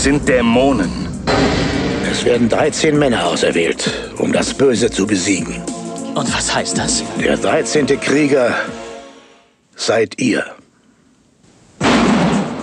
Es 0.00 0.04
sind 0.04 0.26
Dämonen. 0.26 0.90
Es 2.10 2.24
werden 2.24 2.48
13 2.48 2.98
Männer 2.98 3.26
auserwählt, 3.26 3.90
um 4.16 4.32
das 4.32 4.54
Böse 4.54 4.90
zu 4.90 5.06
besiegen. 5.06 5.60
Und 6.14 6.34
was 6.34 6.54
heißt 6.54 6.78
das? 6.78 7.04
Der 7.22 7.36
13. 7.36 7.86
Krieger 8.00 8.54
seid 9.76 10.18
ihr. 10.18 10.42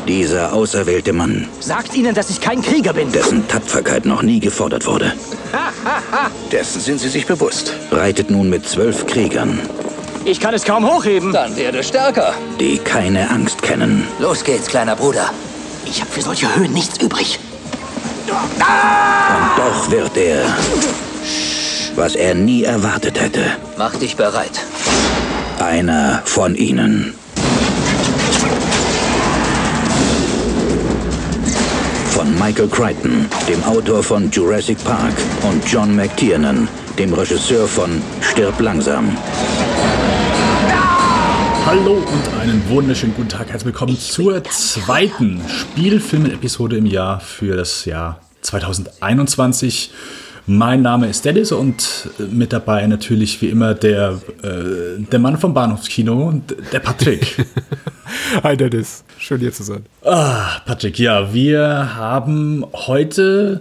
Dieser 0.07 0.51
auserwählte 0.51 1.13
Mann, 1.13 1.47
Sagt 1.59 1.95
ihnen, 1.95 2.15
dass 2.15 2.31
ich 2.31 2.41
kein 2.41 2.63
Krieger 2.63 2.93
bin. 2.93 3.11
dessen 3.11 3.47
Tapferkeit 3.47 4.07
noch 4.07 4.23
nie 4.23 4.39
gefordert 4.39 4.87
wurde, 4.87 5.13
Dessen 6.51 6.81
sind 6.81 6.99
sie 6.99 7.09
sich 7.09 7.27
bewusst. 7.27 7.71
reitet 7.91 8.31
nun 8.31 8.49
mit 8.49 8.67
zwölf 8.67 9.05
Kriegern, 9.05 9.59
Ich 10.25 10.39
kann 10.39 10.55
es 10.55 10.63
kaum 10.63 10.87
hochheben. 10.91 11.31
Dann 11.33 11.55
werde 11.55 11.83
stärker. 11.83 12.33
die 12.59 12.79
keine 12.79 13.29
Angst 13.29 13.61
kennen. 13.61 14.07
Los 14.17 14.43
geht's, 14.43 14.65
kleiner 14.65 14.95
Bruder. 14.95 15.29
Ich 15.89 16.01
habe 16.01 16.11
für 16.11 16.21
solche 16.21 16.53
Höhen 16.55 16.73
nichts 16.73 17.01
übrig. 17.01 17.39
Und 18.27 18.61
doch 19.57 19.89
wird 19.91 20.17
er, 20.17 20.45
was 21.95 22.15
er 22.15 22.35
nie 22.35 22.63
erwartet 22.63 23.19
hätte, 23.19 23.45
Mach 23.77 23.95
dich 23.95 24.15
bereit. 24.15 24.51
einer 25.59 26.21
von 26.25 26.55
ihnen. 26.55 27.13
Von 32.11 32.33
Michael 32.39 32.67
Crichton, 32.67 33.27
dem 33.47 33.63
Autor 33.63 34.03
von 34.03 34.29
Jurassic 34.31 34.83
Park, 34.83 35.13
und 35.43 35.63
John 35.71 35.95
McTiernan, 35.95 36.67
dem 36.97 37.13
Regisseur 37.13 37.67
von 37.67 38.01
Stirb 38.21 38.59
langsam. 38.59 39.15
Hallo 41.67 41.95
und 41.95 42.39
einen 42.39 42.69
wunderschönen 42.69 43.13
guten 43.13 43.27
Tag. 43.27 43.49
Herzlich 43.49 43.65
willkommen 43.65 43.99
zur 43.99 44.41
zweiten 44.45 45.41
Spielfilm-Episode 45.49 46.77
im 46.77 46.85
Jahr 46.85 47.19
für 47.19 47.57
das 47.57 47.83
Jahr 47.83 48.21
2021. 48.39 49.91
Mein 50.45 50.81
Name 50.81 51.09
ist 51.09 51.25
Dennis 51.25 51.51
und 51.51 52.09
mit 52.31 52.53
dabei 52.53 52.87
natürlich 52.87 53.41
wie 53.41 53.49
immer 53.49 53.73
der, 53.73 54.21
äh, 54.43 55.01
der 55.11 55.19
Mann 55.19 55.37
vom 55.37 55.53
Bahnhofskino, 55.53 56.41
der 56.71 56.79
Patrick. 56.79 57.35
Hi 58.43 58.55
Dennis, 58.55 59.03
schön 59.19 59.41
hier 59.41 59.51
zu 59.51 59.63
sein. 59.63 59.85
ah, 60.05 60.61
Patrick, 60.65 60.97
ja, 60.97 61.33
wir 61.33 61.97
haben 61.97 62.65
heute 62.71 63.59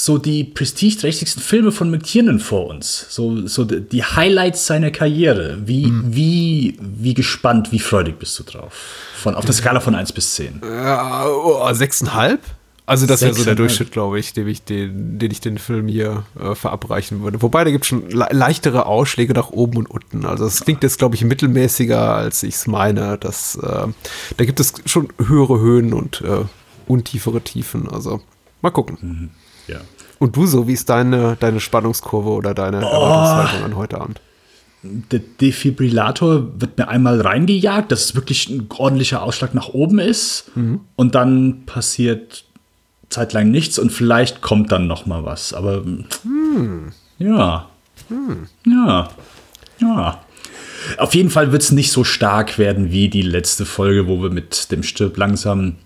so 0.00 0.16
die 0.16 0.44
prestigeträchtigsten 0.44 1.42
Filme 1.42 1.72
von 1.72 1.90
McTiernan 1.90 2.38
vor 2.38 2.68
uns. 2.68 3.06
So, 3.08 3.48
so 3.48 3.64
die 3.64 4.04
Highlights 4.04 4.64
seiner 4.64 4.92
Karriere. 4.92 5.58
Wie, 5.66 5.92
wie, 6.04 6.78
wie 6.80 7.14
gespannt, 7.14 7.72
wie 7.72 7.80
freudig 7.80 8.16
bist 8.20 8.38
du 8.38 8.44
drauf? 8.44 8.72
Von, 9.16 9.34
auf 9.34 9.44
der 9.44 9.54
Skala 9.54 9.80
von 9.80 9.96
1 9.96 10.12
bis 10.12 10.36
10. 10.36 10.62
Ja, 10.62 11.26
oh, 11.26 11.74
sechseinhalb? 11.74 12.40
Also 12.86 13.06
das 13.06 13.22
wäre 13.22 13.34
so 13.34 13.44
der. 13.44 13.56
Durchschnitt, 13.56 13.90
glaube 13.90 14.20
ich, 14.20 14.32
dem 14.34 14.46
ich 14.46 14.62
den, 14.62 15.18
den 15.18 15.32
ich 15.32 15.40
den 15.40 15.58
Film 15.58 15.88
hier 15.88 16.22
äh, 16.38 16.54
verabreichen 16.54 17.24
würde. 17.24 17.42
Wobei, 17.42 17.64
da 17.64 17.72
gibt 17.72 17.82
es 17.82 17.88
schon 17.88 18.08
le 18.08 18.28
leichtere 18.30 18.86
Ausschläge 18.86 19.34
nach 19.34 19.50
oben 19.50 19.78
und 19.78 19.90
unten. 19.90 20.24
Also 20.24 20.46
es 20.46 20.60
klingt 20.60 20.84
jetzt, 20.84 21.00
glaube 21.00 21.16
ich, 21.16 21.24
mittelmäßiger, 21.24 22.14
als 22.14 22.44
ich 22.44 22.54
es 22.54 22.68
meine. 22.68 23.18
Das, 23.18 23.56
äh, 23.56 23.88
da 24.36 24.44
gibt 24.44 24.60
es 24.60 24.74
schon 24.86 25.08
höhere 25.18 25.58
Höhen 25.58 25.92
und 25.92 26.20
äh, 26.20 26.44
untiefere 26.86 27.40
Tiefen. 27.40 27.88
Also 27.88 28.20
mal 28.62 28.70
gucken. 28.70 29.32
Ja. 29.68 29.80
Und 30.18 30.36
du 30.36 30.46
so, 30.46 30.66
wie 30.66 30.72
ist 30.72 30.88
deine, 30.88 31.36
deine 31.38 31.60
Spannungskurve 31.60 32.30
oder 32.30 32.54
deine 32.54 32.78
Erwartungshaltung 32.78 33.64
an 33.64 33.76
heute 33.76 34.00
Abend? 34.00 34.20
Der 34.82 35.20
Defibrillator 35.20 36.60
wird 36.60 36.78
mir 36.78 36.88
einmal 36.88 37.20
reingejagt, 37.20 37.92
dass 37.92 38.06
es 38.06 38.14
wirklich 38.14 38.48
ein 38.48 38.68
ordentlicher 38.76 39.22
Ausschlag 39.22 39.54
nach 39.54 39.68
oben 39.68 39.98
ist. 39.98 40.50
Und 40.96 41.14
dann 41.14 41.64
passiert 41.66 42.44
zeitlang 43.08 43.50
nichts 43.50 43.78
und 43.78 43.90
vielleicht 43.90 44.40
kommt 44.40 44.70
dann 44.70 44.86
noch 44.86 45.06
mal 45.06 45.24
was. 45.24 45.52
Aber 45.52 45.82
ja. 47.18 47.68
Ja. 48.66 49.08
Ja. 49.80 50.20
Auf 50.96 51.14
jeden 51.14 51.30
Fall 51.30 51.52
wird 51.52 51.62
es 51.62 51.72
nicht 51.72 51.90
so 51.90 52.04
stark 52.04 52.58
werden 52.58 52.90
wie 52.92 53.08
die 53.08 53.22
letzte 53.22 53.66
Folge, 53.66 54.06
wo 54.06 54.22
wir 54.22 54.30
mit 54.30 54.70
dem 54.70 54.82
Stirb 54.82 55.16
langsam 55.16 55.76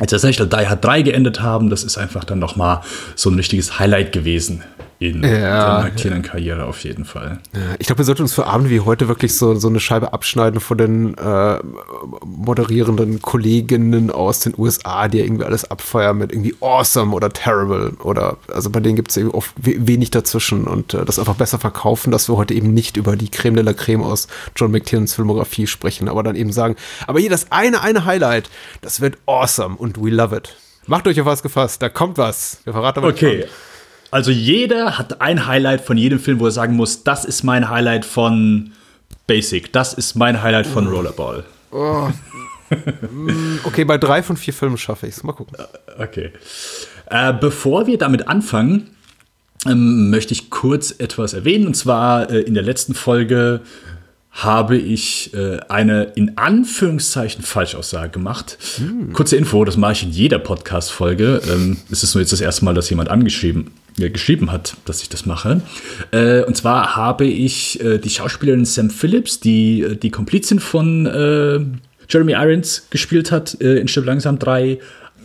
als 0.00 0.10
tatsächlich 0.10 0.48
Die 0.48 0.66
Hard 0.66 0.84
3 0.84 1.02
geendet 1.02 1.40
haben. 1.42 1.70
Das 1.70 1.84
ist 1.84 1.98
einfach 1.98 2.24
dann 2.24 2.40
noch 2.40 2.56
mal 2.56 2.82
so 3.14 3.30
ein 3.30 3.36
richtiges 3.36 3.78
Highlight 3.78 4.12
gewesen 4.12 4.64
in 5.00 5.24
Ja, 5.24 5.80
der 5.80 5.90
kleinen 5.92 6.22
Karriere 6.22 6.66
auf 6.66 6.84
jeden 6.84 7.06
Fall. 7.06 7.40
Ja, 7.54 7.60
Ich 7.78 7.86
glaube, 7.86 7.98
wir 8.00 8.04
sollten 8.04 8.20
uns 8.20 8.34
für 8.34 8.46
Abende 8.46 8.68
wie 8.68 8.80
heute 8.80 9.08
wirklich 9.08 9.34
so, 9.34 9.54
so 9.54 9.68
eine 9.68 9.80
Scheibe 9.80 10.12
abschneiden 10.12 10.60
von 10.60 10.76
den 10.76 11.16
äh, 11.16 11.58
moderierenden 12.22 13.22
Kolleginnen 13.22 14.10
aus 14.10 14.40
den 14.40 14.54
USA, 14.58 15.08
die 15.08 15.18
ja 15.18 15.24
irgendwie 15.24 15.44
alles 15.44 15.70
abfeiern 15.70 16.18
mit 16.18 16.32
irgendwie 16.32 16.54
awesome 16.60 17.14
oder 17.14 17.30
terrible 17.30 17.92
oder 18.04 18.36
also 18.52 18.68
bei 18.68 18.80
denen 18.80 18.96
gibt 18.96 19.10
es 19.10 19.16
eben 19.16 19.30
oft 19.30 19.52
we 19.56 19.74
wenig 19.78 20.10
dazwischen 20.10 20.64
und 20.64 20.92
äh, 20.92 21.06
das 21.06 21.18
einfach 21.18 21.34
besser 21.36 21.58
verkaufen, 21.58 22.10
dass 22.10 22.28
wir 22.28 22.36
heute 22.36 22.52
eben 22.52 22.74
nicht 22.74 22.98
über 22.98 23.16
die 23.16 23.30
Creme 23.30 23.54
de 23.54 23.64
la 23.64 23.72
Creme 23.72 24.02
aus 24.02 24.28
John 24.54 24.70
McTiernans 24.70 25.14
Filmografie 25.14 25.66
sprechen, 25.66 26.10
aber 26.10 26.22
dann 26.22 26.36
eben 26.36 26.52
sagen, 26.52 26.76
aber 27.06 27.20
hier 27.20 27.30
das 27.30 27.50
eine, 27.50 27.80
eine 27.80 28.04
Highlight, 28.04 28.50
das 28.82 29.00
wird 29.00 29.16
awesome 29.24 29.76
und 29.76 29.96
we 30.02 30.10
love 30.10 30.36
it. 30.36 30.54
Macht 30.86 31.06
euch 31.06 31.18
auf 31.18 31.26
was 31.26 31.42
gefasst, 31.42 31.80
da 31.80 31.88
kommt 31.88 32.18
was. 32.18 32.58
Wir 32.64 32.74
verraten 32.74 32.98
aber 32.98 33.12
nicht 33.12 33.22
Okay. 33.22 33.46
Also 34.10 34.30
jeder 34.30 34.98
hat 34.98 35.20
ein 35.20 35.46
Highlight 35.46 35.82
von 35.82 35.96
jedem 35.96 36.18
Film, 36.18 36.40
wo 36.40 36.46
er 36.46 36.50
sagen 36.50 36.74
muss, 36.76 37.04
das 37.04 37.24
ist 37.24 37.44
mein 37.44 37.68
Highlight 37.68 38.04
von 38.04 38.72
Basic, 39.26 39.72
das 39.72 39.94
ist 39.94 40.16
mein 40.16 40.42
Highlight 40.42 40.66
von 40.66 40.88
Rollerball. 40.88 41.44
wann. 41.70 42.14
Okay, 43.64 43.84
bei 43.84 43.98
drei 43.98 44.22
von 44.22 44.36
vier 44.36 44.54
Filmen 44.54 44.78
schaffe 44.78 45.06
ich 45.06 45.16
es. 45.16 45.22
Mal 45.22 45.32
gucken. 45.32 45.56
Okay. 45.98 46.30
Äh, 47.06 47.32
bevor 47.32 47.86
wir 47.86 47.98
damit 47.98 48.28
anfangen, 48.28 48.90
ähm, 49.66 50.10
möchte 50.10 50.32
ich 50.32 50.50
kurz 50.50 50.94
etwas 50.98 51.32
erwähnen. 51.32 51.66
Und 51.66 51.74
zwar 51.74 52.30
äh, 52.30 52.40
in 52.40 52.54
der 52.54 52.62
letzten 52.62 52.94
Folge 52.94 53.60
habe 54.30 54.76
ich 54.76 55.34
äh, 55.34 55.58
eine 55.68 56.04
in 56.14 56.38
Anführungszeichen 56.38 57.42
Falschaussage 57.42 58.10
gemacht. 58.10 58.56
Kurze 59.12 59.36
Info, 59.36 59.64
das 59.64 59.76
mache 59.76 59.92
ich 59.92 60.02
in 60.04 60.10
jeder 60.10 60.38
Podcast-Folge. 60.38 61.42
Ähm, 61.50 61.78
es 61.90 62.04
ist 62.04 62.14
nur 62.14 62.22
jetzt 62.22 62.32
das 62.32 62.40
erste 62.40 62.64
Mal, 62.64 62.74
dass 62.74 62.88
jemand 62.90 63.08
angeschrieben 63.08 63.72
äh, 63.98 64.10
geschrieben 64.10 64.52
hat, 64.52 64.76
dass 64.84 65.02
ich 65.02 65.08
das 65.08 65.26
mache. 65.26 65.60
Äh, 66.10 66.42
und 66.44 66.56
zwar 66.56 66.96
habe 66.96 67.24
ich 67.24 67.82
äh, 67.82 67.98
die 67.98 68.10
Schauspielerin 68.10 68.64
Sam 68.64 68.90
Phillips, 68.90 69.40
die 69.40 69.82
äh, 69.82 69.96
die 69.96 70.10
Komplizin 70.10 70.60
von 70.60 71.06
äh, 71.06 71.60
Jeremy 72.08 72.32
Irons 72.32 72.86
gespielt 72.90 73.30
hat 73.30 73.60
äh, 73.60 73.78
in 73.78 73.88
Stirb 73.88 74.06
langsam 74.06 74.38
3, 74.38 74.78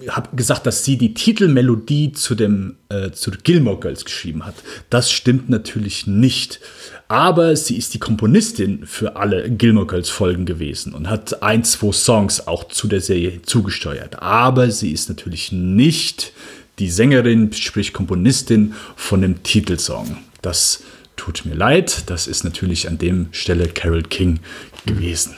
habe 0.09 0.35
gesagt, 0.35 0.65
dass 0.65 0.83
sie 0.83 0.97
die 0.97 1.13
Titelmelodie 1.13 2.11
zu 2.11 2.35
dem 2.35 2.75
äh, 2.89 3.11
zu 3.11 3.31
Gilmore 3.31 3.79
Girls 3.79 4.05
geschrieben 4.05 4.45
hat. 4.45 4.55
Das 4.89 5.11
stimmt 5.11 5.49
natürlich 5.49 6.05
nicht. 6.05 6.59
Aber 7.07 7.55
sie 7.55 7.77
ist 7.77 7.93
die 7.93 7.99
Komponistin 7.99 8.85
für 8.85 9.15
alle 9.15 9.49
Gilmore 9.49 9.87
Girls 9.87 10.09
Folgen 10.09 10.45
gewesen 10.45 10.93
und 10.93 11.09
hat 11.09 11.43
ein, 11.43 11.63
zwei 11.63 11.91
Songs 11.91 12.47
auch 12.47 12.67
zu 12.67 12.87
der 12.87 13.01
Serie 13.01 13.41
zugesteuert. 13.43 14.21
Aber 14.21 14.71
sie 14.71 14.91
ist 14.91 15.09
natürlich 15.09 15.51
nicht 15.51 16.33
die 16.79 16.89
Sängerin, 16.89 17.53
sprich 17.53 17.93
Komponistin 17.93 18.73
von 18.95 19.21
dem 19.21 19.43
Titelsong. 19.43 20.17
Das 20.41 20.83
tut 21.15 21.45
mir 21.45 21.55
leid. 21.55 22.03
Das 22.09 22.27
ist 22.27 22.43
natürlich 22.43 22.87
an 22.87 22.97
dem 22.97 23.27
Stelle 23.31 23.67
Carol 23.67 24.03
King 24.03 24.39
gewesen. 24.85 25.35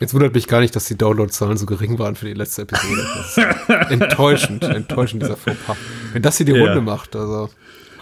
Jetzt 0.00 0.12
wundert 0.12 0.34
mich 0.34 0.48
gar 0.48 0.60
nicht, 0.60 0.76
dass 0.76 0.84
die 0.86 0.98
Downloadzahlen 0.98 1.56
so 1.56 1.66
gering 1.66 1.98
waren 1.98 2.16
für 2.16 2.26
die 2.26 2.34
letzte 2.34 2.62
Episode. 2.62 3.06
Enttäuschend, 3.90 4.64
enttäuschend 4.64 5.22
dieser 5.22 5.36
Fauxpas. 5.36 5.76
Wenn 6.12 6.20
das 6.20 6.36
hier 6.36 6.46
die 6.46 6.52
Ja. 6.52 6.64
Runde 6.64 6.80
macht, 6.80 7.16
also 7.16 7.48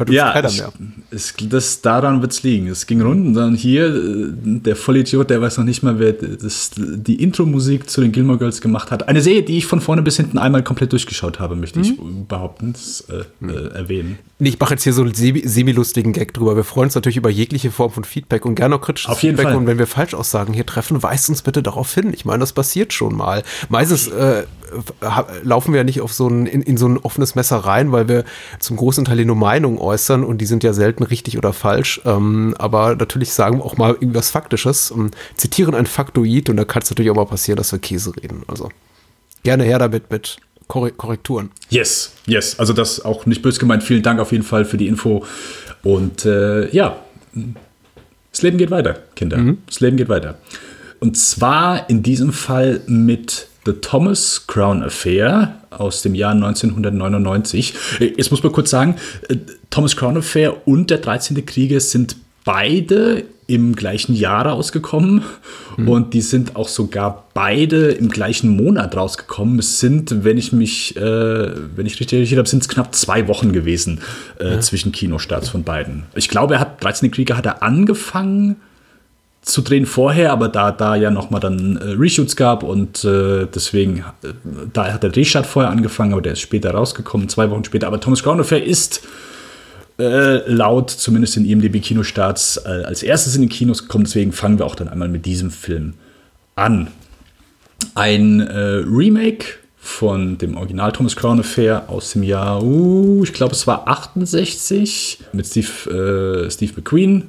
hört 0.02 0.08
uns 0.10 0.16
Ja, 0.16 0.32
keiner 0.32 0.48
es, 0.48 0.58
mehr. 0.58 0.72
es, 1.10 1.34
das, 1.48 1.80
daran 1.80 2.20
wird 2.20 2.32
es 2.32 2.42
liegen. 2.42 2.68
Es 2.68 2.86
ging 2.86 3.00
rund 3.00 3.26
und 3.26 3.34
dann 3.34 3.54
hier, 3.54 3.86
äh, 3.86 4.28
der 4.44 4.76
Vollidiot, 4.76 5.30
der 5.30 5.40
weiß 5.40 5.58
noch 5.58 5.64
nicht 5.64 5.82
mal, 5.82 5.98
wer 5.98 6.12
das, 6.12 6.70
die 6.76 7.22
Intro-Musik 7.22 7.88
zu 7.88 8.00
den 8.00 8.12
Gilmore 8.12 8.38
Girls 8.38 8.60
gemacht 8.60 8.90
hat. 8.90 9.08
Eine 9.08 9.20
Serie, 9.20 9.42
die 9.42 9.58
ich 9.58 9.66
von 9.66 9.80
vorne 9.80 10.02
bis 10.02 10.16
hinten 10.16 10.38
einmal 10.38 10.62
komplett 10.62 10.92
durchgeschaut 10.92 11.40
habe, 11.40 11.56
möchte 11.56 11.80
ich 11.80 11.94
behaupten, 12.28 12.72
das, 12.72 13.04
äh, 13.08 13.46
äh, 13.46 13.72
erwähnen. 13.74 14.18
Ich 14.38 14.58
mache 14.58 14.74
jetzt 14.74 14.82
hier 14.82 14.92
so 14.92 15.02
einen 15.02 15.12
semi- 15.14 15.46
semi-lustigen 15.46 16.12
Gag 16.12 16.34
drüber. 16.34 16.56
Wir 16.56 16.64
freuen 16.64 16.86
uns 16.86 16.94
natürlich 16.96 17.16
über 17.16 17.30
jegliche 17.30 17.70
Form 17.70 17.92
von 17.92 18.04
Feedback 18.04 18.44
und 18.44 18.56
gerne 18.56 18.74
auch 18.74 18.80
kritisches 18.80 19.10
Auf 19.10 19.22
jeden 19.22 19.36
Feedback. 19.36 19.52
Fall. 19.52 19.60
Und 19.60 19.66
wenn 19.68 19.78
wir 19.78 19.86
Falschaussagen 19.86 20.52
hier 20.52 20.66
treffen, 20.66 21.02
weist 21.02 21.28
uns 21.28 21.42
bitte 21.42 21.62
darauf 21.62 21.94
hin. 21.94 22.12
Ich 22.12 22.24
meine, 22.24 22.40
das 22.40 22.52
passiert 22.52 22.92
schon 22.92 23.14
mal. 23.16 23.44
Meistens 23.68 24.08
äh, 24.08 24.42
laufen 25.44 25.72
wir 25.72 25.78
ja 25.78 25.84
nicht 25.84 26.00
auf 26.00 26.12
so 26.12 26.26
ein, 26.26 26.46
in, 26.46 26.62
in 26.62 26.76
so 26.76 26.86
ein 26.88 26.98
offenes 26.98 27.34
Messer 27.36 27.58
rein, 27.58 27.92
weil 27.92 28.08
wir 28.08 28.24
zum 28.58 28.76
großen 28.78 29.04
Teil 29.04 29.16
hier 29.18 29.26
nur 29.26 29.36
Meinungen 29.36 29.78
äußern 29.78 29.91
und 30.24 30.38
die 30.38 30.46
sind 30.46 30.64
ja 30.64 30.72
selten 30.72 31.02
richtig 31.02 31.38
oder 31.38 31.52
falsch. 31.52 32.00
Ähm, 32.04 32.54
aber 32.58 32.96
natürlich 32.96 33.32
sagen 33.32 33.58
wir 33.58 33.64
auch 33.64 33.76
mal 33.76 33.92
irgendwas 33.92 34.30
Faktisches, 34.30 34.90
und 34.90 35.16
zitieren 35.36 35.74
ein 35.74 35.86
Faktoid 35.86 36.48
und 36.48 36.56
da 36.56 36.64
kann 36.64 36.82
es 36.82 36.90
natürlich 36.90 37.10
auch 37.10 37.16
mal 37.16 37.26
passieren, 37.26 37.56
dass 37.56 37.72
wir 37.72 37.78
Käse 37.78 38.14
reden. 38.16 38.42
Also 38.48 38.70
gerne 39.42 39.64
her 39.64 39.78
damit 39.78 40.10
mit 40.10 40.36
Korre- 40.68 40.92
Korrekturen. 40.92 41.50
Yes, 41.70 42.12
yes. 42.26 42.58
Also 42.58 42.72
das 42.72 43.04
auch 43.04 43.26
nicht 43.26 43.42
böse 43.42 43.60
gemeint. 43.60 43.82
Vielen 43.82 44.02
Dank 44.02 44.20
auf 44.20 44.32
jeden 44.32 44.44
Fall 44.44 44.64
für 44.64 44.76
die 44.76 44.88
Info. 44.88 45.24
Und 45.82 46.24
äh, 46.24 46.70
ja, 46.70 46.96
das 48.30 48.42
Leben 48.42 48.58
geht 48.58 48.70
weiter, 48.70 48.98
Kinder. 49.14 49.54
Das 49.66 49.80
Leben 49.80 49.96
geht 49.96 50.08
weiter. 50.08 50.38
Und 51.00 51.18
zwar 51.18 51.90
in 51.90 52.02
diesem 52.02 52.32
Fall 52.32 52.80
mit 52.86 53.48
The 53.64 53.72
Thomas 53.74 54.46
Crown 54.46 54.82
Affair 54.82 55.56
aus 55.70 56.02
dem 56.02 56.14
Jahr 56.14 56.32
1999. 56.32 57.74
Äh, 58.00 58.12
Jetzt 58.16 58.30
muss 58.30 58.42
man 58.42 58.52
kurz 58.52 58.70
sagen, 58.70 58.96
äh, 59.28 59.36
Thomas 59.70 59.96
Crown 59.96 60.16
Affair 60.16 60.66
und 60.66 60.90
der 60.90 60.98
13. 60.98 61.44
Krieger 61.46 61.80
sind 61.80 62.16
beide 62.44 63.24
im 63.46 63.74
gleichen 63.76 64.14
Jahr 64.14 64.46
rausgekommen 64.46 65.22
und 65.76 66.14
die 66.14 66.22
sind 66.22 66.56
auch 66.56 66.68
sogar 66.68 67.26
beide 67.34 67.90
im 67.90 68.08
gleichen 68.08 68.56
Monat 68.56 68.96
rausgekommen. 68.96 69.58
Es 69.58 69.78
sind, 69.78 70.24
wenn 70.24 70.38
ich 70.38 70.52
mich, 70.52 70.96
äh, 70.96 71.00
wenn 71.00 71.84
ich 71.84 72.00
richtig 72.00 72.18
recherchiert 72.18 72.38
habe, 72.38 72.48
sind 72.48 72.62
es 72.62 72.68
knapp 72.68 72.94
zwei 72.94 73.28
Wochen 73.28 73.52
gewesen 73.52 74.00
äh, 74.38 74.58
zwischen 74.60 74.92
Kinostarts 74.92 75.50
von 75.50 75.64
beiden. 75.64 76.04
Ich 76.14 76.28
glaube, 76.28 76.54
er 76.54 76.60
hat 76.60 76.82
13. 76.82 77.10
Krieger 77.10 77.36
hat 77.36 77.44
er 77.46 77.62
angefangen 77.62 78.56
zu 79.42 79.60
drehen 79.60 79.86
vorher, 79.86 80.32
aber 80.32 80.48
da 80.48 80.70
da 80.70 80.94
ja 80.94 81.10
noch 81.10 81.30
mal 81.30 81.40
dann 81.40 81.76
äh, 81.76 81.84
Reshoots 81.98 82.36
gab 82.36 82.62
und 82.62 83.04
äh, 83.04 83.46
deswegen 83.52 84.04
äh, 84.22 84.28
da 84.72 84.92
hat 84.92 85.02
der 85.02 85.10
Drehstart 85.10 85.46
vorher 85.46 85.70
angefangen, 85.70 86.12
aber 86.12 86.22
der 86.22 86.34
ist 86.34 86.40
später 86.40 86.70
rausgekommen, 86.70 87.28
zwei 87.28 87.50
Wochen 87.50 87.64
später. 87.64 87.88
Aber 87.88 88.00
Thomas 88.00 88.22
Crown 88.22 88.40
Affair 88.40 88.64
ist 88.64 89.02
äh, 89.98 90.48
laut 90.48 90.90
zumindest 90.90 91.36
in 91.36 91.44
IMDb 91.44 91.82
Kinostarts 91.82 92.58
äh, 92.64 92.84
als 92.84 93.02
erstes 93.02 93.34
in 93.34 93.42
den 93.42 93.48
Kinos 93.48 93.82
gekommen. 93.82 94.04
Deswegen 94.04 94.30
fangen 94.30 94.60
wir 94.60 94.66
auch 94.66 94.76
dann 94.76 94.88
einmal 94.88 95.08
mit 95.08 95.26
diesem 95.26 95.50
Film 95.50 95.94
an. 96.54 96.86
Ein 97.96 98.40
äh, 98.40 98.84
Remake 98.86 99.46
von 99.76 100.38
dem 100.38 100.56
Original 100.56 100.92
Thomas 100.92 101.16
Crown 101.16 101.40
Affair 101.40 101.86
aus 101.88 102.12
dem 102.12 102.22
Jahr, 102.22 102.62
uh, 102.62 103.24
ich 103.24 103.32
glaube 103.32 103.52
es 103.52 103.66
war 103.66 103.88
68 103.88 105.18
mit 105.32 105.44
Steve, 105.48 106.46
Steve 106.48 106.72
McQueen. 106.76 107.28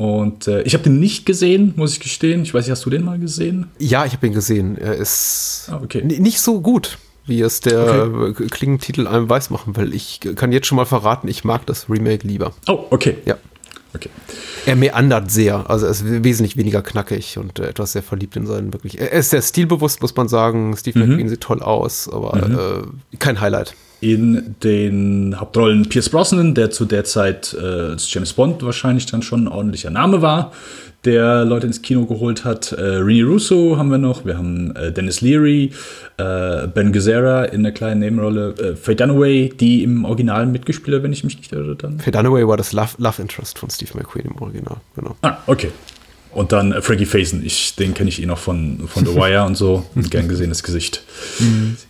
Und 0.00 0.48
äh, 0.48 0.62
ich 0.62 0.72
habe 0.72 0.84
den 0.84 0.98
nicht 0.98 1.26
gesehen, 1.26 1.74
muss 1.76 1.92
ich 1.92 2.00
gestehen. 2.00 2.40
Ich 2.42 2.54
weiß 2.54 2.64
nicht, 2.64 2.70
hast 2.70 2.86
du 2.86 2.90
den 2.90 3.04
mal 3.04 3.18
gesehen? 3.18 3.66
Ja, 3.78 4.06
ich 4.06 4.14
habe 4.14 4.26
ihn 4.26 4.32
gesehen. 4.32 4.78
Er 4.78 4.94
ist 4.94 5.68
Ah, 5.70 5.78
okay. 5.84 6.02
nicht 6.02 6.40
so 6.40 6.62
gut, 6.62 6.96
wie 7.26 7.42
es 7.42 7.60
der 7.60 8.08
äh, 8.28 8.32
Klingentitel 8.32 9.06
einem 9.06 9.28
weiß 9.28 9.50
machen 9.50 9.76
will. 9.76 9.92
Ich 9.94 10.20
kann 10.36 10.52
jetzt 10.52 10.66
schon 10.68 10.76
mal 10.76 10.86
verraten, 10.86 11.28
ich 11.28 11.44
mag 11.44 11.66
das 11.66 11.90
Remake 11.90 12.26
lieber. 12.26 12.54
Oh, 12.66 12.86
okay. 12.88 13.18
Ja. 13.26 13.36
Okay. 13.92 14.08
Er 14.64 14.76
meandert 14.76 15.30
sehr, 15.30 15.68
also 15.68 15.84
er 15.84 15.90
ist 15.92 16.04
wesentlich 16.24 16.56
weniger 16.56 16.80
knackig 16.80 17.36
und 17.36 17.58
äh, 17.58 17.68
etwas 17.68 17.92
sehr 17.92 18.02
verliebt 18.02 18.36
in 18.36 18.46
seinen 18.46 18.72
wirklich. 18.72 18.98
Er 18.98 19.12
ist 19.12 19.28
sehr 19.30 19.42
stilbewusst, 19.42 20.00
muss 20.00 20.16
man 20.16 20.28
sagen. 20.28 20.74
Steve 20.78 20.98
McQueen 20.98 21.28
sieht 21.28 21.42
toll 21.42 21.60
aus, 21.60 22.08
aber 22.08 22.82
äh, 23.12 23.16
kein 23.18 23.38
Highlight. 23.40 23.74
In 24.00 24.56
den 24.62 25.38
Hauptrollen 25.38 25.88
Pierce 25.88 26.08
Brosnan, 26.08 26.54
der 26.54 26.70
zu 26.70 26.84
der 26.84 27.04
Zeit 27.04 27.56
äh, 27.60 27.64
als 27.64 28.12
James 28.12 28.32
Bond 28.32 28.62
wahrscheinlich 28.62 29.06
dann 29.06 29.22
schon 29.22 29.44
ein 29.44 29.48
ordentlicher 29.48 29.90
Name 29.90 30.22
war, 30.22 30.52
der 31.04 31.44
Leute 31.44 31.66
ins 31.66 31.82
Kino 31.82 32.06
geholt 32.06 32.44
hat. 32.44 32.72
Äh, 32.72 32.80
Rene 32.80 33.26
Russo 33.26 33.76
haben 33.76 33.90
wir 33.90 33.98
noch, 33.98 34.24
wir 34.24 34.36
haben 34.36 34.74
äh, 34.76 34.92
Dennis 34.92 35.20
Leary, 35.20 35.72
äh, 36.16 36.66
Ben 36.66 36.92
Gazzara 36.92 37.44
in 37.44 37.60
einer 37.60 37.72
kleinen 37.72 38.00
Nebenrolle, 38.00 38.54
äh, 38.58 38.76
Faye 38.76 38.96
Dunaway, 38.96 39.50
die 39.58 39.82
im 39.82 40.04
Original 40.04 40.46
mitgespielt 40.46 40.96
hat, 40.96 41.02
wenn 41.02 41.12
ich 41.12 41.24
mich 41.24 41.36
nicht 41.36 41.52
irre 41.52 41.76
dann. 41.76 42.00
Faye 42.00 42.12
Dunaway 42.12 42.46
war 42.46 42.56
das 42.56 42.72
Love, 42.72 42.94
Love 42.98 43.20
Interest 43.20 43.58
von 43.58 43.70
Steve 43.70 43.92
McQueen 43.94 44.26
im 44.26 44.36
Original, 44.40 44.76
genau. 44.96 45.16
Ah, 45.22 45.38
okay. 45.46 45.70
Und 46.32 46.52
dann 46.52 46.72
äh, 46.72 46.82
Frankie 46.82 47.06
Faison, 47.06 47.42
ich, 47.44 47.74
den 47.76 47.94
kenne 47.94 48.08
ich 48.08 48.22
eh 48.22 48.26
noch 48.26 48.38
von, 48.38 48.88
von 48.88 49.04
The 49.04 49.14
Wire 49.14 49.44
und 49.44 49.56
so. 49.56 49.84
Ein 49.96 50.08
gern 50.10 50.28
gesehenes 50.28 50.62
Gesicht. 50.62 51.02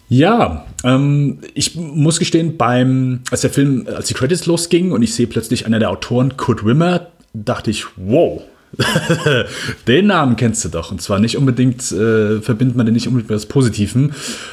Ja, 0.08 0.66
ähm, 0.82 1.38
ich 1.54 1.76
muss 1.76 2.18
gestehen, 2.18 2.56
beim, 2.56 3.20
als 3.30 3.42
der 3.42 3.50
Film, 3.50 3.86
als 3.94 4.08
die 4.08 4.14
Credits 4.14 4.46
losgingen 4.46 4.92
und 4.92 5.02
ich 5.02 5.14
sehe 5.14 5.26
plötzlich 5.26 5.66
einer 5.66 5.78
der 5.78 5.90
Autoren, 5.90 6.36
Kurt 6.36 6.64
Wimmer, 6.64 7.08
dachte 7.32 7.70
ich, 7.70 7.84
wow. 7.96 8.42
den 9.86 10.06
Namen 10.06 10.36
kennst 10.36 10.64
du 10.64 10.68
doch. 10.68 10.90
Und 10.90 11.00
zwar 11.02 11.18
nicht 11.20 11.36
unbedingt, 11.36 11.90
äh, 11.92 12.40
verbindet 12.40 12.76
man 12.76 12.86
den 12.86 12.94
nicht 12.94 13.06
unbedingt 13.06 13.30
mit 13.30 13.36
was 13.36 13.46
Positivem. 13.46 14.12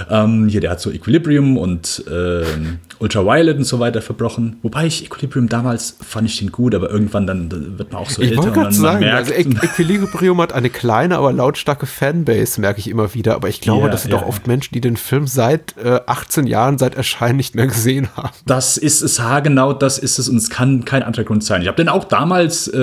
Ähm, 0.09 0.47
hier, 0.47 0.62
der 0.62 0.71
hat 0.71 0.81
so 0.81 0.91
Equilibrium 0.91 1.57
und 1.57 2.03
ähm, 2.12 2.79
Ultraviolet 3.00 3.57
und 3.57 3.63
so 3.63 3.79
weiter 3.79 4.01
verbrochen. 4.01 4.57
Wobei 4.63 4.85
ich 4.88 5.06
Equilibrium 5.06 5.50
damals 5.50 5.97
fand 6.06 6.27
ich 6.27 6.38
den 6.39 6.51
gut, 6.51 6.74
aber 6.75 6.89
irgendwann 6.89 7.27
dann 7.27 7.47
äh, 7.47 7.77
wird 7.79 7.91
man 7.91 8.01
auch 8.01 8.09
so 8.09 8.21
Ich 8.21 8.29
älter 8.31 8.44
wollte 8.44 8.53
dann 8.56 8.63
man 8.63 8.74
sagen, 8.74 9.00
merkt, 9.01 9.18
also 9.18 9.33
Equ- 9.33 9.63
Equilibrium 9.63 10.41
hat 10.41 10.53
eine 10.53 10.69
kleine, 10.69 11.18
aber 11.18 11.31
lautstarke 11.33 11.85
Fanbase, 11.85 12.59
merke 12.59 12.79
ich 12.79 12.89
immer 12.89 13.13
wieder. 13.13 13.35
Aber 13.35 13.50
ich 13.50 13.62
glaube, 13.62 13.85
Ja, 13.85 13.89
das 13.91 14.03
sind 14.03 14.12
ja, 14.12 14.19
doch 14.19 14.27
oft 14.27 14.47
Menschen, 14.47 14.74
die 14.74 14.81
den 14.81 14.97
Film 14.97 15.27
seit 15.27 15.75
äh, 15.77 16.00
18 16.06 16.47
Jahren, 16.47 16.77
seit 16.77 16.95
Erscheinen 16.95 17.38
nicht 17.38 17.56
mehr 17.56 17.68
gesehen 17.68 18.07
haben. 18.15 18.29
Das 18.45 18.77
ist 18.77 19.01
es, 19.01 19.19
haargenau, 19.19 19.74
das 19.74 20.00
ist 20.00 20.18
es 20.19 20.27
und 20.29 20.38
es 20.38 20.50
kann 20.50 20.85
kein 20.85 21.03
anderer 21.03 21.24
Grund 21.24 21.44
sein. 21.44 21.62
Ich 21.62 21.68
habe 21.68 21.77
den 21.77 21.89
auch 21.89 22.03
damals 22.06 22.68
äh, 22.68 22.77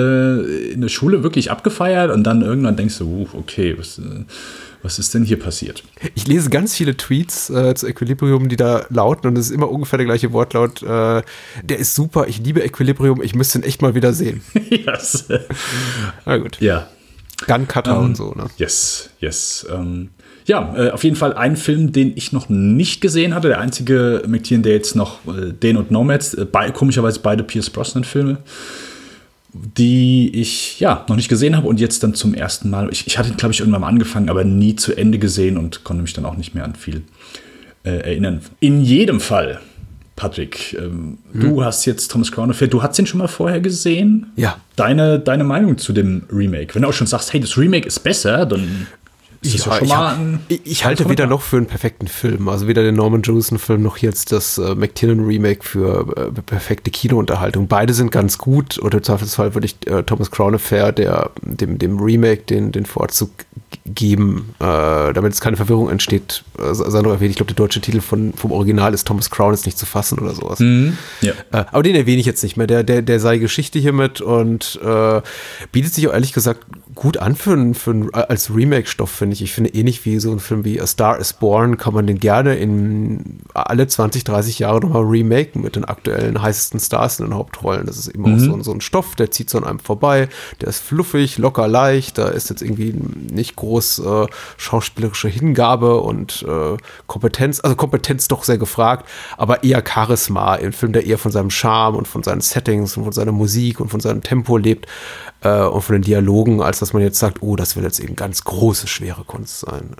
in 0.71 0.81
der 0.81 0.89
Schule 0.89 1.23
wirklich 1.23 1.34
abgefeiert 1.51 2.11
und 2.11 2.23
dann 2.23 2.41
irgendwann 2.41 2.75
denkst 2.75 2.97
du, 2.97 3.27
okay, 3.33 3.77
was, 3.77 3.99
äh, 3.99 4.23
was 4.81 4.99
ist 4.99 5.13
denn 5.13 5.23
hier 5.23 5.39
passiert? 5.39 5.83
Ich 6.13 6.27
lese 6.27 6.49
ganz 6.49 6.75
viele 6.75 6.95
Tweets 6.95 7.49
äh, 7.49 7.75
zu 7.75 7.87
Equilibrium, 7.87 8.49
die 8.49 8.55
da 8.55 8.85
lauten 8.89 9.27
und 9.27 9.37
es 9.37 9.47
ist 9.47 9.51
immer 9.51 9.69
ungefähr 9.69 9.97
der 9.97 10.05
gleiche 10.05 10.31
Wortlaut. 10.33 10.81
Äh, 10.83 11.21
der 11.63 11.79
ist 11.79 11.95
super, 11.95 12.27
ich 12.27 12.39
liebe 12.39 12.63
Equilibrium, 12.63 13.21
ich 13.21 13.35
müsste 13.35 13.59
ihn 13.59 13.63
echt 13.63 13.81
mal 13.81 13.95
wieder 13.95 14.13
sehen. 14.13 14.41
yes. 14.69 15.25
Na 16.25 16.37
gut. 16.37 16.59
Ja, 16.61 16.87
Gun 17.45 17.67
Cutter 17.67 17.99
und 17.99 18.15
so, 18.15 18.31
ne? 18.31 18.45
yes, 18.57 19.09
yes. 19.19 19.67
Ähm, 19.71 20.09
ja, 20.45 20.75
äh, 20.77 20.91
auf 20.91 21.03
jeden 21.03 21.15
Fall 21.15 21.33
ein 21.33 21.57
Film, 21.57 21.91
den 21.91 22.15
ich 22.15 22.31
noch 22.31 22.49
nicht 22.49 23.01
gesehen 23.01 23.33
hatte. 23.33 23.49
Der 23.49 23.59
einzige 23.59 24.23
McTiernan, 24.27 24.63
der 24.63 24.73
jetzt 24.73 24.95
noch 24.95 25.19
äh, 25.27 25.51
den 25.51 25.75
und 25.77 25.91
Nomads, 25.91 26.33
äh, 26.33 26.45
komischerweise 26.73 27.19
beide 27.19 27.43
Pierce 27.43 27.69
Brosnan-Filme, 27.69 28.37
die 29.77 30.31
ich 30.33 30.79
ja 30.81 31.05
noch 31.07 31.15
nicht 31.15 31.29
gesehen 31.29 31.55
habe 31.55 31.67
und 31.67 31.79
jetzt 31.79 32.03
dann 32.03 32.13
zum 32.13 32.33
ersten 32.33 32.69
Mal. 32.69 32.89
Ich, 32.91 33.07
ich 33.07 33.17
hatte, 33.17 33.33
glaube 33.35 33.53
ich, 33.53 33.61
irgendwann 33.61 33.81
mal 33.81 33.87
angefangen, 33.87 34.29
aber 34.29 34.43
nie 34.43 34.75
zu 34.75 34.95
Ende 34.95 35.17
gesehen 35.17 35.57
und 35.57 35.83
konnte 35.83 36.01
mich 36.01 36.13
dann 36.13 36.25
auch 36.25 36.35
nicht 36.35 36.53
mehr 36.53 36.65
an 36.65 36.75
viel 36.75 37.03
äh, 37.83 37.91
erinnern. 37.91 38.41
In 38.59 38.81
jedem 38.81 39.21
Fall, 39.21 39.61
Patrick, 40.17 40.77
ähm, 40.77 41.19
du 41.33 41.63
hast 41.63 41.85
jetzt 41.85 42.11
Thomas 42.11 42.31
Crown 42.31 42.49
Affair, 42.49 42.67
du 42.67 42.83
hast 42.83 42.97
den 42.97 43.05
schon 43.05 43.19
mal 43.19 43.27
vorher 43.27 43.61
gesehen? 43.61 44.27
Ja. 44.35 44.57
Deine, 44.75 45.19
deine 45.19 45.45
Meinung 45.45 45.77
zu 45.77 45.93
dem 45.93 46.23
Remake? 46.31 46.75
Wenn 46.75 46.81
du 46.81 46.89
auch 46.89 46.93
schon 46.93 47.07
sagst, 47.07 47.31
hey, 47.31 47.39
das 47.39 47.57
Remake 47.57 47.87
ist 47.87 47.99
besser, 47.99 48.45
dann 48.45 48.87
ja, 49.53 49.61
schon 49.75 49.85
ich, 49.85 49.95
hab- 49.95 50.17
ich, 50.47 50.61
ich 50.65 50.85
halte 50.85 51.09
weder 51.09 51.27
noch 51.27 51.41
für 51.41 51.57
einen 51.57 51.67
perfekten 51.67 52.07
Film, 52.07 52.47
also 52.49 52.67
weder 52.67 52.81
den 52.83 52.95
Norman 52.95 53.21
Jewison-Film 53.21 53.81
noch 53.83 53.97
jetzt 53.97 54.31
das 54.31 54.57
äh, 54.57 54.73
McTiernan-Remake 54.75 55.63
für 55.63 56.07
äh, 56.17 56.41
perfekte 56.41 56.89
Kinounterhaltung. 56.91 57.67
Beide 57.67 57.93
sind 57.93 58.11
ganz 58.11 58.37
gut 58.37 58.77
und 58.77 58.93
im 58.93 59.03
Zweifelsfall 59.03 59.53
würde 59.53 59.67
ich 59.67 59.75
äh, 59.87 60.03
Thomas 60.03 60.31
Crown 60.31 60.55
Affair 60.55 60.91
der, 60.91 61.29
dem, 61.41 61.77
dem 61.77 61.99
Remake 61.99 62.43
den, 62.43 62.71
den 62.71 62.85
Vorzug 62.85 63.29
geben, 63.85 64.55
äh, 64.59 65.13
damit 65.13 65.33
es 65.33 65.41
keine 65.41 65.57
Verwirrung 65.57 65.89
entsteht. 65.89 66.43
Äh, 66.57 66.71
noch 67.01 67.11
erwähnt, 67.11 67.31
ich 67.31 67.35
glaube, 67.37 67.53
der 67.53 67.55
deutsche 67.55 67.81
Titel 67.81 68.01
von, 68.01 68.33
vom 68.33 68.51
Original 68.51 68.93
ist 68.93 69.05
Thomas 69.05 69.29
Crown 69.29 69.53
ist 69.53 69.65
nicht 69.65 69.77
zu 69.77 69.85
fassen 69.85 70.17
oder 70.19 70.33
sowas. 70.33 70.59
Ja. 71.21 71.33
Äh, 71.51 71.65
aber 71.71 71.83
den 71.83 71.95
erwähne 71.95 72.19
ich 72.19 72.25
jetzt 72.25 72.41
nicht 72.41 72.57
mehr. 72.57 72.67
Der, 72.67 72.83
der, 72.83 73.01
der 73.01 73.19
sei 73.19 73.37
Geschichte 73.37 73.77
hiermit 73.77 74.21
und 74.21 74.79
äh, 74.83 75.21
bietet 75.71 75.93
sich 75.93 76.07
auch 76.07 76.13
ehrlich 76.13 76.33
gesagt 76.33 76.65
gut 76.95 77.17
an 77.17 77.35
für, 77.35 77.53
ein- 77.53 77.73
für 77.73 77.91
ein, 77.91 78.13
als 78.13 78.53
Remake-Stoff, 78.55 79.11
finde 79.11 79.33
ich. 79.33 79.41
Ich 79.41 79.51
finde, 79.53 79.69
ähnlich 79.71 80.05
wie 80.05 80.17
so 80.19 80.31
ein 80.31 80.39
Film 80.39 80.63
wie 80.63 80.79
A 80.79 80.87
Star 80.87 81.19
is 81.19 81.33
Born 81.33 81.77
kann 81.77 81.93
man 81.93 82.07
den 82.07 82.19
gerne 82.19 82.55
in 82.55 83.39
alle 83.53 83.85
20, 83.85 84.23
30 84.23 84.59
Jahre 84.59 84.79
nochmal 84.79 85.03
remaken 85.03 85.61
mit 85.61 85.75
den 85.75 85.83
aktuellen 85.85 86.41
heißesten 86.41 86.79
Stars 86.79 87.19
in 87.19 87.25
den 87.27 87.33
Hauptrollen. 87.35 87.85
Das 87.85 87.97
ist 87.97 88.07
eben 88.07 88.23
auch 88.33 88.39
so, 88.39 88.53
ein- 88.53 88.63
so 88.63 88.71
ein 88.71 88.81
Stoff, 88.81 89.15
der 89.15 89.29
zieht 89.31 89.49
so 89.49 89.57
an 89.57 89.65
einem 89.65 89.79
vorbei. 89.79 90.29
Der 90.61 90.69
ist 90.69 90.79
fluffig, 90.79 91.37
locker 91.37 91.67
leicht. 91.67 92.17
Da 92.17 92.29
ist 92.29 92.49
jetzt 92.49 92.61
irgendwie 92.61 92.93
nicht 93.31 93.55
groß 93.57 93.99
äh, 93.99 94.27
schauspielerische 94.57 95.27
Hingabe 95.27 95.99
und 96.01 96.45
äh, 96.47 96.77
Kompetenz, 97.07 97.59
also 97.61 97.75
Kompetenz 97.75 98.27
doch 98.27 98.43
sehr 98.43 98.57
gefragt, 98.57 99.07
aber 99.37 99.63
eher 99.63 99.83
Charisma. 99.85 100.53
Ein 100.53 100.71
Film, 100.73 100.93
der 100.93 101.05
eher 101.05 101.17
von 101.17 101.31
seinem 101.31 101.49
Charme 101.49 101.95
und 101.95 102.07
von 102.07 102.23
seinen 102.23 102.41
Settings 102.41 102.95
und 102.97 103.03
von 103.03 103.13
seiner 103.13 103.31
Musik 103.31 103.79
und 103.79 103.89
von 103.89 103.99
seinem 103.99 104.21
Tempo 104.21 104.57
lebt 104.57 104.87
äh, 105.45 105.63
und 105.67 105.81
von 105.81 105.93
den 105.93 106.01
Dialogen, 106.01 106.61
als 106.61 106.79
dass 106.79 106.93
man 106.93 107.03
jetzt 107.03 107.19
sagt, 107.19 107.37
oh, 107.41 107.55
das 107.55 107.75
will 107.75 107.83
jetzt 107.83 107.99
eben 107.99 108.15
ganz 108.15 108.43
große, 108.43 108.87
schwere 108.87 109.23
Kunst 109.23 109.59
sein. 109.59 109.91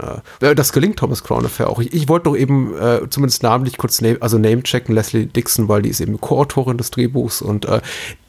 Äh, 0.42 0.56
das 0.56 0.74
gelingt 0.74 0.98
Thomas 0.98 1.24
Crown 1.24 1.46
Affair 1.46 1.70
auch. 1.70 1.80
Ich, 1.80 1.94
ich 1.94 2.10
wollte 2.10 2.26
doch 2.26 2.36
eben 2.36 2.76
äh, 2.78 3.02
zumindest 3.10 3.44
namentlich 3.44 3.78
kurz 3.78 4.02
name, 4.02 4.18
also 4.22 4.40
name-checken 4.40 4.94
Leslie 4.96 5.28
Dixon, 5.28 5.70
weil 5.70 5.84
die 5.84 5.90
ist 5.90 6.02
eben 6.02 6.20
Co-Autorin 6.20 6.78
des 6.78 6.90
Drehbuchs 6.90 7.44
und 7.44 7.66
äh, 7.66 7.82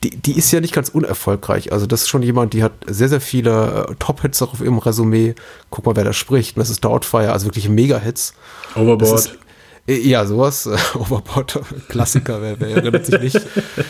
die, 0.05 0.11
die 0.11 0.37
ist 0.37 0.53
ja 0.53 0.61
nicht 0.61 0.75
ganz 0.75 0.91
unerfolgreich. 0.91 1.73
Also 1.73 1.87
das 1.87 2.03
ist 2.03 2.09
schon 2.09 2.23
jemand, 2.23 2.53
die 2.53 2.63
hat 2.63 2.73
sehr, 2.87 3.09
sehr 3.09 3.23
viele 3.23 3.89
äh, 3.89 3.95
Top-Hits 3.99 4.43
auch 4.43 4.53
auf 4.53 4.61
ihrem 4.61 4.79
Resümee. 4.79 5.35
Guck 5.71 5.87
mal, 5.87 5.97
wer 5.97 6.05
da 6.05 6.13
spricht. 6.13 6.59
Mrs. 6.59 6.81
Doubtfire, 6.81 7.33
also 7.33 7.47
wirklich 7.47 7.69
Mega-Hits. 7.71 8.35
Das 8.75 8.83
Overboard. 8.83 9.39
Äh, 9.87 9.99
Ja, 9.99 10.27
sowas. 10.27 10.67
Äh, 10.67 10.77
Overboard, 10.99 11.61
Klassiker, 11.89 12.43
wer, 12.43 12.61
wer 12.61 12.69
erinnert 12.69 13.07
sich 13.07 13.21
nicht? 13.21 13.41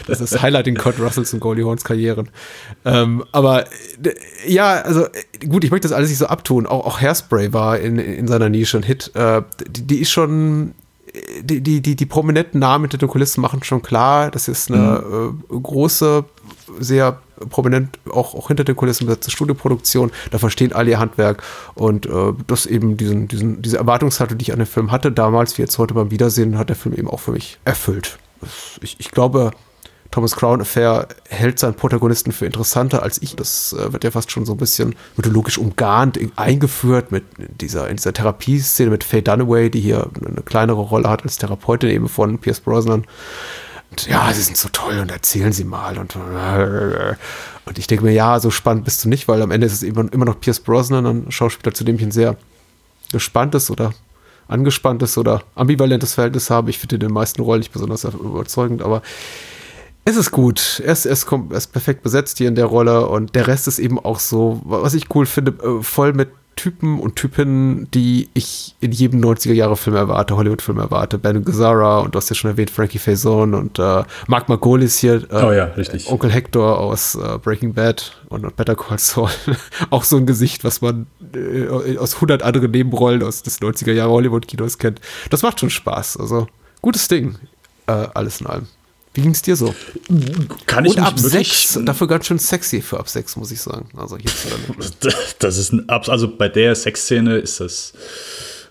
Das 0.06 0.20
ist 0.20 0.40
Highlight 0.40 0.68
in 0.68 0.76
Kurt 0.76 0.98
Russells 1.00 1.32
und 1.32 1.40
Goldie 1.40 1.64
Horns 1.64 1.84
Karrieren. 1.84 2.28
Ähm, 2.84 3.24
aber 3.32 3.64
äh, 3.64 4.14
ja, 4.46 4.74
also 4.82 5.04
äh, 5.04 5.46
gut, 5.46 5.64
ich 5.64 5.70
möchte 5.70 5.88
das 5.88 5.96
alles 5.96 6.08
nicht 6.10 6.18
so 6.18 6.26
abtun. 6.26 6.66
Auch, 6.66 6.86
auch 6.86 7.00
Hairspray 7.00 7.52
war 7.52 7.78
in, 7.78 7.98
in 7.98 8.28
seiner 8.28 8.48
Nische 8.48 8.78
ein 8.78 8.82
Hit. 8.82 9.12
Äh, 9.14 9.42
die, 9.68 9.86
die 9.86 9.98
ist 10.00 10.10
schon. 10.10 10.74
Die, 11.40 11.62
die, 11.62 11.80
die, 11.80 11.96
die 11.96 12.04
prominenten 12.04 12.60
Namen 12.60 12.84
hinter 12.84 12.98
den 12.98 13.08
Kulissen 13.08 13.40
machen 13.40 13.62
schon 13.62 13.80
klar, 13.80 14.30
das 14.30 14.48
ist 14.48 14.70
eine 14.70 15.02
äh, 15.50 15.58
große 15.58 16.24
sehr 16.78 17.20
prominent 17.50 17.98
auch, 18.10 18.34
auch 18.34 18.48
hinter 18.48 18.64
den 18.64 18.76
Kulissen 18.76 19.06
besetzte 19.06 19.30
Studioproduktion. 19.30 20.10
Da 20.30 20.38
verstehen 20.38 20.72
alle 20.72 20.90
ihr 20.90 20.98
Handwerk 20.98 21.42
und 21.74 22.06
äh, 22.06 22.32
das 22.46 22.66
eben 22.66 22.96
diesen, 22.96 23.28
diesen, 23.28 23.62
diese 23.62 23.78
Erwartungshaltung, 23.78 24.38
die 24.38 24.44
ich 24.44 24.52
an 24.52 24.58
den 24.58 24.66
Film 24.66 24.90
hatte 24.90 25.12
damals, 25.12 25.58
wie 25.58 25.62
jetzt 25.62 25.78
heute 25.78 25.94
beim 25.94 26.10
Wiedersehen, 26.10 26.58
hat 26.58 26.68
der 26.68 26.76
Film 26.76 26.94
eben 26.94 27.08
auch 27.08 27.20
für 27.20 27.32
mich 27.32 27.58
erfüllt. 27.64 28.18
Ich, 28.80 28.96
ich 28.98 29.10
glaube, 29.10 29.52
Thomas 30.10 30.36
Crown 30.36 30.60
Affair 30.60 31.08
hält 31.28 31.58
seinen 31.58 31.74
Protagonisten 31.74 32.32
für 32.32 32.46
interessanter 32.46 33.02
als 33.02 33.20
ich. 33.20 33.36
Das 33.36 33.72
äh, 33.72 33.92
wird 33.92 34.04
ja 34.04 34.10
fast 34.10 34.30
schon 34.30 34.46
so 34.46 34.52
ein 34.52 34.58
bisschen 34.58 34.94
mythologisch 35.16 35.58
umgarnt, 35.58 36.18
eingeführt 36.36 37.12
mit 37.12 37.24
dieser, 37.60 37.88
in 37.88 37.96
dieser 37.96 38.12
Therapieszene 38.12 38.90
mit 38.90 39.04
Faye 39.04 39.22
Dunaway, 39.22 39.70
die 39.70 39.80
hier 39.80 40.08
eine 40.24 40.42
kleinere 40.42 40.80
Rolle 40.80 41.08
hat 41.08 41.24
als 41.24 41.38
Therapeutin 41.38 41.90
eben 41.90 42.08
von 42.08 42.38
Pierce 42.38 42.60
Brosnan. 42.60 43.04
Und 43.96 44.08
ja, 44.08 44.30
sie 44.30 44.42
sind 44.42 44.58
so 44.58 44.68
toll 44.70 44.98
und 44.98 45.10
erzählen 45.10 45.52
sie 45.52 45.64
mal 45.64 45.96
und, 45.96 46.16
und 47.64 47.78
ich 47.78 47.86
denke 47.86 48.04
mir, 48.04 48.12
ja, 48.12 48.38
so 48.40 48.50
spannend 48.50 48.84
bist 48.84 49.04
du 49.04 49.08
nicht, 49.08 49.26
weil 49.26 49.40
am 49.40 49.50
Ende 49.50 49.66
ist 49.66 49.72
es 49.72 49.82
immer, 49.82 50.12
immer 50.12 50.26
noch 50.26 50.38
Pierce 50.38 50.60
Brosnan, 50.60 51.06
ein 51.06 51.32
Schauspieler, 51.32 51.72
zu 51.72 51.82
dem 51.82 51.96
ich 51.96 52.02
ein 52.02 52.10
sehr 52.10 52.36
gespanntes 53.10 53.70
oder 53.70 53.94
angespanntes 54.48 55.16
oder 55.16 55.42
ambivalentes 55.54 56.12
Verhältnis 56.12 56.50
habe. 56.50 56.68
Ich 56.68 56.78
finde 56.78 56.98
den 56.98 57.10
meisten 57.10 57.40
Rollen 57.40 57.60
nicht 57.60 57.72
besonders 57.72 58.04
überzeugend, 58.04 58.82
aber 58.82 59.00
es 60.04 60.16
ist 60.16 60.30
gut. 60.30 60.82
Er 60.84 60.92
ist, 60.92 61.06
er, 61.06 61.12
ist, 61.12 61.26
er 61.32 61.56
ist 61.56 61.72
perfekt 61.72 62.02
besetzt 62.02 62.36
hier 62.36 62.48
in 62.48 62.54
der 62.54 62.66
Rolle 62.66 63.06
und 63.06 63.34
der 63.34 63.46
Rest 63.46 63.66
ist 63.66 63.78
eben 63.78 63.98
auch 63.98 64.18
so, 64.18 64.60
was 64.64 64.92
ich 64.92 65.06
cool 65.14 65.24
finde, 65.24 65.52
äh, 65.52 65.82
voll 65.82 66.12
mit 66.12 66.28
Typen 66.56 66.98
und 66.98 67.16
Typinnen, 67.16 67.88
die 67.92 68.30
ich 68.34 68.74
in 68.80 68.90
jedem 68.90 69.20
90er-Jahre-Film 69.20 69.94
erwarte, 69.94 70.36
Hollywood-Film 70.36 70.78
erwarte. 70.78 71.18
Ben 71.18 71.44
Gazzara 71.44 72.00
und 72.00 72.14
du 72.14 72.16
hast 72.16 72.30
ja 72.30 72.34
schon 72.34 72.50
erwähnt, 72.50 72.70
Frankie 72.70 72.98
Faison 72.98 73.54
und 73.54 73.78
äh, 73.78 74.02
Mark 74.26 74.48
Margolis 74.48 74.98
hier. 74.98 75.30
Äh, 75.30 75.44
oh 75.44 75.52
ja, 75.52 75.64
richtig. 75.64 76.10
Onkel 76.10 76.30
Hector 76.30 76.78
aus 76.78 77.14
äh, 77.14 77.38
Breaking 77.38 77.74
Bad 77.74 78.16
und, 78.30 78.44
und 78.44 78.56
Better 78.56 78.74
Call 78.74 78.98
Saul. 78.98 79.28
auch 79.90 80.04
so 80.04 80.16
ein 80.16 80.24
Gesicht, 80.24 80.64
was 80.64 80.80
man 80.80 81.06
äh, 81.34 81.98
aus 81.98 82.14
100 82.14 82.42
anderen 82.42 82.70
Nebenrollen 82.70 83.22
aus 83.22 83.42
des 83.42 83.60
90er-Jahre-Hollywood-Kinos 83.60 84.78
kennt. 84.78 85.00
Das 85.30 85.42
macht 85.42 85.60
schon 85.60 85.70
Spaß. 85.70 86.16
Also, 86.16 86.48
gutes 86.80 87.06
Ding. 87.08 87.36
Äh, 87.86 88.08
alles 88.14 88.40
in 88.40 88.46
allem. 88.46 88.66
Wie 89.16 89.22
ging 89.22 89.30
es 89.30 89.40
dir 89.40 89.56
so? 89.56 89.74
Kann 90.66 90.84
ich 90.84 90.98
Und 90.98 91.02
ab 91.02 91.18
6, 91.18 91.80
dafür 91.86 92.06
ganz 92.06 92.26
schön 92.26 92.38
sexy 92.38 92.82
für 92.82 93.00
ab 93.00 93.08
6, 93.08 93.36
muss 93.36 93.50
ich 93.50 93.62
sagen. 93.62 93.88
Also 93.96 94.18
hier 94.18 94.30
Das 95.38 95.56
ist 95.56 95.72
ein 95.72 95.88
Abs 95.88 96.10
also 96.10 96.36
bei 96.36 96.50
der 96.50 96.74
Sexszene 96.74 97.38
ist 97.38 97.60
das. 97.60 97.94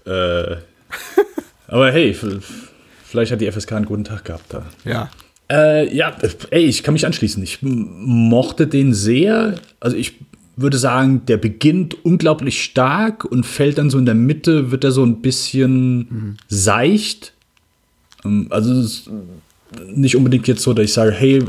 Äh, 0.05 0.57
aber 1.67 1.91
hey, 1.91 2.15
vielleicht 3.05 3.31
hat 3.31 3.41
die 3.41 3.51
FSK 3.51 3.71
einen 3.71 3.85
guten 3.85 4.03
Tag 4.03 4.25
gehabt 4.25 4.53
da. 4.53 4.67
Ja. 4.83 5.09
Äh, 5.49 5.91
ja, 5.95 6.15
ey, 6.51 6.65
ich 6.65 6.83
kann 6.83 6.93
mich 6.93 7.07
anschließen. 7.07 7.41
Ich 7.41 7.59
mochte 7.63 8.67
den 8.67 8.93
sehr. 8.93 9.55
Also 9.79 9.97
ich 9.97 10.19
würde 10.55 10.77
sagen, 10.77 11.25
der 11.25 11.37
beginnt 11.37 12.05
unglaublich 12.05 12.63
stark 12.63 13.25
und 13.25 13.47
fällt 13.47 13.79
dann 13.79 13.89
so 13.89 13.97
in 13.97 14.05
der 14.05 14.13
Mitte, 14.13 14.69
wird 14.69 14.83
er 14.83 14.91
so 14.91 15.03
ein 15.03 15.23
bisschen 15.23 15.97
mhm. 15.97 16.37
seicht. 16.47 17.33
Ähm, 18.23 18.45
also 18.51 18.73
es 18.73 19.09
nicht 19.94 20.15
unbedingt 20.15 20.48
jetzt 20.48 20.62
so, 20.62 20.74
dass 20.74 20.86
ich 20.86 20.94
sage, 20.94 21.12
hey, 21.12 21.44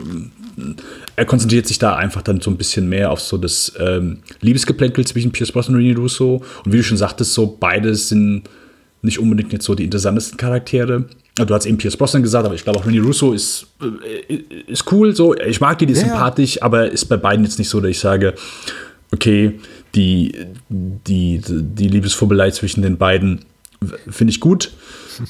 er 1.16 1.24
konzentriert 1.24 1.66
sich 1.66 1.78
da 1.78 1.96
einfach 1.96 2.22
dann 2.22 2.40
so 2.40 2.50
ein 2.50 2.56
bisschen 2.56 2.88
mehr 2.88 3.10
auf 3.10 3.20
so 3.20 3.38
das 3.38 3.72
ähm, 3.78 4.18
Liebesgeplänkel 4.40 5.06
zwischen 5.06 5.32
Pierce 5.32 5.52
Brosnan 5.52 5.76
und 5.76 5.82
René 5.82 5.96
Russo. 5.96 6.42
Und 6.64 6.72
wie 6.72 6.78
du 6.78 6.82
schon 6.82 6.96
sagtest, 6.96 7.34
so 7.34 7.56
beide 7.58 7.94
sind 7.94 8.44
nicht 9.02 9.18
unbedingt 9.18 9.52
jetzt 9.52 9.64
so 9.64 9.74
die 9.74 9.84
interessantesten 9.84 10.36
Charaktere. 10.36 11.04
Du 11.34 11.54
hast 11.54 11.66
eben 11.66 11.76
Pierce 11.76 11.96
Brosnan 11.96 12.22
gesagt, 12.22 12.46
aber 12.46 12.54
ich 12.54 12.64
glaube 12.64 12.78
auch 12.78 12.86
René 12.86 13.02
Russo 13.02 13.32
ist, 13.32 13.66
äh, 14.28 14.34
ist 14.66 14.90
cool. 14.92 15.14
So, 15.14 15.34
ich 15.34 15.60
mag 15.60 15.78
die, 15.78 15.86
die 15.86 15.92
ist 15.92 16.02
ja, 16.02 16.08
sympathisch, 16.08 16.62
aber 16.62 16.90
ist 16.90 17.04
bei 17.06 17.16
beiden 17.16 17.44
jetzt 17.44 17.58
nicht 17.58 17.68
so, 17.68 17.80
dass 17.80 17.90
ich 17.90 17.98
sage, 17.98 18.34
okay, 19.12 19.58
die, 19.94 20.34
die, 20.68 21.40
die 21.46 21.88
Liebesfubbelei 21.88 22.50
zwischen 22.50 22.82
den 22.82 22.96
beiden 22.96 23.40
finde 24.08 24.30
ich 24.30 24.40
gut. 24.40 24.72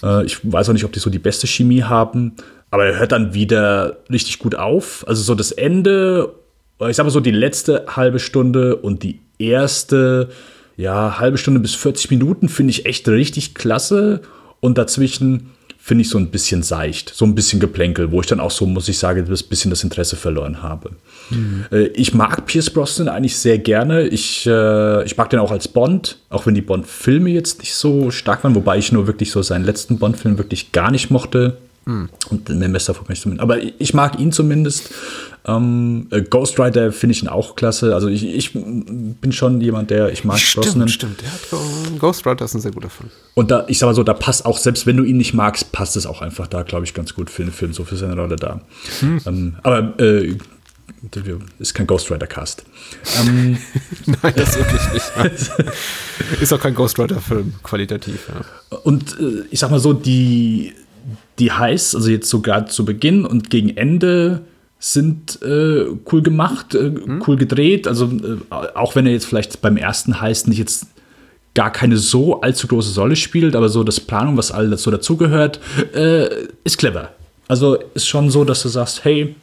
Äh, 0.03 0.25
ich 0.25 0.39
weiß 0.43 0.69
auch 0.69 0.73
nicht, 0.73 0.85
ob 0.85 0.93
die 0.93 0.99
so 0.99 1.11
die 1.11 1.19
beste 1.19 1.47
Chemie 1.47 1.83
haben. 1.83 2.33
Aber 2.71 2.87
er 2.87 2.99
hört 2.99 3.13
dann 3.13 3.35
wieder 3.35 3.99
richtig 4.11 4.39
gut 4.39 4.55
auf. 4.55 5.05
Also 5.07 5.23
so 5.23 5.35
das 5.35 5.53
Ende, 5.53 6.35
ich 6.89 6.97
sag 6.97 7.05
mal 7.05 7.11
so 7.11 7.21
die 7.21 7.31
letzte 7.31 7.85
halbe 7.89 8.19
Stunde 8.19 8.77
und 8.77 9.03
die 9.03 9.21
erste, 9.39 10.31
ja, 10.77 11.19
halbe 11.19 11.39
Stunde 11.39 11.61
bis 11.61 11.75
40 11.75 12.11
Minuten 12.11 12.49
finde 12.49 12.71
ich 12.71 12.87
echt 12.87 13.09
richtig 13.09 13.55
klasse. 13.55 14.23
Und 14.61 14.79
dazwischen 14.79 15.51
finde 15.87 16.03
ich 16.03 16.11
so 16.11 16.19
ein 16.19 16.31
bisschen 16.31 16.65
seicht, 16.65 17.15
so 17.15 17.25
ein 17.25 17.37
bisschen 17.37 17.61
Geplänkel, 17.61 18.11
wo 18.11 18.21
ich 18.21 18.27
dann 18.27 18.41
auch 18.41 18.51
so, 18.51 18.67
muss 18.67 18.89
ich 18.89 18.99
sagen, 18.99 19.25
ein 19.25 19.49
bisschen 19.49 19.71
das 19.71 19.85
Interesse 19.85 20.17
verloren 20.17 20.61
habe. 20.61 20.91
Mhm. 21.31 21.67
ich 21.95 22.13
mag 22.13 22.45
Pierce 22.45 22.71
Brosnan 22.71 23.07
eigentlich 23.07 23.37
sehr 23.37 23.59
gerne. 23.59 24.09
Ich, 24.09 24.49
äh, 24.49 25.05
ich 25.05 25.17
mag 25.17 25.31
den 25.31 25.39
auch 25.39 25.53
als 25.53 25.69
Bond, 25.69 26.19
auch 26.29 26.45
wenn 26.45 26.57
die 26.57 26.61
Bond-Filme 26.61 27.31
jetzt 27.31 27.61
nicht 27.61 27.73
so 27.73 28.11
stark 28.11 28.43
waren, 28.43 28.57
wobei 28.57 28.79
ich 28.79 28.91
nur 28.91 29.07
wirklich 29.07 29.31
so 29.31 29.43
seinen 29.43 29.65
letzten 29.65 29.99
Bond-Film 29.99 30.39
wirklich 30.39 30.73
gar 30.73 30.91
nicht 30.91 31.11
mochte. 31.11 31.57
Mhm. 31.87 32.09
Und 32.31 32.49
mehr 32.49 32.69
Messer 32.69 32.95
von 32.95 33.07
mich 33.09 33.21
zumindest. 33.21 33.43
Aber 33.43 33.59
ich 33.63 33.95
mag 33.95 34.19
ihn 34.19 34.33
zumindest. 34.33 34.91
Ähm, 35.47 36.09
äh, 36.11 36.23
Ghost 36.23 36.59
Rider 36.59 36.91
finde 36.91 37.15
ich 37.15 37.23
ihn 37.23 37.29
auch 37.29 37.55
klasse. 37.55 37.95
Also 37.95 38.09
ich, 38.09 38.25
ich 38.25 38.53
bin 38.53 39.31
schon 39.31 39.61
jemand, 39.61 39.91
der 39.91 40.11
ich 40.11 40.25
mag 40.25 40.41
stimmt, 40.41 40.67
Brosnan. 40.67 40.89
Stimmt, 40.89 41.23
der 41.23 41.33
hat, 41.33 41.41
Ghost 42.01 42.27
Rider 42.27 42.45
ist 42.45 42.55
ein 42.55 42.61
sehr 42.61 42.73
guter 42.73 42.91
Film. 42.91 43.11
Und 43.35 43.53
da, 43.53 43.65
ich 43.69 43.79
sag 43.79 43.87
mal 43.87 43.95
so, 43.95 44.03
da 44.03 44.15
passt 44.15 44.45
auch, 44.45 44.59
selbst 44.59 44.87
wenn 44.87 44.97
du 44.97 45.05
ihn 45.05 45.17
nicht 45.17 45.33
magst, 45.33 45.71
passt 45.71 45.97
es 45.97 46.07
auch 46.07 46.23
einfach 46.23 46.49
da, 46.49 46.63
glaube 46.63 46.85
ich, 46.85 46.95
ganz 46.95 47.15
gut 47.15 47.31
für 47.31 47.45
den 47.45 47.53
Film, 47.53 47.73
so 47.73 47.85
für 47.85 47.97
seine 47.97 48.17
Rolle 48.17 48.35
da. 48.35 48.61
Hm. 48.99 49.21
Ähm, 49.25 49.57
aber 49.63 49.95
äh, 50.01 50.37
ist 51.61 51.75
kein 51.75 51.87
Ghost 51.87 52.11
Rider 52.11 52.27
Cast. 52.27 52.65
Ähm, 53.21 53.59
Nein, 54.07 54.35
das 54.35 54.57
wirklich 54.57 54.83
nicht. 54.93 56.41
ist 56.41 56.53
auch 56.53 56.61
kein 56.61 56.75
Ghost 56.75 56.99
Rider 56.99 57.21
Film, 57.21 57.55
qualitativ. 57.63 58.29
Ja. 58.29 58.79
Und 58.79 59.17
äh, 59.21 59.45
ich 59.53 59.61
sag 59.61 59.71
mal 59.71 59.79
so, 59.79 59.93
die 59.93 60.73
die 61.39 61.53
heißt, 61.53 61.95
also 61.95 62.11
jetzt 62.11 62.29
sogar 62.29 62.67
zu 62.67 62.85
Beginn 62.85 63.25
und 63.25 63.51
gegen 63.51 63.77
Ende 63.77 64.43
sind 64.79 65.41
äh, 65.43 65.87
cool 66.13 66.23
gemacht, 66.23 66.75
äh, 66.75 66.91
hm. 66.91 67.23
cool 67.27 67.37
gedreht. 67.37 67.89
Also 67.89 68.07
äh, 68.07 68.55
auch 68.75 68.95
wenn 68.95 69.07
er 69.07 69.13
jetzt 69.13 69.27
vielleicht 69.27 69.61
beim 69.61 69.77
ersten 69.77 70.21
heißt 70.21 70.49
nicht 70.49 70.59
jetzt 70.59 70.87
gar 71.55 71.73
keine 71.73 71.97
so 71.97 72.43
allzu 72.43 72.67
große 72.67 72.99
Rolle 73.01 73.17
spielt, 73.17 73.57
aber 73.57 73.69
so 73.69 73.83
das 73.83 74.01
Planung, 74.01 74.37
was 74.37 74.53
alles 74.53 74.83
so 74.83 74.91
dazugehört, 74.91 75.61
äh, 75.95 76.29
ist 76.65 76.77
clever. 76.77 77.11
Also 77.49 77.79
ist 77.95 78.07
schon 78.07 78.31
so, 78.31 78.45
dass 78.45 78.63
du 78.63 78.69
sagst, 78.69 79.05
hey, 79.05 79.35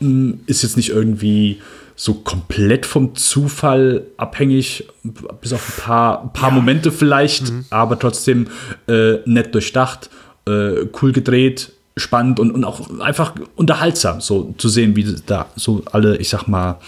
mh, 0.00 0.08
hm, 0.08 0.40
ist 0.46 0.62
jetzt 0.62 0.76
nicht 0.76 0.90
irgendwie 0.90 1.60
so 1.94 2.14
komplett 2.14 2.86
vom 2.86 3.16
Zufall 3.16 4.04
abhängig, 4.16 4.86
bis 5.40 5.52
auf 5.52 5.78
ein 5.78 5.82
paar, 5.82 6.22
ein 6.22 6.32
paar 6.32 6.50
ja. 6.50 6.54
Momente 6.54 6.92
vielleicht, 6.92 7.50
mhm. 7.50 7.64
aber 7.70 7.98
trotzdem 7.98 8.46
äh, 8.86 9.16
nett 9.24 9.52
durchdacht 9.52 10.08
äh, 10.48 10.86
cool 11.00 11.12
gedreht, 11.12 11.72
spannend 11.96 12.40
und, 12.40 12.52
und 12.52 12.64
auch 12.64 13.00
einfach 13.00 13.34
unterhaltsam, 13.56 14.20
so 14.20 14.54
zu 14.58 14.68
sehen, 14.68 14.96
wie 14.96 15.16
da 15.26 15.46
so 15.56 15.82
alle, 15.92 16.16
ich 16.16 16.28
sag 16.28 16.46
mal, 16.46 16.78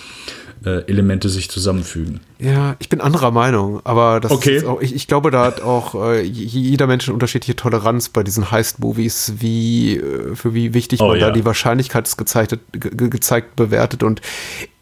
äh, 0.65 0.85
Elemente 0.87 1.29
sich 1.29 1.51
zusammenfügen. 1.51 2.21
Ja, 2.41 2.77
ich 2.79 2.89
bin 2.89 3.01
anderer 3.01 3.31
Meinung, 3.31 3.81
aber 3.85 4.19
das 4.19 4.33
okay. 4.33 4.57
ist 4.57 4.65
auch, 4.65 4.81
ich, 4.81 4.95
ich 4.95 5.07
glaube, 5.07 5.31
da 5.31 5.45
hat 5.45 5.61
auch 5.61 5.95
äh, 5.95 6.23
jeder 6.23 6.87
Mensch 6.87 7.07
eine 7.07 7.15
unterschiedliche 7.15 7.55
Toleranz 7.55 8.09
bei 8.09 8.23
diesen 8.23 8.51
Heist-Movies, 8.51 9.35
wie, 9.39 9.97
äh, 9.97 10.35
für 10.35 10.55
wie 10.55 10.73
wichtig 10.73 11.01
oh, 11.03 11.09
man 11.09 11.19
ja. 11.19 11.27
da 11.27 11.33
die 11.33 11.45
Wahrscheinlichkeit 11.45 12.07
des 12.07 12.17
gezeigten, 12.17 12.61
ge 12.73 13.11
gezeigt 13.11 13.57
bewertet. 13.57 14.03
Und 14.03 14.23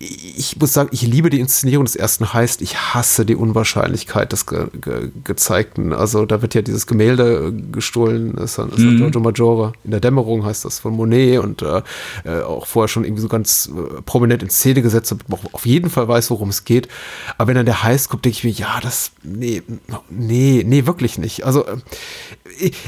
ich 0.01 0.57
muss 0.61 0.73
sagen, 0.73 0.91
ich 0.93 1.03
liebe 1.03 1.29
die 1.29 1.41
Inszenierung 1.41 1.85
des 1.85 1.97
ersten 1.97 2.33
Heist. 2.33 2.63
Ich 2.63 2.77
hasse 2.77 3.27
die 3.27 3.35
Unwahrscheinlichkeit 3.35 4.33
des 4.33 4.47
ge 4.47 4.69
ge 4.81 5.11
gezeigten. 5.25 5.93
Also 5.93 6.25
da 6.25 6.41
wird 6.41 6.55
ja 6.55 6.63
dieses 6.63 6.87
Gemälde 6.87 7.53
gestohlen, 7.73 8.37
das 8.37 8.59
ist, 8.59 8.79
mhm. 8.79 8.99
Giorgio 8.99 9.21
Maggiore. 9.21 9.73
In 9.83 9.91
der 9.91 10.01
Dämmerung 10.01 10.45
heißt 10.45 10.65
das 10.65 10.79
von 10.79 10.95
Monet 10.95 11.41
und 11.41 11.63
äh, 11.63 11.83
äh 12.25 12.43
auch 12.43 12.67
vorher 12.67 12.89
schon 12.89 13.03
irgendwie 13.03 13.23
so 13.23 13.29
ganz 13.29 13.69
äh, 13.75 14.01
prominent 14.03 14.45
in 14.45 14.51
Szene 14.51 14.83
gesetzt, 14.83 15.11
damit 15.11 15.29
man 15.29 15.41
auf 15.51 15.67
jeden 15.67 15.91
Fall 15.91 16.07
weiß, 16.07 16.31
worum 16.31 16.51
es 16.51 16.65
geht. 16.65 16.87
Aber 17.37 17.48
wenn 17.49 17.57
dann 17.57 17.67
der 17.67 17.83
heiß 17.83 18.09
guckt, 18.09 18.25
denke 18.25 18.37
ich 18.37 18.45
mir, 18.45 18.51
ja, 18.51 18.79
das, 18.81 19.11
nee, 19.25 19.63
nee, 20.09 20.63
nee, 20.65 20.87
wirklich 20.87 21.19
nicht. 21.19 21.45
Also, 21.45 21.67
äh, 21.67 21.79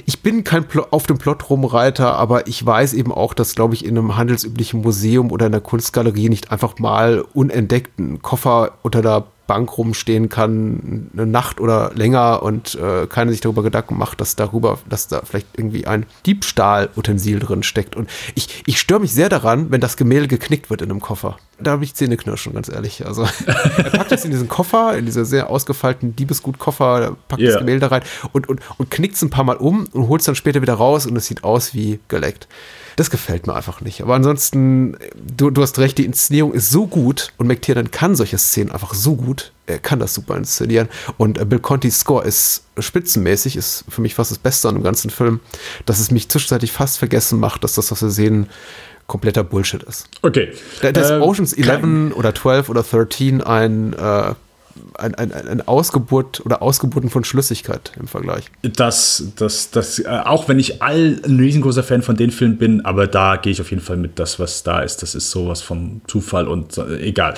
ich 0.06 0.20
bin 0.20 0.44
kein 0.44 0.68
Pl 0.68 0.84
auf 0.90 1.06
dem 1.06 1.18
Plot 1.18 1.50
rumreiter, 1.50 2.14
aber 2.14 2.46
ich 2.46 2.64
weiß 2.64 2.92
eben 2.92 3.12
auch, 3.12 3.34
dass, 3.34 3.54
glaube 3.54 3.74
ich, 3.74 3.84
in 3.84 3.98
einem 3.98 4.16
handelsüblichen 4.16 4.82
Museum 4.82 5.32
oder 5.32 5.46
in 5.46 5.54
einer 5.54 5.60
Kunstgalerie 5.60 6.28
nicht 6.28 6.52
einfach 6.52 6.78
mal 6.78 7.24
unentdeckten 7.32 8.22
Koffer 8.22 8.78
unter 8.82 9.02
der 9.02 9.26
Bank 9.50 9.76
rumstehen 9.76 10.28
kann, 10.28 11.10
eine 11.12 11.26
Nacht 11.26 11.58
oder 11.58 11.90
länger 11.96 12.44
und 12.44 12.76
äh, 12.76 13.08
keiner 13.08 13.32
sich 13.32 13.40
darüber 13.40 13.64
Gedanken 13.64 13.98
macht, 13.98 14.20
dass 14.20 14.36
darüber, 14.36 14.78
dass 14.88 15.08
da 15.08 15.22
vielleicht 15.24 15.48
irgendwie 15.56 15.88
ein 15.88 16.06
Diebstahlutensil 16.24 17.40
drin 17.40 17.64
steckt. 17.64 17.96
Und 17.96 18.08
ich, 18.36 18.62
ich 18.66 18.78
störe 18.78 19.00
mich 19.00 19.12
sehr 19.12 19.28
daran, 19.28 19.72
wenn 19.72 19.80
das 19.80 19.96
Gemälde 19.96 20.28
geknickt 20.28 20.70
wird 20.70 20.82
in 20.82 20.90
einem 20.92 21.00
Koffer. 21.00 21.36
Da 21.58 21.72
habe 21.72 21.82
ich 21.82 21.96
Zähneknirschen, 21.96 22.54
ganz 22.54 22.68
ehrlich. 22.68 23.04
Also 23.04 23.22
er 23.46 23.90
packt 23.90 24.12
es 24.12 24.24
in 24.24 24.30
diesen 24.30 24.46
Koffer, 24.46 24.96
in 24.96 25.04
diese 25.04 25.24
sehr 25.24 25.50
ausgefeilten 25.50 26.14
Diebesgut-Koffer, 26.14 27.16
packt 27.26 27.42
yeah. 27.42 27.50
das 27.50 27.58
Gemälde 27.58 27.90
rein 27.90 28.02
und, 28.30 28.48
und, 28.48 28.60
und 28.78 28.88
knickt 28.88 29.16
es 29.16 29.22
ein 29.22 29.30
paar 29.30 29.42
Mal 29.42 29.56
um 29.56 29.88
und 29.92 30.06
holt 30.06 30.20
es 30.20 30.26
dann 30.26 30.36
später 30.36 30.62
wieder 30.62 30.74
raus 30.74 31.06
und 31.06 31.16
es 31.16 31.26
sieht 31.26 31.42
aus 31.42 31.74
wie 31.74 31.98
geleckt. 32.06 32.46
Das 32.96 33.10
gefällt 33.10 33.46
mir 33.46 33.54
einfach 33.54 33.80
nicht. 33.80 34.02
Aber 34.02 34.14
ansonsten, 34.14 34.96
du, 35.36 35.50
du 35.50 35.62
hast 35.62 35.78
recht, 35.78 35.98
die 35.98 36.04
Inszenierung 36.04 36.52
ist 36.52 36.70
so 36.70 36.86
gut 36.86 37.32
und 37.38 37.46
McTiernan 37.46 37.90
kann 37.90 38.16
solche 38.16 38.38
Szenen 38.38 38.70
einfach 38.70 38.94
so 38.94 39.16
gut. 39.16 39.52
Er 39.66 39.78
kann 39.78 39.98
das 39.98 40.14
super 40.14 40.36
inszenieren. 40.36 40.88
Und 41.16 41.38
äh, 41.38 41.44
Bill 41.44 41.60
Contis 41.60 42.00
Score 42.00 42.24
ist 42.24 42.64
spitzenmäßig, 42.78 43.56
ist 43.56 43.84
für 43.88 44.00
mich 44.00 44.14
fast 44.14 44.30
das 44.30 44.38
Beste 44.38 44.68
an 44.68 44.74
dem 44.74 44.84
ganzen 44.84 45.10
Film, 45.10 45.40
dass 45.86 46.00
es 46.00 46.10
mich 46.10 46.28
zwischenzeitlich 46.28 46.72
fast 46.72 46.98
vergessen 46.98 47.38
macht, 47.38 47.64
dass 47.64 47.74
das, 47.74 47.90
was 47.90 48.02
wir 48.02 48.10
sehen, 48.10 48.48
kompletter 49.06 49.42
Bullshit 49.42 49.82
ist. 49.82 50.08
Okay. 50.22 50.52
Da, 50.82 50.92
da 50.92 51.00
ist 51.00 51.10
ähm, 51.10 51.22
Oceans 51.22 51.52
11 51.52 52.14
oder 52.14 52.34
12 52.34 52.68
oder 52.68 52.82
13 52.82 53.42
ein 53.42 53.92
äh, 53.92 54.34
ein, 54.98 55.14
ein, 55.14 55.32
ein 55.32 55.68
Ausgeburt 55.68 56.44
oder 56.44 56.62
Ausgeburten 56.62 57.10
von 57.10 57.24
Schlüssigkeit 57.24 57.92
im 57.98 58.06
Vergleich. 58.06 58.44
Das, 58.62 59.24
das, 59.36 59.70
das, 59.70 59.98
äh, 59.98 60.08
auch 60.08 60.48
wenn 60.48 60.58
ich 60.58 60.82
all 60.82 61.20
ein 61.24 61.38
riesengroßer 61.38 61.82
Fan 61.82 62.02
von 62.02 62.16
den 62.16 62.30
Filmen 62.30 62.58
bin, 62.58 62.84
aber 62.84 63.06
da 63.06 63.36
gehe 63.36 63.52
ich 63.52 63.60
auf 63.60 63.70
jeden 63.70 63.82
Fall 63.82 63.96
mit 63.96 64.18
das, 64.18 64.38
was 64.38 64.62
da 64.62 64.80
ist. 64.80 65.02
Das 65.02 65.14
ist 65.14 65.30
sowas 65.30 65.62
vom 65.62 66.00
Zufall 66.06 66.48
und 66.48 66.78
äh, 66.78 67.00
egal. 67.00 67.34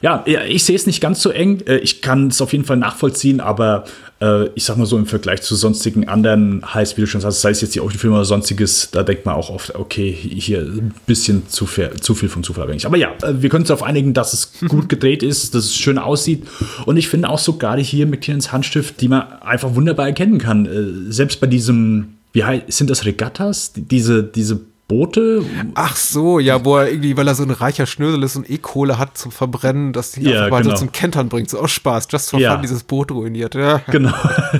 Ja, 0.00 0.24
ich 0.26 0.64
sehe 0.64 0.76
es 0.76 0.86
nicht 0.86 1.00
ganz 1.00 1.20
so 1.22 1.30
eng. 1.30 1.60
Äh, 1.66 1.78
ich 1.78 2.02
kann 2.02 2.28
es 2.28 2.40
auf 2.40 2.52
jeden 2.52 2.64
Fall 2.64 2.76
nachvollziehen, 2.76 3.40
aber 3.40 3.84
äh, 4.22 4.50
ich 4.54 4.64
sag 4.64 4.76
mal 4.76 4.86
so 4.86 4.96
im 4.96 5.06
Vergleich 5.06 5.42
zu 5.42 5.56
sonstigen 5.56 6.08
anderen 6.08 6.62
Heiß, 6.72 6.96
wie 6.96 7.00
du 7.00 7.06
schon 7.06 7.20
sagst, 7.20 7.40
sei 7.40 7.50
es 7.50 7.60
jetzt 7.60 7.74
die 7.74 7.80
Ocean-Filme 7.80 8.16
oder 8.16 8.24
sonstiges, 8.24 8.90
da 8.92 9.02
denkt 9.02 9.26
man 9.26 9.34
auch 9.34 9.50
oft, 9.50 9.74
okay, 9.74 10.12
hier 10.12 10.60
ein 10.60 10.94
bisschen 11.06 11.48
zu, 11.48 11.66
viel, 11.66 11.90
zu 12.00 12.14
viel 12.14 12.28
vom 12.28 12.42
Zufall 12.42 12.64
abhängig. 12.64 12.86
Aber 12.86 12.96
ja, 12.96 13.10
äh, 13.22 13.42
wir 13.42 13.48
können 13.48 13.62
uns 13.62 13.68
darauf 13.68 13.82
einigen, 13.82 14.14
dass 14.14 14.32
es 14.32 14.52
gut 14.68 14.88
gedreht 14.88 15.22
ist, 15.22 15.54
dass 15.54 15.64
es 15.64 15.76
schön 15.76 15.98
aussieht. 15.98 16.46
Und 16.86 16.96
ich 16.96 17.08
finde 17.08 17.28
auch 17.28 17.38
so 17.38 17.54
gerade 17.54 17.82
hier 17.82 18.06
McTiernans 18.06 18.52
Handstift, 18.52 19.00
die 19.00 19.08
man 19.08 19.22
einfach 19.42 19.74
wunderbar 19.74 20.06
erkennen 20.06 20.38
kann. 20.38 20.66
Äh, 20.66 21.12
selbst 21.12 21.40
bei 21.40 21.48
diesem, 21.48 22.14
wie 22.32 22.44
heißt, 22.44 22.70
sind 22.72 22.90
das 22.90 23.04
Regattas? 23.04 23.72
Diese, 23.74 24.22
diese 24.22 24.60
Boote. 24.88 25.42
Ach 25.74 25.96
so, 25.96 26.38
ja, 26.38 26.64
wo 26.64 26.76
er 26.76 26.90
irgendwie, 26.90 27.16
weil 27.16 27.26
er 27.26 27.34
so 27.34 27.42
ein 27.42 27.50
reicher 27.50 27.86
Schnösel 27.86 28.22
ist 28.22 28.36
und 28.36 28.50
E-Kohle 28.50 28.98
hat 28.98 29.16
zum 29.16 29.32
Verbrennen, 29.32 29.92
das 29.92 30.16
ihn 30.18 30.26
ja, 30.26 30.32
einfach 30.32 30.50
mal 30.50 30.62
genau. 30.62 30.74
so 30.74 30.80
zum 30.80 30.92
Kentern 30.92 31.28
bringt. 31.28 31.48
So 31.48 31.58
aus 31.60 31.70
Spaß, 31.70 32.08
just 32.10 32.30
for 32.30 32.40
ja. 32.40 32.52
fun, 32.52 32.62
dieses 32.62 32.82
Boot 32.82 33.10
ruiniert. 33.10 33.54
Ja. 33.54 33.80
Genau. 33.92 34.12
oh 34.12 34.58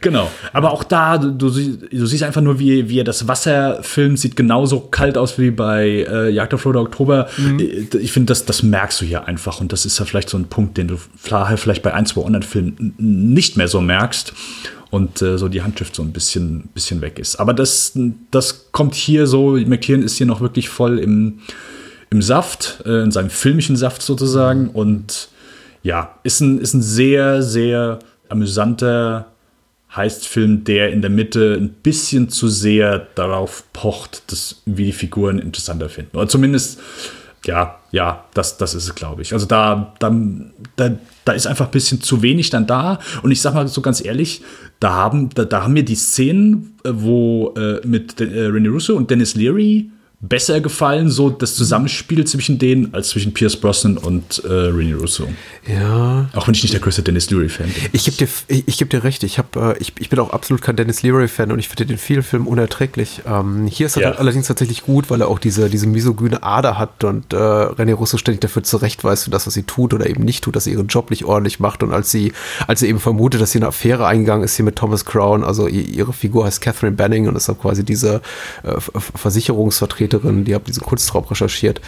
genau. 0.00 0.30
Aber 0.52 0.72
auch 0.72 0.84
da, 0.84 1.16
du, 1.18 1.30
du, 1.32 1.48
siehst 1.50 2.22
einfach 2.22 2.40
nur, 2.40 2.58
wie, 2.58 2.88
wie 2.88 3.00
er 3.00 3.04
das 3.04 3.28
Wasser 3.28 3.82
filmt, 3.82 4.18
sieht 4.18 4.36
genauso 4.36 4.80
kalt 4.80 5.16
aus 5.16 5.38
wie 5.38 5.50
bei 5.50 6.06
äh, 6.08 6.30
Jagd 6.30 6.54
auf 6.54 6.66
Rote 6.66 6.80
Oktober. 6.80 7.28
Mhm. 7.36 7.60
Äh, 7.60 7.96
ich 7.98 8.12
finde, 8.12 8.30
das, 8.30 8.44
das 8.44 8.62
merkst 8.62 9.00
du 9.00 9.04
hier 9.04 9.26
einfach. 9.26 9.60
Und 9.60 9.72
das 9.72 9.86
ist 9.86 9.98
ja 9.98 10.04
vielleicht 10.04 10.28
so 10.28 10.36
ein 10.36 10.46
Punkt, 10.46 10.76
den 10.76 10.88
du 10.88 10.98
vielleicht 11.16 11.82
bei 11.82 11.94
ein, 11.94 12.06
zwei 12.06 12.24
anderen 12.24 12.42
Filmen 12.42 12.94
nicht 12.98 13.56
mehr 13.56 13.68
so 13.68 13.80
merkst 13.80 14.34
und 14.94 15.20
äh, 15.22 15.38
so 15.38 15.48
die 15.48 15.62
Handschrift 15.62 15.96
so 15.96 16.02
ein 16.02 16.12
bisschen, 16.12 16.68
bisschen 16.72 17.00
weg 17.00 17.18
ist. 17.18 17.40
Aber 17.40 17.52
das, 17.52 17.98
das 18.30 18.70
kommt 18.70 18.94
hier 18.94 19.26
so, 19.26 19.56
McTiernan 19.56 20.06
ist 20.06 20.16
hier 20.16 20.26
noch 20.26 20.40
wirklich 20.40 20.68
voll 20.68 21.00
im, 21.00 21.40
im 22.10 22.22
Saft, 22.22 22.80
äh, 22.86 23.02
in 23.02 23.10
seinem 23.10 23.28
filmischen 23.28 23.76
Saft 23.76 24.02
sozusagen. 24.02 24.70
Und 24.70 25.30
ja, 25.82 26.14
ist 26.22 26.40
ein, 26.40 26.60
ist 26.60 26.74
ein 26.74 26.82
sehr, 26.82 27.42
sehr 27.42 27.98
amüsanter 28.28 29.32
Heistfilm, 29.94 30.62
der 30.62 30.90
in 30.92 31.02
der 31.02 31.10
Mitte 31.10 31.58
ein 31.60 31.70
bisschen 31.70 32.28
zu 32.28 32.48
sehr 32.48 33.08
darauf 33.16 33.64
pocht, 33.72 34.30
dass 34.30 34.62
wir 34.64 34.86
die 34.86 34.92
Figuren 34.92 35.40
interessanter 35.40 35.88
finden. 35.88 36.16
Oder 36.16 36.28
zumindest 36.28 36.78
ja, 37.44 37.78
ja, 37.90 38.24
das, 38.34 38.56
das 38.56 38.74
ist 38.74 38.84
es, 38.84 38.94
glaube 38.94 39.22
ich. 39.22 39.32
Also 39.32 39.46
da, 39.46 39.94
da, 39.98 40.14
da, 40.76 40.90
da 41.24 41.32
ist 41.32 41.46
einfach 41.46 41.66
ein 41.66 41.70
bisschen 41.70 42.00
zu 42.00 42.22
wenig 42.22 42.50
dann 42.50 42.66
da. 42.66 42.98
Und 43.22 43.30
ich 43.30 43.40
sag 43.40 43.54
mal 43.54 43.68
so 43.68 43.80
ganz 43.80 44.04
ehrlich, 44.04 44.42
da 44.80 44.92
haben, 44.92 45.30
da, 45.30 45.44
da 45.44 45.62
haben 45.62 45.74
mir 45.74 45.84
die 45.84 45.94
Szenen, 45.94 46.76
äh, 46.84 46.90
wo 46.92 47.54
äh, 47.56 47.86
mit 47.86 48.20
äh, 48.20 48.24
René 48.24 48.70
Russo 48.70 48.94
und 48.94 49.10
Dennis 49.10 49.34
Leary 49.34 49.90
besser 50.28 50.60
gefallen, 50.60 51.10
so 51.10 51.30
das 51.30 51.54
Zusammenspiel 51.54 52.26
zwischen 52.26 52.58
denen, 52.58 52.94
als 52.94 53.10
zwischen 53.10 53.34
Pierce 53.34 53.56
Brosnan 53.56 53.98
und 53.98 54.42
äh, 54.44 54.48
René 54.48 54.96
Russo. 54.96 55.28
Ja. 55.66 56.28
Auch 56.32 56.46
wenn 56.46 56.54
ich 56.54 56.62
nicht 56.62 56.72
der 56.72 56.80
größte 56.80 57.02
Dennis 57.02 57.30
Leary-Fan 57.30 57.66
bin. 57.66 57.90
Ich 57.92 58.04
gebe 58.04 58.16
dir, 58.16 58.28
ich, 58.48 58.66
ich 58.66 58.78
geb 58.78 58.90
dir 58.90 59.04
recht, 59.04 59.22
ich, 59.22 59.38
hab, 59.38 59.54
äh, 59.56 59.76
ich, 59.78 59.92
ich 59.98 60.08
bin 60.08 60.18
auch 60.18 60.30
absolut 60.30 60.62
kein 60.62 60.76
Dennis 60.76 61.02
Leary-Fan 61.02 61.52
und 61.52 61.58
ich 61.58 61.68
finde 61.68 61.86
den 61.86 61.98
vielen 61.98 62.22
Film 62.22 62.46
unerträglich. 62.46 63.22
Ähm, 63.26 63.66
hier 63.66 63.86
ist 63.86 63.96
er 63.96 64.02
ja. 64.02 64.12
allerdings 64.12 64.46
tatsächlich 64.46 64.82
gut, 64.82 65.10
weil 65.10 65.20
er 65.20 65.28
auch 65.28 65.38
diese, 65.38 65.68
diese 65.68 65.86
misogyne 65.86 66.42
Ader 66.42 66.78
hat 66.78 67.04
und 67.04 67.32
äh, 67.32 67.36
René 67.36 67.94
Russo 67.94 68.16
ständig 68.16 68.40
dafür 68.40 68.62
zurecht 68.62 69.04
weiß 69.04 69.24
für 69.24 69.30
das, 69.30 69.46
was 69.46 69.54
sie 69.54 69.64
tut 69.64 69.92
oder 69.92 70.08
eben 70.08 70.24
nicht 70.24 70.42
tut, 70.42 70.56
dass 70.56 70.64
sie 70.64 70.72
ihren 70.72 70.86
Job 70.86 71.10
nicht 71.10 71.24
ordentlich 71.24 71.60
macht 71.60 71.82
und 71.82 71.92
als 71.92 72.10
sie, 72.10 72.32
als 72.66 72.80
sie 72.80 72.88
eben 72.88 73.00
vermutet, 73.00 73.40
dass 73.40 73.52
sie 73.52 73.58
eine 73.58 73.68
Affäre 73.68 74.06
eingegangen 74.06 74.44
ist 74.44 74.56
hier 74.56 74.64
mit 74.64 74.76
Thomas 74.76 75.04
Crown, 75.04 75.44
also 75.44 75.66
ihre 75.68 76.12
Figur 76.12 76.46
heißt 76.46 76.60
Catherine 76.60 76.96
Banning 76.96 77.28
und 77.28 77.36
ist 77.36 77.48
dann 77.48 77.58
quasi 77.58 77.84
diese 77.84 78.22
äh, 78.62 78.80
Versicherungsvertreterin 79.14 80.13
Vertreterin, 80.14 80.44
die 80.44 80.54
hat 80.54 80.66
diesen 80.66 80.82
Kunstraub 80.82 81.30
recherchiert, 81.30 81.80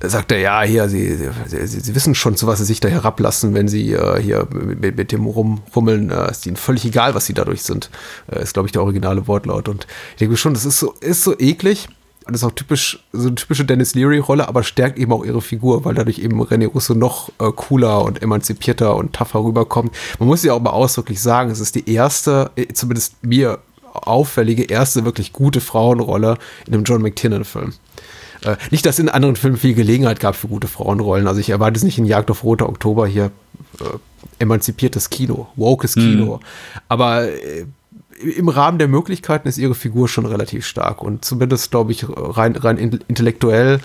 sagt 0.00 0.32
er, 0.32 0.38
ja, 0.38 0.62
hier, 0.62 0.88
sie, 0.88 1.16
sie, 1.46 1.66
sie, 1.66 1.94
wissen 1.94 2.14
schon, 2.14 2.36
zu 2.36 2.46
was 2.46 2.58
sie 2.58 2.64
sich 2.64 2.80
da 2.80 2.88
herablassen, 2.88 3.54
wenn 3.54 3.68
sie 3.68 3.92
äh, 3.92 4.20
hier 4.20 4.48
mit, 4.52 4.96
mit, 4.96 5.12
dem 5.12 5.26
Rumrummeln, 5.26 6.10
äh, 6.10 6.30
ist 6.30 6.46
ihnen 6.46 6.56
völlig 6.56 6.84
egal, 6.84 7.14
was 7.14 7.26
sie 7.26 7.34
dadurch 7.34 7.62
sind. 7.62 7.90
Äh, 8.30 8.42
ist, 8.42 8.54
glaube 8.54 8.68
ich, 8.68 8.72
der 8.72 8.82
originale 8.82 9.26
Wortlaut. 9.26 9.68
Und 9.68 9.86
ich 10.12 10.18
denke 10.18 10.36
schon, 10.36 10.54
das 10.54 10.64
ist 10.64 10.78
so, 10.78 10.94
ist 11.00 11.22
so 11.22 11.38
eklig. 11.38 11.88
Und 12.26 12.32
ist 12.32 12.42
auch 12.42 12.52
typisch, 12.52 13.04
so 13.12 13.26
eine 13.26 13.34
typische 13.34 13.66
Dennis 13.66 13.94
Leary-Rolle, 13.94 14.48
aber 14.48 14.62
stärkt 14.62 14.98
eben 14.98 15.12
auch 15.12 15.26
ihre 15.26 15.42
Figur, 15.42 15.84
weil 15.84 15.94
dadurch 15.94 16.20
eben 16.20 16.40
René 16.40 16.66
Russo 16.66 16.94
noch 16.94 17.28
äh, 17.38 17.50
cooler 17.54 18.02
und 18.02 18.22
emanzipierter 18.22 18.96
und 18.96 19.12
tougher 19.12 19.44
rüberkommt. 19.44 19.94
Man 20.18 20.28
muss 20.28 20.42
ja 20.42 20.54
auch 20.54 20.60
mal 20.60 20.70
ausdrücklich 20.70 21.20
sagen, 21.20 21.50
es 21.50 21.60
ist 21.60 21.74
die 21.74 21.92
erste, 21.92 22.50
äh, 22.56 22.68
zumindest 22.72 23.22
mir 23.22 23.58
auffällige 23.94 24.64
erste 24.64 25.04
wirklich 25.04 25.32
gute 25.32 25.60
Frauenrolle 25.60 26.38
in 26.66 26.74
einem 26.74 26.84
John 26.84 27.02
McTiernan-Film. 27.02 27.72
Äh, 28.42 28.56
nicht, 28.70 28.84
dass 28.84 28.98
in 28.98 29.08
anderen 29.08 29.36
Filmen 29.36 29.56
viel 29.56 29.74
Gelegenheit 29.74 30.20
gab 30.20 30.36
für 30.36 30.48
gute 30.48 30.68
Frauenrollen. 30.68 31.26
Also 31.26 31.40
ich 31.40 31.50
erwarte 31.50 31.76
es 31.76 31.82
nicht 31.82 31.98
in 31.98 32.04
Jagd 32.04 32.30
auf 32.30 32.44
Roter 32.44 32.68
Oktober 32.68 33.06
hier 33.06 33.30
äh, 33.80 33.84
emanzipiertes 34.38 35.10
Kino, 35.10 35.48
wokes 35.56 35.94
Kino. 35.94 36.36
Mhm. 36.36 36.40
Aber 36.88 37.28
äh, 37.28 37.66
im 38.36 38.48
Rahmen 38.48 38.78
der 38.78 38.88
Möglichkeiten 38.88 39.48
ist 39.48 39.58
ihre 39.58 39.74
Figur 39.74 40.08
schon 40.08 40.26
relativ 40.26 40.66
stark 40.66 41.02
und 41.02 41.24
zumindest, 41.24 41.70
glaube 41.70 41.92
ich, 41.92 42.06
rein, 42.08 42.56
rein 42.56 42.78
intellektuell 42.78 43.80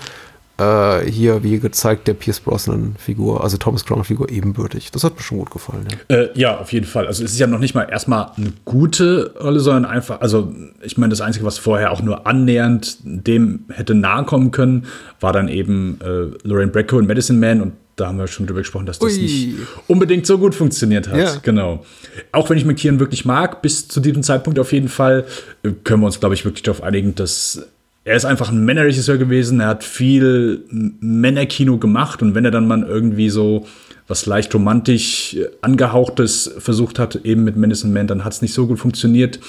äh, 0.60 1.10
hier, 1.10 1.44
wie 1.44 1.60
gezeigt, 1.60 2.08
der 2.08 2.14
Pierce 2.14 2.42
Brosnan-Figur, 2.42 3.44
also 3.44 3.58
Thomas 3.58 3.86
Crown-Figur 3.86 4.30
ebenbürtig. 4.30 4.92
Das 4.92 5.04
hat 5.04 5.16
mir 5.16 5.22
schon 5.22 5.40
gut 5.40 5.52
gefallen. 5.52 5.88
Ja. 6.10 6.16
Äh, 6.16 6.30
ja. 6.34 6.58
auf 6.60 6.74
jeden 6.74 6.86
Fall. 6.86 7.08
Also 7.08 7.24
es 7.24 7.32
ist 7.32 7.40
ja 7.40 7.48
noch 7.48 7.60
nicht 7.60 7.76
mal 7.76 7.84
erstmal 7.84 8.32
eine 8.38 8.52
gute 8.66 9.34
Rolle, 9.40 9.60
sondern 9.60 9.86
einfach, 9.86 10.22
also 10.22 10.54
ich 10.82 10.98
meine, 10.98 11.12
das 11.12 11.22
Einzige, 11.22 11.46
was 11.46 11.58
vorher 11.58 11.92
auch 11.92 12.02
nur 12.02 12.28
annähernd 12.28 12.98
dem 13.04 13.66
hätte 13.70 13.96
nahe 13.96 14.26
kommen 14.26 14.52
können, 14.52 14.86
war 15.20 15.34
dann 15.34 15.48
eben 15.48 16.00
äh, 16.02 16.48
Lorraine 16.48 16.72
Bracco 16.72 16.98
und 16.98 17.08
Medicine 17.08 17.40
Man 17.40 17.62
und 17.62 17.74
da 17.96 18.08
haben 18.08 18.18
wir 18.18 18.28
schon 18.28 18.48
drüber 18.48 18.62
gesprochen, 18.62 18.86
dass 18.86 19.00
das 19.00 19.14
Ui. 19.14 19.22
nicht 19.22 19.56
unbedingt 19.88 20.26
so 20.26 20.38
gut 20.38 20.56
funktioniert 20.56 21.10
hat. 21.10 21.18
Ja. 21.18 21.36
Genau. 21.42 21.86
Auch 22.32 22.50
wenn 22.50 22.58
ich 22.58 22.66
McKeon 22.66 23.00
wirklich 23.00 23.26
mag, 23.26 23.62
bis 23.62 23.88
zu 23.90 24.00
diesem 24.00 24.24
Zeitpunkt 24.24 24.58
auf 24.58 24.72
jeden 24.72 24.88
Fall, 24.88 25.26
äh, 25.64 25.72
können 25.84 26.02
wir 26.02 26.06
uns, 26.06 26.20
glaube 26.20 26.36
ich, 26.36 26.46
wirklich 26.46 26.64
darauf 26.64 26.82
einigen, 26.82 27.16
dass 27.16 27.68
er 28.10 28.16
ist 28.16 28.26
einfach 28.26 28.50
ein 28.50 28.66
Männerregisseur 28.66 29.20
gewesen. 29.20 29.60
Er 29.60 29.68
hat 29.68 29.84
viel 29.84 30.66
Männerkino 30.72 31.78
gemacht 31.78 32.24
und 32.24 32.34
wenn 32.34 32.44
er 32.44 32.50
dann 32.50 32.68
mal 32.68 32.82
irgendwie 32.82 33.30
so 33.30 33.68
was 34.08 34.26
leicht 34.26 34.52
romantisch 34.56 35.38
angehauchtes 35.62 36.56
versucht 36.58 36.98
hat, 36.98 37.18
eben 37.18 37.44
mit 37.44 37.56
Medicine 37.56 37.94
Man, 37.94 38.08
dann 38.08 38.26
hat 38.26 38.34
es 38.34 38.42
nicht 38.42 38.56
so 38.56 38.66
gut 38.66 38.80
funktioniert. 38.80 39.40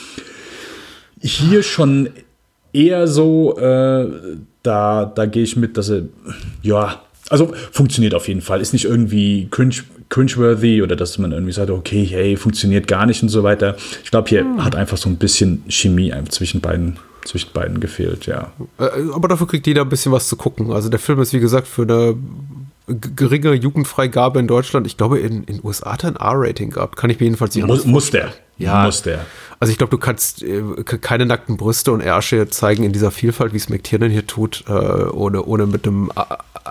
Hier 1.22 1.62
schon 1.62 2.10
eher 2.74 3.08
so, 3.08 3.56
äh, 3.56 4.06
da, 4.62 5.06
da 5.06 5.24
gehe 5.24 5.44
ich 5.44 5.56
mit, 5.56 5.78
dass 5.78 5.88
er, 5.88 6.02
ja, 6.60 7.00
also 7.30 7.54
funktioniert 7.72 8.14
auf 8.14 8.28
jeden 8.28 8.42
Fall. 8.42 8.60
Ist 8.60 8.74
nicht 8.74 8.84
irgendwie 8.84 9.48
cringe, 9.50 9.76
cringeworthy 10.10 10.82
oder 10.82 10.96
dass 10.96 11.16
man 11.16 11.32
irgendwie 11.32 11.52
sagt, 11.52 11.70
okay, 11.70 12.04
hey, 12.04 12.36
funktioniert 12.36 12.86
gar 12.86 13.06
nicht 13.06 13.22
und 13.22 13.30
so 13.30 13.42
weiter. 13.42 13.76
Ich 14.04 14.10
glaube, 14.10 14.28
hier 14.28 14.40
hm. 14.40 14.62
hat 14.62 14.76
einfach 14.76 14.98
so 14.98 15.08
ein 15.08 15.16
bisschen 15.16 15.62
Chemie 15.66 16.12
zwischen 16.28 16.60
beiden 16.60 16.98
zwischen 17.24 17.52
beiden 17.52 17.80
gefehlt, 17.80 18.26
ja. 18.26 18.52
Äh, 18.78 18.88
aber 19.12 19.28
dafür 19.28 19.46
kriegt 19.46 19.66
jeder 19.66 19.82
ein 19.82 19.88
bisschen 19.88 20.12
was 20.12 20.28
zu 20.28 20.36
gucken. 20.36 20.72
Also 20.72 20.88
der 20.88 21.00
Film 21.00 21.20
ist, 21.20 21.32
wie 21.32 21.40
gesagt, 21.40 21.68
für 21.68 21.82
eine 21.82 22.16
geringe 22.86 23.52
Jugendfreigabe 23.54 24.40
in 24.40 24.46
Deutschland. 24.46 24.86
Ich 24.86 24.96
glaube, 24.96 25.18
in 25.18 25.46
den 25.46 25.60
USA 25.62 25.92
hat 25.92 26.04
er 26.04 26.10
ein 26.10 26.16
R-Rating 26.16 26.70
gehabt. 26.70 26.96
Kann 26.96 27.10
ich 27.10 27.20
mir 27.20 27.26
jedenfalls 27.26 27.54
nicht 27.54 27.66
Muss, 27.66 27.84
muss 27.84 28.10
der. 28.10 28.32
Ja. 28.58 28.84
Muss 28.84 29.02
der. 29.02 29.24
Also 29.58 29.70
ich 29.70 29.78
glaube, 29.78 29.90
du 29.90 29.98
kannst 29.98 30.42
äh, 30.42 30.62
keine 30.84 31.26
nackten 31.26 31.56
Brüste 31.56 31.92
und 31.92 32.00
Ärsche 32.00 32.48
zeigen 32.48 32.82
in 32.82 32.92
dieser 32.92 33.10
Vielfalt, 33.10 33.52
wie 33.52 33.58
es 33.58 33.68
McTiernan 33.68 34.10
hier 34.10 34.26
tut, 34.26 34.64
äh, 34.68 34.72
ohne, 34.72 35.44
ohne 35.44 35.66
mit 35.66 35.86
einem 35.86 36.10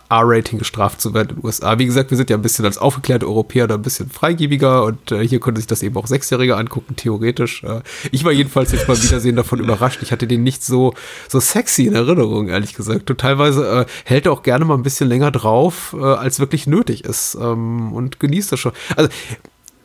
R-Rating 0.10 0.58
gestraft 0.58 1.00
zu 1.00 1.14
werden 1.14 1.30
in 1.30 1.36
den 1.36 1.46
USA. 1.46 1.78
Wie 1.78 1.86
gesagt, 1.86 2.10
wir 2.10 2.18
sind 2.18 2.30
ja 2.30 2.38
ein 2.38 2.42
bisschen 2.42 2.66
als 2.66 2.78
aufgeklärte 2.78 3.28
Europäer 3.28 3.68
da 3.68 3.76
ein 3.76 3.82
bisschen 3.82 4.10
freigebiger 4.10 4.84
und 4.84 5.12
äh, 5.12 5.28
hier 5.28 5.40
konnte 5.40 5.62
sich 5.62 5.68
das 5.68 5.84
eben 5.84 5.96
auch 5.98 6.08
Sechsjährige 6.08 6.58
angucken, 6.58 6.96
theoretisch. 6.96 7.64
Äh, 7.64 7.82
ich 8.12 8.24
war 8.26 8.32
jedenfalls 8.32 8.72
jetzt 8.72 8.88
beim 8.88 9.02
Wiedersehen 9.02 9.36
davon 9.36 9.60
überrascht. 9.64 10.02
Ich 10.02 10.12
hatte 10.12 10.28
den 10.28 10.44
nicht 10.44 10.64
so, 10.64 10.94
so 11.28 11.40
sexy 11.40 11.86
in 11.86 11.94
Erinnerung, 11.94 12.48
ehrlich 12.48 12.74
gesagt. 12.74 13.10
Und 13.12 13.20
teilweise 13.20 13.82
äh, 13.82 13.86
hält 14.06 14.26
er 14.26 14.32
auch 14.32 14.44
gerne 14.44 14.66
mal 14.66 14.76
ein 14.76 14.84
bisschen 14.84 15.08
länger 15.08 15.32
drauf, 15.32 15.96
äh, 15.98 16.04
als 16.04 16.40
wirklich 16.40 16.66
nötig 16.66 17.06
ist 17.06 17.38
ähm, 17.40 17.94
und 17.94 18.20
genießt 18.20 18.52
das 18.52 18.60
schon. 18.60 18.72
Also, 18.96 19.10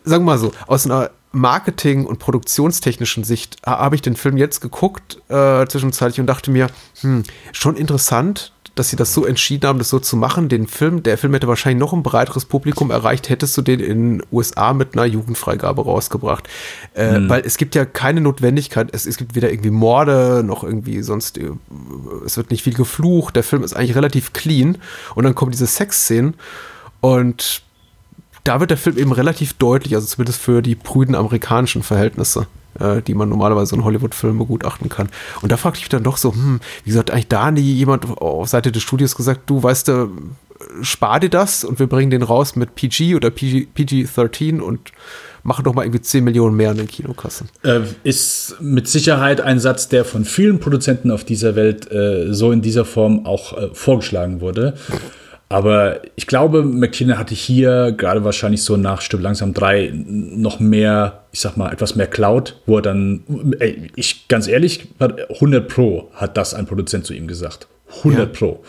sagen 0.05 0.25
wir 0.25 0.33
mal 0.33 0.39
so, 0.39 0.53
aus 0.67 0.87
einer 0.87 1.11
Marketing- 1.33 2.07
und 2.07 2.19
produktionstechnischen 2.19 3.25
Sicht 3.25 3.57
habe 3.67 3.97
ich 3.97 4.03
den 4.03 4.17
Film 4.17 4.37
jetzt 4.37 4.61
geguckt, 4.61 5.21
äh, 5.29 5.67
zwischenzeitlich, 5.67 6.21
und 6.21 6.27
dachte 6.27 6.51
mir, 6.51 6.69
hm, 7.01 7.25
schon 7.53 7.77
interessant, 7.77 8.53
dass 8.75 8.89
sie 8.89 8.97
das 8.97 9.15
so 9.15 9.25
entschieden 9.25 9.69
haben, 9.69 9.79
das 9.79 9.89
so 9.89 10.01
zu 10.01 10.17
machen. 10.17 10.49
Den 10.49 10.67
Film, 10.67 11.03
der 11.03 11.17
Film 11.17 11.33
hätte 11.35 11.47
wahrscheinlich 11.47 11.81
noch 11.81 11.93
ein 11.93 12.03
breiteres 12.03 12.45
Publikum 12.45 12.91
erreicht, 12.91 13.29
hättest 13.29 13.57
du 13.57 13.63
den 13.63 13.81
in 13.81 14.19
den 14.19 14.27
USA 14.33 14.73
mit 14.73 14.95
einer 14.95 15.05
Jugendfreigabe 15.05 15.83
rausgebracht. 15.83 16.49
Äh, 16.95 17.21
Weil 17.29 17.43
es 17.45 17.57
gibt 17.57 17.75
ja 17.75 17.85
keine 17.85 18.21
Notwendigkeit, 18.21 18.89
es, 18.93 19.07
es 19.07 19.17
gibt 19.17 19.35
weder 19.35 19.51
irgendwie 19.51 19.71
Morde 19.71 20.43
noch 20.45 20.65
irgendwie 20.65 21.03
sonst, 21.03 21.39
äh, 21.39 21.51
es 22.25 22.37
wird 22.37 22.51
nicht 22.51 22.65
viel 22.65 22.75
geflucht, 22.75 23.37
der 23.37 23.45
Film 23.45 23.63
ist 23.63 23.75
eigentlich 23.75 23.95
relativ 23.95 24.33
clean 24.33 24.79
und 25.15 25.25
dann 25.25 25.35
kommen 25.35 25.53
diese 25.53 25.67
Sexszenen 25.67 26.35
und 27.01 27.63
da 28.43 28.61
wird 28.61 28.71
der 28.71 28.77
Film 28.77 28.99
eben 28.99 29.13
relativ 29.13 29.55
deutlich, 29.55 29.95
also 29.95 30.07
zumindest 30.07 30.41
für 30.41 30.63
die 30.63 30.75
prüden 30.75 31.15
amerikanischen 31.15 31.83
Verhältnisse, 31.83 32.47
äh, 32.81 33.03
die 33.03 33.15
man 33.15 33.29
normalerweise 33.29 33.75
in 33.75 33.85
Hollywood-Filmen 33.85 34.39
begutachten 34.39 34.89
kann. 34.89 35.09
Und 35.43 35.53
da 35.53 35.57
fragte 35.57 35.79
ich 35.79 35.85
mich 35.85 35.91
dann 35.91 36.03
doch 36.03 36.17
so, 36.17 36.33
hm, 36.33 36.61
wie 36.85 36.91
gesagt, 36.91 37.11
eigentlich 37.11 37.29
da 37.29 37.51
nie 37.51 37.61
jemand 37.61 38.07
auf 38.19 38.49
Seite 38.49 38.73
des 38.73 38.83
Studios 38.83 39.17
gesagt, 39.17 39.43
du 39.47 39.63
weißt 39.63 39.89
du, 39.89 40.11
spar 40.83 41.21
dir 41.21 41.31
das 41.31 41.65
und 41.65 41.79
wir 41.79 41.87
bringen 41.87 42.11
den 42.11 42.23
raus 42.23 42.57
mit 42.57 42.75
PG 42.75 43.15
oder 43.15 43.31
PG, 43.31 43.69
PG-13 43.75 44.61
und 44.61 44.93
machen 45.43 45.65
doch 45.65 45.75
mal 45.75 45.85
irgendwie 45.85 46.01
10 46.01 46.25
Millionen 46.25 46.57
mehr 46.57 46.71
in 46.71 46.79
den 46.79 46.89
Kinokassen. 46.89 47.49
Äh, 47.63 47.81
ist 48.03 48.57
mit 48.61 48.89
Sicherheit 48.89 49.41
ein 49.41 49.61
Satz, 49.61 49.89
der 49.89 50.05
von 50.05 50.25
vielen 50.25 50.59
Produzenten 50.59 51.11
auf 51.11 51.25
dieser 51.25 51.55
Welt 51.55 51.91
äh, 51.93 52.33
so 52.33 52.51
in 52.51 52.63
dieser 52.63 52.85
Form 52.85 53.27
auch 53.27 53.57
äh, 53.57 53.69
vorgeschlagen 53.75 54.41
wurde. 54.41 54.75
Aber 55.55 56.01
ich 56.17 56.27
glaube, 56.27 56.65
McTiernan 56.65 57.17
hatte 57.17 57.33
hier 57.33 57.95
gerade 57.97 58.25
wahrscheinlich 58.25 58.65
so 58.65 58.77
nach 58.77 59.01
Stück 59.01 59.23
langsam 59.23 59.55
drei 59.55 59.93
noch 59.95 60.59
mehr, 60.59 61.23
ich 61.31 61.39
sag 61.39 61.57
mal, 61.57 61.73
etwas 61.73 61.95
mehr 61.95 62.09
Cloud, 62.09 62.61
wo 62.67 62.79
er 62.79 62.83
dann, 62.83 63.23
ey, 63.61 63.89
ich 63.95 64.27
ganz 64.27 64.49
ehrlich, 64.49 64.89
100 64.99 65.69
Pro 65.69 66.11
hat 66.13 66.37
das 66.37 66.55
ein 66.55 66.67
Produzent 66.67 67.07
zu 67.07 67.15
ihm 67.15 67.29
gesagt. 67.29 67.69
100 67.99 68.19
ja. 68.19 68.27
Pro. 68.37 68.65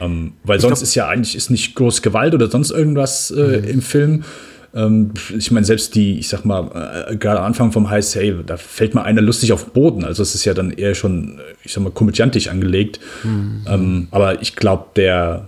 Ähm, 0.00 0.32
weil 0.42 0.56
ich 0.56 0.62
sonst 0.62 0.78
glaub, 0.78 0.82
ist 0.84 0.94
ja 0.94 1.08
eigentlich 1.08 1.36
ist 1.36 1.50
nicht 1.50 1.74
groß 1.74 2.00
Gewalt 2.00 2.32
oder 2.32 2.50
sonst 2.50 2.70
irgendwas 2.70 3.30
äh, 3.30 3.58
mhm. 3.58 3.64
im 3.64 3.82
Film. 3.82 4.24
Ähm, 4.72 5.12
ich 5.36 5.50
meine, 5.50 5.66
selbst 5.66 5.94
die, 5.94 6.20
ich 6.20 6.28
sag 6.28 6.46
mal, 6.46 7.04
äh, 7.06 7.16
gerade 7.16 7.40
Anfang 7.40 7.70
vom 7.70 7.90
High 7.90 8.02
Save, 8.02 8.44
da 8.46 8.56
fällt 8.56 8.94
mal 8.94 9.02
einer 9.02 9.20
lustig 9.20 9.52
auf 9.52 9.64
den 9.64 9.72
Boden. 9.74 10.04
Also 10.06 10.22
es 10.22 10.34
ist 10.34 10.46
ja 10.46 10.54
dann 10.54 10.70
eher 10.70 10.94
schon, 10.94 11.38
ich 11.64 11.74
sag 11.74 11.82
mal, 11.82 11.92
komödiantisch 11.92 12.48
angelegt. 12.48 12.98
Mhm. 13.24 13.66
Ähm, 13.68 14.08
aber 14.10 14.40
ich 14.40 14.56
glaube, 14.56 14.86
der 14.96 15.46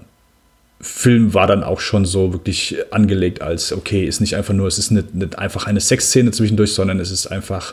Film 0.82 1.32
war 1.32 1.46
dann 1.46 1.62
auch 1.62 1.80
schon 1.80 2.04
so 2.04 2.32
wirklich 2.32 2.76
angelegt 2.90 3.40
als, 3.40 3.72
okay, 3.72 4.04
ist 4.04 4.20
nicht 4.20 4.36
einfach 4.36 4.52
nur, 4.52 4.66
es 4.66 4.78
ist 4.78 4.90
nicht, 4.90 5.14
nicht 5.14 5.38
einfach 5.38 5.66
eine 5.66 5.80
Sexszene 5.80 6.32
zwischendurch, 6.32 6.74
sondern 6.74 6.98
es 6.98 7.12
ist 7.12 7.28
einfach 7.28 7.72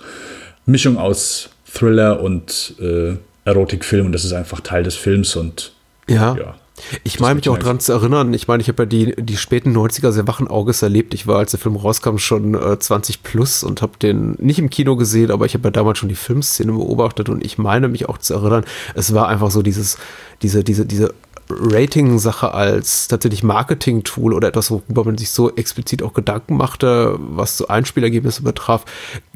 Mischung 0.67 0.97
aus 0.97 1.49
Thriller 1.65 2.21
und 2.21 2.75
äh, 2.79 3.15
Erotikfilm 3.45 4.05
und 4.05 4.11
das 4.11 4.25
ist 4.25 4.33
einfach 4.33 4.61
Teil 4.61 4.83
des 4.83 4.95
Films 4.95 5.35
und 5.35 5.71
ja. 6.07 6.35
ja 6.37 6.55
ich 7.03 7.19
meine 7.19 7.35
mich 7.35 7.49
auch 7.49 7.57
daran 7.57 7.79
zu 7.79 7.91
erinnern, 7.91 8.33
ich 8.33 8.47
meine, 8.47 8.61
ich 8.61 8.69
habe 8.69 8.83
ja 8.83 8.85
die, 8.85 9.15
die 9.17 9.37
späten 9.37 9.75
90er 9.75 10.11
sehr 10.11 10.27
wachen 10.27 10.47
Auges 10.47 10.81
erlebt. 10.81 11.13
Ich 11.13 11.27
war, 11.27 11.39
als 11.39 11.51
der 11.51 11.59
Film 11.59 11.75
rauskam, 11.75 12.17
schon 12.17 12.55
äh, 12.55 12.79
20 12.79 13.23
plus 13.23 13.63
und 13.63 13.81
habe 13.81 13.93
den 14.01 14.35
nicht 14.39 14.59
im 14.59 14.69
Kino 14.69 14.95
gesehen, 14.95 15.31
aber 15.31 15.45
ich 15.45 15.53
habe 15.53 15.65
ja 15.65 15.71
damals 15.71 15.97
schon 15.97 16.09
die 16.09 16.15
Filmszene 16.15 16.71
beobachtet 16.71 17.29
und 17.29 17.43
ich 17.43 17.57
meine 17.57 17.87
mich 17.87 18.07
auch 18.07 18.17
zu 18.17 18.33
erinnern, 18.33 18.63
es 18.95 19.13
war 19.13 19.27
einfach 19.27 19.51
so 19.51 19.61
dieses, 19.61 19.97
diese, 20.41 20.63
diese, 20.63 20.85
diese 20.85 21.13
Rating-Sache 21.51 22.53
als 22.53 23.07
tatsächlich 23.07 23.43
Marketing-Tool 23.43 24.33
oder 24.33 24.47
etwas, 24.47 24.69
worüber 24.69 25.03
man 25.03 25.17
sich 25.17 25.31
so 25.31 25.53
explizit 25.55 26.03
auch 26.03 26.13
Gedanken 26.13 26.55
machte, 26.55 27.17
was 27.19 27.57
so 27.57 27.67
Einspielergebnisse 27.67 28.43
betraf, 28.43 28.85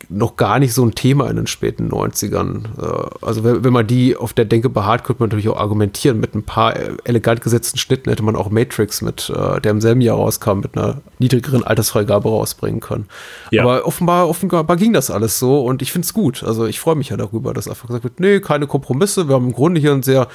noch 0.10 0.36
gar 0.36 0.60
nicht 0.60 0.73
so 0.73 0.86
ein 0.86 0.93
Thema 0.93 1.30
in 1.30 1.38
den 1.38 1.47
späten 1.47 1.89
90ern. 1.89 2.65
Äh, 2.78 3.26
also 3.26 3.43
wenn, 3.43 3.73
man 3.73 3.88
die 3.88 4.15
auf 4.15 4.34
der 4.34 4.45
Denke 4.45 4.69
beharrt, 4.69 5.04
könnte 5.04 5.21
man 5.21 5.30
natürlich 5.30 5.49
auch 5.49 5.58
argumentieren. 5.58 6.19
Mit 6.19 6.36
ein 6.36 6.43
paar 6.43 6.76
elegant 7.04 7.41
gesetzten 7.41 7.80
Schnitten 7.80 8.10
hätte 8.10 8.23
man 8.23 8.36
auch 8.36 8.49
Matrix, 8.49 9.02
mit 9.02 9.32
äh, 9.36 9.60
der 9.62 9.71
im 9.71 9.82
selben 9.82 10.02
Jahr 10.02 10.17
rauskam, 10.17 10.60
mit 10.60 10.78
einer 10.78 11.02
niedrigeren 11.19 11.63
Altersfreigabe 11.63 12.30
rausbringen 12.30 12.80
können. 12.80 13.08
Ja. 13.52 13.63
Aber 13.63 13.88
offenbar, 13.88 14.30
offenbar 14.30 14.76
ging 14.78 14.93
das 14.93 15.10
alles 15.10 15.39
so 15.39 15.63
und 15.65 15.82
ich 15.82 15.91
finde 15.91 16.06
es 16.06 16.13
gut. 16.13 16.43
Also 16.43 16.65
ich 16.65 16.80
freue 16.80 16.95
mich 16.95 17.10
ja 17.10 17.17
darüber, 17.17 17.54
dass 17.54 17.67
einfach 17.67 17.88
gesagt 17.88 18.04
wird, 18.04 18.19
nee, 18.19 18.39
keine 18.39 18.67
Kompromisse. 18.67 19.28
Wir 19.28 19.36
haben 19.36 19.47
im 19.47 19.54
Grunde 19.54 19.82
hier 19.82 19.93
ein 19.93 20.04
sehr 20.04 20.28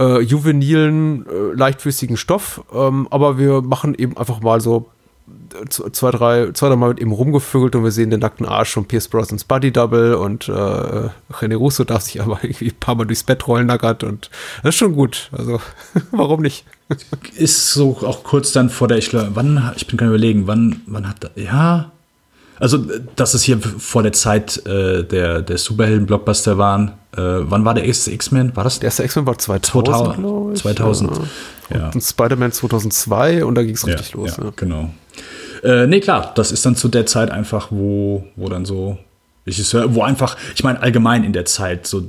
äh, 0.00 0.20
juvenilen, 0.20 1.26
äh, 1.26 1.54
leichtfüßigen 1.54 2.16
Stoff. 2.16 2.64
Ähm, 2.74 3.06
aber 3.10 3.38
wir 3.38 3.62
machen 3.62 3.94
eben 3.94 4.16
einfach 4.16 4.40
mal 4.40 4.60
so 4.60 4.88
äh, 5.54 5.68
zwei, 5.68 6.10
drei, 6.10 6.52
zwei, 6.52 6.68
drei 6.68 6.76
Mal 6.76 6.88
mit 6.90 7.00
ihm 7.00 7.12
rumgevögelt 7.12 7.76
und 7.76 7.84
wir 7.84 7.90
sehen 7.90 8.10
den 8.10 8.20
nackten 8.20 8.46
Arsch 8.46 8.72
von 8.72 8.86
Pierce 8.86 9.08
Brosnans 9.08 9.44
Buddy 9.44 9.70
Double 9.70 10.14
und 10.14 10.48
äh, 10.48 10.52
René 11.32 11.56
Russo 11.56 11.84
darf 11.84 12.02
sich 12.02 12.20
aber 12.20 12.40
irgendwie 12.42 12.68
ein 12.68 12.80
paar 12.80 12.94
Mal 12.94 13.04
durchs 13.04 13.24
Bett 13.24 13.46
rollen 13.46 13.66
nackert 13.66 14.02
und 14.02 14.30
das 14.62 14.74
ist 14.74 14.78
schon 14.78 14.94
gut. 14.94 15.30
Also, 15.32 15.60
warum 16.10 16.40
nicht? 16.40 16.64
ist 17.36 17.72
so 17.72 17.98
auch 17.98 18.24
kurz 18.24 18.50
dann 18.50 18.68
vor 18.68 18.88
der, 18.88 18.98
ich 18.98 19.10
glaube, 19.10 19.30
wann, 19.34 19.72
ich 19.76 19.86
bin 19.86 19.96
gerade 19.96 20.10
überlegen, 20.10 20.46
wann, 20.46 20.80
wann 20.86 21.08
hat, 21.08 21.30
er, 21.36 21.42
ja, 21.42 21.92
also, 22.60 22.78
dass 23.16 23.34
es 23.34 23.42
hier 23.42 23.58
vor 23.58 24.02
der 24.02 24.12
Zeit 24.12 24.64
äh, 24.66 25.02
der, 25.02 25.42
der 25.42 25.58
Superhelden-Blockbuster 25.58 26.58
waren. 26.58 26.92
Äh, 27.16 27.20
wann 27.22 27.64
war 27.64 27.74
der 27.74 27.84
erste 27.84 28.12
X-Men? 28.12 28.54
War 28.54 28.64
das? 28.64 28.78
Der 28.78 28.88
erste 28.88 29.02
X-Men 29.02 29.26
war 29.26 29.38
2000, 29.38 30.56
2000. 30.56 30.58
2000. 30.58 31.10
Ja. 31.70 31.78
ja. 31.78 31.90
Und 31.92 32.00
Spider-Man 32.02 32.52
2002 32.52 33.44
und 33.44 33.54
da 33.54 33.62
ging 33.62 33.74
es 33.74 33.86
richtig 33.86 34.10
ja, 34.10 34.16
los. 34.16 34.36
Ja, 34.36 34.52
genau. 34.54 34.90
Äh, 35.62 35.86
nee, 35.86 36.00
klar, 36.00 36.32
das 36.36 36.52
ist 36.52 36.64
dann 36.64 36.76
zu 36.76 36.88
der 36.88 37.06
Zeit 37.06 37.30
einfach, 37.30 37.68
wo, 37.70 38.24
wo 38.36 38.48
dann 38.48 38.64
so 38.64 38.98
Regisseur, 39.46 39.94
wo 39.94 40.02
einfach, 40.02 40.36
ich 40.54 40.62
meine 40.62 40.80
allgemein 40.82 41.24
in 41.24 41.32
der 41.32 41.46
Zeit, 41.46 41.86
so 41.86 41.98
äh, 41.98 42.02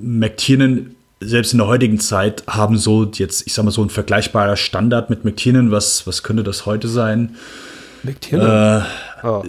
McTiernan 0.00 0.96
selbst 1.20 1.52
in 1.52 1.58
der 1.58 1.68
heutigen 1.68 2.00
Zeit 2.00 2.42
haben 2.48 2.76
so 2.76 3.04
jetzt, 3.04 3.46
ich 3.46 3.54
sag 3.54 3.64
mal, 3.64 3.70
so 3.70 3.82
ein 3.82 3.90
vergleichbarer 3.90 4.56
Standard 4.56 5.10
mit 5.10 5.24
McTiernan. 5.24 5.70
Was, 5.70 6.06
was 6.06 6.24
könnte 6.24 6.42
das 6.42 6.66
heute 6.66 6.88
sein? 6.88 7.36
McTiernan? 8.02 8.80
Äh, 8.80 8.84
oh. 9.22 9.44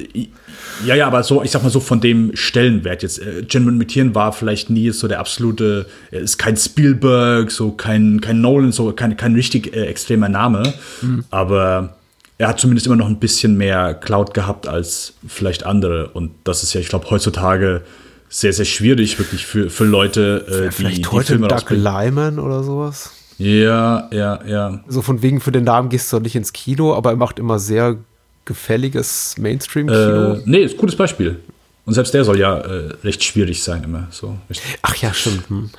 Ja, 0.85 0.95
ja, 0.95 1.07
aber 1.07 1.23
so, 1.23 1.43
ich 1.43 1.51
sag 1.51 1.63
mal 1.63 1.69
so 1.69 1.79
von 1.79 2.01
dem 2.01 2.35
Stellenwert 2.35 3.03
jetzt. 3.03 3.19
Äh, 3.19 3.43
Gentleman 3.47 3.77
McTiernan 3.77 4.15
war 4.15 4.33
vielleicht 4.33 4.69
nie 4.69 4.89
so 4.91 5.07
der 5.07 5.19
absolute, 5.19 5.85
er 6.11 6.21
ist 6.21 6.37
kein 6.37 6.57
Spielberg, 6.57 7.51
so 7.51 7.71
kein, 7.71 8.21
kein 8.21 8.41
Nolan, 8.41 8.71
so 8.71 8.91
kein, 8.91 9.17
kein 9.17 9.35
richtig 9.35 9.75
äh, 9.75 9.85
extremer 9.85 10.29
Name. 10.29 10.73
Mhm. 11.01 11.25
Aber 11.29 11.95
er 12.37 12.47
hat 12.49 12.59
zumindest 12.59 12.87
immer 12.87 12.95
noch 12.95 13.07
ein 13.07 13.19
bisschen 13.19 13.57
mehr 13.57 13.93
Cloud 13.93 14.33
gehabt 14.33 14.67
als 14.67 15.13
vielleicht 15.27 15.65
andere. 15.65 16.09
Und 16.09 16.31
das 16.43 16.63
ist 16.63 16.73
ja, 16.73 16.81
ich 16.81 16.89
glaube, 16.89 17.09
heutzutage 17.09 17.81
sehr, 18.29 18.51
sehr 18.51 18.65
schwierig, 18.65 19.19
wirklich 19.19 19.45
für, 19.45 19.69
für 19.69 19.85
Leute, 19.85 20.45
äh, 20.47 20.69
die, 20.69 20.71
vielleicht 20.71 21.11
heute 21.11 21.27
Filme 21.27 21.47
Doug 21.47 21.69
Lyman 21.69 22.39
oder 22.39 22.63
sowas. 22.63 23.11
Ja, 23.37 24.09
ja, 24.11 24.39
ja. 24.45 24.79
So 24.87 25.01
von 25.01 25.21
wegen 25.21 25.39
für 25.39 25.51
den 25.51 25.63
Namen 25.63 25.89
gehst 25.89 26.11
du 26.11 26.19
nicht 26.19 26.35
ins 26.35 26.53
Kino, 26.53 26.95
aber 26.95 27.11
er 27.11 27.15
macht 27.15 27.39
immer 27.39 27.59
sehr 27.59 27.97
gefälliges 28.45 29.35
Mainstream-Kino? 29.37 30.33
Äh, 30.35 30.41
nee, 30.45 30.63
ist 30.63 30.73
ein 30.73 30.77
gutes 30.77 30.95
Beispiel. 30.95 31.39
Und 31.85 31.93
selbst 31.93 32.13
der 32.13 32.23
soll 32.23 32.39
ja 32.39 32.57
äh, 32.59 32.93
recht 33.03 33.23
schwierig 33.23 33.61
sein 33.61 33.83
immer. 33.83 34.07
So, 34.09 34.37
Ach 34.81 34.95
ja, 34.95 35.13
stimmt. 35.13 35.49
Hm. 35.49 35.69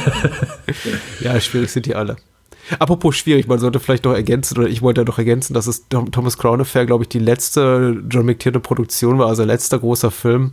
ja, 1.20 1.40
schwierig 1.40 1.70
sind 1.70 1.86
die 1.86 1.94
alle. 1.94 2.16
Apropos 2.78 3.16
schwierig, 3.16 3.46
man 3.46 3.58
sollte 3.58 3.78
vielleicht 3.80 4.04
noch 4.04 4.12
ergänzen, 4.12 4.58
oder 4.58 4.68
ich 4.68 4.82
wollte 4.82 5.02
ja 5.02 5.04
noch 5.04 5.18
ergänzen, 5.18 5.54
dass 5.54 5.66
es 5.66 5.86
Thomas 5.88 6.36
Crown 6.36 6.60
Affair, 6.60 6.84
glaube 6.84 7.04
ich, 7.04 7.08
die 7.08 7.20
letzte 7.20 8.02
John 8.10 8.26
McTiernan 8.26 8.60
Produktion 8.60 9.18
war, 9.18 9.28
also 9.28 9.44
letzter 9.44 9.78
großer 9.78 10.10
Film, 10.10 10.50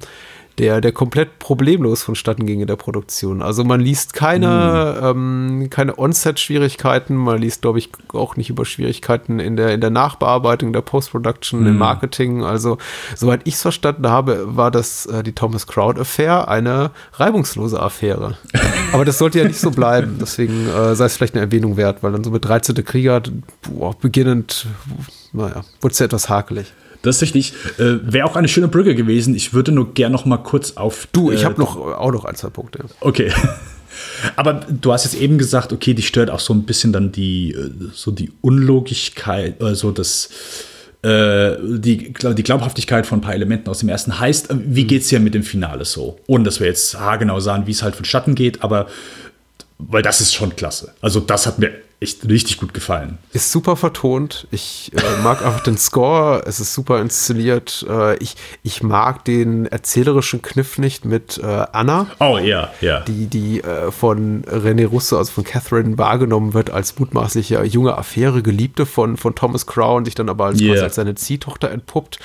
der, 0.60 0.82
der 0.82 0.92
komplett 0.92 1.40
problemlos 1.40 2.04
vonstatten 2.04 2.46
ging 2.46 2.62
in 2.62 2.68
der 2.68 2.76
Produktion. 2.76 3.42
Also 3.42 3.64
man 3.64 3.80
liest 3.80 4.14
keine, 4.14 4.98
mhm. 5.02 5.62
ähm, 5.62 5.70
keine 5.70 5.98
On-Set-Schwierigkeiten, 5.98 7.16
man 7.16 7.40
liest, 7.40 7.62
glaube 7.62 7.80
ich, 7.80 7.90
auch 8.14 8.36
nicht 8.36 8.50
über 8.50 8.66
Schwierigkeiten 8.66 9.40
in 9.40 9.56
der, 9.56 9.74
in 9.74 9.82
der 9.82 9.90
Nachbearbeitung, 9.90 10.72
der 10.72 10.82
Post-Production, 10.82 11.62
mhm. 11.62 11.68
im 11.68 11.78
Marketing. 11.78 12.44
Also, 12.44 12.78
soweit 13.16 13.42
ich 13.46 13.56
es 13.56 13.62
verstanden 13.64 14.08
habe, 14.08 14.56
war 14.56 14.70
das 14.70 15.08
äh, 15.08 15.24
die 15.24 15.34
Thomas 15.34 15.66
Crowd 15.66 16.00
Affair 16.00 16.48
eine 16.48 16.92
reibungslose 17.14 17.82
Affäre. 17.82 18.38
Aber 18.92 19.06
das 19.06 19.18
sollte 19.18 19.40
ja 19.40 19.46
nicht 19.46 19.60
so 19.60 19.72
bleiben. 19.72 20.18
Deswegen 20.22 20.68
äh, 20.70 20.96
sei 20.96 21.06
es 21.06 21.18
vielleicht 21.18 21.34
eine 21.34 21.46
Erwähnung 21.46 21.78
wert, 21.78 22.04
weil 22.04 22.12
dann 22.12 22.24
so 22.24 22.30
mit 22.30 22.46
13. 22.46 22.76
Krieger, 22.86 23.24
boah, 23.64 23.96
beginnend, 24.00 24.68
naja, 25.32 25.64
wurde 25.82 25.94
es 25.94 26.00
ja 26.00 26.06
etwas 26.06 26.30
hakelig. 26.30 26.72
Das 27.04 27.18
ist 27.18 27.22
richtig. 27.22 27.54
Äh, 27.78 27.98
Wäre 28.02 28.26
auch 28.26 28.36
eine 28.36 28.48
schöne 28.48 28.68
Brücke 28.68 28.96
gewesen. 28.96 29.36
Ich 29.36 29.54
würde 29.54 29.72
nur 29.72 29.94
gern 29.94 30.12
noch 30.12 30.26
mal 30.26 30.38
kurz 30.38 30.78
auf. 30.78 31.08
Du, 31.12 31.32
ich 31.32 31.42
äh, 31.42 31.46
habe 31.46 31.60
noch 31.60 31.78
auch 31.78 32.12
noch 32.12 32.26
ein, 32.26 32.36
zwei 32.36 32.50
Punkte. 32.50 32.80
Okay. 33.02 33.32
Aber 34.36 34.54
du 34.54 34.92
hast 34.92 35.04
jetzt 35.04 35.16
eben 35.16 35.38
gesagt, 35.38 35.74
okay, 35.74 35.94
die 35.94 36.02
stört 36.02 36.30
auch 36.30 36.40
so 36.40 36.54
ein 36.54 36.64
bisschen 36.64 36.94
dann 36.94 37.12
die, 37.12 37.52
äh, 37.52 37.70
so 37.94 38.12
die 38.12 38.32
Unlogigkeit, 38.42 39.62
also 39.62 39.92
das, 39.92 40.30
äh, 41.04 41.56
die, 41.62 42.14
die 42.14 42.44
Glaubhaftigkeit 42.44 43.06
von 43.06 43.20
ein 43.20 43.22
paar 43.22 43.36
Elementen 43.36 43.70
aus 43.70 43.80
dem 43.80 43.90
ersten. 43.90 44.20
Heißt, 44.20 44.50
äh, 44.50 44.56
wie 44.66 44.86
geht's 44.86 45.10
hier 45.10 45.20
mit 45.20 45.34
dem 45.34 45.44
Finale 45.44 45.86
so? 45.86 46.20
Ohne 46.26 46.46
dass 46.46 46.60
wir 46.60 46.68
jetzt 46.68 46.98
haargenau 47.00 47.40
sagen, 47.40 47.68
wie 47.68 47.72
es 47.72 47.84
halt 47.84 47.96
vonstatten 47.96 48.34
geht, 48.34 48.64
aber 48.64 48.88
weil 49.78 50.02
das 50.02 50.22
ist 50.22 50.34
schon 50.34 50.56
klasse. 50.56 50.94
Also 51.02 51.20
das 51.20 51.46
hat 51.46 51.60
mir 51.60 51.72
echt 52.04 52.28
richtig 52.28 52.58
gut 52.58 52.74
gefallen. 52.74 53.18
Ist 53.32 53.52
super 53.52 53.76
vertont. 53.76 54.48
Ich 54.52 54.92
äh, 54.94 55.22
mag 55.24 55.44
einfach 55.44 55.64
den 55.64 55.78
Score. 55.78 56.44
Es 56.46 56.60
ist 56.60 56.74
super 56.74 57.00
inszeniert. 57.00 57.86
Äh, 57.90 58.18
ich, 58.18 58.36
ich 58.62 58.84
mag 58.84 59.24
den 59.26 59.66
erzählerischen 59.66 60.42
Kniff 60.42 60.78
nicht 60.78 61.06
mit 61.06 61.40
äh, 61.42 61.66
Anna. 61.72 62.08
Oh 62.20 62.38
ja, 62.38 62.70
ja. 62.82 63.00
Die, 63.02 63.28
die 63.28 63.64
äh, 63.64 63.92
von 63.92 64.44
René 64.44 64.86
Russo, 64.86 65.18
also 65.18 65.32
von 65.32 65.44
Catherine, 65.46 65.98
wahrgenommen 65.98 66.54
wird 66.54 66.70
als 66.70 67.00
mutmaßliche 67.00 67.64
junge 67.64 67.98
Affäre, 67.98 68.44
Geliebte 68.44 68.86
von, 68.86 69.18
von 69.18 69.34
Thomas 69.34 69.66
Crown, 69.66 70.06
sich 70.06 70.16
dann 70.16 70.30
aber 70.30 70.46
als, 70.46 70.62
Yeah. 70.62 70.84
als 70.84 70.96
seine 70.96 71.16
Ziehtochter 71.16 71.72
entpuppt. 71.72 72.20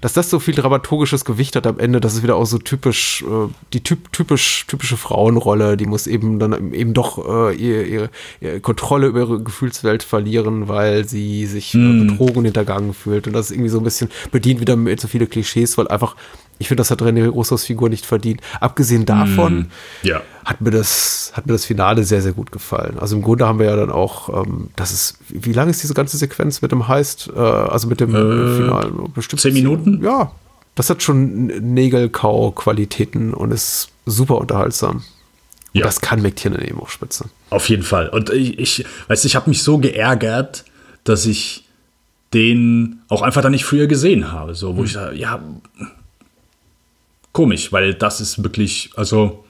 Dass 0.00 0.12
das 0.14 0.30
so 0.30 0.38
viel 0.38 0.54
dramaturgisches 0.54 1.24
Gewicht 1.24 1.56
hat 1.56 1.66
am 1.66 1.78
Ende, 1.78 2.00
das 2.00 2.14
ist 2.14 2.22
wieder 2.22 2.36
auch 2.36 2.46
so 2.46 2.58
typisch, 2.58 3.22
äh, 3.22 3.48
die 3.72 3.82
typ, 3.82 4.12
typisch, 4.12 4.66
typische 4.68 4.96
Frauenrolle. 4.96 5.76
Die 5.76 5.86
muss 5.86 6.06
eben 6.06 6.38
dann 6.38 6.72
eben 6.72 6.94
doch 6.94 7.18
äh, 7.18 7.54
ihre, 7.54 7.82
ihre, 7.82 8.10
ihre 8.40 8.60
Kontrolle 8.60 9.08
über 9.08 9.23
ihre 9.24 9.42
Gefühlswelt 9.42 10.02
verlieren, 10.02 10.68
weil 10.68 11.04
sie 11.08 11.46
sich 11.46 11.74
äh, 11.74 12.04
betrogen 12.04 12.44
hintergangen 12.44 12.94
fühlt. 12.94 13.26
Und 13.26 13.32
das 13.32 13.46
ist 13.46 13.52
irgendwie 13.52 13.70
so 13.70 13.78
ein 13.78 13.84
bisschen 13.84 14.08
bedient 14.30 14.60
wieder 14.60 14.76
mit 14.76 15.00
so 15.00 15.08
viele 15.08 15.26
Klischees, 15.26 15.76
weil 15.78 15.88
einfach, 15.88 16.16
ich 16.58 16.68
finde, 16.68 16.82
das 16.82 16.90
hat 16.90 17.02
René 17.02 17.26
Russos 17.28 17.64
Figur 17.64 17.88
nicht 17.88 18.06
verdient. 18.06 18.40
Abgesehen 18.60 19.04
davon 19.06 19.66
Ja. 20.02 20.20
hat 20.44 20.60
mir 20.60 20.70
das, 20.70 21.32
hat 21.34 21.46
mir 21.46 21.52
das 21.52 21.64
Finale 21.64 22.04
sehr, 22.04 22.22
sehr 22.22 22.32
gut 22.32 22.52
gefallen. 22.52 22.98
Also 22.98 23.16
im 23.16 23.22
Grunde 23.22 23.46
haben 23.46 23.58
wir 23.58 23.66
ja 23.66 23.76
dann 23.76 23.90
auch, 23.90 24.44
ähm, 24.46 24.68
das 24.76 24.92
ist, 24.92 25.18
wie 25.28 25.52
lang 25.52 25.68
ist 25.68 25.82
diese 25.82 25.94
ganze 25.94 26.16
Sequenz 26.16 26.62
mit 26.62 26.70
dem 26.72 26.86
Heist, 26.86 27.30
äh, 27.34 27.38
also 27.38 27.88
mit 27.88 28.00
dem 28.00 28.10
Finale? 28.12 28.92
Bestimmt 29.14 29.40
zehn 29.40 29.54
Minuten? 29.54 30.02
Ja, 30.04 30.30
das 30.76 30.90
hat 30.90 31.02
schon 31.02 31.46
Nägelkau-Qualitäten 31.46 33.34
und 33.34 33.52
ist 33.52 33.88
super 34.06 34.38
unterhaltsam. 34.38 35.02
Ja. 35.74 35.84
das 35.84 36.00
kann 36.00 36.22
McTiernan 36.22 36.62
eben 36.62 36.80
auch 36.80 36.88
spitze. 36.88 37.28
Auf 37.50 37.68
jeden 37.68 37.82
Fall. 37.82 38.08
Und 38.08 38.30
ich, 38.30 38.58
ich 38.58 38.86
weiß, 39.08 39.24
ich 39.24 39.36
habe 39.36 39.50
mich 39.50 39.62
so 39.62 39.78
geärgert, 39.78 40.64
dass 41.02 41.26
ich 41.26 41.64
den 42.32 43.00
auch 43.08 43.22
einfach 43.22 43.42
dann 43.42 43.52
nicht 43.52 43.64
früher 43.64 43.86
gesehen 43.86 44.32
habe. 44.32 44.54
So, 44.54 44.76
wo 44.76 44.84
ich 44.84 44.92
sage, 44.92 45.16
ja, 45.16 45.42
komisch, 47.32 47.72
weil 47.72 47.94
das 47.94 48.20
ist 48.20 48.42
wirklich, 48.42 48.90
also 48.96 49.44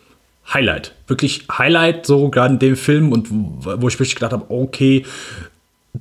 Highlight. 0.52 0.94
Wirklich 1.06 1.46
Highlight, 1.50 2.06
so 2.06 2.28
gerade 2.28 2.54
in 2.54 2.58
dem 2.58 2.76
Film 2.76 3.12
und 3.12 3.28
wo 3.30 3.82
wo 3.82 3.88
ich 3.88 3.94
wirklich 3.94 4.14
gedacht 4.14 4.32
habe, 4.32 4.46
okay, 4.48 5.04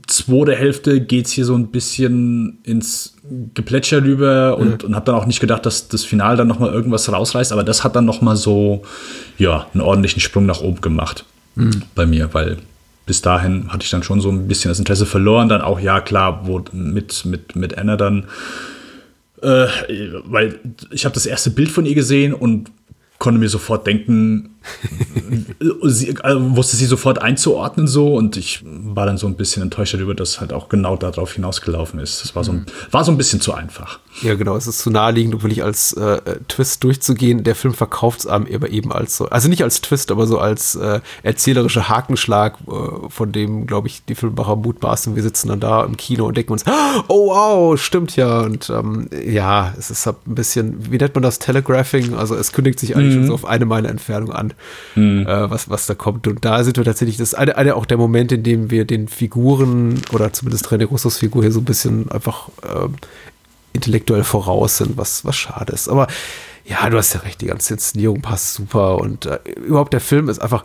zweite 0.07 0.55
Hälfte 0.55 1.01
geht 1.01 1.27
es 1.27 1.31
hier 1.31 1.45
so 1.45 1.55
ein 1.55 1.67
bisschen 1.67 2.59
ins 2.63 3.15
Geplätscher 3.53 4.03
rüber 4.03 4.57
und, 4.57 4.83
und 4.83 4.95
habe 4.95 5.05
dann 5.05 5.15
auch 5.15 5.25
nicht 5.25 5.39
gedacht, 5.39 5.65
dass 5.65 5.87
das 5.87 6.03
Finale 6.03 6.37
dann 6.37 6.47
noch 6.47 6.59
mal 6.59 6.73
irgendwas 6.73 7.11
rausreißt, 7.11 7.51
aber 7.51 7.63
das 7.63 7.83
hat 7.83 7.95
dann 7.95 8.05
noch 8.05 8.21
mal 8.21 8.35
so, 8.35 8.83
ja, 9.37 9.67
einen 9.73 9.81
ordentlichen 9.81 10.19
Sprung 10.19 10.45
nach 10.45 10.61
oben 10.61 10.81
gemacht 10.81 11.25
bei 11.95 12.05
mir, 12.05 12.33
weil 12.33 12.57
bis 13.05 13.21
dahin 13.21 13.71
hatte 13.71 13.83
ich 13.83 13.91
dann 13.91 14.03
schon 14.03 14.21
so 14.21 14.29
ein 14.29 14.47
bisschen 14.47 14.69
das 14.69 14.79
Interesse 14.79 15.05
verloren, 15.05 15.49
dann 15.49 15.61
auch, 15.61 15.79
ja 15.79 16.01
klar, 16.01 16.47
wo 16.47 16.63
mit, 16.71 17.25
mit, 17.25 17.55
mit 17.55 17.77
Anna 17.77 17.95
dann, 17.95 18.25
äh, 19.41 19.67
weil 20.25 20.59
ich 20.91 21.05
habe 21.05 21.13
das 21.13 21.25
erste 21.25 21.51
Bild 21.51 21.69
von 21.69 21.85
ihr 21.85 21.95
gesehen 21.95 22.33
und 22.33 22.71
konnte 23.19 23.39
mir 23.39 23.49
sofort 23.49 23.85
denken, 23.85 24.52
sie, 25.83 26.09
äh, 26.09 26.35
wusste 26.35 26.77
sie 26.77 26.85
sofort 26.85 27.21
einzuordnen 27.21 27.87
so 27.87 28.15
und 28.15 28.37
ich 28.37 28.63
war 28.65 29.05
dann 29.05 29.17
so 29.17 29.27
ein 29.27 29.35
bisschen 29.35 29.63
enttäuscht 29.63 29.93
darüber, 29.93 30.15
dass 30.15 30.39
halt 30.39 30.53
auch 30.53 30.69
genau 30.69 30.95
darauf 30.95 31.33
hinausgelaufen 31.33 31.99
ist. 31.99 32.23
Das 32.23 32.35
war 32.35 32.43
so 32.43 32.53
ein, 32.53 32.65
war 32.91 33.03
so 33.03 33.11
ein 33.11 33.17
bisschen 33.17 33.41
zu 33.41 33.53
einfach. 33.53 33.99
Ja, 34.21 34.35
genau, 34.35 34.55
es 34.55 34.67
ist 34.67 34.79
zu 34.79 34.91
naheliegend, 34.91 35.35
um 35.35 35.43
wirklich 35.43 35.63
als 35.63 35.93
äh, 35.93 36.15
äh, 36.17 36.39
Twist 36.47 36.83
durchzugehen. 36.83 37.43
Der 37.43 37.55
Film 37.55 37.73
verkauft 37.73 38.21
es 38.21 38.27
aber 38.27 38.69
eben 38.69 38.91
als 38.91 39.17
so, 39.17 39.27
also 39.27 39.49
nicht 39.49 39.63
als 39.63 39.81
Twist, 39.81 40.11
aber 40.11 40.27
so 40.27 40.37
als 40.37 40.75
äh, 40.75 41.01
erzählerischer 41.23 41.89
Hakenschlag, 41.89 42.57
äh, 42.67 43.09
von 43.09 43.31
dem, 43.31 43.65
glaube 43.65 43.87
ich, 43.87 44.05
die 44.05 44.15
Filmmacher 44.15 44.55
mutmaßen. 44.55 45.15
Wir 45.15 45.23
sitzen 45.23 45.47
dann 45.47 45.59
da 45.59 45.83
im 45.83 45.97
Kino 45.97 46.27
und 46.27 46.37
denken 46.37 46.53
uns, 46.53 46.63
oh 47.07 47.29
wow, 47.29 47.79
stimmt 47.79 48.15
ja. 48.15 48.41
Und 48.41 48.69
ähm, 48.69 49.09
ja, 49.25 49.73
es 49.77 49.89
ist 49.89 50.05
halt 50.05 50.17
ein 50.27 50.35
bisschen, 50.35 50.91
wie 50.91 50.97
nennt 50.97 51.15
man 51.15 51.23
das, 51.23 51.39
Telegraphing? 51.39 52.13
Also 52.13 52.35
es 52.35 52.51
kündigt 52.53 52.79
sich 52.79 52.95
eigentlich 52.95 53.13
schon 53.15 53.27
so 53.27 53.33
auf 53.33 53.45
eine 53.45 53.65
Meile 53.65 53.89
Entfernung 53.89 54.31
an, 54.31 54.52
äh, 54.95 55.49
was, 55.49 55.69
was 55.69 55.85
da 55.85 55.93
kommt. 55.93 56.27
Und 56.27 56.43
da 56.45 56.63
sind 56.63 56.77
wir 56.77 56.83
tatsächlich, 56.83 57.17
das 57.17 57.29
ist 57.29 57.35
eine, 57.35 57.57
eine 57.57 57.75
auch 57.75 57.85
der 57.85 57.97
Momente, 57.97 58.35
in 58.35 58.43
dem 58.43 58.71
wir 58.71 58.85
den 58.85 59.07
Figuren 59.07 60.01
oder 60.11 60.33
zumindest 60.33 60.67
René 60.67 60.85
Russos 60.85 61.17
Figur 61.17 61.43
hier 61.43 61.51
so 61.51 61.61
ein 61.61 61.65
bisschen 61.65 62.11
einfach 62.11 62.49
ähm, 62.63 62.95
intellektuell 63.73 64.23
voraus 64.23 64.77
sind, 64.77 64.97
was, 64.97 65.25
was 65.25 65.35
schade 65.35 65.73
ist. 65.73 65.89
Aber 65.89 66.07
ja, 66.65 66.89
du 66.89 66.97
hast 66.97 67.13
ja 67.13 67.21
recht, 67.21 67.41
die 67.41 67.47
ganze 67.47 67.73
Inszenierung 67.73 68.21
passt 68.21 68.53
super 68.53 68.99
und 68.99 69.25
äh, 69.25 69.39
überhaupt 69.65 69.93
der 69.93 69.99
Film 69.99 70.29
ist 70.29 70.39
einfach, 70.39 70.63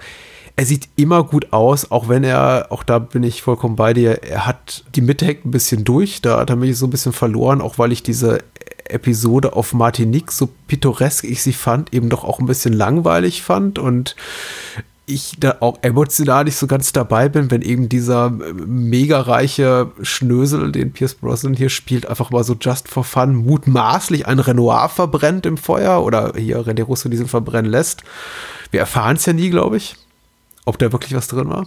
er 0.58 0.66
sieht 0.66 0.88
immer 0.96 1.22
gut 1.22 1.52
aus, 1.52 1.92
auch 1.92 2.08
wenn 2.08 2.24
er, 2.24 2.66
auch 2.70 2.82
da 2.82 2.98
bin 2.98 3.22
ich 3.22 3.42
vollkommen 3.42 3.76
bei 3.76 3.94
dir, 3.94 4.24
er 4.24 4.44
hat, 4.44 4.82
die 4.96 5.00
Mitte 5.02 5.24
hängt 5.24 5.46
ein 5.46 5.52
bisschen 5.52 5.84
durch, 5.84 6.20
da 6.20 6.40
hat 6.40 6.50
er 6.50 6.56
mich 6.56 6.76
so 6.76 6.88
ein 6.88 6.90
bisschen 6.90 7.12
verloren, 7.12 7.60
auch 7.60 7.78
weil 7.78 7.92
ich 7.92 8.02
diese 8.02 8.40
Episode 8.88 9.52
auf 9.52 9.72
Martinique, 9.72 10.32
so 10.32 10.48
pittoresk 10.66 11.22
ich 11.22 11.44
sie 11.44 11.52
fand, 11.52 11.94
eben 11.94 12.08
doch 12.08 12.24
auch 12.24 12.40
ein 12.40 12.46
bisschen 12.46 12.72
langweilig 12.72 13.44
fand 13.44 13.78
und 13.78 14.16
ich 15.06 15.36
da 15.38 15.58
auch 15.60 15.78
emotional 15.82 16.42
nicht 16.42 16.56
so 16.56 16.66
ganz 16.66 16.92
dabei 16.92 17.28
bin, 17.28 17.52
wenn 17.52 17.62
eben 17.62 17.88
dieser 17.88 18.30
mega 18.30 19.20
reiche 19.20 19.92
Schnösel, 20.02 20.72
den 20.72 20.92
Pierce 20.92 21.14
Brosnan 21.14 21.54
hier 21.54 21.68
spielt, 21.68 22.08
einfach 22.08 22.30
mal 22.32 22.42
so 22.42 22.56
just 22.60 22.88
for 22.88 23.04
fun 23.04 23.36
mutmaßlich 23.36 24.26
ein 24.26 24.40
Renoir 24.40 24.88
verbrennt 24.88 25.46
im 25.46 25.56
Feuer 25.56 26.02
oder 26.02 26.32
hier 26.36 26.58
René 26.58 26.82
Russo 26.82 27.08
diesen 27.08 27.28
verbrennen 27.28 27.70
lässt. 27.70 28.02
Wir 28.72 28.80
erfahren 28.80 29.14
es 29.14 29.24
ja 29.24 29.32
nie, 29.32 29.50
glaube 29.50 29.76
ich, 29.76 29.96
ob 30.68 30.78
da 30.78 30.92
wirklich 30.92 31.14
was 31.14 31.28
drin 31.28 31.48
war. 31.48 31.66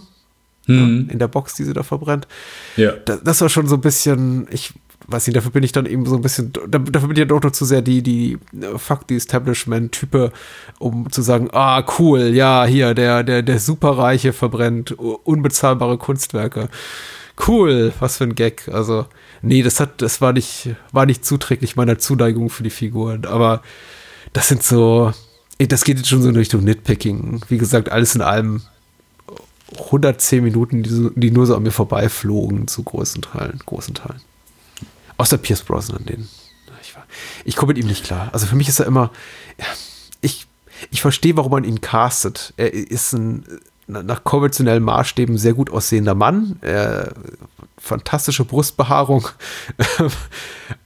In 0.68 1.18
der 1.18 1.26
Box, 1.26 1.54
die 1.54 1.64
sie 1.64 1.72
da 1.72 1.82
verbrennt. 1.82 2.28
Ja. 2.76 2.92
Das, 3.04 3.20
das 3.24 3.40
war 3.40 3.48
schon 3.48 3.66
so 3.66 3.74
ein 3.74 3.80
bisschen, 3.80 4.46
ich 4.52 4.72
weiß 5.08 5.26
nicht, 5.26 5.36
dafür 5.36 5.50
bin 5.50 5.64
ich 5.64 5.72
dann 5.72 5.86
eben 5.86 6.06
so 6.06 6.14
ein 6.14 6.22
bisschen, 6.22 6.52
da- 6.52 6.78
dafür 6.78 7.08
bin 7.08 7.16
ich 7.16 7.18
ja 7.18 7.24
doch 7.24 7.42
noch 7.42 7.50
zu 7.50 7.64
sehr 7.64 7.82
die, 7.82 8.00
die 8.00 8.38
äh, 8.60 8.78
Fuck 8.78 9.00
the 9.08 9.16
Establishment-Type, 9.16 10.30
um 10.78 11.10
zu 11.10 11.20
sagen, 11.20 11.48
ah, 11.52 11.84
cool, 11.98 12.28
ja, 12.28 12.64
hier, 12.64 12.94
der, 12.94 13.24
der, 13.24 13.42
der 13.42 13.58
Superreiche 13.58 14.32
verbrennt 14.32 14.92
unbezahlbare 14.92 15.98
Kunstwerke. 15.98 16.68
Cool, 17.48 17.92
was 17.98 18.18
für 18.18 18.24
ein 18.24 18.36
Gag. 18.36 18.68
Also, 18.72 19.06
nee, 19.42 19.64
das 19.64 19.80
hat, 19.80 20.00
das 20.00 20.20
war 20.20 20.32
nicht, 20.32 20.70
war 20.92 21.06
nicht 21.06 21.24
zuträglich 21.24 21.74
meiner 21.74 21.98
Zuneigung 21.98 22.50
für 22.50 22.62
die 22.62 22.70
Figuren, 22.70 23.24
aber 23.24 23.62
das 24.32 24.46
sind 24.46 24.62
so, 24.62 25.12
das 25.58 25.82
geht 25.82 25.96
jetzt 25.96 26.08
schon 26.08 26.22
so 26.22 26.28
in 26.28 26.36
Richtung 26.36 26.62
Nitpicking. 26.62 27.40
Wie 27.48 27.58
gesagt, 27.58 27.90
alles 27.90 28.14
in 28.14 28.22
allem 28.22 28.62
110 29.78 30.42
Minuten, 30.44 30.82
die, 30.82 31.10
die 31.14 31.30
nur 31.30 31.46
so 31.46 31.56
an 31.56 31.62
mir 31.62 31.70
vorbeiflogen, 31.72 32.68
zu 32.68 32.82
großen 32.82 33.22
Teilen, 33.22 33.60
großen 33.66 33.94
Teilen. 33.94 34.20
Außer 35.18 35.38
Pierce 35.38 35.62
Brosnan, 35.62 36.04
den. 36.06 36.28
Ich, 36.82 36.94
war- 36.96 37.04
ich 37.44 37.56
komme 37.56 37.72
mit 37.74 37.82
ihm 37.82 37.88
nicht 37.88 38.04
klar. 38.04 38.30
Also 38.32 38.46
für 38.46 38.56
mich 38.56 38.68
ist 38.68 38.80
er 38.80 38.86
immer. 38.86 39.10
Ich, 40.20 40.46
ich 40.90 41.00
verstehe, 41.02 41.36
warum 41.36 41.52
man 41.52 41.64
ihn 41.64 41.80
castet. 41.80 42.54
Er 42.56 42.72
ist 42.72 43.12
ein 43.12 43.44
na- 43.86 44.02
nach 44.02 44.24
konventionellen 44.24 44.82
Maßstäben 44.82 45.38
sehr 45.38 45.54
gut 45.54 45.70
aussehender 45.70 46.14
Mann. 46.14 46.56
Er, 46.62 47.12
fantastische 47.82 48.44
Brustbehaarung. 48.44 49.28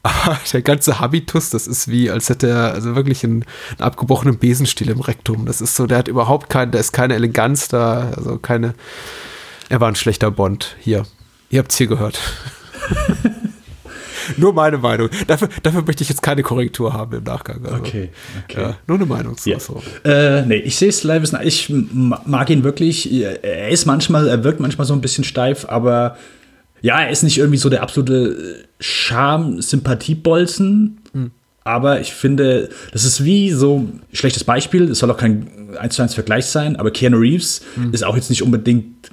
Aber 0.02 0.38
der 0.52 0.62
ganze 0.62 0.98
Habitus, 0.98 1.50
das 1.50 1.66
ist 1.66 1.88
wie, 1.88 2.10
als 2.10 2.30
hätte 2.30 2.48
er 2.48 2.72
also 2.72 2.96
wirklich 2.96 3.22
einen, 3.22 3.44
einen 3.72 3.80
abgebrochenen 3.80 4.38
Besenstiel 4.38 4.90
im 4.90 5.00
Rektum. 5.00 5.44
Das 5.44 5.60
ist 5.60 5.76
so, 5.76 5.86
der 5.86 5.98
hat 5.98 6.08
überhaupt 6.08 6.48
kein, 6.48 6.70
da 6.70 6.78
ist 6.78 6.92
keine 6.92 7.14
Eleganz 7.14 7.68
da, 7.68 8.12
also 8.16 8.38
keine. 8.38 8.74
Er 9.68 9.80
war 9.80 9.88
ein 9.88 9.96
schlechter 9.96 10.30
Bond. 10.30 10.76
Hier. 10.80 11.04
Ihr 11.50 11.58
habt's 11.58 11.76
hier 11.76 11.86
gehört. 11.86 12.18
nur 14.36 14.54
meine 14.54 14.78
Meinung. 14.78 15.10
Dafür, 15.26 15.48
dafür 15.62 15.82
möchte 15.82 16.02
ich 16.02 16.08
jetzt 16.08 16.22
keine 16.22 16.42
Korrektur 16.42 16.92
haben 16.92 17.16
im 17.16 17.24
Nachgang. 17.24 17.64
Also, 17.64 17.76
Okay, 17.76 18.10
okay. 18.44 18.60
Ja, 18.60 18.76
nur 18.86 18.96
eine 18.96 19.06
Meinung 19.06 19.36
zu. 19.36 19.50
Ja. 19.50 19.60
So. 19.60 19.82
Äh, 20.04 20.42
nee, 20.46 20.56
ich 20.56 20.76
sehe 20.76 20.88
es 20.88 21.04
live. 21.04 21.30
Ich 21.42 21.70
mag 21.70 22.48
ihn 22.48 22.64
wirklich. 22.64 23.12
Er 23.12 23.68
ist 23.68 23.84
manchmal, 23.86 24.28
er 24.28 24.44
wirkt 24.44 24.60
manchmal 24.60 24.86
so 24.86 24.94
ein 24.94 25.00
bisschen 25.00 25.24
steif, 25.24 25.66
aber 25.68 26.16
ja, 26.86 27.00
er 27.00 27.10
ist 27.10 27.24
nicht 27.24 27.38
irgendwie 27.38 27.58
so 27.58 27.68
der 27.68 27.82
absolute 27.82 28.64
Charme-Sympathiebolzen. 28.78 30.98
Aber 31.64 32.00
ich 32.00 32.12
finde, 32.12 32.68
das 32.92 33.04
ist 33.04 33.24
wie 33.24 33.50
so 33.50 33.88
schlechtes 34.12 34.44
Beispiel. 34.44 34.92
Es 34.92 35.00
soll 35.00 35.10
auch 35.10 35.16
kein 35.16 35.48
1 35.76 35.96
zu 35.96 36.02
1 36.02 36.14
Vergleich 36.14 36.46
sein, 36.46 36.76
aber 36.76 36.92
Keanu 36.92 37.18
Reeves 37.18 37.62
ist 37.90 38.04
auch 38.04 38.14
jetzt 38.14 38.30
nicht 38.30 38.44
unbedingt 38.44 39.10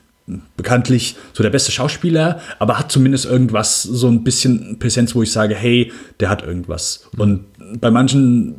bekanntlich 0.56 1.16
so 1.34 1.42
der 1.42 1.50
beste 1.50 1.72
Schauspieler, 1.72 2.40
aber 2.60 2.78
hat 2.78 2.92
zumindest 2.92 3.26
irgendwas, 3.26 3.82
so 3.82 4.08
ein 4.08 4.24
bisschen 4.24 4.78
Präsenz, 4.78 5.16
wo 5.16 5.24
ich 5.24 5.32
sage, 5.32 5.56
hey, 5.56 5.92
der 6.20 6.30
hat 6.30 6.44
irgendwas. 6.44 7.10
Und 7.18 7.46
bei 7.82 7.90
manchen 7.90 8.54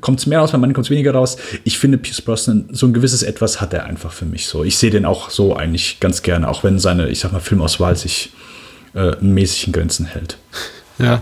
kommt 0.00 0.18
es 0.18 0.26
mehr 0.26 0.40
raus, 0.40 0.50
bei 0.50 0.58
manchen 0.58 0.74
kommt 0.74 0.86
es 0.86 0.90
weniger 0.90 1.12
raus. 1.12 1.36
Ich 1.62 1.78
finde, 1.78 1.98
Pierce 1.98 2.22
Brosnan, 2.22 2.68
so 2.72 2.86
ein 2.86 2.92
gewisses 2.92 3.22
Etwas 3.22 3.60
hat 3.60 3.72
er 3.72 3.84
einfach 3.84 4.10
für 4.12 4.26
mich 4.26 4.48
so. 4.48 4.64
Ich 4.64 4.76
sehe 4.76 4.90
den 4.90 5.04
auch 5.04 5.30
so 5.30 5.54
eigentlich 5.54 6.00
ganz 6.00 6.22
gerne, 6.22 6.48
auch 6.48 6.64
wenn 6.64 6.80
seine, 6.80 7.08
ich 7.08 7.20
sag 7.20 7.32
mal, 7.32 7.38
Filmauswahl 7.38 7.94
sich 7.94 8.32
äh, 8.96 9.16
mäßig 9.20 9.68
in 9.68 9.72
Grenzen 9.72 10.06
hält. 10.06 10.38
Ja. 10.98 11.20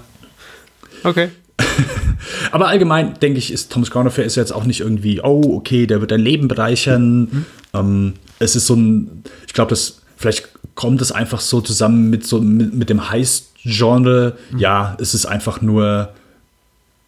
Okay. 1.02 1.30
Aber 2.52 2.68
allgemein 2.68 3.18
denke 3.18 3.40
ich, 3.40 3.52
ist 3.52 3.72
Thomas 3.72 3.90
Crown 3.90 4.06
Affair 4.06 4.24
ist 4.24 4.36
jetzt 4.36 4.52
auch 4.52 4.62
nicht 4.62 4.78
irgendwie, 4.78 5.20
oh, 5.20 5.56
okay, 5.56 5.88
der 5.88 6.00
wird 6.00 6.12
dein 6.12 6.20
Leben 6.20 6.46
bereichern. 6.46 7.18
Mhm. 7.22 7.46
Ähm, 7.74 8.12
es 8.38 8.54
ist 8.54 8.68
so 8.68 8.76
ein, 8.76 9.24
ich 9.48 9.52
glaube, 9.52 9.70
das 9.70 9.98
vielleicht 10.16 10.48
kommt 10.76 11.02
es 11.02 11.10
einfach 11.10 11.40
so 11.40 11.60
zusammen 11.60 12.08
mit 12.08 12.24
so 12.24 12.40
mit, 12.40 12.72
mit 12.72 12.88
dem 12.88 13.10
Heist-Genre. 13.10 14.36
Mhm. 14.52 14.58
Ja, 14.60 14.96
es 15.00 15.12
ist 15.12 15.26
einfach 15.26 15.60
nur 15.60 16.10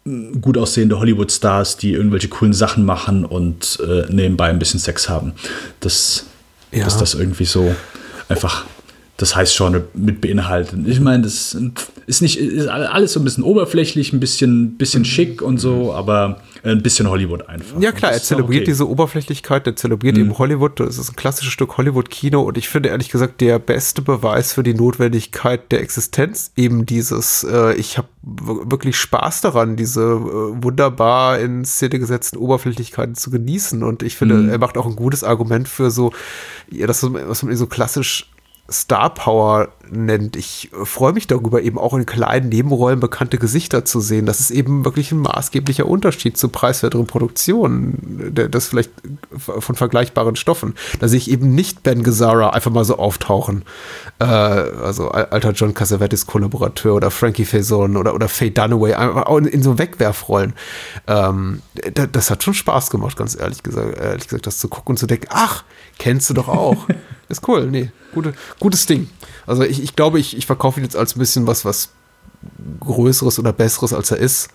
mm, 0.03 0.41
gut 0.41 0.57
aussehende 0.57 0.99
Hollywood-Stars, 0.99 1.77
die 1.77 1.93
irgendwelche 1.93 2.27
coolen 2.27 2.53
Sachen 2.53 2.83
machen 2.83 3.23
und 3.23 3.79
äh, 3.81 4.11
nebenbei 4.11 4.49
ein 4.49 4.59
bisschen 4.59 4.81
Sex 4.81 5.07
haben. 5.07 5.31
Das, 5.79 6.25
ja. 6.73 6.83
dass 6.83 6.97
das 6.97 7.13
irgendwie 7.13 7.45
so 7.45 7.73
einfach 8.27 8.65
das 9.17 9.35
heißt 9.35 9.57
Genre 9.57 9.85
mit 9.95 10.21
beinhalten. 10.21 10.85
Ich 10.87 10.99
meine, 10.99 11.23
das 11.23 11.57
ist 12.05 12.21
nicht 12.21 12.39
ist 12.39 12.67
alles 12.67 13.13
so 13.13 13.19
ein 13.19 13.23
bisschen 13.23 13.43
oberflächlich, 13.43 14.13
ein 14.13 14.19
bisschen, 14.19 14.77
bisschen 14.77 15.05
schick 15.05 15.41
und 15.41 15.57
so, 15.57 15.91
aber 15.91 16.41
ein 16.63 16.83
bisschen 16.83 17.09
Hollywood 17.09 17.49
einfach. 17.49 17.81
Ja 17.81 17.91
klar, 17.91 18.11
er 18.11 18.21
zelebriert 18.21 18.61
okay. 18.61 18.71
diese 18.71 18.87
Oberflächlichkeit, 18.87 19.65
er 19.65 19.75
zelebriert 19.75 20.15
mhm. 20.15 20.21
eben 20.21 20.37
Hollywood, 20.37 20.79
das 20.79 20.99
ist 20.99 21.11
ein 21.11 21.15
klassisches 21.15 21.51
Stück 21.51 21.77
Hollywood-Kino 21.77 22.41
und 22.41 22.59
ich 22.59 22.69
finde 22.69 22.89
ehrlich 22.89 23.09
gesagt 23.09 23.41
der 23.41 23.57
beste 23.57 24.03
Beweis 24.03 24.53
für 24.53 24.61
die 24.61 24.75
Notwendigkeit 24.75 25.71
der 25.71 25.81
Existenz 25.81 26.51
eben 26.55 26.85
dieses, 26.85 27.43
äh, 27.43 27.73
ich 27.73 27.97
habe 27.97 28.09
wirklich 28.21 28.97
Spaß 28.97 29.41
daran, 29.41 29.77
diese 29.77 30.01
äh, 30.01 30.63
wunderbar 30.63 31.39
in 31.39 31.65
Szene 31.65 31.97
gesetzten 31.97 32.37
Oberflächlichkeiten 32.37 33.15
zu 33.15 33.31
genießen 33.31 33.81
und 33.81 34.03
ich 34.03 34.15
finde, 34.15 34.35
mhm. 34.35 34.49
er 34.49 34.59
macht 34.59 34.77
auch 34.77 34.85
ein 34.85 34.95
gutes 34.95 35.23
Argument 35.23 35.67
für 35.67 35.89
so, 35.89 36.11
ja, 36.69 36.85
das, 36.85 37.01
was 37.03 37.41
man 37.41 37.55
so 37.55 37.65
klassisch 37.65 38.29
Star 38.69 39.13
Power 39.13 39.69
nennt. 39.89 40.35
Ich 40.35 40.69
freue 40.83 41.13
mich 41.13 41.27
darüber, 41.27 41.61
eben 41.61 41.77
auch 41.77 41.93
in 41.93 42.05
kleinen 42.05 42.49
Nebenrollen 42.49 42.99
bekannte 42.99 43.37
Gesichter 43.37 43.85
zu 43.85 44.01
sehen. 44.01 44.25
Das 44.25 44.41
ist 44.41 44.51
eben 44.51 44.83
wirklich 44.83 45.11
ein 45.11 45.19
maßgeblicher 45.19 45.85
Unterschied 45.85 46.37
zu 46.37 46.49
preiswerteren 46.49 47.07
Produktionen, 47.07 48.33
das 48.33 48.67
vielleicht 48.67 48.91
von 49.31 49.75
vergleichbaren 49.75 50.35
Stoffen. 50.35 50.75
Da 50.99 51.07
sehe 51.07 51.17
ich 51.17 51.31
eben 51.31 51.55
nicht 51.55 51.83
Ben 51.83 52.03
Gazzara 52.03 52.49
einfach 52.49 52.71
mal 52.71 52.83
so 52.83 52.97
auftauchen. 52.97 53.63
Äh, 54.19 54.25
also 54.25 55.09
alter 55.09 55.51
John 55.51 55.73
Cassavetes 55.73 56.25
Kollaborateur 56.25 56.95
oder 56.95 57.11
Frankie 57.11 57.45
Faison 57.45 57.95
oder, 57.95 58.13
oder 58.13 58.27
Faye 58.27 58.51
Dunaway, 58.51 58.95
auch 58.95 59.37
in, 59.37 59.45
in 59.45 59.63
so 59.63 59.77
Wegwerfrollen. 59.77 60.53
Ähm, 61.07 61.61
das, 61.93 62.09
das 62.11 62.31
hat 62.31 62.43
schon 62.43 62.53
Spaß 62.53 62.89
gemacht, 62.89 63.15
ganz 63.15 63.39
ehrlich 63.39 63.63
gesagt, 63.63 63.97
ehrlich 63.97 64.27
gesagt, 64.27 64.47
das 64.47 64.57
zu 64.59 64.67
gucken 64.67 64.93
und 64.93 64.97
zu 64.97 65.07
denken, 65.07 65.27
ach, 65.29 65.63
kennst 65.97 66.29
du 66.29 66.33
doch 66.33 66.49
auch. 66.49 66.87
ist 67.29 67.47
cool, 67.47 67.67
nee, 67.69 67.91
gute, 68.13 68.33
gutes 68.59 68.85
Ding. 68.85 69.09
Also 69.45 69.63
ich, 69.63 69.81
ich 69.81 69.95
glaube, 69.95 70.19
ich, 70.19 70.37
ich 70.37 70.45
verkaufe 70.45 70.79
ihn 70.79 70.83
jetzt 70.83 70.95
als 70.95 71.15
ein 71.15 71.19
bisschen 71.19 71.47
was, 71.47 71.65
was 71.65 71.89
Größeres 72.79 73.39
oder 73.39 73.53
Besseres, 73.53 73.93
als 73.93 74.11
er 74.11 74.17
ist. 74.17 74.49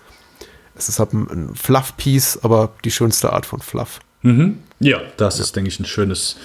Es 0.75 0.89
ist 0.89 0.99
halt 0.99 1.13
ein, 1.13 1.27
ein 1.29 1.55
Fluff-Piece, 1.55 2.39
aber 2.41 2.71
die 2.83 2.91
schönste 2.91 3.33
Art 3.33 3.45
von 3.45 3.59
Fluff. 3.59 3.99
Mhm. 4.23 4.59
Ja, 4.79 4.99
das 5.17 5.37
ja. 5.37 5.43
ist, 5.43 5.55
denke 5.55 5.69
ich, 5.69 5.79
ein 5.79 5.85
schönes, 5.85 6.37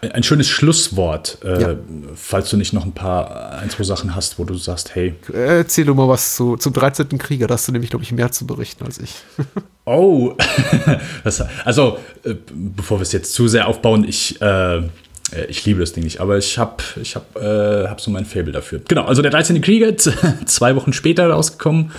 ein 0.00 0.22
schönes 0.22 0.48
Schlusswort. 0.48 1.38
Äh, 1.44 1.62
ja. 1.62 1.76
Falls 2.14 2.50
du 2.50 2.56
nicht 2.56 2.72
noch 2.72 2.84
ein 2.84 2.92
paar, 2.92 3.52
ein, 3.58 3.70
zwei 3.70 3.84
Sachen 3.84 4.14
hast, 4.14 4.38
wo 4.38 4.44
du 4.44 4.54
sagst, 4.54 4.94
hey. 4.94 5.14
Erzähl 5.32 5.84
du 5.84 5.94
mal 5.94 6.08
was 6.08 6.36
zu, 6.36 6.56
zum 6.56 6.72
13. 6.72 7.18
Krieger, 7.18 7.46
da 7.46 7.54
hast 7.54 7.68
du 7.68 7.72
nämlich, 7.72 7.90
glaube 7.90 8.04
ich, 8.04 8.12
mehr 8.12 8.30
zu 8.30 8.46
berichten 8.46 8.84
als 8.84 8.98
ich. 8.98 9.14
oh, 9.86 10.34
das, 11.24 11.42
also, 11.64 11.98
äh, 12.24 12.34
bevor 12.52 12.98
wir 12.98 13.02
es 13.02 13.12
jetzt 13.12 13.32
zu 13.32 13.48
sehr 13.48 13.66
aufbauen, 13.66 14.04
ich. 14.04 14.40
Äh, 14.40 14.82
ich 15.48 15.64
liebe 15.64 15.80
das 15.80 15.92
Ding 15.92 16.04
nicht, 16.04 16.20
aber 16.20 16.38
ich 16.38 16.58
habe 16.58 16.82
ich 17.00 17.14
hab, 17.16 17.36
äh, 17.36 17.86
hab 17.86 18.00
so 18.00 18.10
mein 18.10 18.24
Fable 18.24 18.52
dafür. 18.52 18.80
Genau, 18.88 19.04
also 19.04 19.22
der 19.22 19.30
13. 19.30 19.60
Krieger, 19.60 19.96
zwei 20.46 20.76
Wochen 20.76 20.92
später 20.92 21.28
rausgekommen. 21.28 21.92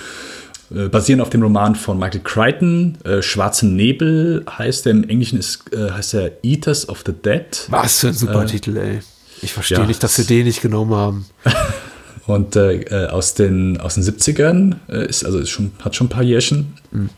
Äh, 0.74 0.88
basierend 0.88 1.22
auf 1.22 1.30
dem 1.30 1.42
Roman 1.42 1.76
von 1.76 2.00
Michael 2.00 2.22
Crichton. 2.24 2.98
Äh, 3.04 3.22
Schwarzen 3.22 3.76
Nebel 3.76 4.46
heißt 4.50 4.86
der, 4.86 4.94
im 4.94 5.08
Englischen 5.08 5.38
ist, 5.38 5.74
äh, 5.74 5.92
heißt 5.92 6.14
er 6.14 6.32
Eaters 6.44 6.88
of 6.88 7.04
the 7.06 7.14
Dead. 7.14 7.46
Was 7.70 8.00
für 8.00 8.08
ein 8.08 8.14
super 8.14 8.44
äh, 8.44 8.46
Titel, 8.46 8.78
ey. 8.78 9.00
Ich 9.42 9.54
verstehe 9.54 9.80
ja, 9.80 9.86
nicht, 9.86 10.02
dass 10.04 10.16
sie 10.16 10.26
den 10.26 10.46
nicht 10.46 10.62
genommen 10.62 10.94
haben. 10.94 11.26
Und 12.28 12.56
äh, 12.56 13.08
aus, 13.10 13.34
den, 13.34 13.82
aus 13.82 13.96
den 13.96 14.04
70ern, 14.04 14.76
ist, 14.88 15.26
also 15.26 15.40
ist 15.40 15.50
schon, 15.50 15.72
hat 15.84 15.96
schon 15.96 16.08
ein 16.08 16.12
paar 16.12 16.24
Jährchen. 16.24 16.78
Mhm. 16.92 17.10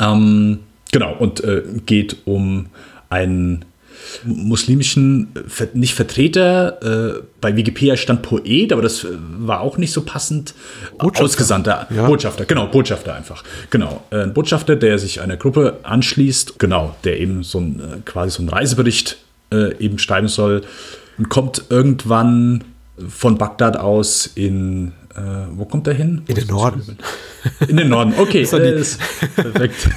Ähm, 0.00 0.58
genau, 0.90 1.14
und 1.18 1.42
geht 1.84 2.16
um 2.24 2.66
einen 3.10 3.66
muslimischen, 4.24 5.28
nicht 5.74 5.94
Vertreter, 5.94 7.16
äh, 7.18 7.22
bei 7.40 7.56
Wikipedia 7.56 7.96
stand 7.96 8.22
Poet, 8.22 8.72
aber 8.72 8.82
das 8.82 9.06
war 9.38 9.60
auch 9.60 9.78
nicht 9.78 9.92
so 9.92 10.02
passend. 10.02 10.54
Botschafter. 10.98 11.24
Ausgesandter, 11.24 11.86
ja. 11.94 12.06
Botschafter, 12.06 12.44
genau, 12.44 12.66
Botschafter 12.66 13.14
einfach. 13.14 13.44
Genau, 13.70 14.02
äh, 14.10 14.22
ein 14.22 14.34
Botschafter, 14.34 14.76
der 14.76 14.98
sich 14.98 15.20
einer 15.20 15.36
Gruppe 15.36 15.80
anschließt, 15.82 16.58
genau, 16.58 16.96
der 17.04 17.20
eben 17.20 17.42
so 17.42 17.60
ein, 17.60 17.80
äh, 17.80 17.82
quasi 18.04 18.30
so 18.30 18.42
einen 18.42 18.48
Reisebericht 18.48 19.18
äh, 19.52 19.76
eben 19.78 19.98
schreiben 19.98 20.28
soll 20.28 20.62
und 21.16 21.28
kommt 21.28 21.64
irgendwann 21.70 22.64
von 23.08 23.38
Bagdad 23.38 23.76
aus 23.76 24.26
in, 24.34 24.92
äh, 25.14 25.20
wo 25.52 25.64
kommt 25.64 25.86
er 25.86 25.94
hin? 25.94 26.22
In 26.26 26.34
den 26.34 26.48
Norden. 26.48 26.98
In 27.66 27.76
den 27.76 27.88
Norden, 27.88 28.14
okay. 28.18 28.42
ist 28.42 28.98
perfekt 29.34 29.88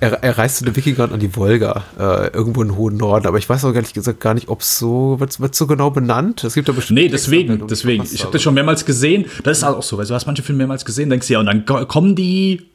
er, 0.00 0.12
er 0.22 0.38
reist 0.38 0.58
zu 0.58 0.64
den 0.64 0.76
Wikingern 0.76 1.12
an 1.12 1.20
die 1.20 1.34
Wolga, 1.36 1.84
äh, 1.98 2.28
irgendwo 2.28 2.62
im 2.62 2.76
hohen 2.76 2.96
Norden. 2.96 3.26
Aber 3.26 3.38
ich 3.38 3.48
weiß 3.48 3.64
auch 3.64 3.74
ehrlich 3.74 3.94
gesagt 3.94 4.20
gar 4.20 4.34
nicht, 4.34 4.48
ob 4.48 4.60
es 4.60 4.78
so, 4.78 5.18
wird, 5.20 5.40
wird 5.40 5.54
so 5.54 5.66
genau 5.66 5.90
benannt? 5.90 6.44
Es 6.44 6.54
gibt 6.54 6.68
ja 6.68 6.74
bestimmt. 6.74 6.98
Nee, 6.98 7.08
deswegen, 7.08 7.66
deswegen. 7.66 8.04
Ich 8.04 8.22
habe 8.22 8.32
das 8.32 8.42
schon 8.42 8.54
mehrmals 8.54 8.84
gesehen. 8.84 9.26
Das 9.44 9.58
ist 9.58 9.64
auch 9.64 9.82
so, 9.82 9.98
weil 9.98 10.06
du 10.06 10.14
hast 10.14 10.26
manche 10.26 10.42
Filme 10.42 10.58
mehrmals 10.58 10.84
gesehen, 10.84 11.10
denkst 11.10 11.28
du 11.28 11.34
ja, 11.34 11.40
und 11.40 11.46
dann 11.46 11.64
kommen 11.64 12.14
die 12.14 12.66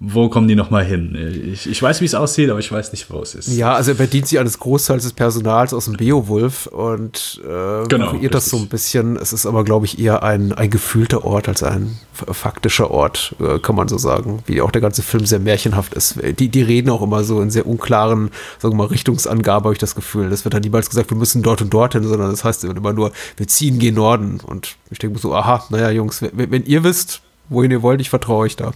wo 0.00 0.28
kommen 0.28 0.48
die 0.48 0.54
nochmal 0.54 0.84
hin? 0.84 1.50
Ich, 1.52 1.68
ich 1.68 1.82
weiß, 1.82 2.00
wie 2.00 2.04
es 2.04 2.14
aussieht, 2.14 2.50
aber 2.50 2.58
ich 2.58 2.70
weiß 2.70 2.92
nicht, 2.92 3.10
wo 3.10 3.20
es 3.20 3.34
ist. 3.34 3.48
Ja, 3.48 3.74
also 3.74 3.92
er 3.92 3.96
bedient 3.96 4.28
sich 4.28 4.38
eines 4.38 4.58
Großteils 4.58 5.02
des 5.02 5.12
Personals 5.12 5.72
aus 5.74 5.86
dem 5.86 5.94
Beowulf 5.94 6.66
und 6.66 7.40
äh, 7.44 7.86
genau, 7.88 8.06
variiert 8.06 8.34
das 8.34 8.50
so 8.50 8.56
ein 8.56 8.68
bisschen. 8.68 9.16
Es 9.16 9.32
ist 9.32 9.46
aber, 9.46 9.64
glaube 9.64 9.86
ich, 9.86 9.98
eher 9.98 10.22
ein, 10.22 10.52
ein 10.52 10.70
gefühlter 10.70 11.24
Ort 11.24 11.48
als 11.48 11.62
ein 11.62 11.98
faktischer 12.12 12.90
Ort, 12.90 13.34
äh, 13.40 13.58
kann 13.58 13.76
man 13.76 13.88
so 13.88 13.98
sagen. 13.98 14.42
Wie 14.46 14.60
auch 14.60 14.70
der 14.70 14.80
ganze 14.80 15.02
Film 15.02 15.26
sehr 15.26 15.40
märchenhaft 15.40 15.94
ist. 15.94 16.18
Die, 16.38 16.48
die 16.48 16.62
reden 16.62 16.90
auch 16.90 17.02
immer 17.02 17.24
so 17.24 17.40
in 17.40 17.50
sehr 17.50 17.66
unklaren, 17.66 18.30
sagen 18.58 18.74
wir 18.74 18.78
mal, 18.78 18.86
Richtungsangabe, 18.86 19.64
habe 19.64 19.74
ich 19.74 19.78
das 19.78 19.94
Gefühl. 19.94 20.30
Das 20.30 20.44
wird 20.44 20.54
dann 20.54 20.62
niemals 20.62 20.88
gesagt, 20.88 21.10
wir 21.10 21.16
müssen 21.16 21.42
dort 21.42 21.62
und 21.62 21.72
dorthin, 21.72 22.04
sondern 22.04 22.30
das 22.30 22.44
heißt 22.44 22.64
immer 22.64 22.92
nur, 22.92 23.12
wir 23.36 23.48
ziehen 23.48 23.78
gen 23.78 23.94
Norden. 23.94 24.40
Und 24.44 24.76
ich 24.90 24.98
denke 24.98 25.14
mir 25.14 25.20
so, 25.20 25.34
aha, 25.34 25.64
naja, 25.70 25.90
Jungs, 25.90 26.22
wenn, 26.22 26.50
wenn 26.50 26.64
ihr 26.64 26.84
wisst, 26.84 27.22
wohin 27.48 27.70
ihr 27.70 27.82
wollt, 27.82 28.00
ich 28.00 28.10
vertraue 28.10 28.44
euch 28.44 28.56
da. 28.56 28.72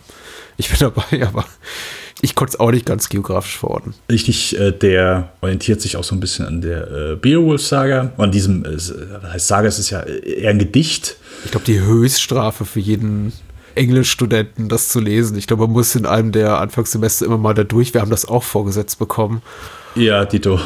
Ich 0.56 0.68
bin 0.68 0.78
dabei, 0.80 1.26
aber 1.26 1.44
ich 2.22 2.34
konnte 2.34 2.54
es 2.54 2.60
auch 2.60 2.70
nicht 2.70 2.86
ganz 2.86 3.08
geografisch 3.08 3.58
verorten. 3.58 3.94
Richtig, 4.10 4.58
äh, 4.58 4.72
der 4.72 5.30
orientiert 5.42 5.80
sich 5.80 5.96
auch 5.96 6.04
so 6.04 6.14
ein 6.14 6.20
bisschen 6.20 6.46
an 6.46 6.60
der 6.60 6.90
äh, 6.90 7.16
Beowulf-Saga. 7.16 8.12
An 8.16 8.32
diesem, 8.32 8.64
äh, 8.64 8.78
heißt 9.32 9.46
Saga, 9.46 9.68
es 9.68 9.78
ist 9.78 9.90
ja 9.90 10.00
eher 10.02 10.50
ein 10.50 10.58
Gedicht. 10.58 11.16
Ich 11.44 11.50
glaube, 11.50 11.66
die 11.66 11.80
Höchststrafe 11.80 12.64
für 12.64 12.80
jeden 12.80 13.32
Englischstudenten, 13.74 14.68
das 14.68 14.88
zu 14.88 15.00
lesen. 15.00 15.36
Ich 15.36 15.46
glaube, 15.46 15.64
man 15.64 15.72
muss 15.72 15.94
in 15.94 16.06
einem 16.06 16.32
der 16.32 16.58
Anfangssemester 16.58 17.26
immer 17.26 17.38
mal 17.38 17.52
da 17.52 17.64
durch. 17.64 17.92
Wir 17.92 18.00
haben 18.00 18.10
das 18.10 18.24
auch 18.24 18.42
vorgesetzt 18.42 18.98
bekommen. 18.98 19.42
Ja, 19.94 20.24
Dito. 20.24 20.58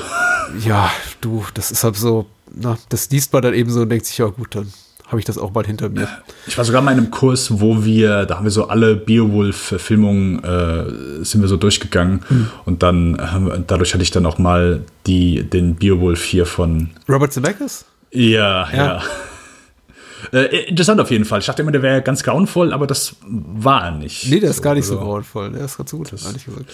Ja, 0.64 0.90
du, 1.20 1.44
das 1.54 1.70
ist 1.70 1.84
halt 1.84 1.96
so, 1.96 2.26
na, 2.52 2.78
das 2.88 3.10
liest 3.10 3.32
man 3.32 3.42
dann 3.42 3.54
eben 3.54 3.70
so 3.70 3.80
und 3.82 3.88
denkt 3.88 4.06
sich, 4.06 4.18
ja 4.18 4.26
gut, 4.26 4.54
dann 4.54 4.72
habe 5.10 5.18
ich 5.18 5.24
das 5.24 5.38
auch 5.38 5.50
bald 5.50 5.66
hinter 5.66 5.88
mir. 5.88 6.08
Ich 6.46 6.56
war 6.56 6.64
sogar 6.64 6.82
mal 6.82 6.92
in 6.92 6.98
einem 6.98 7.10
Kurs, 7.10 7.60
wo 7.60 7.84
wir, 7.84 8.26
da 8.26 8.36
haben 8.36 8.44
wir 8.44 8.52
so 8.52 8.68
alle 8.68 8.94
Beowulf-Verfilmungen, 8.94 10.42
äh, 10.44 11.24
sind 11.24 11.40
wir 11.40 11.48
so 11.48 11.56
durchgegangen 11.56 12.22
mhm. 12.28 12.50
und 12.64 12.82
dann 12.84 13.20
haben, 13.20 13.64
dadurch 13.66 13.92
hatte 13.92 14.04
ich 14.04 14.12
dann 14.12 14.24
auch 14.24 14.38
mal 14.38 14.82
die, 15.06 15.42
den 15.42 15.74
Beowulf 15.74 16.22
hier 16.22 16.46
von 16.46 16.90
Robert 17.08 17.32
Zemeckis? 17.32 17.84
Ja, 18.12 18.68
ja. 18.70 18.76
ja. 18.76 19.02
Äh, 20.32 20.68
interessant 20.68 21.00
auf 21.00 21.10
jeden 21.10 21.24
Fall. 21.24 21.40
Ich 21.40 21.46
dachte 21.46 21.62
immer, 21.62 21.72
der 21.72 21.82
wäre 21.82 22.02
ganz 22.02 22.22
grauenvoll, 22.22 22.72
aber 22.72 22.86
das 22.86 23.16
war 23.26 23.84
er 23.84 23.90
nicht. 23.92 24.28
Nee, 24.30 24.40
der 24.40 24.50
ist 24.50 24.62
gar 24.62 24.74
nicht 24.74 24.86
so 24.86 24.94
also, 24.94 25.04
grauenvoll. 25.04 25.50
Der 25.50 25.64
ist 25.64 25.76
ganz 25.76 25.90
gut, 25.90 26.12
das, 26.12 26.24
ehrlich 26.24 26.44
gesagt. 26.44 26.66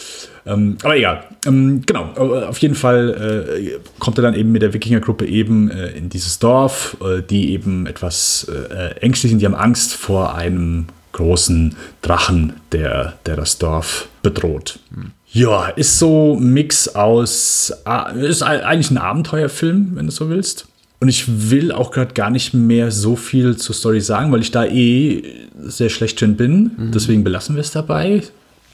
Ähm, 0.45 0.77
aber 0.83 0.97
egal. 0.97 1.25
Ähm, 1.47 1.83
genau, 1.87 2.13
äh, 2.17 2.45
auf 2.45 2.59
jeden 2.59 2.75
Fall 2.75 3.49
äh, 3.59 3.79
kommt 3.99 4.19
er 4.19 4.23
dann 4.23 4.35
eben 4.35 4.53
mit 4.53 4.63
der 4.63 4.75
Wikingergruppe 4.75 5.27
eben 5.27 5.71
äh, 5.71 5.89
in 5.89 6.11
dieses 6.11 6.39
Dorf, 6.39 6.97
äh, 7.01 7.23
die 7.23 7.53
eben 7.53 7.87
etwas 7.87 8.47
äh, 8.49 8.99
ängstlich 9.01 9.31
sind. 9.31 9.41
Die 9.41 9.47
haben 9.47 9.55
Angst 9.55 9.95
vor 9.95 10.35
einem 10.35 10.87
großen 11.13 11.77
Drachen, 12.03 12.55
der, 12.73 13.15
der 13.25 13.37
das 13.37 13.57
Dorf 13.57 14.09
bedroht. 14.23 14.79
Hm. 14.93 15.13
Ja, 15.33 15.69
ist 15.69 15.99
so 15.99 16.37
ein 16.39 16.53
Mix 16.53 16.89
aus, 16.89 17.73
ist 18.21 18.43
eigentlich 18.43 18.91
ein 18.91 18.99
Abenteuerfilm, 18.99 19.93
wenn 19.95 20.07
du 20.07 20.13
so 20.13 20.29
willst. 20.29 20.67
Und 20.99 21.09
ich 21.09 21.51
will 21.51 21.73
auch 21.73 21.91
gerade 21.91 22.15
gar 22.15 22.31
nicht 22.31 22.55
mehr 22.55 22.91
so 22.91 23.17
viel 23.17 23.57
zur 23.57 23.75
Story 23.75 24.01
sagen, 24.01 24.33
weil 24.33 24.41
ich 24.41 24.51
da 24.51 24.65
eh 24.65 25.23
sehr 25.59 25.91
schlecht 25.91 26.21
drin 26.21 26.37
bin. 26.37 26.71
Mhm. 26.77 26.93
Deswegen 26.93 27.23
belassen 27.23 27.55
wir 27.55 27.61
es 27.61 27.71
dabei. 27.71 28.23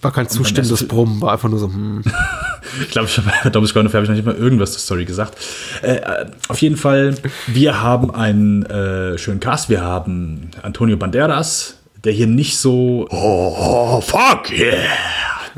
War 0.02 0.12
kein 0.12 0.28
zustimmendes 0.28 0.88
Brummen, 0.88 1.20
war 1.20 1.32
einfach 1.32 1.48
nur 1.48 1.60
so, 1.60 1.68
hm. 1.68 2.02
ich 2.82 2.90
glaube, 2.90 3.06
ich 3.06 3.16
habe 3.18 3.30
bei 3.44 3.50
Thomas 3.50 3.72
Ground 3.72 3.94
habe 3.94 4.02
ich 4.02 4.08
noch 4.08 4.16
nicht 4.16 4.26
mal 4.26 4.34
irgendwas 4.34 4.72
zur 4.72 4.80
Story 4.80 5.04
gesagt. 5.04 5.36
Äh, 5.80 5.94
äh, 5.94 6.26
auf 6.48 6.60
jeden 6.60 6.76
Fall, 6.76 7.14
wir 7.46 7.80
haben 7.80 8.12
einen 8.12 8.64
äh, 8.64 9.16
schönen 9.16 9.38
Cast. 9.38 9.68
Wir 9.68 9.80
haben 9.80 10.50
Antonio 10.62 10.96
Banderas, 10.96 11.76
der 12.02 12.12
hier 12.12 12.26
nicht 12.26 12.58
so, 12.58 13.06
oh, 13.10 13.56
oh 13.56 14.00
fuck 14.00 14.50
yeah. 14.50 14.74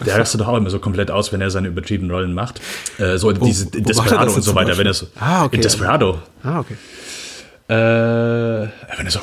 Der 0.05 0.19
rastet 0.19 0.41
doch 0.41 0.49
auch 0.49 0.57
immer 0.57 0.71
so 0.71 0.79
komplett 0.79 1.11
aus, 1.11 1.33
wenn 1.33 1.41
er 1.41 1.51
seine 1.51 1.69
übertriebenen 1.69 2.11
Rollen 2.15 2.35
macht. 2.35 2.61
Äh, 2.99 3.17
so 3.19 3.29
Wo- 3.29 3.45
diese 3.45 3.67
wo 3.73 3.79
er 3.79 3.85
Desperado 3.85 4.33
und 4.35 4.43
so 4.43 4.55
weiter. 4.55 4.77
Wenn 4.77 4.87
er 4.87 4.95
so, 4.95 5.07
Ah, 5.19 5.45
okay. 5.45 5.57
In 5.57 5.63
Desperado. 5.63 6.21
Ah, 6.43 6.61
okay. 6.61 6.75
Äh, 7.69 7.75
wenn 8.99 9.07
er 9.07 9.11
so, 9.11 9.21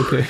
Okay. 0.00 0.24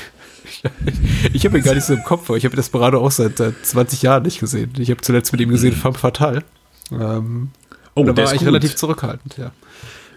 Ich 1.32 1.44
habe 1.44 1.58
ihn 1.58 1.64
gar 1.64 1.74
nicht 1.74 1.84
so 1.84 1.92
im 1.94 2.02
Kopf, 2.04 2.28
aber 2.30 2.36
ich 2.38 2.44
habe 2.44 2.56
Desperado 2.56 2.98
auch 3.04 3.10
seit, 3.10 3.36
seit 3.38 3.54
20 3.64 4.02
Jahren 4.02 4.22
nicht 4.22 4.40
gesehen. 4.40 4.72
Ich 4.78 4.90
habe 4.90 5.00
zuletzt 5.02 5.32
mit 5.32 5.40
ihm 5.40 5.50
gesehen 5.50 5.74
Femme 5.74 5.94
Fatale. 5.96 6.42
Ähm, 6.90 7.50
oh, 7.94 8.04
da 8.04 8.16
war 8.16 8.32
ich 8.32 8.38
gut. 8.38 8.48
relativ 8.48 8.74
zurückhaltend, 8.76 9.36
ja. 9.36 9.50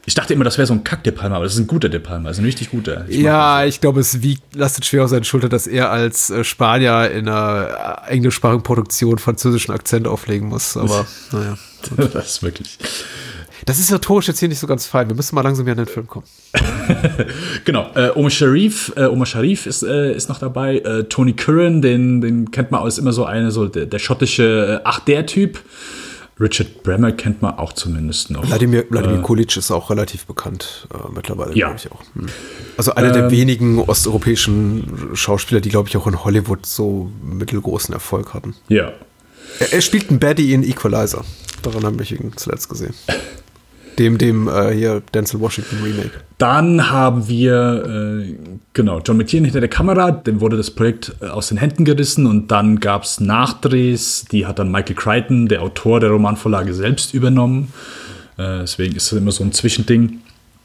Ich 0.08 0.14
dachte 0.14 0.34
immer, 0.34 0.46
das 0.46 0.58
wäre 0.58 0.66
so 0.66 0.74
ein 0.74 0.86
Kack 0.86 1.04
De 1.04 1.12
Palma, 1.12 1.36
aber 1.36 1.44
das 1.44 1.56
ist 1.56 1.60
ein 1.60 1.68
guter 1.68 1.90
De 1.90 2.00
Palma, 2.00 2.30
das 2.30 2.38
ist 2.38 2.42
ein 2.42 2.46
richtig 2.46 2.72
guter. 2.72 3.06
Ich 3.10 3.18
Ja, 3.18 3.66
ich 3.66 3.82
glaube, 3.82 4.00
es 4.00 4.22
wiegt, 4.22 4.56
lastet 4.56 4.86
schwer 4.86 5.04
auf 5.04 5.10
seinen 5.10 5.26
Schultern, 5.26 5.50
dass 5.50 5.68
er 5.68 5.92
als 5.92 6.30
äh, 6.30 6.46
Spanier 6.46 7.12
in 7.12 7.28
einer 7.28 8.06
äh, 8.08 8.12
englischsprachigen 8.14 8.64
Produktion 8.64 9.18
französischen 9.18 9.74
Akzent 9.74 10.08
auflegen 10.08 10.48
muss. 10.48 10.78
Aber 10.78 11.06
naja. 11.34 11.58
das. 12.14 12.26
ist 12.26 12.42
wirklich. 12.44 12.78
Das 13.66 13.80
ist 13.80 13.92
rhetorisch 13.92 14.30
jetzt 14.30 14.40
hier 14.40 14.48
nicht 14.48 14.60
so 14.60 14.68
ganz 14.68 14.86
fein. 14.86 15.10
Wir 15.10 15.16
müssen 15.18 15.36
mal 15.36 15.42
langsam 15.42 15.66
wieder 15.66 15.78
an 15.78 15.86
den 15.86 15.94
Film 15.94 16.08
kommen. 16.08 16.26
Genau, 17.66 17.92
äh, 17.96 18.12
Omar 18.16 18.30
Sharif, 18.30 18.94
äh, 18.96 19.08
Omar 19.08 19.26
Sharif 19.26 19.66
ist, 19.66 19.84
äh, 19.84 20.14
ist 20.14 20.30
noch 20.30 20.40
dabei. 20.40 20.78
Äh, 20.78 21.04
Tony 21.04 21.34
Curran, 21.34 21.82
den, 21.82 22.22
den 22.22 22.50
kennt 22.52 22.72
man 22.72 22.82
als 22.82 22.98
immer 22.98 23.12
so 23.12 23.26
eine, 23.26 23.52
so 23.52 23.68
der, 23.68 23.88
der 23.88 24.00
schottische, 24.00 24.78
äh, 24.78 24.82
ach, 24.86 25.02
der 25.02 25.26
Typ. 25.26 25.60
Richard 26.40 26.84
Bremer 26.84 27.12
kennt 27.12 27.42
man 27.42 27.58
auch 27.58 27.74
zumindest 27.74 28.30
noch. 28.30 28.48
Wladimir, 28.48 28.86
Wladimir 28.90 29.22
Kulic 29.22 29.58
ist 29.58 29.72
auch 29.72 29.90
relativ 29.90 30.26
bekannt 30.26 30.88
äh, 30.94 30.98
mittlerweile, 31.14 31.56
Ja. 31.56 31.68
glaube 31.68 31.80
ich 31.84 31.92
auch. 31.92 32.02
Hm. 32.16 32.28
Also 32.78 32.94
einer 32.94 33.12
der 33.12 33.32
wenigen 33.32 33.80
osteuropäischen 33.80 35.10
Schauspieler, 35.14 35.62
die, 35.62 35.70
glaube 35.70 35.90
ich, 35.90 35.98
auch 35.98 36.06
in 36.08 36.24
Hollywood 36.24 36.66
so 36.66 37.12
mittelgroßen 37.24 37.94
Erfolg 37.94 38.34
hatten. 38.34 38.56
Ja. 38.70 38.92
Er, 39.60 39.74
er 39.74 39.82
spielt 39.82 40.10
einen 40.10 40.20
Baddie 40.20 40.54
in 40.54 40.64
Equalizer. 40.64 41.24
Daran 41.64 41.84
habe 41.86 42.04
ich 42.04 42.12
ihn 42.12 42.32
zuletzt 42.36 42.70
gesehen. 42.70 42.94
Dem, 44.00 44.18
dem 44.18 44.48
äh, 44.48 44.74
hier 44.74 45.02
Denzel 45.14 45.40
Washington 45.40 45.78
Remake. 45.84 46.12
Dann 46.38 46.92
haben 46.92 47.28
wir, 47.28 48.24
äh, 48.24 48.36
genau, 48.74 49.00
John 49.00 49.18
McTiernan 49.18 49.46
hinter 49.46 49.60
der 49.60 49.70
Kamera, 49.70 50.12
dem 50.12 50.40
wurde 50.40 50.56
das 50.56 50.70
Projekt 50.70 51.16
äh, 51.22 51.26
aus 51.26 51.48
den 51.48 51.58
Händen 51.58 51.84
gerissen 51.84 52.28
und 52.28 52.52
dann 52.52 52.80
gab 52.80 53.04
es 53.04 53.20
Nachdrehs, 53.20 54.26
die 54.32 54.46
hat 54.46 54.60
dann 54.60 54.72
Michael 54.72 54.96
Crichton, 54.96 55.48
der 55.48 55.64
Autor 55.64 56.00
der 56.00 56.12
Romanvorlage, 56.12 56.74
selbst 56.74 57.14
übernommen. 57.14 57.74
Äh, 58.38 58.60
deswegen 58.60 58.96
ist 58.96 59.12
es 59.12 59.18
immer 59.18 59.32
so 59.32 59.44
ein 59.44 59.52
Zwischending. 59.52 60.22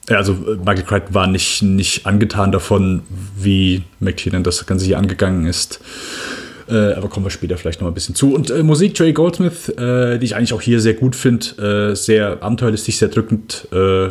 Also 0.08 0.32
äh, 0.32 0.56
Michael 0.56 0.82
Crichton 0.82 1.14
war 1.14 1.26
nicht, 1.26 1.62
nicht 1.62 2.06
angetan 2.06 2.52
davon, 2.52 3.02
wie 3.36 3.82
McTiernan 4.00 4.42
das 4.42 4.66
Ganze 4.66 4.84
hier 4.84 4.98
angegangen 4.98 5.46
ist. 5.46 5.80
Äh, 6.72 6.94
aber 6.94 7.08
kommen 7.08 7.26
wir 7.26 7.30
später 7.30 7.58
vielleicht 7.58 7.82
noch 7.82 7.88
ein 7.88 7.94
bisschen 7.94 8.14
zu. 8.14 8.34
Und 8.34 8.50
äh, 8.50 8.62
Musik, 8.62 8.98
Joey 8.98 9.12
Goldsmith, 9.12 9.68
äh, 9.68 10.18
die 10.18 10.24
ich 10.24 10.36
eigentlich 10.36 10.54
auch 10.54 10.62
hier 10.62 10.80
sehr 10.80 10.94
gut 10.94 11.14
finde, 11.14 11.90
äh, 11.92 11.94
sehr 11.94 12.42
abenteuerlich, 12.42 12.82
sehr 12.96 13.08
drückend, 13.08 13.68
äh, 13.72 14.08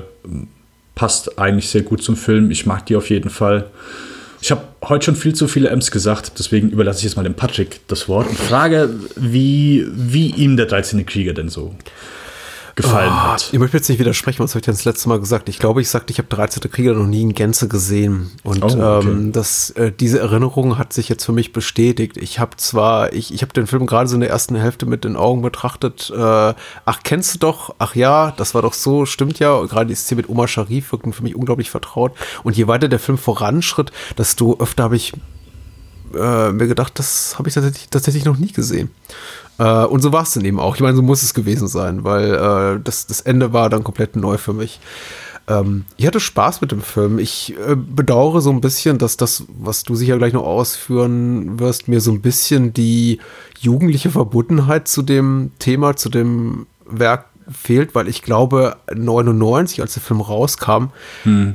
passt 0.93 1.39
eigentlich 1.39 1.70
sehr 1.70 1.82
gut 1.82 2.03
zum 2.03 2.16
Film. 2.16 2.51
Ich 2.51 2.68
mag 2.68 2.86
die 2.86 2.95
auf 2.95 3.09
jeden 3.09 3.32
Fall. 3.32 3.66
Ich 4.41 4.51
habe 4.51 4.62
heute 4.84 5.05
schon 5.05 5.16
viel 5.16 5.34
zu 5.34 5.47
viele 5.47 5.70
M's 5.70 5.89
gesagt, 5.89 6.34
deswegen 6.38 6.70
überlasse 6.70 6.99
ich 6.99 7.05
jetzt 7.05 7.16
mal 7.16 7.24
dem 7.24 7.34
Patrick 7.34 7.80
das 7.88 8.07
Wort 8.07 8.28
und 8.30 8.38
frage, 8.38 8.89
wie, 9.16 9.88
wie 9.91 10.32
ihm 10.32 10.55
der 10.55 10.68
13. 10.68 11.03
Krieger 11.05 11.34
denn 11.34 11.49
so 11.49 11.74
gefallen 12.82 13.09
Ah, 13.11 13.34
hat. 13.34 13.49
Ich 13.51 13.59
möchte 13.59 13.77
jetzt 13.77 13.89
nicht 13.89 13.99
widersprechen, 13.99 14.43
was 14.43 14.51
habe 14.51 14.59
ich 14.59 14.65
denn 14.65 14.73
das 14.73 14.86
letzte 14.86 15.09
Mal 15.09 15.19
gesagt? 15.19 15.49
Ich 15.49 15.59
glaube, 15.59 15.82
ich 15.82 15.89
sagte, 15.89 16.11
ich 16.11 16.17
habe 16.17 16.27
13. 16.29 16.71
Krieger 16.71 16.93
noch 16.93 17.05
nie 17.07 17.21
in 17.21 17.34
Gänze 17.34 17.67
gesehen. 17.67 18.32
Und 18.43 18.63
Oh, 18.63 18.67
okay. 18.67 19.07
ähm, 19.07 19.32
das, 19.32 19.69
äh, 19.71 19.91
diese 19.91 20.19
Erinnerung 20.19 20.77
hat 20.77 20.93
sich 20.93 21.09
jetzt 21.09 21.25
für 21.25 21.32
mich 21.32 21.53
bestätigt. 21.53 22.17
Ich 22.17 22.39
habe 22.39 22.57
zwar, 22.57 23.13
ich, 23.13 23.34
ich 23.34 23.41
habe 23.41 23.53
den 23.53 23.67
Film 23.67 23.86
gerade 23.86 24.07
so 24.09 24.15
in 24.15 24.21
der 24.21 24.29
ersten 24.29 24.55
Hälfte 24.55 24.86
mit 24.86 25.03
den 25.03 25.15
Augen 25.15 25.41
betrachtet. 25.41 26.11
Äh, 26.15 26.19
ach, 26.19 26.99
kennst 27.03 27.36
du 27.36 27.39
doch? 27.39 27.75
Ach 27.79 27.95
ja, 27.95 28.32
das 28.32 28.53
war 28.53 28.61
doch 28.61 28.73
so, 28.73 29.05
stimmt 29.05 29.39
ja. 29.39 29.53
Und 29.53 29.69
Gerade 29.69 29.88
die 29.88 29.95
Szene 29.95 30.21
mit 30.21 30.29
Omar 30.29 30.47
Sharif 30.47 30.91
wirkten 30.91 31.13
für 31.13 31.23
mich 31.23 31.36
unglaublich 31.36 31.69
vertraut. 31.69 32.11
Und 32.43 32.57
je 32.57 32.67
weiter 32.67 32.88
der 32.88 32.99
Film 32.99 33.17
voranschritt, 33.17 33.91
desto 34.17 34.57
öfter 34.59 34.84
habe 34.84 34.95
ich 34.95 35.13
äh, 36.13 36.51
mir 36.51 36.67
gedacht, 36.67 36.99
das 36.99 37.36
habe 37.38 37.47
ich 37.47 37.55
tatsächlich, 37.55 37.88
tatsächlich 37.89 38.25
noch 38.25 38.38
nie 38.38 38.51
gesehen. 38.51 38.91
Äh, 39.62 39.86
und 39.86 40.01
so 40.01 40.12
war 40.12 40.24
es 40.24 40.34
dann 40.34 40.43
eben 40.43 40.59
auch. 40.59 40.76
Ich 40.76 40.82
meine, 40.82 40.95
so 40.95 41.03
muss 41.03 41.22
es 41.22 41.36
gewesen 41.36 41.68
sein, 41.68 42.03
weil 42.03 42.34
äh, 42.34 42.80
das, 42.84 43.05
das 43.05 43.22
Ende 43.22 43.53
war 43.53 43.70
dann 43.70 43.84
komplett 43.84 44.16
neu 44.16 44.38
für 44.38 44.53
mich. 44.53 44.80
Ähm, 45.47 45.86
ich 45.97 46.07
hatte 46.07 46.20
Spaß 46.20 46.62
mit 46.62 46.72
dem 46.72 46.82
Film. 46.82 47.20
Ich 47.20 47.55
äh, 47.68 47.76
bedauere 47.76 48.41
so 48.41 48.49
ein 48.49 48.62
bisschen, 48.62 48.97
dass 48.97 49.18
das, 49.18 49.43
was 49.47 49.84
du 49.84 49.93
sicher 49.93 50.18
gleich 50.18 50.34
noch 50.34 50.45
ausführen 50.45 51.59
wirst, 51.59 51.88
mir 51.88 52.01
so 52.01 52.12
ein 52.12 52.22
bisschen 52.22 52.74
die 52.74 53.20
jugendliche 53.59 54.09
Verbundenheit 54.09 54.88
zu 54.88 55.03
dem 55.03 55.51
Thema, 55.59 55.95
zu 55.95 56.09
dem 56.09 56.66
Werk 56.86 57.26
fehlt, 57.47 57.93
weil 57.93 58.07
ich 58.07 58.24
glaube, 58.24 58.78
99, 58.93 59.82
als 59.82 59.93
der 59.93 60.01
Film 60.01 60.22
rauskam, 60.22 60.86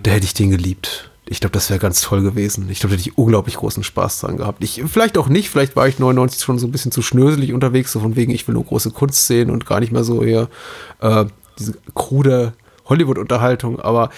da 0.03 0.11
hätte 0.11 0.27
ich 0.27 0.35
den 0.35 0.51
geliebt. 0.51 1.11
Ich 1.29 1.41
glaube, 1.41 1.53
das 1.53 1.71
wäre 1.71 1.81
ganz 1.81 2.01
toll 2.03 2.23
gewesen. 2.23 2.69
Ich 2.71 2.79
glaube, 2.79 2.95
da 2.95 3.01
hätte 3.01 3.11
ich 3.11 3.19
unglaublich 3.19 3.57
großen 3.57 3.83
Spaß 3.83 4.21
dran 4.21 4.37
gehabt. 4.37 4.63
Ich, 4.63 4.83
vielleicht 4.87 5.19
auch 5.19 5.29
nicht, 5.29 5.51
vielleicht 5.51 5.75
war 5.75 5.89
ich 5.89 5.99
99 5.99 6.43
schon 6.43 6.59
so 6.59 6.69
ein 6.69 6.71
bisschen 6.71 6.93
zu 6.93 7.03
schnöselig 7.03 7.53
unterwegs, 7.53 7.91
so 7.93 7.99
von 7.99 8.15
wegen, 8.15 8.33
ich 8.33 8.47
will 8.47 8.55
nur 8.55 8.65
große 8.65 8.93
Kunst 8.93 9.27
sehen 9.27 9.51
und 9.51 9.67
gar 9.67 9.81
nicht 9.81 9.91
mehr 9.91 10.05
so 10.05 10.23
hier 10.23 10.49
äh, 11.01 11.25
diese 11.59 11.75
krude 11.95 12.53
Hollywood-Unterhaltung. 12.85 13.81
Aber 13.81 14.11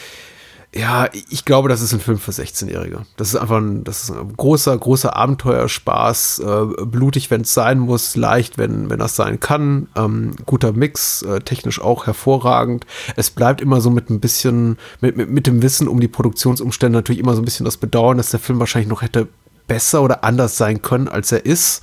ja, 0.75 1.09
ich 1.31 1.47
glaube, 1.47 1.71
das 1.71 1.81
ist 1.81 1.95
ein 1.95 2.01
Film 2.01 2.19
für 2.19 2.31
16-Jährige. 2.31 3.07
Das 3.16 3.29
ist 3.29 3.37
einfach 3.37 3.57
ein, 3.57 3.85
das 3.85 4.05
ist 4.05 4.11
ein 4.11 4.37
großer, 4.37 4.77
großer 4.77 5.16
Abenteuerspaß, 5.16 6.41
äh, 6.41 6.85
blutig, 6.85 7.31
wenn 7.31 7.41
es 7.41 7.55
sein 7.55 7.79
muss, 7.79 8.16
leicht, 8.16 8.59
wenn, 8.59 8.91
wenn 8.91 8.99
das 8.99 9.16
sein 9.16 9.41
kann. 9.41 9.89
Ähm, 9.97 10.33
guter 10.45 10.73
Mix, 10.73 11.23
äh, 11.23 11.41
technisch 11.41 11.81
auch 11.81 12.07
hervorragend. 12.07 12.85
Es 13.16 13.31
bleibt 13.31 13.62
immer 13.62 13.81
so 13.81 13.89
mit 13.89 14.11
ein 14.11 14.21
bisschen, 14.21 14.77
mit, 15.01 15.16
mit, 15.16 15.31
mit 15.31 15.47
dem 15.47 15.62
Wissen 15.62 15.89
um 15.89 16.01
die 16.01 16.09
Produktionsumstände 16.09 16.99
natürlich 16.99 17.21
immer 17.21 17.35
so 17.35 17.41
ein 17.41 17.47
bisschen 17.47 17.64
das 17.64 17.79
Bedauern, 17.79 18.19
dass 18.19 18.31
der 18.31 18.41
Film 18.41 18.59
wahrscheinlich 18.59 18.91
noch 18.91 19.01
hätte 19.01 19.29
besser 19.69 20.03
oder 20.03 20.23
anders 20.23 20.59
sein 20.59 20.83
können, 20.83 21.09
als 21.09 21.33
er 21.33 21.47
ist. 21.47 21.83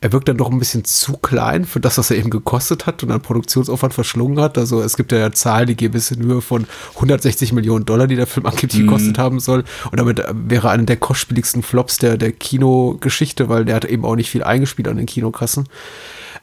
Er 0.00 0.12
wirkt 0.12 0.28
dann 0.28 0.36
doch 0.36 0.50
ein 0.50 0.58
bisschen 0.58 0.84
zu 0.84 1.14
klein 1.14 1.64
für 1.64 1.80
das, 1.80 1.98
was 1.98 2.10
er 2.10 2.18
eben 2.18 2.30
gekostet 2.30 2.86
hat 2.86 3.02
und 3.02 3.10
an 3.10 3.20
Produktionsaufwand 3.20 3.92
verschlungen 3.92 4.40
hat. 4.40 4.56
Also 4.56 4.80
es 4.80 4.96
gibt 4.96 5.10
ja 5.10 5.32
Zahlen, 5.32 5.66
die 5.66 5.76
gehen 5.76 5.90
bis 5.90 6.10
in 6.12 6.22
Höhe 6.22 6.40
von 6.40 6.66
160 6.94 7.52
Millionen 7.52 7.84
Dollar, 7.84 8.06
die 8.06 8.16
der 8.16 8.28
Film 8.28 8.46
angeblich 8.46 8.82
gekostet 8.82 9.18
haben 9.18 9.40
soll. 9.40 9.64
Und 9.90 9.98
damit 9.98 10.20
äh, 10.20 10.32
wäre 10.32 10.70
einer 10.70 10.84
der 10.84 10.98
kostspieligsten 10.98 11.62
Flops 11.62 11.98
der, 11.98 12.16
der 12.16 12.32
Kinogeschichte, 12.32 13.48
weil 13.48 13.64
der 13.64 13.74
hat 13.74 13.84
eben 13.84 14.04
auch 14.04 14.14
nicht 14.14 14.30
viel 14.30 14.44
eingespielt 14.44 14.86
an 14.86 14.98
den 14.98 15.06
Kinokassen. 15.06 15.68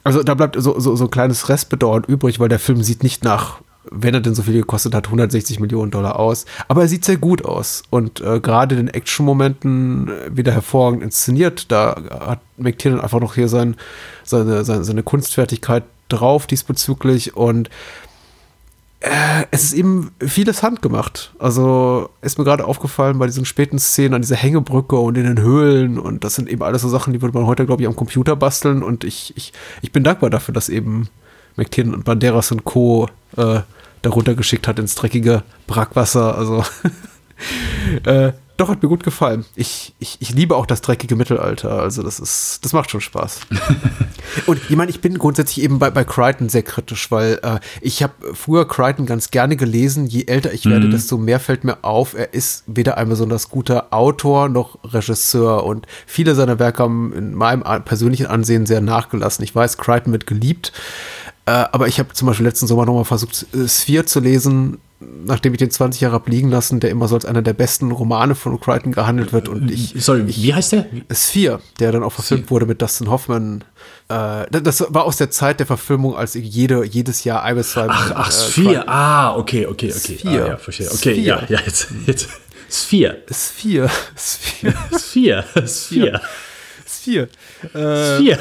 Also 0.04 0.22
da 0.22 0.34
bleibt 0.36 0.56
so, 0.60 0.80
so, 0.80 0.96
so 0.96 1.06
ein 1.06 1.12
kleines 1.12 1.50
Restbedauern 1.50 2.04
übrig, 2.04 2.40
weil 2.40 2.50
der 2.50 2.60
Film 2.60 2.84
sieht 2.84 3.04
nicht 3.04 3.24
nach, 3.24 3.60
wenn 3.92 4.14
er 4.14 4.22
denn 4.22 4.36
so 4.36 4.44
viel 4.44 4.54
gekostet 4.54 4.94
hat, 4.96 5.06
160 5.06 5.60
Millionen 5.60 5.92
Dollar 5.92 6.20
aus. 6.20 6.46
Aber 6.68 6.82
er 6.82 6.88
sieht 6.88 7.06
sehr 7.06 7.18
gut 7.18 7.46
aus. 7.46 7.84
Und 7.90 8.22
äh, 8.22 8.40
gerade 8.40 8.76
in 8.76 8.88
den 8.88 8.94
Action-Momenten 8.94 10.08
äh, 10.08 10.36
wieder 10.36 10.52
hervorragend 10.52 11.04
inszeniert. 11.04 11.72
Da 11.72 11.96
hat 12.28 12.40
McTiernan 12.58 13.02
einfach 13.02 13.20
noch 13.20 13.36
hier 13.36 13.48
sein, 13.48 13.76
seine, 14.24 14.64
seine, 14.64 14.84
seine 14.84 15.04
Kunstfertigkeit 15.04 15.84
drauf 16.10 16.48
diesbezüglich. 16.48 17.36
Und 17.36 17.70
äh, 19.06 19.46
es 19.52 19.64
ist 19.64 19.74
eben 19.74 20.12
vieles 20.20 20.64
handgemacht. 20.64 21.34
Also 21.38 22.10
ist 22.22 22.40
mir 22.40 22.44
gerade 22.44 22.66
aufgefallen 22.66 23.20
bei 23.20 23.28
diesen 23.28 23.46
späten 23.46 23.78
Szenen 23.78 24.16
an 24.16 24.22
dieser 24.22 24.36
Hängebrücke 24.36 24.96
und 24.96 25.16
in 25.16 25.26
den 25.26 25.42
Höhlen 25.42 26.00
und 26.00 26.24
das 26.24 26.36
sind 26.36 26.50
eben 26.50 26.64
alles 26.64 26.82
so 26.82 26.90
Sachen, 26.90 27.14
die 27.14 27.22
würde 27.22 27.38
man 27.38 27.46
heute, 27.46 27.66
glaube 27.66 27.84
ich, 27.84 27.88
am 27.88 27.96
Computer 27.96 28.36
basteln 28.36 28.82
und 28.82 29.04
ich, 29.04 29.34
ich, 29.36 29.54
ich 29.84 29.92
bin 29.92 30.04
dankbar 30.04 30.32
dafür, 30.32 30.54
dass 30.54 30.70
eben 30.70 31.10
McTiernan 31.56 31.96
und 31.96 32.06
Banderas 32.06 32.52
und 32.52 32.64
Co. 32.64 33.08
Äh, 33.38 33.62
darunter 34.02 34.36
geschickt 34.36 34.68
hat 34.68 34.80
ins 34.80 34.96
dreckige 34.96 35.44
Brackwasser. 35.68 36.38
Also 36.38 36.64
äh, 38.06 38.34
doch, 38.58 38.70
hat 38.70 38.82
mir 38.82 38.88
gut 38.88 39.04
gefallen. 39.04 39.44
Ich, 39.56 39.94
ich, 40.00 40.16
ich 40.22 40.30
liebe 40.34 40.56
auch 40.56 40.66
das 40.66 40.80
dreckige 40.80 41.18
Mittelalter. 41.18 41.82
Also 41.82 42.04
das 42.04 42.22
ist, 42.22 42.64
das 42.64 42.72
macht 42.72 42.90
schon 42.90 43.02
Spaß. 43.02 43.42
Und 44.46 44.62
ich 44.70 44.76
meine, 44.78 44.90
ich 44.90 45.02
bin 45.02 45.18
grundsätzlich 45.18 45.62
eben 45.62 45.78
bei, 45.78 45.90
bei 45.90 46.06
Crichton 46.06 46.48
sehr 46.48 46.64
kritisch, 46.64 47.12
weil 47.12 47.40
äh, 47.44 47.60
ich 47.82 48.02
habe 48.02 48.14
früher 48.34 48.66
Crichton 48.66 49.06
ganz 49.06 49.30
gerne 49.30 49.58
gelesen. 49.58 50.06
Je 50.06 50.26
älter 50.28 50.54
ich 50.54 50.66
werde, 50.66 50.90
desto 50.90 51.18
mehr 51.18 51.42
fällt 51.42 51.66
mir 51.66 51.84
auf, 51.84 52.14
er 52.14 52.34
ist 52.34 52.64
weder 52.66 52.98
ein 52.98 53.10
besonders 53.10 53.50
guter 53.50 53.94
Autor 53.94 54.48
noch 54.48 54.80
Regisseur. 54.86 55.66
Und 55.66 55.86
viele 56.06 56.34
seiner 56.34 56.58
Werke 56.58 56.84
haben 56.84 57.12
in 57.12 57.34
meinem 57.34 57.64
persönlichen 57.84 58.28
Ansehen 58.28 58.66
sehr 58.66 58.80
nachgelassen. 58.80 59.44
Ich 59.44 59.54
weiß, 59.54 59.78
Crichton 59.78 60.14
wird 60.14 60.28
geliebt. 60.28 60.72
Äh, 61.48 61.52
aber 61.52 61.88
ich 61.88 62.00
habe 62.00 62.14
zum 62.14 62.28
Beispiel 62.28 62.46
letzten 62.46 62.68
Sommer 62.68 62.86
nochmal 62.86 63.06
versucht, 63.06 63.46
äh, 63.54 63.68
Sphere 63.68 64.06
zu 64.06 64.20
lesen, 64.20 64.80
nachdem 65.00 65.54
ich 65.54 65.60
den 65.60 65.70
20 65.70 66.02
Jahre 66.02 66.16
hab 66.16 66.28
liegen 66.28 66.50
lassen, 66.50 66.80
der 66.80 66.90
immer 66.90 67.08
so 67.08 67.16
als 67.16 67.26
einer 67.26 67.44
der 67.44 67.54
besten 67.54 67.92
Romane 67.92 68.34
von 68.34 68.60
Crichton 68.60 68.94
gehandelt 68.94 69.32
wird. 69.32 69.48
Und 69.48 69.70
ich, 69.70 69.94
Sorry, 69.98 70.24
wie 70.26 70.54
heißt 70.54 70.72
der? 70.72 70.88
Sphere, 71.12 71.62
der 71.80 71.92
dann 71.92 72.04
auch 72.04 72.12
verfilmt 72.12 72.46
Sphere. 72.46 72.52
wurde 72.52 72.66
mit 72.66 72.82
Dustin 72.82 73.10
Hoffman. 73.12 73.64
Äh, 74.08 74.46
das 74.50 74.86
war 74.90 75.04
aus 75.04 75.18
der 75.18 75.30
Zeit 75.30 75.60
der 75.60 75.68
Verfilmung, 75.68 76.16
als 76.16 76.34
jede, 76.34 76.84
jedes 76.84 77.24
Jahr 77.24 77.44
ein 77.44 77.56
bis 77.56 77.72
zwei 77.72 77.88
Ach, 77.90 78.12
ach 78.16 78.30
äh, 78.30 78.32
Sphere. 78.32 78.88
Ah, 78.88 79.36
okay, 79.36 79.68
okay, 79.68 79.94
okay. 79.96 80.18
Sphere. 80.18 80.46
Ah, 80.46 80.48
ja, 80.48 80.58
verstehe. 80.58 80.88
Okay, 80.88 80.98
Sphere. 81.14 81.22
ja, 81.22 81.44
ja, 81.48 81.60
jetzt, 81.64 81.88
jetzt. 82.08 82.30
Sphere. 82.72 83.18
Sphere. 83.32 83.90
Sphere. 84.18 84.74
Sphere. 84.98 85.44
Sphere. 85.68 86.22
Sphere. 86.88 87.30
Äh, 87.74 88.18
Sphere. 88.18 88.40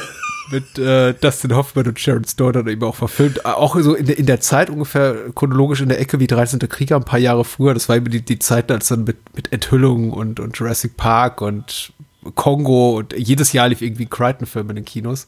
Mit 0.51 0.79
äh, 0.79 1.15
Dustin 1.15 1.55
Hoffman 1.55 1.87
und 1.87 1.99
Sharon 1.99 2.25
Stone 2.25 2.53
dann 2.53 2.69
eben 2.69 2.83
auch 2.85 2.95
verfilmt. 2.97 3.39
Äh, 3.39 3.49
Auch 3.49 3.77
so 3.81 3.95
in 3.95 4.07
der, 4.07 4.19
in 4.19 4.27
der 4.27 4.41
Zeit 4.41 4.71
ungefähr 4.71 5.31
chronologisch 5.35 5.81
in 5.81 5.89
der 5.89 6.01
Ecke 6.01 6.21
wie 6.21 6.27
13. 6.27 6.59
Krieger, 6.69 6.97
ein 6.97 7.05
paar 7.05 7.19
Jahre 7.19 7.45
früher. 7.45 7.75
Das 7.75 7.89
war 7.89 7.97
eben 7.97 8.11
die, 8.11 8.23
die 8.23 8.39
Zeit, 8.39 8.71
als 8.71 8.89
dann 8.89 9.05
mit, 9.05 9.17
mit 9.35 9.53
Enthüllung 9.53 10.13
und, 10.13 10.41
und 10.41 10.59
Jurassic 10.59 10.97
Park 10.97 11.41
und 11.41 11.94
Kongo 12.35 12.99
und 12.99 13.15
jedes 13.17 13.53
Jahr 13.53 13.69
lief 13.69 13.83
irgendwie 13.83 14.05
ein 14.05 14.11
Crichton-Film 14.11 14.71
in 14.71 14.77
den 14.77 14.85
Kinos. 14.85 15.27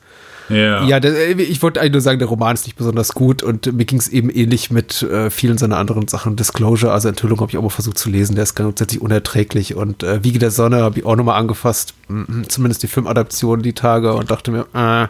Ja. 0.49 0.85
Ja, 0.85 1.01
der, 1.01 1.39
ich 1.39 1.63
wollte 1.63 1.81
eigentlich 1.81 1.93
nur 1.93 2.01
sagen, 2.01 2.19
der 2.19 2.29
Roman 2.29 2.55
ist 2.55 2.67
nicht 2.67 2.77
besonders 2.77 3.13
gut 3.13 3.43
und 3.43 3.73
mir 3.73 3.85
ging 3.85 3.99
es 3.99 4.09
eben 4.09 4.31
ähnlich 4.31 4.71
mit 4.71 5.03
äh, 5.03 5.31
vielen 5.31 5.59
seiner 5.59 5.77
anderen 5.77 6.09
Sachen. 6.09 6.37
Disclosure, 6.37 6.93
also 6.93 7.09
Enthüllung 7.09 7.41
habe 7.41 7.51
ich 7.51 7.59
auch 7.59 7.63
mal 7.63 7.69
versucht 7.69 7.99
zu 7.99 8.11
lesen, 8.11 8.37
der 8.37 8.45
ist 8.45 8.55
grundsätzlich 8.55 9.01
unerträglich 9.01 9.75
und 9.75 10.03
äh, 10.03 10.23
Wiege 10.23 10.39
der 10.39 10.51
Sonne 10.51 10.83
habe 10.83 10.99
ich 10.99 11.05
auch 11.05 11.17
nochmal 11.17 11.41
angefasst, 11.41 11.95
mm, 12.09 12.45
zumindest 12.49 12.83
die 12.83 12.89
Filmadaption 12.89 13.63
die 13.63 13.73
Tage 13.73 14.15
und 14.15 14.31
dachte 14.31 14.51
mir, 14.51 14.67
äh, 14.73 15.09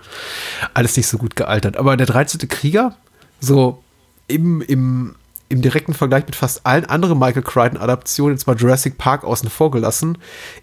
alles 0.74 0.96
nicht 0.96 1.06
so 1.06 1.18
gut 1.18 1.36
gealtert. 1.36 1.76
Aber 1.76 1.96
der 1.96 2.06
13. 2.06 2.48
Krieger, 2.48 2.96
so 3.40 3.82
im, 4.28 4.62
im, 4.62 5.14
im 5.48 5.62
direkten 5.62 5.94
Vergleich 5.94 6.26
mit 6.26 6.36
fast 6.36 6.66
allen 6.66 6.84
anderen 6.86 7.18
Michael 7.18 7.42
Crichton-Adaptionen, 7.42 8.36
jetzt 8.36 8.46
mal 8.46 8.56
Jurassic 8.56 8.98
Park 8.98 9.24
außen 9.24 9.48
vor 9.48 9.70
gelassen, 9.70 10.18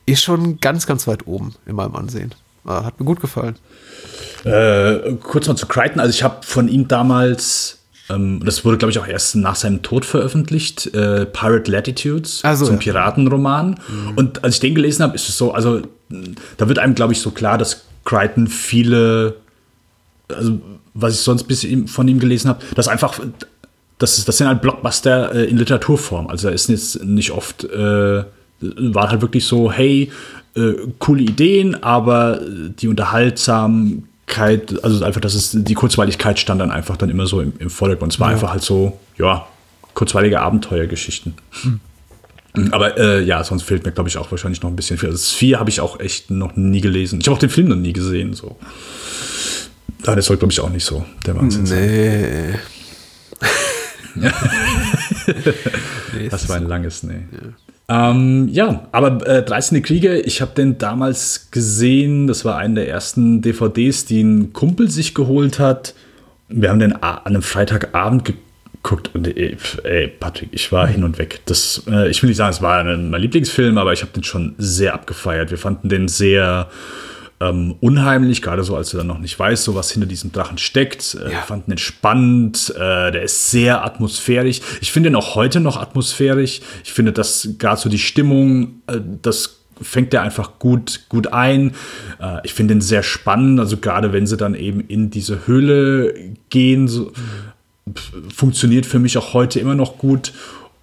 ist 0.06 0.24
schon 0.24 0.60
ganz, 0.60 0.86
ganz 0.86 1.08
weit 1.08 1.26
oben 1.28 1.56
in 1.66 1.76
meinem 1.76 1.96
Ansehen. 1.96 2.34
Äh, 2.66 2.70
hat 2.70 3.00
mir 3.00 3.06
gut 3.06 3.22
gefallen. 3.22 3.56
Äh, 4.44 5.14
kurz 5.22 5.48
mal 5.48 5.56
zu 5.56 5.68
Crichton. 5.68 6.00
Also 6.00 6.12
ich 6.12 6.24
habe 6.24 6.46
von 6.46 6.68
ihm 6.68 6.88
damals, 6.88 7.80
ähm, 8.10 8.42
das 8.44 8.66
wurde 8.66 8.78
glaube 8.78 8.92
ich 8.92 9.00
auch 9.00 9.08
erst 9.08 9.36
nach 9.36 9.56
seinem 9.56 9.82
Tod 9.84 10.06
veröffentlicht, 10.06 10.94
äh, 10.94 11.26
Pirate 11.26 11.72
Latitudes, 11.72 12.42
Ach 12.44 12.56
so, 12.56 12.66
so 12.66 12.72
ein 12.72 12.78
ja. 12.78 12.84
Piratenroman. 12.84 13.80
Und 14.16 14.44
als 14.44 14.56
ich 14.56 14.60
den 14.60 14.76
gelesen 14.76 15.04
habe, 15.04 15.16
ist 15.16 15.30
es 15.30 15.38
so, 15.38 15.54
also 15.54 15.82
da 16.58 16.68
wird 16.68 16.80
einem 16.80 16.96
glaube 16.96 17.14
ich 17.14 17.22
so 17.22 17.32
klar, 17.32 17.58
dass 17.58 17.86
Crichton 18.04 18.48
viele, 18.48 19.38
also 20.28 20.60
was 20.94 21.14
ich 21.16 21.22
sonst 21.22 21.46
bis 21.46 21.66
von 21.88 22.08
ihm 22.08 22.20
gelesen 22.20 22.50
habe, 22.50 22.64
dass 22.76 22.88
einfach 22.88 23.20
das, 23.98 24.18
ist, 24.18 24.28
das 24.28 24.38
sind 24.38 24.48
halt 24.48 24.62
Blockbuster 24.62 25.34
äh, 25.34 25.46
in 25.46 25.58
Literaturform. 25.58 26.28
Also 26.28 26.48
er 26.48 26.54
ist 26.54 26.70
jetzt 26.70 27.04
nicht 27.04 27.32
oft, 27.32 27.64
äh, 27.64 28.24
war 28.60 29.10
halt 29.10 29.22
wirklich 29.22 29.46
so, 29.46 29.72
hey, 29.72 30.12
äh, 30.56 30.74
coole 31.00 31.24
Ideen, 31.24 31.82
aber 31.84 32.40
die 32.80 32.88
Unterhaltsamkeit, 32.88 34.84
also 34.84 35.04
einfach, 35.04 35.22
dass 35.22 35.36
es 35.36 35.52
die 35.54 35.74
Kurzweiligkeit 35.74 36.40
stand 36.40 36.62
dann 36.62 36.72
einfach 36.72 36.98
dann 36.98 37.10
immer 37.10 37.26
so 37.26 37.42
im, 37.42 37.54
im 37.60 37.70
Vordergrund. 37.70 38.14
Es 38.14 38.20
war 38.20 38.30
einfach 38.30 38.52
halt 38.52 38.64
so, 38.64 39.00
ja, 39.18 39.48
kurzweilige 39.94 40.42
Abenteuergeschichten. 40.42 41.36
Aber 42.72 42.98
äh, 42.98 43.24
ja, 43.24 43.44
sonst 43.44 43.64
fehlt 43.64 43.84
mir, 43.84 43.92
glaube 43.92 44.10
ich, 44.10 44.18
auch 44.18 44.30
wahrscheinlich 44.30 44.62
noch 44.62 44.70
ein 44.70 44.76
bisschen 44.76 44.98
viel. 44.98 45.10
Also 45.10 45.24
Sphere 45.24 45.60
habe 45.60 45.70
ich 45.72 45.82
auch 45.82 46.00
echt 46.00 46.30
noch 46.30 46.56
nie 46.56 46.82
gelesen. 46.82 47.20
Ich 47.20 47.28
habe 47.28 47.36
auch 47.36 47.40
den 47.40 47.50
Film 47.50 47.68
noch 47.68 47.76
nie 47.76 47.94
gesehen. 47.94 48.34
So. 48.34 48.58
Aber 50.06 50.16
das 50.16 50.26
soll, 50.26 50.38
glaube 50.38 50.52
ich, 50.52 50.60
auch 50.60 50.70
nicht 50.70 50.86
so 50.86 51.04
der 51.26 51.36
Wahnsinn 51.36 51.66
sein. 51.66 52.60
Nee. 56.16 56.30
Das 56.30 56.48
war 56.50 56.58
ein 56.58 56.68
langes 56.68 57.04
Nee. 57.04 57.26
Ja, 57.32 58.12
ähm, 58.12 58.48
ja 58.52 58.88
aber 58.92 59.26
äh, 59.28 59.44
13. 59.44 59.82
Kriege, 59.82 60.20
ich 60.20 60.42
habe 60.42 60.54
den 60.56 60.78
damals 60.78 61.50
gesehen. 61.52 62.28
Das 62.28 62.46
war 62.46 62.58
einer 62.58 62.76
der 62.76 62.90
ersten 62.90 63.42
DVDs, 63.42 64.06
die 64.06 64.22
ein 64.22 64.54
Kumpel 64.54 64.90
sich 64.90 65.16
geholt 65.16 65.60
hat. 65.60 65.96
Wir 66.50 66.70
haben 66.70 66.80
den 66.80 66.94
an 66.94 67.26
einem 67.26 67.42
Freitagabend 67.42 68.26
geguckt 68.26 69.12
und 69.14 69.28
ey, 69.28 69.58
ey 69.84 70.08
Patrick, 70.08 70.50
ich 70.52 70.72
war 70.72 70.88
hin 70.88 71.04
und 71.04 71.18
weg. 71.18 71.42
Das, 71.46 71.84
äh, 71.90 72.10
ich 72.10 72.22
will 72.22 72.30
nicht 72.30 72.38
sagen, 72.38 72.52
es 72.52 72.62
war 72.62 72.80
ein, 72.80 73.10
mein 73.10 73.22
Lieblingsfilm, 73.22 73.78
aber 73.78 73.94
ich 73.94 74.02
habe 74.02 74.12
den 74.12 74.24
schon 74.24 74.56
sehr 74.58 74.94
abgefeiert. 74.94 75.52
Wir 75.52 75.58
fanden 75.58 75.90
den 75.90 76.08
sehr 76.08 76.70
ähm, 77.40 77.76
unheimlich, 77.82 78.42
gerade 78.42 78.64
so, 78.64 78.76
als 78.76 78.92
du 78.92 78.98
dann 78.98 79.08
noch 79.08 79.20
nicht 79.20 79.38
weißt, 79.38 79.64
so 79.64 79.76
was 79.76 79.92
hinter 79.92 80.08
diesem 80.08 80.32
Drachen 80.32 80.58
steckt. 80.58 81.16
Äh, 81.16 81.32
Wir 81.32 81.38
fanden 81.40 81.72
den 81.72 81.78
spannend, 81.78 82.74
äh, 82.76 83.12
der 83.12 83.24
ist 83.24 83.52
sehr 83.52 83.84
atmosphärisch. 83.84 84.62
Ich 84.82 84.92
finde 84.92 85.10
ihn 85.10 85.16
auch 85.16 85.36
heute 85.36 85.60
noch 85.60 85.78
atmosphärisch. 85.78 86.62
Ich 86.84 86.94
finde, 86.94 87.12
dass 87.12 87.50
gerade 87.58 87.80
so 87.82 87.90
die 87.90 88.00
Stimmung, 88.00 88.82
äh, 88.88 89.00
das 89.22 89.60
fängt 89.82 90.14
er 90.14 90.22
einfach 90.22 90.60
gut, 90.60 91.06
gut 91.10 91.28
ein. 91.34 91.74
Äh, 92.22 92.40
ich 92.44 92.54
finde 92.54 92.76
ihn 92.76 92.82
sehr 92.82 93.04
spannend, 93.04 93.60
also 93.60 93.78
gerade 93.78 94.14
wenn 94.14 94.28
sie 94.28 94.38
dann 94.38 94.56
eben 94.56 94.82
in 94.82 95.10
diese 95.10 95.48
Höhle 95.48 96.14
gehen, 96.50 96.88
so, 96.88 97.12
funktioniert 98.34 98.86
für 98.86 99.00
mich 99.00 99.18
auch 99.18 99.34
heute 99.34 99.60
immer 99.60 99.76
noch 99.76 99.98
gut. 99.98 100.34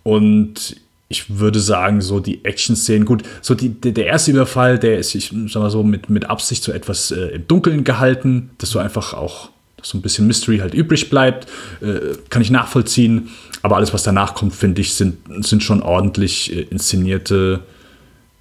Und 0.03 0.77
ich 1.13 1.39
würde 1.39 1.59
sagen, 1.59 2.01
so 2.01 2.21
die 2.21 2.45
Action-Szenen, 2.45 3.05
gut, 3.05 3.25
so 3.43 3.57
die, 3.57 3.69
der, 3.69 4.07
erste 4.07 4.31
Überfall, 4.31 4.79
der 4.79 4.97
ist, 4.97 5.13
ich 5.17 5.35
sag 5.49 5.61
mal 5.61 5.69
so, 5.69 5.83
mit, 5.83 6.09
mit 6.09 6.31
Absicht 6.31 6.63
so 6.63 6.71
etwas 6.71 7.11
äh, 7.11 7.35
im 7.35 7.49
Dunkeln 7.49 7.83
gehalten, 7.83 8.51
dass 8.59 8.71
so 8.71 8.79
einfach 8.79 9.13
auch 9.13 9.51
so 9.83 9.99
ein 9.99 10.03
bisschen 10.03 10.29
Mystery 10.29 10.59
halt 10.59 10.73
übrig 10.73 11.11
bleibt, 11.11 11.49
äh, 11.81 12.17
kann 12.29 12.43
ich 12.43 12.51
nachvollziehen. 12.53 13.31
Aber 13.61 13.77
alles, 13.77 13.93
was 13.93 14.05
danach 14.05 14.35
kommt, 14.35 14.55
finde 14.55 14.83
ich, 14.83 14.95
sind, 14.95 15.19
sind 15.45 15.65
schon 15.65 15.83
ordentlich 15.83 16.55
äh, 16.55 16.61
inszenierte 16.63 17.65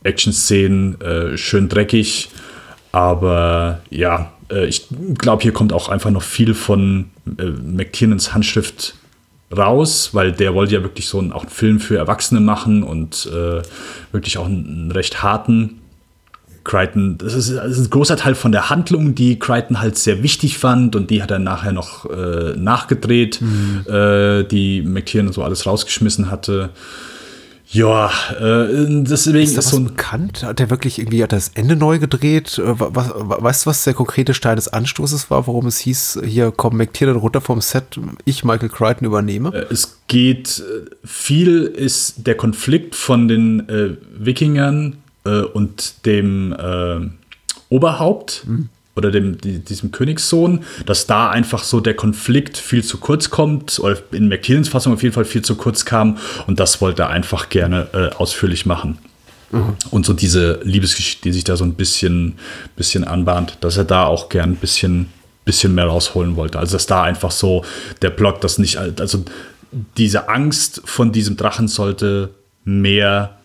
Action-Szenen, 0.03 1.01
äh, 1.01 1.37
schön 1.37 1.69
dreckig. 1.69 2.29
Aber 2.91 3.81
ja, 3.89 4.31
äh, 4.51 4.67
ich 4.67 4.85
glaube, 5.17 5.41
hier 5.41 5.53
kommt 5.53 5.73
auch 5.73 5.89
einfach 5.89 6.11
noch 6.11 6.21
viel 6.21 6.53
von 6.53 7.09
äh, 7.39 7.45
McTiernans 7.45 8.31
Handschrift 8.31 8.93
raus, 9.55 10.09
weil 10.13 10.31
der 10.31 10.53
wollte 10.53 10.75
ja 10.75 10.83
wirklich 10.83 11.07
so 11.07 11.19
einen, 11.19 11.31
auch 11.31 11.41
einen 11.41 11.49
Film 11.49 11.79
für 11.79 11.97
Erwachsene 11.97 12.39
machen 12.39 12.83
und 12.83 13.27
äh, 13.33 13.61
wirklich 14.11 14.37
auch 14.37 14.45
einen, 14.45 14.65
einen 14.65 14.91
recht 14.91 15.23
harten. 15.23 15.81
Crichton, 16.63 17.17
das 17.17 17.33
ist, 17.33 17.55
das 17.55 17.77
ist 17.77 17.87
ein 17.87 17.89
großer 17.89 18.17
Teil 18.17 18.35
von 18.35 18.51
der 18.51 18.69
Handlung, 18.69 19.15
die 19.15 19.39
Crichton 19.39 19.79
halt 19.79 19.97
sehr 19.97 20.21
wichtig 20.21 20.57
fand 20.57 20.95
und 20.95 21.09
die 21.09 21.23
hat 21.23 21.31
er 21.31 21.39
nachher 21.39 21.71
noch 21.71 22.05
äh, 22.05 22.53
nachgedreht, 22.55 23.41
äh, 23.87 24.43
die 24.43 24.83
McTiernan 24.83 25.33
so 25.33 25.41
alles 25.43 25.65
rausgeschmissen 25.65 26.29
hatte. 26.29 26.69
Ja, 27.71 28.09
äh, 28.39 28.67
deswegen 29.03 29.43
Ist 29.43 29.55
das 29.55 29.65
ist 29.65 29.71
so 29.71 29.77
ein 29.77 29.85
bekannt? 29.85 30.43
Hat 30.43 30.57
der 30.57 30.71
wirklich 30.71 30.97
irgendwie 30.97 31.21
hat 31.21 31.31
er 31.33 31.37
das 31.37 31.49
Ende 31.49 31.75
neu 31.75 31.99
gedreht? 31.99 32.57
Äh, 32.57 32.79
wa- 32.79 32.89
Was, 32.93 33.09
wa- 33.15 33.37
weißt 33.43 33.65
du, 33.65 33.69
was 33.69 33.83
der 33.83 33.93
konkrete 33.93 34.33
Stein 34.33 34.55
des 34.55 34.67
Anstoßes 34.69 35.29
war, 35.29 35.45
warum 35.45 35.67
es 35.67 35.77
hieß, 35.77 36.21
hier 36.25 36.51
komm, 36.55 36.77
McTiernan 36.77 37.17
runter 37.17 37.41
vom 37.41 37.61
Set, 37.61 37.99
ich 38.25 38.43
Michael 38.43 38.69
Crichton 38.69 39.05
übernehme? 39.05 39.53
Äh, 39.53 39.65
Es 39.69 39.99
geht, 40.07 40.59
äh, 40.65 40.89
viel 41.05 41.63
ist 41.65 42.25
der 42.25 42.35
Konflikt 42.35 42.95
von 42.95 43.27
den 43.27 43.69
äh, 43.69 43.97
Wikingern 44.17 44.97
äh, 45.25 45.41
und 45.41 46.05
dem 46.07 46.53
äh, 46.53 47.07
Oberhaupt 47.69 48.47
oder 48.99 49.09
dem, 49.11 49.39
die, 49.39 49.59
diesem 49.59 49.91
Königssohn, 49.91 50.63
dass 50.85 51.07
da 51.07 51.31
einfach 51.31 51.63
so 51.63 51.79
der 51.79 51.95
Konflikt 51.95 52.57
viel 52.57 52.83
zu 52.83 52.99
kurz 52.99 53.31
kommt, 53.31 53.79
oder 53.79 53.97
in 54.11 54.27
McTiernans 54.27 54.69
Fassung 54.69 54.93
auf 54.93 55.01
jeden 55.01 55.15
Fall 55.15 55.25
viel 55.25 55.41
zu 55.41 55.55
kurz 55.55 55.85
kam 55.85 56.17
und 56.45 56.59
das 56.59 56.81
wollte 56.81 57.01
er 57.03 57.09
einfach 57.09 57.49
gerne 57.49 57.87
äh, 57.93 58.15
ausführlich 58.15 58.67
machen. 58.67 58.99
Und 59.89 60.05
so 60.05 60.13
diese 60.13 60.59
Liebesgeschichte, 60.63 61.23
die 61.23 61.33
sich 61.33 61.43
da 61.43 61.57
so 61.57 61.63
ein 61.63 61.73
bisschen, 61.73 62.37
bisschen 62.75 63.03
anbahnt, 63.03 63.57
dass 63.61 63.77
er 63.77 63.83
da 63.83 64.05
auch 64.05 64.29
gern 64.29 64.51
ein 64.51 64.55
bisschen, 64.57 65.07
bisschen 65.43 65.73
mehr 65.73 65.85
rausholen 65.85 66.35
wollte. 66.35 66.59
Also 66.59 66.73
dass 66.73 66.85
da 66.85 67.01
einfach 67.01 67.31
so 67.31 67.65
der 68.03 68.11
Plot, 68.11 68.43
das 68.43 68.59
nicht, 68.59 68.77
also 68.77 69.25
diese 69.97 70.29
Angst 70.29 70.81
von 70.85 71.11
diesem 71.11 71.35
Drachen 71.35 71.67
sollte 71.67 72.29
mehr 72.63 73.38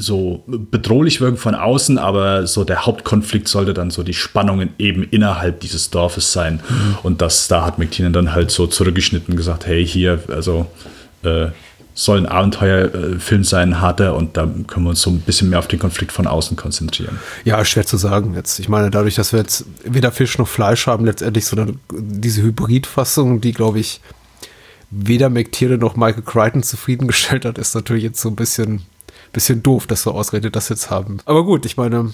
so 0.00 0.44
bedrohlich 0.46 1.20
wirken 1.20 1.36
von 1.36 1.56
außen, 1.56 1.98
aber 1.98 2.46
so 2.46 2.62
der 2.62 2.86
Hauptkonflikt 2.86 3.48
sollte 3.48 3.74
dann 3.74 3.90
so 3.90 4.04
die 4.04 4.14
Spannungen 4.14 4.70
eben 4.78 5.02
innerhalb 5.02 5.58
dieses 5.58 5.90
Dorfes 5.90 6.32
sein. 6.32 6.60
Und 7.02 7.20
das, 7.20 7.48
da 7.48 7.66
hat 7.66 7.80
McTiernan 7.80 8.12
dann 8.12 8.32
halt 8.32 8.52
so 8.52 8.68
zurückgeschnitten 8.68 9.32
und 9.32 9.36
gesagt, 9.36 9.66
hey, 9.66 9.84
hier, 9.84 10.20
also 10.28 10.66
äh, 11.24 11.48
soll 11.94 12.18
ein 12.18 12.26
Abenteuerfilm 12.26 13.42
sein, 13.42 13.70
ein 13.70 13.80
harter, 13.80 14.14
und 14.14 14.36
da 14.36 14.48
können 14.68 14.86
wir 14.86 14.90
uns 14.90 15.02
so 15.02 15.10
ein 15.10 15.18
bisschen 15.18 15.50
mehr 15.50 15.58
auf 15.58 15.66
den 15.66 15.80
Konflikt 15.80 16.12
von 16.12 16.28
außen 16.28 16.56
konzentrieren. 16.56 17.18
Ja, 17.44 17.64
schwer 17.64 17.84
zu 17.84 17.96
sagen 17.96 18.34
jetzt. 18.36 18.60
Ich 18.60 18.68
meine, 18.68 18.90
dadurch, 18.90 19.16
dass 19.16 19.32
wir 19.32 19.40
jetzt 19.40 19.64
weder 19.82 20.12
Fisch 20.12 20.38
noch 20.38 20.46
Fleisch 20.46 20.86
haben, 20.86 21.06
letztendlich, 21.06 21.44
sondern 21.44 21.80
diese 21.92 22.42
Hybridfassung, 22.42 23.40
die, 23.40 23.52
glaube 23.52 23.80
ich, 23.80 24.00
weder 24.92 25.28
McTiernan 25.28 25.80
noch 25.80 25.96
Michael 25.96 26.22
Crichton 26.22 26.62
zufriedengestellt 26.62 27.44
hat, 27.44 27.58
ist 27.58 27.74
natürlich 27.74 28.04
jetzt 28.04 28.20
so 28.20 28.28
ein 28.28 28.36
bisschen, 28.36 28.82
bisschen 29.32 29.62
doof, 29.62 29.86
dass 29.86 30.06
wir 30.06 30.14
ausgerechnet 30.14 30.56
das 30.56 30.68
jetzt 30.68 30.90
haben. 30.90 31.18
Aber 31.24 31.44
gut, 31.44 31.66
ich 31.66 31.76
meine, 31.76 32.12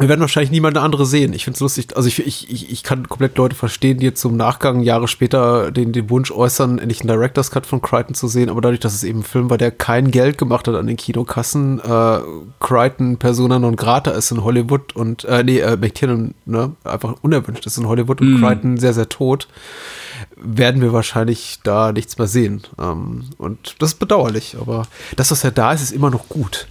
wir 0.00 0.08
werden 0.08 0.20
wahrscheinlich 0.20 0.50
niemand 0.50 0.76
eine 0.76 0.84
andere 0.84 1.04
sehen. 1.04 1.34
Ich 1.34 1.44
finde 1.44 1.56
es 1.56 1.60
lustig. 1.60 1.94
Also 1.94 2.08
ich, 2.08 2.26
ich, 2.26 2.70
ich, 2.70 2.82
kann 2.82 3.06
komplett 3.06 3.36
Leute 3.36 3.54
verstehen, 3.54 3.98
die 3.98 4.06
jetzt 4.06 4.20
zum 4.20 4.34
Nachgang 4.34 4.80
Jahre 4.80 5.08
später 5.08 5.70
den, 5.70 5.92
den 5.92 6.08
Wunsch 6.08 6.30
äußern, 6.30 6.78
endlich 6.78 7.00
einen 7.00 7.08
Director's 7.08 7.50
Cut 7.50 7.66
von 7.66 7.82
Crichton 7.82 8.14
zu 8.14 8.26
sehen. 8.26 8.48
Aber 8.48 8.62
dadurch, 8.62 8.80
dass 8.80 8.94
es 8.94 9.04
eben 9.04 9.20
ein 9.20 9.24
Film 9.24 9.50
war, 9.50 9.58
der 9.58 9.70
kein 9.70 10.10
Geld 10.10 10.38
gemacht 10.38 10.66
hat 10.68 10.74
an 10.74 10.86
den 10.86 10.96
Kinokassen, 10.96 11.80
äh, 11.80 12.20
Crichton 12.60 13.18
Persona 13.18 13.58
non 13.58 13.76
grata 13.76 14.12
ist 14.12 14.30
in 14.30 14.42
Hollywood 14.42 14.96
und, 14.96 15.24
äh, 15.24 15.44
nee, 15.44 15.58
äh, 15.58 15.76
McTiernan, 15.76 16.34
ne, 16.46 16.72
einfach 16.82 17.16
unerwünscht 17.20 17.66
ist 17.66 17.76
in 17.76 17.86
Hollywood 17.86 18.22
und 18.22 18.40
mm. 18.40 18.42
Crichton 18.42 18.76
sehr, 18.78 18.94
sehr 18.94 19.10
tot, 19.10 19.48
werden 20.42 20.82
wir 20.82 20.92
wahrscheinlich 20.92 21.60
da 21.62 21.92
nichts 21.92 22.18
mehr 22.18 22.26
sehen. 22.26 22.62
Ähm, 22.78 23.24
und 23.38 23.76
das 23.78 23.92
ist 23.92 23.98
bedauerlich. 23.98 24.56
Aber 24.60 24.86
das, 25.16 25.30
was 25.30 25.42
ja 25.42 25.50
da 25.50 25.72
ist, 25.72 25.82
ist 25.82 25.92
immer 25.92 26.10
noch 26.10 26.28
gut. 26.28 26.66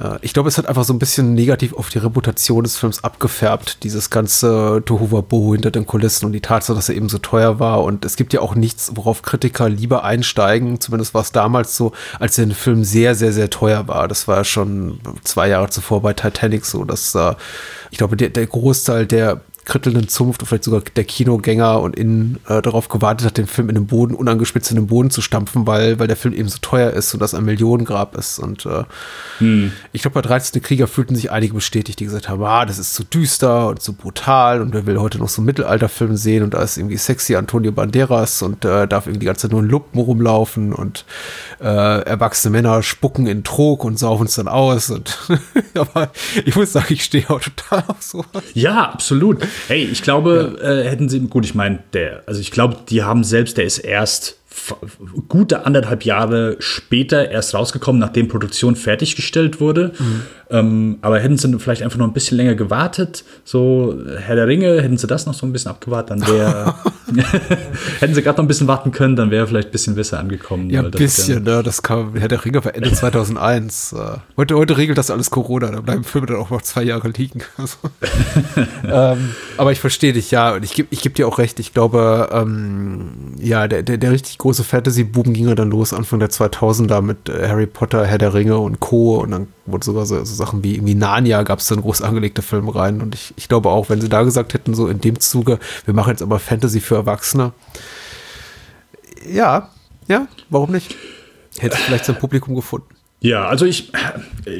Äh, 0.00 0.18
ich 0.22 0.32
glaube, 0.32 0.48
es 0.48 0.58
hat 0.58 0.66
einfach 0.66 0.84
so 0.84 0.92
ein 0.92 0.98
bisschen 0.98 1.34
negativ 1.34 1.72
auf 1.74 1.88
die 1.88 1.98
Reputation 1.98 2.64
des 2.64 2.76
Films 2.76 3.04
abgefärbt, 3.04 3.82
dieses 3.84 4.10
ganze 4.10 4.82
Tohuwabohu 4.84 5.52
hinter 5.52 5.70
den 5.70 5.86
Kulissen 5.86 6.26
und 6.26 6.32
die 6.32 6.40
Tatsache, 6.40 6.76
dass 6.76 6.88
er 6.88 6.96
eben 6.96 7.08
so 7.08 7.18
teuer 7.18 7.58
war. 7.58 7.82
Und 7.82 8.04
es 8.04 8.16
gibt 8.16 8.32
ja 8.32 8.40
auch 8.40 8.54
nichts, 8.54 8.92
worauf 8.94 9.22
Kritiker 9.22 9.68
lieber 9.68 10.04
einsteigen. 10.04 10.80
Zumindest 10.80 11.14
war 11.14 11.22
es 11.22 11.32
damals 11.32 11.76
so, 11.76 11.92
als 12.18 12.36
der 12.36 12.50
Film 12.50 12.84
sehr, 12.84 13.14
sehr, 13.14 13.32
sehr 13.32 13.50
teuer 13.50 13.88
war. 13.88 14.08
Das 14.08 14.28
war 14.28 14.44
schon 14.44 15.00
zwei 15.24 15.48
Jahre 15.48 15.70
zuvor 15.70 16.02
bei 16.02 16.12
Titanic 16.12 16.64
so, 16.66 16.84
dass 16.84 17.14
äh, 17.14 17.34
ich 17.90 17.98
glaube, 17.98 18.16
der, 18.16 18.30
der 18.30 18.46
Großteil 18.46 19.06
der 19.06 19.40
krittelnden 19.64 20.08
Zunft 20.08 20.42
und 20.42 20.46
vielleicht 20.46 20.64
sogar 20.64 20.82
der 20.96 21.04
Kinogänger 21.04 21.80
und 21.80 21.96
innen 21.96 22.38
äh, 22.48 22.60
darauf 22.62 22.88
gewartet 22.88 23.26
hat, 23.26 23.38
den 23.38 23.46
Film 23.46 23.68
in 23.68 23.74
den 23.74 23.86
Boden, 23.86 24.14
unangespitzt 24.14 24.70
in 24.70 24.76
den 24.76 24.86
Boden 24.86 25.10
zu 25.10 25.22
stampfen, 25.22 25.66
weil, 25.66 25.98
weil 25.98 26.06
der 26.06 26.16
Film 26.16 26.34
eben 26.34 26.48
so 26.48 26.58
teuer 26.60 26.90
ist 26.90 27.14
und 27.14 27.20
das 27.20 27.34
ein 27.34 27.44
Millionengrab 27.44 28.16
ist. 28.16 28.38
Und 28.38 28.66
äh, 28.66 28.84
hm. 29.38 29.72
ich 29.92 30.02
glaube, 30.02 30.14
bei 30.14 30.22
13. 30.22 30.62
Krieger 30.62 30.86
fühlten 30.86 31.16
sich 31.16 31.30
einige 31.30 31.54
bestätigt, 31.54 32.00
die 32.00 32.04
gesagt 32.04 32.28
haben, 32.28 32.42
ah, 32.44 32.66
das 32.66 32.78
ist 32.78 32.94
zu 32.94 33.04
düster 33.04 33.68
und 33.68 33.80
zu 33.80 33.94
brutal 33.94 34.60
und 34.60 34.74
wer 34.74 34.86
will 34.86 34.98
heute 34.98 35.18
noch 35.18 35.28
so 35.28 35.40
einen 35.40 35.46
Mittelalterfilm 35.46 36.16
sehen 36.16 36.42
und 36.42 36.54
da 36.54 36.62
ist 36.62 36.76
irgendwie 36.76 36.96
sexy 36.96 37.36
Antonio 37.36 37.72
Banderas 37.72 38.42
und 38.42 38.64
äh, 38.64 38.86
darf 38.86 39.06
irgendwie 39.06 39.20
die 39.20 39.26
ganze 39.26 39.42
Zeit 39.42 39.52
nur 39.52 39.60
in 39.60 39.68
Luppen 39.68 40.00
rumlaufen 40.00 40.72
und 40.72 41.04
äh, 41.60 41.64
erwachsene 42.02 42.52
Männer 42.52 42.82
spucken 42.82 43.26
in 43.26 43.44
Trog 43.44 43.84
und 43.84 43.98
saufen 43.98 44.26
es 44.26 44.34
dann 44.34 44.48
aus. 44.48 44.90
Und 44.90 45.18
aber 45.74 46.10
ich 46.44 46.54
muss 46.56 46.72
sagen, 46.72 46.86
ich 46.90 47.04
stehe 47.04 47.28
auch 47.30 47.40
total 47.40 47.84
auf 47.88 48.02
sowas. 48.02 48.42
Ja, 48.54 48.90
absolut. 48.90 49.46
Hey, 49.68 49.88
ich 49.90 50.02
glaube, 50.02 50.58
ja. 50.60 50.70
äh, 50.70 50.88
hätten 50.88 51.08
sie, 51.08 51.20
gut, 51.20 51.44
ich 51.44 51.54
meine, 51.54 51.80
der, 51.92 52.22
also 52.26 52.40
ich 52.40 52.50
glaube, 52.50 52.76
die 52.88 53.02
haben 53.02 53.24
selbst, 53.24 53.56
der 53.56 53.64
ist 53.64 53.78
erst 53.78 54.38
gute 55.28 55.66
anderthalb 55.66 56.04
Jahre 56.04 56.56
später 56.58 57.30
erst 57.30 57.54
rausgekommen, 57.54 58.00
nachdem 58.00 58.28
Produktion 58.28 58.76
fertiggestellt 58.76 59.60
wurde. 59.60 59.92
Mhm. 59.98 60.22
Ähm, 60.54 60.98
aber 61.02 61.18
hätten 61.18 61.36
sie 61.36 61.58
vielleicht 61.58 61.82
einfach 61.82 61.98
noch 61.98 62.06
ein 62.06 62.12
bisschen 62.12 62.36
länger 62.36 62.54
gewartet, 62.54 63.24
so 63.42 63.98
Herr 64.18 64.36
der 64.36 64.46
Ringe, 64.46 64.80
hätten 64.80 64.96
sie 64.96 65.08
das 65.08 65.26
noch 65.26 65.34
so 65.34 65.46
ein 65.46 65.52
bisschen 65.52 65.72
abgewartet, 65.72 66.10
dann 66.10 66.28
wäre, 66.28 66.74
hätten 67.98 68.14
sie 68.14 68.22
gerade 68.22 68.36
noch 68.36 68.44
ein 68.44 68.46
bisschen 68.46 68.68
warten 68.68 68.92
können, 68.92 69.16
dann 69.16 69.32
wäre 69.32 69.48
vielleicht 69.48 69.70
ein 69.70 69.72
bisschen 69.72 69.96
besser 69.96 70.20
angekommen. 70.20 70.70
Ja, 70.70 70.82
ein 70.82 70.92
bisschen, 70.92 71.42
ne? 71.42 71.64
das 71.64 71.82
kam, 71.82 72.14
Herr 72.14 72.28
der 72.28 72.44
Ringe 72.44 72.64
war 72.64 72.72
Ende 72.72 72.92
2001. 72.94 73.94
Äh, 73.94 74.18
heute, 74.36 74.54
heute 74.54 74.76
regelt 74.76 74.96
das 74.96 75.10
alles 75.10 75.30
Corona, 75.30 75.72
da 75.72 75.80
bleiben 75.80 76.04
Filme 76.04 76.28
dann 76.28 76.36
auch 76.36 76.50
noch 76.50 76.62
zwei 76.62 76.84
Jahre 76.84 77.08
liegen. 77.08 77.42
Also, 77.56 77.78
ähm, 78.86 79.34
aber 79.56 79.72
ich 79.72 79.80
verstehe 79.80 80.12
dich, 80.12 80.30
ja, 80.30 80.54
und 80.54 80.64
ich 80.64 80.74
gebe 80.74 80.88
ich 80.92 81.00
geb 81.00 81.16
dir 81.16 81.26
auch 81.26 81.38
recht, 81.38 81.58
ich 81.58 81.74
glaube, 81.74 82.28
ähm, 82.30 83.34
ja, 83.40 83.66
der, 83.66 83.82
der, 83.82 83.98
der 83.98 84.12
richtig 84.12 84.38
große 84.38 84.62
Fantasy-Buben 84.62 85.32
ging 85.32 85.48
ja 85.48 85.56
dann 85.56 85.70
los, 85.70 85.92
Anfang 85.92 86.20
der 86.20 86.30
2000er 86.30 87.00
mit 87.00 87.28
äh, 87.28 87.48
Harry 87.48 87.66
Potter, 87.66 88.06
Herr 88.06 88.18
der 88.18 88.34
Ringe 88.34 88.58
und 88.58 88.78
Co. 88.78 89.16
Und 89.16 89.32
dann 89.32 89.48
wurde 89.66 89.84
sogar 89.84 90.06
so, 90.06 90.24
so 90.24 90.34
Sachen 90.34 90.62
wie 90.62 90.74
irgendwie 90.74 90.94
Narnia 90.94 91.42
gab 91.42 91.58
es 91.58 91.66
dann 91.66 91.80
groß 91.80 92.02
angelegte 92.02 92.42
Filme 92.42 92.74
rein. 92.74 93.00
Und 93.00 93.14
ich, 93.14 93.34
ich 93.36 93.48
glaube 93.48 93.70
auch, 93.70 93.88
wenn 93.88 94.00
sie 94.00 94.08
da 94.08 94.22
gesagt 94.22 94.54
hätten, 94.54 94.74
so 94.74 94.88
in 94.88 95.00
dem 95.00 95.20
Zuge, 95.20 95.58
wir 95.84 95.94
machen 95.94 96.10
jetzt 96.10 96.22
aber 96.22 96.38
Fantasy 96.38 96.80
für 96.80 96.96
Erwachsene. 96.96 97.52
Ja, 99.26 99.70
ja, 100.06 100.28
warum 100.50 100.70
nicht? 100.72 100.94
Hätte 101.58 101.76
vielleicht 101.76 102.04
sein 102.04 102.18
Publikum 102.18 102.54
gefunden. 102.54 102.93
Ja, 103.24 103.46
also 103.46 103.64
ich, 103.64 103.90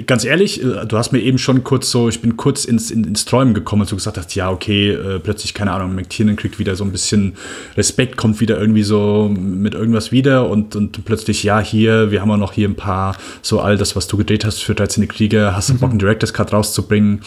ganz 0.06 0.24
ehrlich, 0.24 0.64
äh, 0.64 0.86
du 0.86 0.96
hast 0.96 1.12
mir 1.12 1.20
eben 1.20 1.36
schon 1.36 1.64
kurz 1.64 1.90
so, 1.90 2.08
ich 2.08 2.22
bin 2.22 2.38
kurz 2.38 2.64
ins, 2.64 2.90
ins 2.90 3.26
Träumen 3.26 3.52
gekommen, 3.52 3.82
als 3.82 3.90
du 3.90 3.96
gesagt 3.96 4.16
hast, 4.16 4.34
ja, 4.34 4.50
okay, 4.50 4.92
äh, 4.92 5.18
plötzlich, 5.18 5.52
keine 5.52 5.70
Ahnung, 5.72 5.94
McTiernan 5.94 6.36
kriegt 6.36 6.58
wieder 6.58 6.74
so 6.74 6.82
ein 6.82 6.90
bisschen 6.90 7.34
Respekt, 7.76 8.16
kommt 8.16 8.40
wieder 8.40 8.58
irgendwie 8.58 8.82
so 8.82 9.28
mit 9.28 9.74
irgendwas 9.74 10.12
wieder 10.12 10.48
und, 10.48 10.76
und 10.76 11.04
plötzlich, 11.04 11.42
ja, 11.42 11.60
hier, 11.60 12.10
wir 12.10 12.22
haben 12.22 12.30
auch 12.30 12.38
noch 12.38 12.54
hier 12.54 12.66
ein 12.66 12.74
paar, 12.74 13.18
so 13.42 13.60
all 13.60 13.76
das, 13.76 13.96
was 13.96 14.06
du 14.06 14.16
gedreht 14.16 14.46
hast 14.46 14.62
für 14.62 14.74
13 14.74 15.08
Kriege, 15.08 15.54
hast 15.54 15.68
du 15.68 15.74
mhm. 15.74 15.80
Bock, 15.80 15.90
einen 15.90 15.98
Director's 15.98 16.32
Cut 16.32 16.54
rauszubringen 16.54 17.20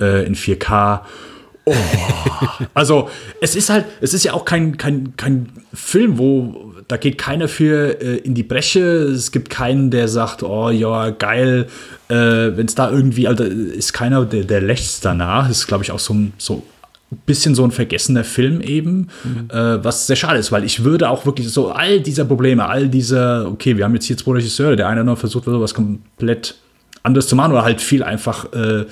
äh, 0.00 0.24
in 0.24 0.34
4K. 0.34 1.00
Oh. 1.64 1.74
also, 2.74 3.08
es 3.40 3.56
ist 3.56 3.70
halt, 3.70 3.86
es 4.00 4.14
ist 4.14 4.24
ja 4.24 4.32
auch 4.32 4.44
kein, 4.44 4.76
kein, 4.76 5.14
kein 5.16 5.50
Film, 5.72 6.18
wo 6.18 6.72
da 6.88 6.96
geht 6.96 7.18
keiner 7.18 7.46
für 7.46 8.00
äh, 8.00 8.16
in 8.16 8.34
die 8.34 8.42
Bresche. 8.42 8.80
Es 8.80 9.30
gibt 9.30 9.48
keinen, 9.48 9.90
der 9.90 10.08
sagt, 10.08 10.42
oh 10.42 10.70
ja, 10.70 11.10
geil. 11.10 11.68
Äh, 12.08 12.14
Wenn 12.14 12.66
es 12.66 12.74
da 12.74 12.90
irgendwie, 12.90 13.28
also 13.28 13.44
ist 13.44 13.92
keiner, 13.92 14.24
der, 14.24 14.44
der 14.44 14.60
lächzt 14.60 15.04
danach. 15.04 15.46
Das 15.46 15.58
ist, 15.58 15.66
glaube 15.68 15.84
ich, 15.84 15.92
auch 15.92 16.00
so 16.00 16.14
ein 16.14 16.32
so 16.36 16.64
bisschen 17.26 17.54
so 17.54 17.64
ein 17.64 17.70
vergessener 17.70 18.24
Film 18.24 18.60
eben, 18.60 19.08
mhm. 19.24 19.50
äh, 19.50 19.84
was 19.84 20.06
sehr 20.06 20.16
schade 20.16 20.38
ist, 20.38 20.52
weil 20.52 20.64
ich 20.64 20.84
würde 20.84 21.10
auch 21.10 21.26
wirklich 21.26 21.48
so 21.50 21.70
all 21.70 22.00
dieser 22.00 22.24
Probleme, 22.24 22.66
all 22.66 22.88
dieser, 22.88 23.48
okay, 23.48 23.76
wir 23.76 23.84
haben 23.84 23.94
jetzt 23.94 24.06
hier 24.06 24.16
zwei 24.16 24.32
Regisseure, 24.32 24.76
der 24.76 24.88
eine 24.88 25.02
noch 25.02 25.18
versucht, 25.18 25.44
was 25.46 25.74
komplett 25.74 26.54
anderes 27.02 27.28
zu 27.28 27.36
machen 27.36 27.52
oder 27.52 27.62
halt 27.62 27.80
viel 27.80 28.02
einfach 28.02 28.52
äh, 28.52 28.86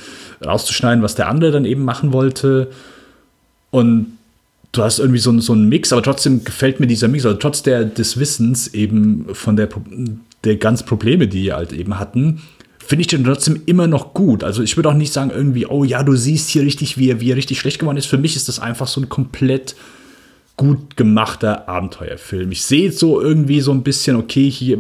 rauszuschneiden, 0.45 1.03
was 1.03 1.15
der 1.15 1.29
andere 1.29 1.51
dann 1.51 1.65
eben 1.65 1.85
machen 1.85 2.13
wollte. 2.13 2.71
Und 3.71 4.19
du 4.73 4.83
hast 4.83 4.99
irgendwie 4.99 5.19
so, 5.19 5.39
so 5.41 5.53
einen 5.53 5.69
Mix, 5.69 5.93
aber 5.93 6.03
trotzdem 6.03 6.45
gefällt 6.45 6.81
mir 6.81 6.87
dieser 6.87 7.09
Mix, 7.09 7.27
also 7.27 7.39
trotz 7.39 7.63
der, 7.63 7.85
des 7.85 8.19
Wissens 8.19 8.69
eben 8.69 9.27
von 9.33 9.57
der, 9.57 9.69
der 10.45 10.57
ganz 10.57 10.83
Probleme, 10.83 11.29
die 11.29 11.43
die 11.43 11.53
halt 11.53 11.73
eben 11.73 11.99
hatten, 11.99 12.43
finde 12.79 13.03
ich 13.03 13.09
den 13.09 13.25
trotzdem 13.25 13.61
immer 13.67 13.87
noch 13.87 14.15
gut. 14.15 14.43
Also 14.43 14.63
ich 14.63 14.77
würde 14.77 14.89
auch 14.89 14.95
nicht 14.95 15.13
sagen 15.13 15.31
irgendwie, 15.31 15.67
oh 15.67 15.85
ja, 15.85 16.03
du 16.03 16.17
siehst 16.17 16.49
hier 16.49 16.63
richtig, 16.63 16.97
wie 16.97 17.11
er, 17.11 17.21
wie 17.21 17.31
er 17.31 17.37
richtig 17.37 17.61
schlecht 17.61 17.79
geworden 17.79 17.99
ist. 17.99 18.07
Für 18.07 18.17
mich 18.17 18.35
ist 18.35 18.49
das 18.49 18.61
einfach 18.61 18.87
so 18.87 19.01
ein 19.01 19.11
komplett 19.11 19.77
gut 20.57 20.97
gemachter 20.97 21.69
Abenteuerfilm. 21.69 22.51
Ich 22.51 22.63
sehe 22.63 22.91
so 22.91 23.21
irgendwie 23.21 23.61
so 23.61 23.73
ein 23.73 23.83
bisschen, 23.83 24.17
okay, 24.17 24.51
hier, 24.51 24.79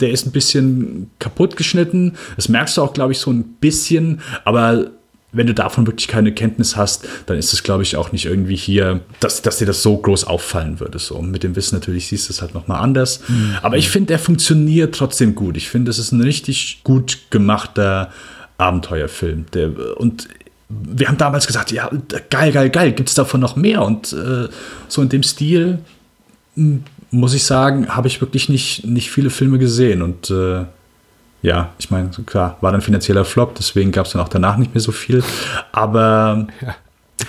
der 0.00 0.10
ist 0.10 0.26
ein 0.26 0.32
bisschen 0.32 1.10
kaputt 1.18 1.56
geschnitten. 1.56 2.14
Das 2.36 2.48
merkst 2.48 2.76
du 2.76 2.82
auch, 2.82 2.92
glaube 2.92 3.12
ich, 3.12 3.18
so 3.18 3.30
ein 3.30 3.44
bisschen, 3.60 4.20
aber 4.44 4.90
wenn 5.32 5.46
du 5.46 5.54
davon 5.54 5.86
wirklich 5.86 6.08
keine 6.08 6.32
Kenntnis 6.32 6.76
hast, 6.76 7.06
dann 7.26 7.36
ist 7.36 7.52
es, 7.52 7.62
glaube 7.62 7.82
ich, 7.82 7.96
auch 7.96 8.12
nicht 8.12 8.24
irgendwie 8.24 8.56
hier, 8.56 9.00
dass, 9.20 9.42
dass 9.42 9.58
dir 9.58 9.66
das 9.66 9.82
so 9.82 9.96
groß 9.96 10.24
auffallen 10.24 10.80
würde. 10.80 10.98
So 10.98 11.20
mit 11.20 11.42
dem 11.42 11.56
Wissen 11.56 11.74
natürlich 11.74 12.08
siehst 12.08 12.28
du 12.28 12.32
es 12.32 12.40
halt 12.40 12.54
nochmal 12.54 12.82
anders. 12.82 13.20
Mhm. 13.28 13.56
Aber 13.62 13.76
ich 13.76 13.90
finde, 13.90 14.08
der 14.08 14.18
funktioniert 14.18 14.94
trotzdem 14.94 15.34
gut. 15.34 15.56
Ich 15.56 15.68
finde, 15.68 15.90
es 15.90 15.98
ist 15.98 16.12
ein 16.12 16.22
richtig 16.22 16.80
gut 16.84 17.18
gemachter 17.30 18.10
Abenteuerfilm. 18.56 19.46
Der, 19.52 19.98
und 19.98 20.28
wir 20.68 21.08
haben 21.08 21.18
damals 21.18 21.46
gesagt, 21.46 21.70
ja, 21.70 21.90
geil, 22.30 22.52
geil, 22.52 22.70
geil, 22.70 22.92
gibt 22.92 23.08
es 23.08 23.14
davon 23.14 23.40
noch 23.40 23.56
mehr? 23.56 23.82
Und 23.82 24.12
äh, 24.12 24.48
so 24.88 25.02
in 25.02 25.08
dem 25.08 25.22
Stil, 25.22 25.80
hm, 26.54 26.82
muss 27.10 27.34
ich 27.34 27.44
sagen, 27.44 27.88
habe 27.88 28.08
ich 28.08 28.20
wirklich 28.20 28.48
nicht, 28.48 28.84
nicht 28.84 29.10
viele 29.10 29.30
Filme 29.30 29.58
gesehen. 29.58 30.02
Und 30.02 30.30
äh, 30.30 30.64
ja, 31.42 31.72
ich 31.78 31.90
meine, 31.90 32.10
klar, 32.26 32.58
war 32.60 32.72
dann 32.72 32.80
finanzieller 32.80 33.24
Flop, 33.24 33.54
deswegen 33.54 33.92
gab 33.92 34.06
es 34.06 34.12
dann 34.12 34.22
auch 34.22 34.28
danach 34.28 34.56
nicht 34.56 34.74
mehr 34.74 34.80
so 34.80 34.92
viel. 34.92 35.22
Aber 35.72 36.48
ja. 36.60 36.74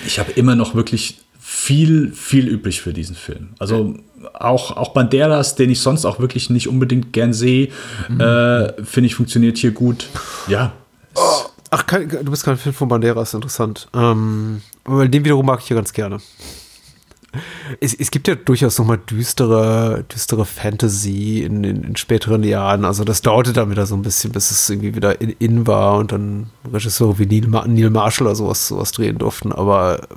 ich 0.05 0.19
habe 0.19 0.31
immer 0.31 0.55
noch 0.55 0.75
wirklich 0.75 1.19
viel, 1.39 2.11
viel 2.11 2.47
übrig 2.47 2.81
für 2.81 2.93
diesen 2.93 3.15
Film. 3.15 3.49
Also 3.59 3.95
auch, 4.33 4.75
auch 4.75 4.93
Banderas, 4.93 5.55
den 5.55 5.69
ich 5.69 5.79
sonst 5.79 6.05
auch 6.05 6.19
wirklich 6.19 6.49
nicht 6.49 6.67
unbedingt 6.67 7.13
gern 7.13 7.33
sehe, 7.33 7.69
mhm. 8.09 8.19
äh, 8.19 8.83
finde 8.83 9.07
ich, 9.07 9.15
funktioniert 9.15 9.57
hier 9.57 9.71
gut. 9.71 10.09
Ja. 10.47 10.73
Oh. 11.15 11.21
Ach, 11.69 11.83
du 11.83 12.31
bist 12.31 12.45
kein 12.45 12.57
Film 12.57 12.73
von 12.73 12.87
Banderas, 12.87 13.33
interessant. 13.33 13.89
Ähm, 13.93 14.61
den 14.87 15.25
wiederum 15.25 15.45
mag 15.45 15.59
ich 15.61 15.69
ja 15.69 15.75
ganz 15.75 15.91
gerne 15.91 16.19
es, 17.79 17.93
es, 17.93 18.11
gibt 18.11 18.27
ja 18.27 18.35
durchaus 18.35 18.77
nochmal 18.77 18.97
düstere, 18.97 20.05
düstere 20.11 20.45
Fantasy 20.45 21.41
in, 21.41 21.63
in, 21.63 21.83
in, 21.83 21.95
späteren 21.95 22.43
Jahren. 22.43 22.85
Also 22.85 23.03
das 23.03 23.21
dauerte 23.21 23.53
dann 23.53 23.71
wieder 23.71 23.85
so 23.85 23.95
ein 23.95 24.01
bisschen, 24.01 24.31
bis 24.31 24.51
es 24.51 24.69
irgendwie 24.69 24.95
wieder 24.95 25.19
in, 25.21 25.29
in 25.39 25.67
war 25.67 25.97
und 25.97 26.11
dann 26.11 26.47
Regisseure 26.71 27.19
wie 27.19 27.25
Neil, 27.25 27.49
Neil 27.67 27.89
Marshall 27.89 28.27
oder 28.27 28.35
sowas, 28.35 28.67
sowas 28.67 28.91
drehen 28.91 29.17
durften. 29.17 29.51
Aber 29.51 30.07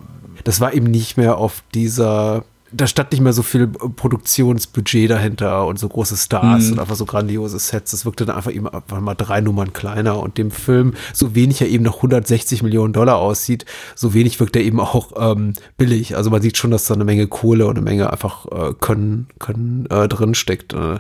das 0.45 0.61
war 0.61 0.75
eben 0.75 0.87
nicht 0.87 1.17
mehr 1.17 1.37
auf 1.37 1.63
dieser 1.75 2.45
da 2.73 2.87
stand 2.87 3.13
nicht 3.13 3.21
mehr 3.21 3.33
so 3.33 3.43
viel 3.43 3.67
Produktionsbudget 3.67 5.11
dahinter 5.11 5.67
und 5.67 5.79
so 5.79 5.89
große 5.89 6.17
Stars 6.17 6.67
mhm. 6.67 6.73
und 6.73 6.79
einfach 6.79 6.95
so 6.95 7.05
grandiose 7.05 7.59
Sets. 7.59 7.93
Es 7.93 8.05
wirkte 8.05 8.27
dann 8.27 8.37
einfach 8.37 8.53
eben 8.53 8.69
einfach 8.69 9.01
mal 9.01 9.15
drei 9.15 9.41
Nummern 9.41 9.73
kleiner 9.73 10.21
und 10.21 10.39
dem 10.39 10.51
Film, 10.51 10.95
so 11.13 11.35
wenig 11.35 11.61
er 11.61 11.69
eben 11.69 11.85
noch 11.85 11.97
160 11.97 12.63
Millionen 12.63 12.93
Dollar 12.93 13.17
aussieht, 13.17 13.65
so 13.95 14.15
wenig 14.15 14.39
wirkt 14.41 14.57
er 14.57 14.63
eben 14.63 14.81
auch 14.81 15.13
ähm, 15.17 15.55
billig. 15.77 16.17
Also 16.17 16.31
man 16.31 16.43
sieht 16.43 16.57
schon, 16.57 16.71
dass 16.71 16.85
da 16.87 16.95
eine 16.95 17.05
Menge 17.05 17.27
Kohle 17.27 17.67
und 17.67 17.77
eine 17.77 17.85
Menge 17.85 18.11
einfach 18.13 18.47
äh, 18.47 18.73
Können, 18.81 19.29
können 19.39 19.87
äh, 19.91 20.09
drin 20.09 20.35
steckt. 20.35 20.73
Äh. 20.73 20.99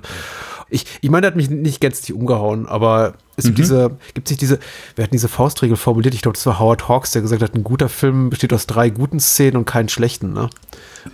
Ich, 0.70 0.86
ich 1.00 1.10
meine, 1.10 1.26
er 1.26 1.28
hat 1.28 1.36
mich 1.36 1.50
nicht 1.50 1.80
gänzlich 1.80 2.16
umgehauen, 2.16 2.66
aber 2.66 3.14
es 3.36 3.46
gibt 3.46 3.58
diese, 3.58 3.96
gibt 4.14 4.28
sich 4.28 4.36
diese, 4.36 4.58
wir 4.94 5.04
hatten 5.04 5.14
diese 5.14 5.28
Faustregel 5.28 5.76
formuliert, 5.76 6.14
ich 6.14 6.22
glaube, 6.22 6.36
das 6.36 6.46
war 6.46 6.58
Howard 6.58 6.88
Hawks, 6.88 7.12
der 7.12 7.22
gesagt 7.22 7.42
hat, 7.42 7.54
ein 7.54 7.64
guter 7.64 7.88
Film 7.88 8.30
besteht 8.30 8.52
aus 8.52 8.66
drei 8.66 8.90
guten 8.90 9.18
Szenen 9.18 9.56
und 9.56 9.64
keinen 9.64 9.88
schlechten, 9.88 10.32
ne? 10.32 10.50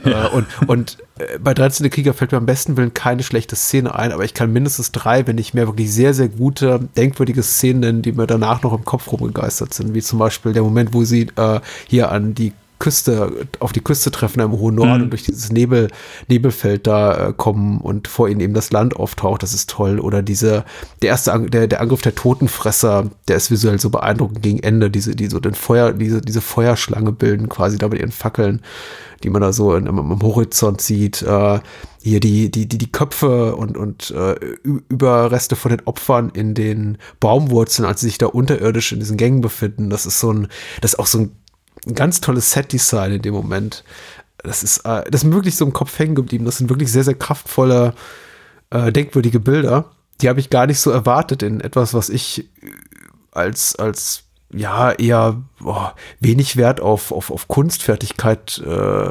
Äh, 0.04 0.28
und 0.28 0.46
und 0.66 0.98
äh, 1.18 1.38
bei 1.38 1.54
13. 1.54 1.88
Krieger 1.90 2.14
fällt 2.14 2.32
mir 2.32 2.38
am 2.38 2.46
besten 2.46 2.76
Willen 2.76 2.94
keine 2.94 3.22
schlechte 3.22 3.54
Szene 3.54 3.94
ein, 3.94 4.12
aber 4.12 4.24
ich 4.24 4.34
kann 4.34 4.52
mindestens 4.52 4.92
drei, 4.92 5.26
wenn 5.26 5.36
nicht 5.36 5.54
mehr, 5.54 5.66
wirklich 5.66 5.92
sehr, 5.92 6.14
sehr 6.14 6.28
gute, 6.28 6.80
denkwürdige 6.96 7.42
Szenen 7.42 7.80
nennen, 7.80 8.02
die 8.02 8.12
mir 8.12 8.26
danach 8.26 8.62
noch 8.62 8.72
im 8.72 8.84
Kopf 8.84 9.10
rumgegeistert 9.12 9.72
sind, 9.72 9.94
wie 9.94 10.02
zum 10.02 10.18
Beispiel 10.18 10.52
der 10.52 10.62
Moment, 10.62 10.92
wo 10.92 11.04
sie 11.04 11.28
äh, 11.36 11.60
hier 11.86 12.10
an 12.10 12.34
die 12.34 12.52
Küste, 12.78 13.46
auf 13.60 13.72
die 13.72 13.80
Küste 13.80 14.10
treffen 14.10 14.40
im 14.40 14.52
hohen 14.52 14.74
Norden 14.74 14.96
Mhm. 14.96 15.02
und 15.04 15.10
durch 15.10 15.22
dieses 15.24 15.50
Nebel, 15.50 15.88
Nebelfeld 16.28 16.86
da 16.86 17.28
äh, 17.28 17.32
kommen 17.32 17.80
und 17.80 18.08
vor 18.08 18.28
ihnen 18.28 18.40
eben 18.40 18.54
das 18.54 18.70
Land 18.70 18.96
auftaucht, 18.96 19.42
das 19.42 19.54
ist 19.54 19.70
toll. 19.70 19.98
Oder 19.98 20.22
diese, 20.22 20.64
der 21.02 21.10
erste, 21.10 21.32
Ang 21.32 21.50
der, 21.50 21.66
der 21.66 21.80
Angriff 21.80 22.02
der 22.02 22.14
Totenfresser, 22.14 23.10
der 23.28 23.36
ist 23.36 23.50
visuell 23.50 23.80
so 23.80 23.90
beeindruckend 23.90 24.42
gegen 24.42 24.58
Ende, 24.60 24.90
diese, 24.90 25.16
die 25.16 25.26
so 25.28 25.40
den 25.40 25.54
Feuer, 25.54 25.92
diese, 25.92 26.20
diese 26.20 26.40
Feuerschlange 26.40 27.12
bilden, 27.12 27.48
quasi 27.48 27.78
da 27.78 27.88
mit 27.88 27.98
ihren 28.00 28.12
Fackeln, 28.12 28.60
die 29.22 29.30
man 29.30 29.40
da 29.42 29.52
so 29.52 29.74
in, 29.74 29.88
am, 29.88 29.98
am 29.98 30.22
Horizont 30.22 30.80
sieht. 30.80 31.22
Äh, 31.22 31.60
hier 32.02 32.20
die, 32.20 32.50
die, 32.52 32.66
die, 32.68 32.78
die 32.78 32.92
Köpfe 32.92 33.56
und, 33.56 33.76
und 33.76 34.12
äh, 34.12 34.36
Überreste 34.62 35.56
von 35.56 35.70
den 35.70 35.80
Opfern 35.86 36.30
in 36.34 36.54
den 36.54 36.98
Baumwurzeln, 37.18 37.88
als 37.88 38.00
sie 38.00 38.06
sich 38.06 38.18
da 38.18 38.26
unterirdisch 38.26 38.92
in 38.92 39.00
diesen 39.00 39.16
Gängen 39.16 39.40
befinden. 39.40 39.90
Das 39.90 40.06
ist 40.06 40.20
so 40.20 40.32
ein, 40.32 40.46
das 40.80 40.92
ist 40.92 40.98
auch 41.00 41.06
so 41.06 41.18
ein 41.18 41.32
ein 41.86 41.94
ganz 41.94 42.20
tolles 42.20 42.52
Set-Design 42.52 43.12
in 43.12 43.22
dem 43.22 43.34
Moment. 43.34 43.84
Das 44.38 44.62
ist, 44.62 44.78
äh, 44.78 45.08
das 45.10 45.24
ist 45.24 45.32
wirklich 45.32 45.56
so 45.56 45.64
im 45.64 45.72
Kopf 45.72 45.98
hängen 45.98 46.14
geblieben. 46.14 46.44
Das 46.44 46.58
sind 46.58 46.70
wirklich 46.70 46.90
sehr, 46.90 47.04
sehr 47.04 47.14
kraftvolle, 47.14 47.94
äh, 48.70 48.92
denkwürdige 48.92 49.40
Bilder. 49.40 49.90
Die 50.20 50.28
habe 50.28 50.40
ich 50.40 50.50
gar 50.50 50.66
nicht 50.66 50.80
so 50.80 50.90
erwartet 50.90 51.42
in 51.42 51.60
etwas, 51.60 51.94
was 51.94 52.08
ich 52.08 52.40
äh, 52.62 52.70
als, 53.32 53.76
als 53.76 54.26
ja, 54.52 54.92
eher 54.92 55.42
boah, 55.58 55.94
wenig 56.20 56.56
Wert 56.56 56.80
auf, 56.80 57.10
auf, 57.10 57.30
auf 57.30 57.48
Kunstfertigkeit 57.48 58.58
äh, 58.58 59.10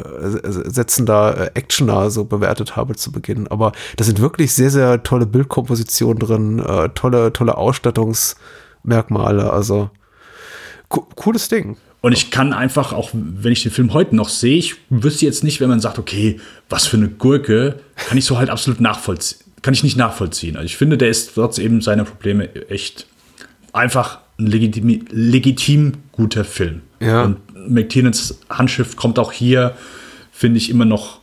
setzender 0.70 1.52
äh, 1.56 1.60
Actioner 1.60 2.10
so 2.10 2.24
bewertet 2.26 2.76
habe 2.76 2.96
zu 2.96 3.12
Beginn. 3.12 3.48
Aber 3.48 3.74
da 3.98 4.06
sind 4.06 4.22
wirklich 4.22 4.54
sehr, 4.54 4.72
sehr 4.72 5.04
tolle 5.04 5.26
Bildkompositionen 5.26 6.20
drin, 6.20 6.60
äh, 6.60 6.90
tolle, 6.90 7.34
tolle 7.34 7.58
Ausstattungsmerkmale. 7.58 9.52
Also 9.52 9.90
co 10.88 11.02
cooles 11.16 11.50
Ding. 11.50 11.78
Und 12.06 12.12
ich 12.12 12.30
kann 12.30 12.54
einfach, 12.54 12.94
auch 12.94 13.10
wenn 13.14 13.52
ich 13.52 13.64
den 13.64 13.72
Film 13.72 13.92
heute 13.92 14.16
noch 14.16 14.30
sehe, 14.30 14.60
ich 14.60 14.76
wüsste 14.92 15.26
jetzt 15.26 15.44
nicht, 15.44 15.60
wenn 15.60 15.70
man 15.70 15.80
sagt, 15.80 15.98
okay, 15.98 16.40
was 16.70 16.86
für 16.86 16.98
eine 16.98 17.08
Gurke, 17.08 17.80
kann 17.96 18.16
ich 18.16 18.26
so 18.26 18.38
halt 18.38 18.52
absolut 18.52 18.80
nachvollziehen. 18.80 19.40
Kann 19.64 19.74
ich 19.74 19.82
nicht 19.82 19.98
nachvollziehen. 19.98 20.56
Also 20.56 20.68
ich 20.68 20.78
finde, 20.78 21.00
der 21.00 21.10
ist 21.10 21.32
trotz 21.34 21.58
eben 21.58 21.82
seiner 21.82 22.04
Probleme 22.04 22.54
echt 22.70 23.08
einfach 23.74 24.20
ein 24.38 24.46
legitim, 24.46 25.08
legitim 25.10 25.94
guter 26.12 26.46
Film. 26.46 26.82
Ja. 27.00 27.24
Und 27.24 27.40
McTiernans 27.72 28.38
Handschrift 28.52 28.98
kommt 28.98 29.18
auch 29.18 29.32
hier, 29.32 29.76
finde 30.32 30.60
ich, 30.60 30.70
immer 30.70 30.86
noch 30.86 31.22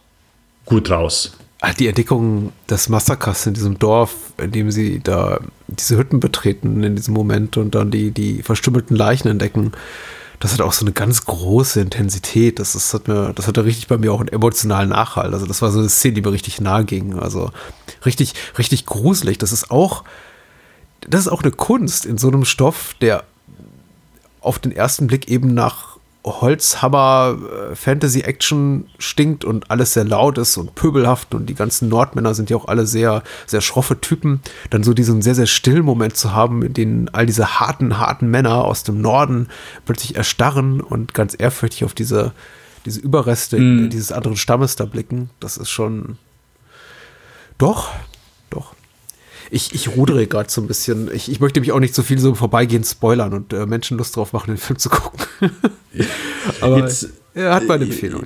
gut 0.65 0.91
raus. 0.91 1.37
Die 1.79 1.87
Entdeckung 1.87 2.51
des 2.69 2.89
Massakers 2.89 3.47
in 3.47 3.55
diesem 3.55 3.79
Dorf, 3.79 4.33
in 4.37 4.51
dem 4.51 4.73
sie 4.73 4.99
da 4.99 5.39
diese 5.69 5.97
Hütten 5.97 6.19
betreten 6.19 6.83
in 6.83 6.97
diesem 6.97 7.15
Moment 7.15 7.57
und 7.57 7.77
dann 7.77 7.93
die, 7.93 8.11
die 8.11 8.43
verstümmelten 8.43 8.97
Leichen 8.97 9.29
entdecken, 9.29 9.71
das 10.43 10.53
hat 10.53 10.61
auch 10.61 10.73
so 10.73 10.85
eine 10.85 10.93
ganz 10.93 11.25
große 11.25 11.81
Intensität. 11.81 12.59
Das, 12.59 12.75
ist, 12.75 12.93
hat 12.93 13.07
mir, 13.07 13.33
das 13.33 13.47
hatte 13.47 13.65
richtig 13.65 13.87
bei 13.87 13.97
mir 13.97 14.13
auch 14.13 14.19
einen 14.19 14.29
emotionalen 14.29 14.89
Nachhalt. 14.89 15.33
Also 15.33 15.47
das 15.47 15.63
war 15.63 15.71
so 15.71 15.79
eine 15.79 15.89
Szene, 15.89 16.15
die 16.15 16.23
mir 16.23 16.33
richtig 16.33 16.61
nahe 16.61 16.85
ging. 16.85 17.17
Also 17.17 17.53
richtig, 18.05 18.35
richtig 18.59 18.85
gruselig. 18.85 19.39
Das 19.39 19.53
ist 19.53 19.71
auch, 19.71 20.03
das 21.01 21.21
ist 21.21 21.29
auch 21.29 21.43
eine 21.43 21.53
Kunst 21.53 22.05
in 22.05 22.19
so 22.19 22.27
einem 22.27 22.45
Stoff, 22.45 22.97
der 23.01 23.23
auf 24.41 24.59
den 24.59 24.73
ersten 24.73 25.07
Blick 25.07 25.29
eben 25.29 25.55
nach 25.55 25.92
Holzhammer 26.25 27.37
äh, 27.71 27.75
Fantasy 27.75 28.21
Action 28.21 28.89
stinkt 28.99 29.45
und 29.45 29.71
alles 29.71 29.95
sehr 29.95 30.05
laut 30.05 30.39
ist 30.39 30.57
und 30.57 30.75
pöbelhaft 30.75 31.35
und 31.35 31.47
die 31.47 31.55
ganzen 31.55 31.89
Nordmänner 31.89 32.35
sind 32.35 32.49
ja 32.49 32.57
auch 32.57 32.69
alle 32.69 32.87
sehr 32.87 33.23
sehr 33.47 33.61
schroffe 33.61 34.01
Typen, 34.01 34.41
dann 34.71 34.85
so 34.85 34.95
diesen 34.95 35.23
sehr 35.23 35.35
sehr 35.35 35.47
stillen 35.47 35.85
Moment 35.85 36.17
zu 36.17 36.33
haben, 36.33 36.63
in 36.63 36.75
dem 36.75 37.09
all 37.13 37.27
diese 37.27 37.59
harten 37.59 37.99
harten 37.99 38.31
Männer 38.31 38.65
aus 38.65 38.85
dem 38.85 39.01
Norden 39.01 39.49
plötzlich 39.85 40.17
erstarren 40.17 40.81
und 40.81 41.13
ganz 41.13 41.35
ehrfürchtig 41.37 41.85
auf 41.85 41.95
diese 41.95 42.33
diese 42.85 43.01
Überreste 43.01 43.89
dieses 43.89 44.13
anderen 44.13 44.37
Stammes 44.37 44.77
da 44.77 44.85
blicken, 44.85 45.31
das 45.41 45.57
ist 45.57 45.71
schon 45.71 46.19
doch 47.59 47.91
ich, 49.55 49.75
ich 49.75 49.97
rudere 49.97 50.27
gerade 50.27 50.51
so 50.51 50.63
ein 50.63 50.67
bisschen. 50.67 51.11
Ich, 51.15 51.31
ich 51.31 51.39
möchte 51.39 51.61
mich 51.61 51.73
auch 51.73 51.79
nicht 51.79 51.95
so 51.95 52.03
viel 52.03 52.19
so 52.19 52.35
vorbeigehend 52.35 52.87
spoilern 52.87 53.35
und 53.35 53.53
äh, 53.53 53.67
Menschen 53.67 53.99
Lust 53.99 54.17
drauf 54.17 54.33
machen, 54.33 54.47
den 54.49 54.57
Film 54.57 54.79
zu 54.79 54.89
gucken. 54.89 55.27
Aber 56.63 56.79
Jetzt- 56.79 57.11
er 57.35 57.55
hat 57.55 57.67
meine 57.67 57.85
Empfehlung, 57.85 58.25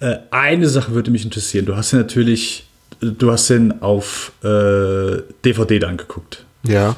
ja. 0.00 0.10
Äh, 0.10 0.18
eine 0.30 0.68
Sache 0.68 0.92
würde 0.92 1.10
mich 1.10 1.24
interessieren. 1.24 1.66
Du 1.66 1.76
hast 1.76 1.92
ja 1.92 1.98
natürlich, 1.98 2.66
du 3.00 3.30
hast 3.30 3.50
den 3.50 3.82
auf 3.82 4.32
äh, 4.42 5.22
DVD 5.44 5.78
dann 5.80 5.98
geguckt. 5.98 6.44
Ja. 6.62 6.96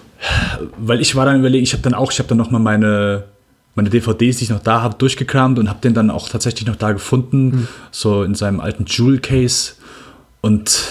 Weil 0.79 1.01
ich 1.01 1.17
war 1.17 1.25
dann 1.27 1.39
überlegen, 1.41 1.65
ich 1.65 1.73
habe 1.73 1.83
dann 1.83 1.95
auch, 1.95 2.13
ich 2.13 2.19
habe 2.21 2.29
dann 2.29 2.39
noch 2.39 2.51
mal 2.53 2.59
meine, 2.61 3.25
meine 3.75 3.91
DVDs, 3.91 4.37
die 4.39 4.45
ich 4.45 4.51
noch 4.51 4.63
da 4.63 4.83
habe, 4.83 4.95
durchgekramt 4.97 5.59
und 5.59 5.69
habe 5.69 5.81
den 5.81 5.95
dann 5.95 6.11
auch 6.11 6.29
tatsächlich 6.29 6.67
noch 6.69 6.77
da 6.77 6.93
gefunden, 6.93 7.67
so 7.91 8.23
in 8.23 8.35
seinem 8.37 8.61
alten 8.61 8.85
Jewel 8.87 9.19
Case. 9.19 9.73
Und 10.41 10.85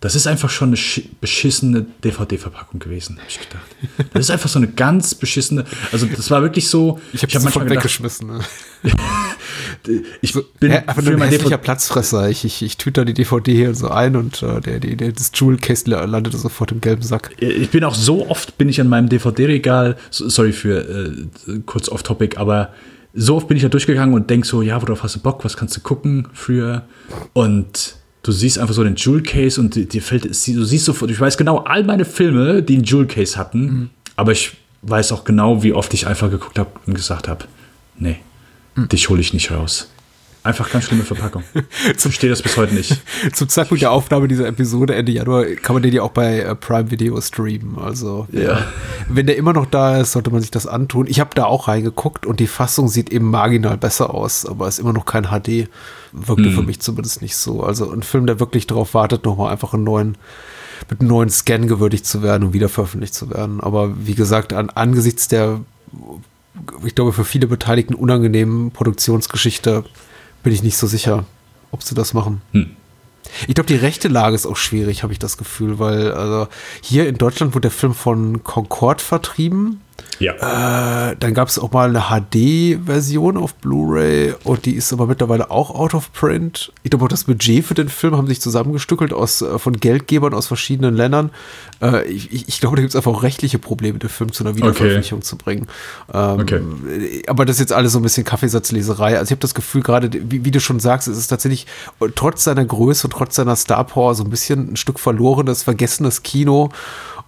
das 0.00 0.14
ist 0.14 0.26
einfach 0.26 0.50
schon 0.50 0.68
eine 0.70 0.76
schi- 0.76 1.08
beschissene 1.20 1.86
DVD-Verpackung 2.04 2.78
gewesen, 2.80 3.16
habe 3.18 3.26
ich 3.28 3.40
gedacht. 3.40 4.10
Das 4.12 4.26
ist 4.26 4.30
einfach 4.30 4.48
so 4.50 4.58
eine 4.58 4.68
ganz 4.68 5.14
beschissene, 5.14 5.64
also 5.90 6.06
das 6.06 6.30
war 6.30 6.42
wirklich 6.42 6.68
so, 6.68 7.00
Ich 7.12 7.22
habe 7.22 7.32
hab 7.32 7.36
hab 7.42 7.42
sofort 7.52 7.70
weggeschmissen. 7.70 8.26
Ne? 8.28 8.40
ich 10.20 10.32
So, 10.32 10.42
bin 10.60 10.72
hä, 10.72 10.82
aber 10.86 11.02
für 11.02 11.10
ein 11.12 11.18
mein 11.18 11.28
hässlicher 11.30 11.58
Platzfresser. 11.58 12.28
Ich, 12.28 12.44
ich, 12.44 12.62
ich 12.62 12.76
tüte 12.76 13.00
da 13.00 13.04
die 13.04 13.14
DVD 13.14 13.52
hier 13.54 13.74
so 13.74 13.88
ein 13.88 14.16
und 14.16 14.42
äh, 14.42 14.60
der, 14.60 14.80
der, 14.80 14.96
der, 14.96 15.12
das 15.12 15.30
Jewel 15.34 15.56
Case 15.56 15.88
landete 15.88 16.36
sofort 16.36 16.72
im 16.72 16.80
gelben 16.80 17.02
Sack. 17.02 17.30
ich 17.38 17.70
bin 17.70 17.84
auch 17.84 17.94
so 17.94 18.28
oft 18.28 18.58
bin 18.58 18.68
ich 18.68 18.80
an 18.80 18.88
meinem 18.88 19.08
DVD-Regal, 19.08 19.96
so- 20.10 20.28
sorry 20.28 20.52
für 20.52 20.78
äh, 21.48 21.60
kurz 21.64 21.88
off-topic, 21.88 22.36
aber 22.38 22.72
so 23.14 23.36
oft 23.36 23.48
bin 23.48 23.56
ich 23.56 23.62
da 23.62 23.68
durchgegangen 23.70 24.14
und 24.14 24.28
denk 24.28 24.44
so, 24.44 24.60
ja, 24.62 24.80
worauf 24.82 25.02
hast 25.02 25.14
du 25.16 25.20
Bock, 25.20 25.42
was 25.44 25.56
kannst 25.56 25.74
du 25.76 25.80
gucken 25.80 26.28
früher? 26.34 26.82
Und 27.32 27.96
du 28.26 28.32
siehst 28.32 28.58
einfach 28.58 28.74
so 28.74 28.82
den 28.82 28.96
Jewel 28.96 29.22
Case 29.22 29.60
und 29.60 29.74
dir- 29.92 30.02
fällt, 30.02 30.24
du 30.24 30.32
siehst 30.64 30.84
sofort, 30.84 31.10
ich 31.10 31.20
weiß 31.20 31.36
genau 31.36 31.58
all 31.58 31.84
meine 31.84 32.04
Filme, 32.04 32.62
die 32.62 32.74
einen 32.74 32.84
Jewel 32.84 33.06
Case 33.06 33.36
hatten, 33.38 33.90
aber 34.16 34.32
ich 34.32 34.52
weiß 34.82 35.12
auch 35.12 35.24
genau, 35.24 35.62
wie 35.62 35.72
oft 35.72 35.92
ich 35.94 36.06
einfach 36.06 36.30
geguckt 36.30 36.58
habe 36.58 36.70
und 36.86 36.94
gesagt 36.94 37.28
habe, 37.28 37.44
nee, 37.98 38.16
dich 38.76 39.08
hole 39.08 39.20
ich 39.20 39.32
nicht 39.32 39.50
raus. 39.50 39.90
Einfach 40.46 40.70
ganz 40.70 40.84
schlimme 40.84 41.02
Verpackung. 41.02 41.42
Ich 41.92 42.00
verstehe 42.00 42.30
das 42.30 42.40
bis 42.40 42.56
heute 42.56 42.74
nicht. 42.74 43.00
Zum 43.32 43.48
Zeitpunkt 43.48 43.82
der 43.82 43.90
Aufnahme 43.90 44.28
dieser 44.28 44.46
Episode 44.46 44.94
Ende 44.94 45.10
Januar 45.12 45.44
kann 45.44 45.74
man 45.74 45.82
den 45.82 45.92
ja 45.92 46.02
auch 46.02 46.10
bei 46.12 46.38
äh, 46.40 46.54
Prime 46.54 46.90
Video 46.90 47.20
streamen. 47.20 47.78
Also 47.78 48.26
Ja. 48.30 48.64
wenn 49.08 49.26
der 49.26 49.36
immer 49.36 49.52
noch 49.52 49.66
da 49.66 50.00
ist, 50.00 50.12
sollte 50.12 50.30
man 50.30 50.40
sich 50.40 50.50
das 50.52 50.66
antun. 50.66 51.06
Ich 51.08 51.18
habe 51.18 51.30
da 51.34 51.44
auch 51.46 51.66
reingeguckt 51.68 52.26
und 52.26 52.38
die 52.38 52.46
Fassung 52.46 52.88
sieht 52.88 53.10
eben 53.10 53.28
marginal 53.28 53.76
besser 53.76 54.14
aus, 54.14 54.46
aber 54.46 54.68
ist 54.68 54.78
immer 54.78 54.92
noch 54.92 55.04
kein 55.04 55.24
HD. 55.24 55.68
Wirkte 56.12 56.50
für 56.50 56.62
mich 56.62 56.80
zumindest 56.80 57.20
nicht 57.22 57.36
so. 57.36 57.62
Also 57.64 57.90
ein 57.90 58.02
Film, 58.02 58.26
der 58.26 58.38
wirklich 58.40 58.66
darauf 58.66 58.94
wartet, 58.94 59.24
nochmal 59.24 59.52
einfach 59.52 59.74
einen 59.74 59.84
neuen 59.84 60.16
mit 60.88 61.00
einem 61.00 61.08
neuen 61.08 61.30
Scan 61.30 61.66
gewürdigt 61.66 62.06
zu 62.06 62.22
werden 62.22 62.44
und 62.44 62.52
wieder 62.52 62.68
veröffentlicht 62.68 63.14
zu 63.14 63.30
werden. 63.30 63.60
Aber 63.60 63.94
wie 64.06 64.14
gesagt, 64.14 64.52
an, 64.52 64.70
angesichts 64.70 65.26
der, 65.26 65.60
ich 66.84 66.94
glaube, 66.94 67.12
für 67.12 67.24
viele 67.24 67.46
Beteiligten 67.48 67.94
unangenehmen 67.94 68.70
Produktionsgeschichte 68.70 69.84
bin 70.46 70.52
ich 70.52 70.62
nicht 70.62 70.76
so 70.76 70.86
sicher, 70.86 71.24
ob 71.72 71.82
sie 71.82 71.96
das 71.96 72.14
machen. 72.14 72.40
Ich 73.48 73.56
glaube, 73.56 73.66
die 73.66 73.74
rechte 73.74 74.06
Lage 74.06 74.36
ist 74.36 74.46
auch 74.46 74.54
schwierig, 74.56 75.02
habe 75.02 75.12
ich 75.12 75.18
das 75.18 75.38
Gefühl, 75.38 75.80
weil 75.80 76.12
also 76.12 76.46
hier 76.80 77.08
in 77.08 77.18
Deutschland 77.18 77.52
wurde 77.52 77.62
der 77.62 77.72
Film 77.72 77.94
von 77.94 78.44
Concord 78.44 79.02
vertrieben. 79.02 79.80
Ja. 80.18 81.10
Äh, 81.10 81.16
dann 81.18 81.34
gab 81.34 81.48
es 81.48 81.58
auch 81.58 81.72
mal 81.72 81.88
eine 81.88 82.04
HD-Version 82.08 83.36
auf 83.36 83.54
Blu-ray 83.54 84.34
und 84.44 84.64
die 84.64 84.74
ist 84.74 84.92
aber 84.92 85.06
mittlerweile 85.06 85.50
auch 85.50 85.74
out 85.74 85.94
of 85.94 86.12
print. 86.12 86.72
Ich 86.82 86.90
glaube 86.90 87.04
auch 87.04 87.08
das 87.08 87.24
Budget 87.24 87.64
für 87.64 87.74
den 87.74 87.88
Film 87.88 88.16
haben 88.16 88.26
sich 88.26 88.40
zusammengestückelt 88.40 89.12
aus, 89.12 89.42
äh, 89.42 89.58
von 89.58 89.74
Geldgebern 89.78 90.32
aus 90.32 90.46
verschiedenen 90.46 90.94
Ländern. 90.94 91.30
Äh, 91.82 92.06
ich, 92.06 92.48
ich, 92.48 92.60
glaube, 92.60 92.76
da 92.76 92.82
gibt 92.82 92.90
es 92.90 92.96
einfach 92.96 93.12
auch 93.12 93.22
rechtliche 93.22 93.58
Probleme, 93.58 93.98
den 93.98 94.08
Film 94.08 94.32
zu 94.32 94.44
einer 94.44 94.56
Wiederveröffentlichung 94.56 95.22
zu 95.22 95.36
bringen. 95.36 95.68
Ähm, 96.12 96.46
Okay. 96.46 96.60
Aber 97.26 97.44
das 97.44 97.56
ist 97.56 97.60
jetzt 97.60 97.72
alles 97.72 97.92
so 97.92 97.98
ein 97.98 98.02
bisschen 98.02 98.24
Kaffeesatzleserei. 98.24 99.18
Also 99.18 99.24
ich 99.24 99.30
habe 99.32 99.40
das 99.40 99.54
Gefühl, 99.54 99.82
gerade, 99.82 100.10
wie, 100.12 100.44
wie 100.44 100.50
du 100.50 100.60
schon 100.60 100.80
sagst, 100.80 101.08
es 101.08 101.18
ist 101.18 101.28
tatsächlich 101.28 101.66
äh, 102.00 102.08
trotz 102.14 102.44
seiner 102.44 102.64
Größe 102.64 103.06
und 103.06 103.12
trotz 103.12 103.34
seiner 103.34 103.56
Star 103.56 103.84
Power 103.84 104.14
so 104.14 104.24
ein 104.24 104.30
bisschen 104.30 104.72
ein 104.72 104.76
Stück 104.76 105.00
verlorenes, 105.00 105.62
vergessenes 105.62 106.22
Kino. 106.22 106.70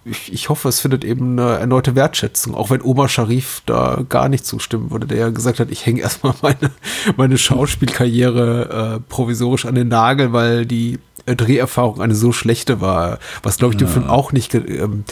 Ich, 0.05 0.31
ich 0.31 0.49
hoffe, 0.49 0.69
es 0.69 0.79
findet 0.79 1.03
eben 1.03 1.37
eine 1.37 1.59
erneute 1.59 1.95
Wertschätzung, 1.95 2.55
auch 2.55 2.69
wenn 2.69 2.81
Omar 2.81 3.09
Sharif 3.09 3.61
da 3.65 4.03
gar 4.07 4.29
nicht 4.29 4.45
zustimmen 4.45 4.91
würde, 4.91 5.07
der 5.07 5.17
ja 5.17 5.29
gesagt 5.29 5.59
hat, 5.59 5.69
ich 5.71 5.85
hänge 5.85 6.01
erstmal 6.01 6.33
meine, 6.41 6.71
meine 7.17 7.37
Schauspielkarriere 7.37 8.97
äh, 8.97 8.99
provisorisch 9.09 9.65
an 9.65 9.75
den 9.75 9.89
Nagel, 9.89 10.31
weil 10.31 10.65
die 10.65 10.99
äh, 11.25 11.35
Dreherfahrung 11.35 12.01
eine 12.01 12.15
so 12.15 12.31
schlechte 12.31 12.81
war, 12.81 13.19
was 13.43 13.57
glaube 13.57 13.73
ich 13.73 13.77
dem 13.77 13.87
Film 13.87 14.07
auch 14.07 14.31
nicht, 14.31 14.53
ähm, 14.53 15.03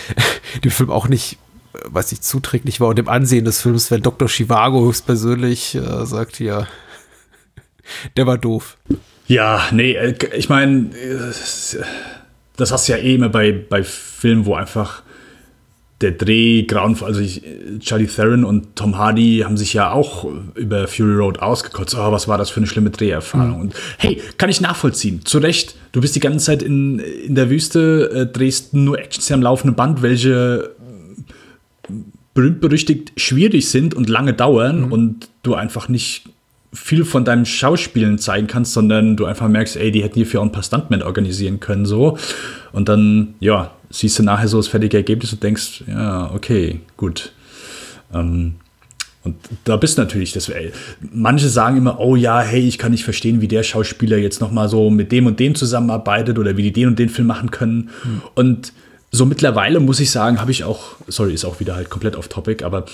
dem 0.64 0.70
Film 0.70 0.90
auch 0.90 1.08
nicht, 1.08 1.38
äh, 1.72 1.78
was 1.86 2.10
nicht 2.10 2.22
zuträglich 2.22 2.78
war 2.78 2.88
und 2.88 2.98
dem 2.98 3.08
Ansehen 3.08 3.46
des 3.46 3.62
Films, 3.62 3.90
wenn 3.90 4.02
Dr. 4.02 4.28
Chivago 4.28 4.86
höchstpersönlich 4.86 5.74
äh, 5.74 6.04
sagt, 6.04 6.40
ja, 6.40 6.66
der 8.16 8.26
war 8.26 8.36
doof. 8.36 8.76
Ja, 9.26 9.66
nee, 9.72 9.94
äh, 9.94 10.14
ich 10.36 10.48
meine, 10.48 10.90
das 12.56 12.72
hast 12.72 12.88
du 12.88 12.92
ja 12.92 12.98
eh 12.98 13.14
immer 13.14 13.28
bei, 13.28 13.52
bei 13.52 13.82
Filmen, 13.82 14.46
wo 14.46 14.54
einfach 14.54 15.02
der 16.02 16.12
Dreh 16.12 16.64
grauenvoll, 16.64 17.08
also 17.08 17.20
ich, 17.20 17.42
Charlie 17.80 18.06
Theron 18.06 18.44
und 18.44 18.76
Tom 18.76 18.98
Hardy 18.98 19.42
haben 19.44 19.56
sich 19.56 19.72
ja 19.72 19.92
auch 19.92 20.26
über 20.54 20.88
Fury 20.88 21.14
Road 21.14 21.38
ausgekotzt. 21.38 21.94
Oh, 21.94 22.12
was 22.12 22.28
war 22.28 22.36
das 22.36 22.50
für 22.50 22.58
eine 22.58 22.66
schlimme 22.66 22.90
Dreherfahrung? 22.90 23.54
Mhm. 23.54 23.60
Und 23.60 23.74
hey, 23.96 24.20
kann 24.36 24.50
ich 24.50 24.60
nachvollziehen. 24.60 25.22
Zu 25.24 25.38
Recht, 25.38 25.74
du 25.92 26.02
bist 26.02 26.14
die 26.14 26.20
ganze 26.20 26.44
Zeit 26.44 26.62
in, 26.62 26.98
in 26.98 27.34
der 27.34 27.48
Wüste, 27.48 28.10
äh, 28.14 28.26
drehst 28.26 28.74
nur 28.74 28.98
Actions 28.98 29.32
am 29.32 29.40
laufenden 29.40 29.74
Band, 29.74 30.02
welche 30.02 30.74
berühmt 32.34 32.60
berüchtigt 32.60 33.12
schwierig 33.16 33.70
sind 33.70 33.94
und 33.94 34.10
lange 34.10 34.34
dauern 34.34 34.82
mhm. 34.82 34.92
und 34.92 35.28
du 35.42 35.54
einfach 35.54 35.88
nicht 35.88 36.24
viel 36.76 37.04
von 37.04 37.24
deinem 37.24 37.44
Schauspielen 37.44 38.18
zeigen 38.18 38.46
kannst, 38.46 38.72
sondern 38.72 39.16
du 39.16 39.24
einfach 39.24 39.48
merkst, 39.48 39.76
ey, 39.76 39.90
die 39.90 40.02
hätten 40.02 40.14
hierfür 40.14 40.40
auch 40.40 40.44
ein 40.44 40.52
paar 40.52 40.62
Stuntmen 40.62 41.02
organisieren 41.02 41.58
können, 41.58 41.86
so. 41.86 42.18
Und 42.72 42.88
dann, 42.88 43.34
ja, 43.40 43.72
siehst 43.90 44.18
du 44.18 44.22
nachher 44.22 44.48
so 44.48 44.58
das 44.58 44.68
fertige 44.68 44.96
Ergebnis 44.96 45.32
und 45.32 45.42
denkst, 45.42 45.84
ja, 45.86 46.30
okay, 46.32 46.80
gut. 46.96 47.32
Ähm, 48.12 48.56
und 49.24 49.36
da 49.64 49.76
bist 49.76 49.98
du 49.98 50.02
natürlich, 50.02 50.32
das, 50.32 50.50
manche 51.12 51.48
sagen 51.48 51.78
immer, 51.78 51.98
oh 51.98 52.14
ja, 52.14 52.40
hey, 52.40 52.60
ich 52.60 52.78
kann 52.78 52.92
nicht 52.92 53.02
verstehen, 53.02 53.40
wie 53.40 53.48
der 53.48 53.64
Schauspieler 53.64 54.18
jetzt 54.18 54.40
nochmal 54.40 54.68
so 54.68 54.88
mit 54.88 55.10
dem 55.10 55.26
und 55.26 55.40
dem 55.40 55.56
zusammenarbeitet 55.56 56.38
oder 56.38 56.56
wie 56.56 56.62
die 56.62 56.72
den 56.72 56.88
und 56.88 56.98
den 56.98 57.08
Film 57.08 57.26
machen 57.26 57.50
können. 57.50 57.90
Hm. 58.02 58.22
Und 58.34 58.72
so 59.10 59.26
mittlerweile 59.26 59.80
muss 59.80 59.98
ich 59.98 60.10
sagen, 60.10 60.40
habe 60.40 60.52
ich 60.52 60.62
auch, 60.62 60.96
sorry, 61.08 61.34
ist 61.34 61.44
auch 61.44 61.58
wieder 61.58 61.74
halt 61.74 61.90
komplett 61.90 62.14
off 62.14 62.28
topic, 62.28 62.64
aber 62.64 62.86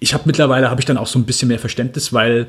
ich 0.00 0.14
habe 0.14 0.24
mittlerweile, 0.26 0.70
habe 0.70 0.80
ich 0.80 0.86
dann 0.86 0.96
auch 0.96 1.06
so 1.06 1.18
ein 1.18 1.24
bisschen 1.24 1.48
mehr 1.48 1.58
Verständnis, 1.58 2.12
weil 2.12 2.48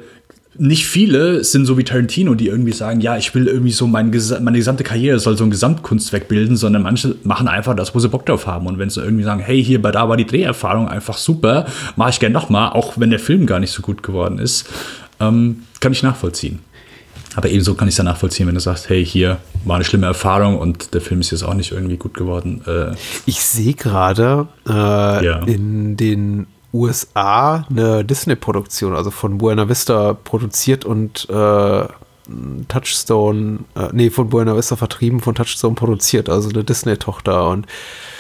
nicht 0.58 0.86
viele 0.86 1.44
sind 1.44 1.66
so 1.66 1.78
wie 1.78 1.84
Tarantino, 1.84 2.36
die 2.36 2.48
irgendwie 2.48 2.74
sagen, 2.74 3.00
ja, 3.00 3.16
ich 3.16 3.34
will 3.34 3.48
irgendwie 3.48 3.72
so 3.72 3.88
mein, 3.88 4.12
meine 4.42 4.58
gesamte 4.58 4.84
Karriere 4.84 5.18
soll 5.18 5.38
so 5.38 5.46
ein 5.46 5.50
Gesamtkunstwerk 5.50 6.28
bilden, 6.28 6.58
sondern 6.58 6.84
manche 6.84 7.16
machen 7.24 7.48
einfach 7.48 7.74
das, 7.74 7.96
wo 7.96 8.00
sie 8.00 8.10
Bock 8.10 8.26
drauf 8.26 8.48
haben. 8.48 8.68
Und 8.68 8.78
wenn 8.78 8.90
sie 8.90 9.02
irgendwie 9.02 9.24
sagen, 9.24 9.40
hey, 9.40 9.64
hier 9.64 9.82
bei 9.82 9.92
da 9.92 10.10
war 10.10 10.18
die 10.18 10.26
Dreherfahrung 10.26 10.90
einfach 10.90 11.18
super, 11.18 11.68
mache 11.96 12.10
ich 12.10 12.20
gerne 12.20 12.34
nochmal, 12.34 12.74
auch 12.74 12.98
wenn 12.98 13.12
der 13.12 13.20
Film 13.20 13.46
gar 13.46 13.60
nicht 13.60 13.72
so 13.72 13.82
gut 13.82 14.04
geworden 14.04 14.40
ist, 14.40 14.68
ähm, 15.22 15.64
kann 15.80 15.94
ich 15.94 16.04
nachvollziehen. 16.04 16.60
Aber 17.36 17.50
ebenso 17.50 17.76
kann 17.76 17.88
ich 17.88 17.94
es 17.94 17.98
ja 17.98 18.04
nachvollziehen, 18.04 18.46
wenn 18.48 18.56
du 18.56 18.62
sagst, 18.62 18.90
hey, 18.90 19.06
hier 19.06 19.38
war 19.64 19.76
eine 19.76 19.86
schlimme 19.86 20.06
Erfahrung 20.06 20.58
und 20.58 20.94
der 20.94 21.00
Film 21.00 21.22
ist 21.22 21.32
jetzt 21.32 21.44
auch 21.44 21.54
nicht 21.54 21.72
irgendwie 21.72 21.96
gut 21.96 22.14
geworden. 22.14 22.62
Äh, 22.68 22.96
ich 23.26 23.40
sehe 23.42 23.74
gerade 23.74 24.50
äh, 24.68 24.72
ja. 24.72 25.44
in 25.46 25.96
den 25.96 26.48
USA 26.74 27.66
eine 27.70 28.06
Disney-Produktion, 28.06 28.96
also 28.96 29.12
von 29.12 29.38
Buena 29.38 29.68
Vista 29.68 30.14
produziert 30.14 30.86
und 30.86 31.30
äh, 31.30 31.86
Touchstone, 32.68 33.60
äh, 33.76 33.90
nee, 33.92 34.10
von 34.10 34.30
Buena 34.30 34.56
Vista 34.56 34.76
vertrieben, 34.76 35.20
von 35.20 35.36
Touchstone 35.36 35.76
produziert, 35.76 36.30
also 36.30 36.50
eine 36.50 36.64
Disney-Tochter. 36.64 37.50
Und 37.50 37.66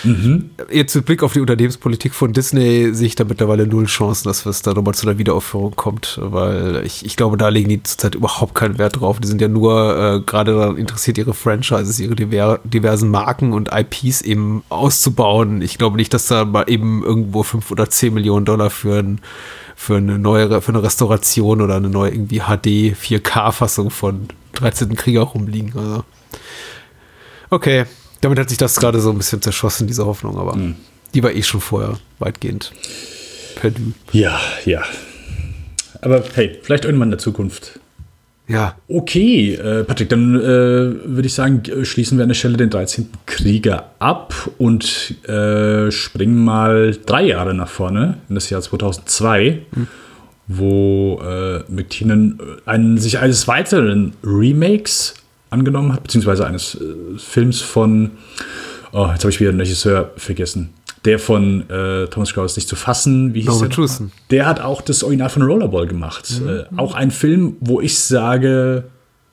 mhm. 0.04 0.49
jetzt 0.72 0.95
mit 0.95 1.06
Blick 1.06 1.24
auf 1.24 1.34
die 1.34 1.39
Unternehmenspolitik 1.39 2.14
von 2.14 2.34
Disney 2.34 2.93
sehe 2.93 3.08
ich 3.08 3.16
da 3.16 3.24
mittlerweile 3.24 3.68
null 3.68 3.86
Chancen, 3.86 4.28
dass 4.28 4.45
es 4.45 4.62
da 4.62 4.74
nochmal 4.74 4.93
zu 4.93 5.08
einer 5.08 5.18
Wiederaufführung 5.18 5.76
kommt, 5.76 6.20
weil 6.22 6.84
ich, 6.86 7.06
ich 7.06 7.16
glaube, 7.16 7.38
da 7.38 7.49
legen 7.49 7.70
die 7.70 7.84
zurzeit 7.84 8.16
überhaupt 8.16 8.56
keinen 8.56 8.78
Wert 8.78 8.99
drauf. 8.99 9.20
Die 9.20 9.28
sind 9.28 9.41
ja 9.41 9.47
nur 9.47 9.97
äh, 9.97 10.20
gerade 10.22 10.54
daran 10.54 10.78
interessiert, 10.78 11.18
ihre 11.18 11.34
Franchises, 11.34 11.99
ihre 11.99 12.16
diver 12.16 12.60
diversen 12.64 13.10
Marken 13.10 13.54
und 13.54 13.70
IPs 13.74 14.22
eben 14.22 14.64
auszubauen. 14.70 15.62
Ich 15.62 15.78
glaube 15.78 15.97
nicht, 15.97 16.14
dass 16.14 16.28
da 16.28 16.45
mal 16.45 16.66
eben 16.68 17.04
irgendwo 17.04 17.43
fünf 17.43 17.72
oder 17.72 17.89
zehn 17.89 18.14
Millionen 18.14 18.45
Dollar 18.45 18.70
für 18.70 18.99
ein 18.99 19.22
für 19.82 19.98
eine 19.98 20.20
neue, 20.20 20.62
für 20.62 20.72
eine 20.72 20.84
Restauration 20.84 21.60
oder 21.60 21.78
eine 21.78 21.90
neue 21.90 22.12
irgendwie 22.12 22.42
HD 22.42 22.96
4K-Fassung 22.96 23.90
von 23.90 24.28
13. 24.54 24.96
Krieger 24.96 25.22
rumliegen. 25.22 25.74
Also. 25.76 26.04
Okay, 27.50 27.86
damit 28.22 28.38
hat 28.38 28.50
sich 28.50 28.60
das 28.60 28.76
gerade 28.80 29.02
so 29.02 29.10
ein 29.10 29.18
bisschen 29.18 29.42
zerschossen, 29.42 29.88
diese 29.88 30.06
Hoffnung, 30.06 30.38
aber 30.38 30.56
mhm. 30.56 30.76
die 31.16 31.24
war 31.24 31.32
eh 31.32 31.42
schon 31.42 31.62
vorher 31.62 31.98
weitgehend 32.20 32.72
perdu. 33.56 33.94
Ja, 34.12 34.40
ja. 34.66 34.84
Aber 36.02 36.24
hey, 36.36 36.60
vielleicht 36.62 36.86
irgendwann 36.86 37.08
in 37.08 37.14
der 37.14 37.20
Zukunft. 37.20 37.80
Ja. 38.48 38.76
Okay, 38.88 39.54
äh, 39.54 39.84
Patrick, 39.84 40.10
dann 40.10 40.36
äh, 40.36 40.44
würde 40.44 41.26
ich 41.26 41.34
sagen, 41.34 41.64
schließen 41.84 42.18
wir 42.18 42.24
an 42.24 42.30
der 42.30 42.36
Stelle 42.36 42.58
den 42.58 42.70
13. 42.70 43.10
Krieger 43.26 43.92
ab 44.00 44.34
und 44.58 45.16
äh, 45.28 45.89
springen 45.92 46.44
mal 46.44 46.98
drei 47.06 47.24
Jahre 47.24 47.54
nach 47.54 47.70
vorne, 47.70 48.18
in 48.28 48.36
das 48.36 48.50
Jahr 48.50 48.62
2002, 48.62 49.62
hm. 49.74 49.88
wo 50.48 51.22
äh, 51.24 51.60
McTiernan 51.72 52.39
äh, 52.39 52.70
einen, 52.70 52.98
sich 52.98 53.20
eines 53.20 53.48
weiteren 53.48 54.14
Remakes 54.24 55.14
angenommen 55.50 55.94
hat, 55.94 56.04
beziehungsweise 56.04 56.46
eines 56.46 56.76
äh, 56.76 57.18
Films 57.18 57.62
von, 57.62 58.12
oh, 58.92 59.08
jetzt 59.12 59.24
habe 59.24 59.30
ich 59.30 59.39
wieder 59.39 59.52
den 59.52 59.62
Regisseur 59.62 60.12
vergessen 60.18 60.74
der 61.06 61.20
von 61.20 61.70
äh, 61.70 62.08
Thomas 62.08 62.34
Crown 62.34 62.45
nicht 62.56 62.68
zu 62.68 62.76
fassen, 62.76 63.34
wie 63.34 63.41
hieß 63.41 63.49
Robert 63.49 63.70
der? 63.72 63.76
Truson. 63.76 64.12
Der 64.30 64.45
hat 64.45 64.60
auch 64.60 64.82
das 64.82 65.04
Original 65.04 65.30
von 65.30 65.41
Rollerball 65.41 65.88
gemacht. 65.88 66.41
Mhm. 66.41 66.49
Äh, 66.49 66.64
auch 66.78 66.93
ein 66.93 67.12
Film, 67.12 67.58
wo 67.60 67.82
ich 67.82 67.97
sage, 67.99 68.86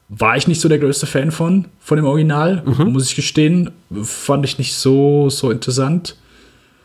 war 0.08 0.36
ich 0.36 0.48
nicht 0.48 0.60
so 0.60 0.68
der 0.68 0.78
größte 0.78 1.06
Fan 1.06 1.30
von, 1.30 1.66
von 1.80 1.96
dem 1.96 2.06
Original, 2.06 2.62
mhm. 2.64 2.92
muss 2.92 3.10
ich 3.10 3.16
gestehen. 3.16 3.70
Fand 4.02 4.44
ich 4.46 4.58
nicht 4.58 4.74
so, 4.74 5.28
so 5.28 5.50
interessant. 5.50 6.16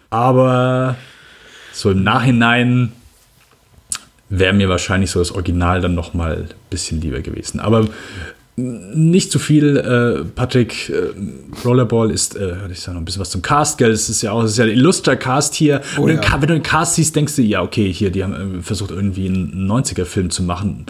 Aber 0.09 0.95
so 1.71 1.91
im 1.91 2.03
Nachhinein 2.03 2.91
wäre 4.29 4.53
mir 4.53 4.67
wahrscheinlich 4.67 5.11
so 5.11 5.19
das 5.19 5.31
Original 5.31 5.79
dann 5.79 5.95
noch 5.95 6.13
mal 6.13 6.35
ein 6.35 6.49
bisschen 6.69 6.99
lieber 6.99 7.21
gewesen. 7.21 7.59
Aber 7.59 7.87
nicht 8.55 9.31
zu 9.31 9.39
viel, 9.39 9.77
äh, 9.77 10.23
Patrick. 10.35 10.89
Äh, 10.89 11.13
Rollerball 11.65 12.11
ist, 12.11 12.35
äh, 12.35 12.55
ich 12.71 12.81
sage 12.81 12.95
noch 12.95 13.01
ein 13.01 13.05
bisschen 13.05 13.21
was 13.21 13.31
zum 13.31 13.41
Cast, 13.41 13.79
gell? 13.79 13.91
Es 13.91 14.09
ist 14.09 14.21
ja 14.21 14.31
auch, 14.31 14.43
es 14.43 14.51
ist 14.51 14.57
ja 14.57 14.65
ein 14.65 14.71
illustrer 14.71 15.15
Cast 15.15 15.55
hier. 15.55 15.81
Oh, 15.97 16.03
und 16.03 16.11
ja. 16.11 16.21
wenn 16.33 16.41
du 16.41 16.53
den 16.53 16.63
Cast 16.63 16.95
siehst, 16.95 17.15
denkst 17.15 17.35
du, 17.35 17.41
ja, 17.41 17.63
okay, 17.63 17.91
hier, 17.91 18.11
die 18.11 18.23
haben 18.23 18.59
äh, 18.59 18.61
versucht, 18.61 18.91
irgendwie 18.91 19.27
einen 19.27 19.69
90er-Film 19.69 20.29
zu 20.29 20.43
machen. 20.43 20.85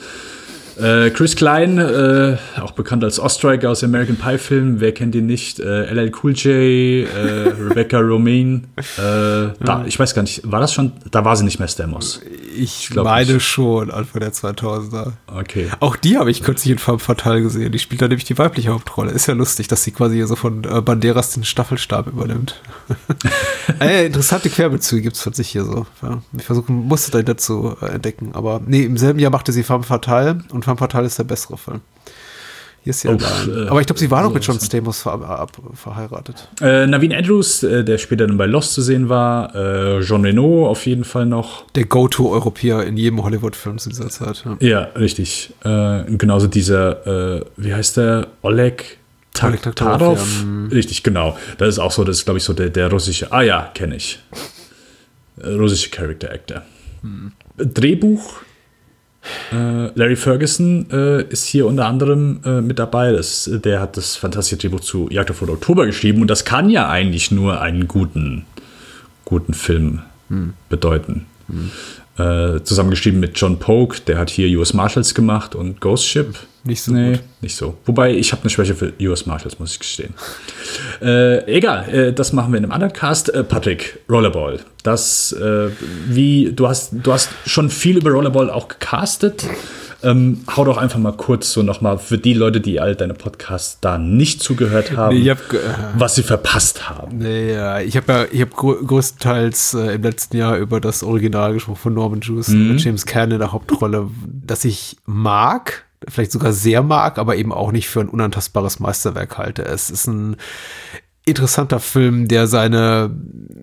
Äh, 0.79 1.11
Chris 1.11 1.35
Klein, 1.35 1.77
äh, 1.77 2.37
auch 2.59 2.71
bekannt 2.71 3.03
als 3.03 3.19
Ostriker 3.19 3.69
aus 3.69 3.83
American 3.83 4.15
Pie 4.15 4.37
Film, 4.37 4.79
wer 4.79 4.91
kennt 4.91 5.13
ihn 5.15 5.25
nicht? 5.25 5.59
Äh, 5.59 5.93
LL 5.93 6.11
Cool 6.21 6.33
J, 6.33 6.45
äh, 6.45 7.07
Rebecca 7.69 7.99
Romaine. 7.99 8.63
Äh, 8.97 9.53
da, 9.59 9.83
ich 9.85 9.99
weiß 9.99 10.15
gar 10.15 10.23
nicht, 10.23 10.41
war 10.49 10.59
das 10.59 10.73
schon? 10.73 10.93
Da 11.11 11.23
war 11.25 11.35
sie 11.35 11.45
nicht 11.45 11.59
mehr 11.59 11.67
Stamos. 11.67 12.21
Ich, 12.55 12.89
ich 12.89 12.95
meine 12.95 13.33
nicht. 13.33 13.45
schon, 13.45 13.91
Anfang 13.91 14.21
der 14.21 14.33
2000er. 14.33 15.13
Okay. 15.27 15.69
Auch 15.79 15.95
die 15.95 16.17
habe 16.17 16.31
ich 16.31 16.43
kürzlich 16.43 16.71
in 16.71 16.77
Femme 16.79 16.99
Fatale 16.99 17.41
gesehen. 17.41 17.71
Die 17.71 17.79
spielt 17.79 18.01
da 18.01 18.07
nämlich 18.07 18.25
die 18.25 18.37
weibliche 18.37 18.71
Hauptrolle. 18.71 19.11
Ist 19.11 19.27
ja 19.27 19.33
lustig, 19.33 19.67
dass 19.67 19.83
sie 19.83 19.91
quasi 19.91 20.15
hier 20.15 20.27
so 20.27 20.35
von 20.35 20.63
äh, 20.63 20.81
Banderas 20.81 21.31
den 21.31 21.43
Staffelstab 21.43 22.07
übernimmt. 22.07 22.61
äh, 23.79 24.07
interessante 24.07 24.49
Querbezüge 24.49 25.03
gibt 25.03 25.15
es 25.15 25.21
von 25.21 25.33
sich 25.33 25.49
hier 25.49 25.65
so. 25.65 25.85
Ja, 26.01 26.21
ich 26.37 26.43
versuche, 26.43 26.71
musste 26.71 27.11
da 27.11 27.21
dazu 27.21 27.75
entdecken. 27.81 28.31
Aber 28.33 28.61
nee, 28.65 28.83
im 28.83 28.97
selben 28.97 29.19
Jahr 29.19 29.31
machte 29.31 29.51
sie 29.51 29.63
Femme 29.63 29.83
Fatale 29.83 30.39
und 30.51 30.62
und 30.63 30.65
Femme 30.65 30.77
Fatale 30.77 31.07
ist 31.07 31.19
der 31.19 31.25
bessere 31.25 31.57
Film. 31.57 31.81
Hier 32.83 32.91
ist 32.91 32.99
sie 32.99 33.07
oh. 33.07 33.13
Äh, 33.13 33.67
Aber 33.69 33.79
ich 33.79 33.87
glaube, 33.87 33.99
sie 33.99 34.11
war 34.11 34.23
noch 34.23 34.33
mit 34.33 34.45
John 34.45 34.59
Stamos 34.59 35.01
ver 35.01 35.13
ab, 35.13 35.51
verheiratet. 35.73 36.49
Äh, 36.61 36.85
Navin 36.85 37.13
Andrews, 37.13 37.63
äh, 37.63 37.83
der 37.83 37.97
später 37.97 38.27
dann 38.27 38.37
bei 38.37 38.45
Lost 38.45 38.73
zu 38.73 38.81
sehen 38.81 39.07
war. 39.07 39.55
Äh, 39.55 40.01
Jean 40.01 40.25
Reno 40.25 40.67
auf 40.67 40.85
jeden 40.85 41.05
Fall 41.05 41.25
noch. 41.25 41.65
Der 41.71 41.85
Go-To-Europäer 41.85 42.83
in 42.83 42.97
jedem 42.97 43.23
Hollywood-Film 43.23 43.77
zu 43.77 43.89
dieser 43.89 44.09
Zeit. 44.09 44.43
Ja, 44.59 44.67
ja 44.67 44.79
richtig. 44.97 45.53
Äh, 45.63 46.03
genauso 46.17 46.47
dieser, 46.47 47.37
äh, 47.37 47.45
wie 47.55 47.73
heißt 47.73 47.97
der? 47.97 48.27
Oleg 48.41 48.97
Taktarov. 49.33 50.43
Ja. 50.43 50.75
Richtig, 50.75 51.03
genau. 51.03 51.37
Das 51.57 51.69
ist 51.69 51.79
auch 51.79 51.91
so, 51.91 52.03
das 52.03 52.17
ist, 52.17 52.25
glaube 52.25 52.37
ich, 52.39 52.43
so 52.43 52.53
der, 52.53 52.69
der 52.69 52.91
russische. 52.91 53.31
Ah 53.31 53.41
ja, 53.41 53.71
kenne 53.73 53.95
ich. 53.95 54.19
russische 55.41 55.89
Character 55.89 56.31
Actor. 56.31 56.63
Hm. 57.01 57.31
Drehbuch 57.57 58.41
äh, 59.51 59.87
Larry 59.95 60.15
Ferguson 60.15 60.87
äh, 60.91 61.23
ist 61.23 61.45
hier 61.45 61.65
unter 61.67 61.85
anderem 61.85 62.41
äh, 62.45 62.61
mit 62.61 62.79
dabei. 62.79 63.11
Das, 63.11 63.49
der 63.51 63.79
hat 63.79 63.97
das 63.97 64.15
fantastische 64.15 64.57
Drehbuch 64.57 64.81
zu 64.81 65.07
Jagd 65.09 65.31
auf 65.31 65.41
Oktober 65.41 65.85
geschrieben 65.85 66.21
und 66.21 66.27
das 66.27 66.45
kann 66.45 66.69
ja 66.69 66.89
eigentlich 66.89 67.31
nur 67.31 67.61
einen 67.61 67.87
guten, 67.87 68.45
guten 69.25 69.53
Film 69.53 70.01
hm. 70.29 70.53
bedeuten. 70.69 71.25
Hm. 71.47 71.71
Äh, 72.15 72.61
zusammengeschrieben 72.63 73.19
mit 73.19 73.39
John 73.39 73.57
Polk, 73.57 74.05
der 74.05 74.19
hat 74.19 74.29
hier 74.29 74.59
US 74.59 74.75
Marshals 74.75 75.15
gemacht 75.15 75.55
und 75.55 75.81
Ghost 75.81 76.05
Ship. 76.05 76.35
Nicht 76.63 76.83
so 76.83 76.93
nee, 76.93 77.13
gut. 77.13 77.21
nicht 77.41 77.55
so. 77.55 77.75
Wobei, 77.85 78.13
ich 78.13 78.31
habe 78.31 78.43
eine 78.43 78.51
Schwäche 78.51 78.75
für 78.75 78.93
US 79.01 79.25
Marshals, 79.25 79.57
muss 79.59 79.73
ich 79.73 79.79
gestehen. 79.79 80.13
Äh, 81.01 81.45
egal, 81.57 81.89
äh, 81.89 82.13
das 82.13 82.31
machen 82.31 82.53
wir 82.53 82.57
in 82.59 82.63
einem 82.63 82.71
anderen 82.71 82.93
Cast. 82.93 83.27
Äh, 83.33 83.43
Patrick, 83.43 83.99
Rollerball. 84.09 84.59
Das, 84.83 85.33
äh, 85.33 85.69
wie, 86.07 86.53
du 86.53 86.67
hast, 86.67 86.91
du 86.93 87.11
hast 87.11 87.29
schon 87.45 87.69
viel 87.69 87.97
über 87.97 88.11
Rollerball 88.11 88.49
auch 88.49 88.69
gecastet. 88.69 89.43
Ähm, 90.03 90.43
hau 90.55 90.65
doch 90.65 90.77
einfach 90.77 90.99
mal 90.99 91.13
kurz 91.13 91.53
so 91.53 91.63
nochmal 91.63 91.97
für 91.97 92.17
die 92.17 92.33
Leute, 92.33 92.59
die 92.59 92.79
all 92.79 92.95
deine 92.95 93.13
Podcasts 93.13 93.77
da 93.79 93.97
nicht 93.97 94.41
zugehört 94.41 94.95
haben, 94.97 95.17
Nee, 95.17 95.29
hab 95.29 95.39
was 95.97 96.15
sie 96.15 96.23
verpasst 96.23 96.89
haben. 96.89 97.17
Nee, 97.17 97.53
ja, 97.53 97.79
ich 97.79 97.95
habe 97.95 98.11
ja, 98.11 98.25
ich 98.29 98.41
habe 98.41 98.51
grö 98.51 98.83
größtenteils 98.85 99.73
äh, 99.75 99.95
im 99.95 100.03
letzten 100.03 100.37
Jahr 100.37 100.57
über 100.57 100.81
das 100.81 101.03
Original 101.03 101.53
gesprochen 101.53 101.79
von 101.81 101.93
Norman 101.93 102.21
Jewison 102.21 102.67
mit 102.69 102.83
James 102.83 103.05
Caan 103.05 103.31
in 103.31 103.39
der 103.39 103.51
Hauptrolle, 103.51 104.09
das 104.45 104.65
ich 104.65 104.97
mag, 105.05 105.85
vielleicht 106.07 106.31
sogar 106.31 106.53
sehr 106.53 106.83
mag, 106.83 107.17
aber 107.17 107.35
eben 107.37 107.53
auch 107.53 107.71
nicht 107.71 107.87
für 107.87 108.01
ein 108.01 108.09
unantastbares 108.09 108.79
Meisterwerk 108.79 109.37
halte. 109.37 109.63
Es 109.63 109.89
ist 109.89 110.07
ein 110.07 110.35
interessanter 111.25 111.79
Film, 111.79 112.27
der 112.27 112.47
seine 112.47 113.15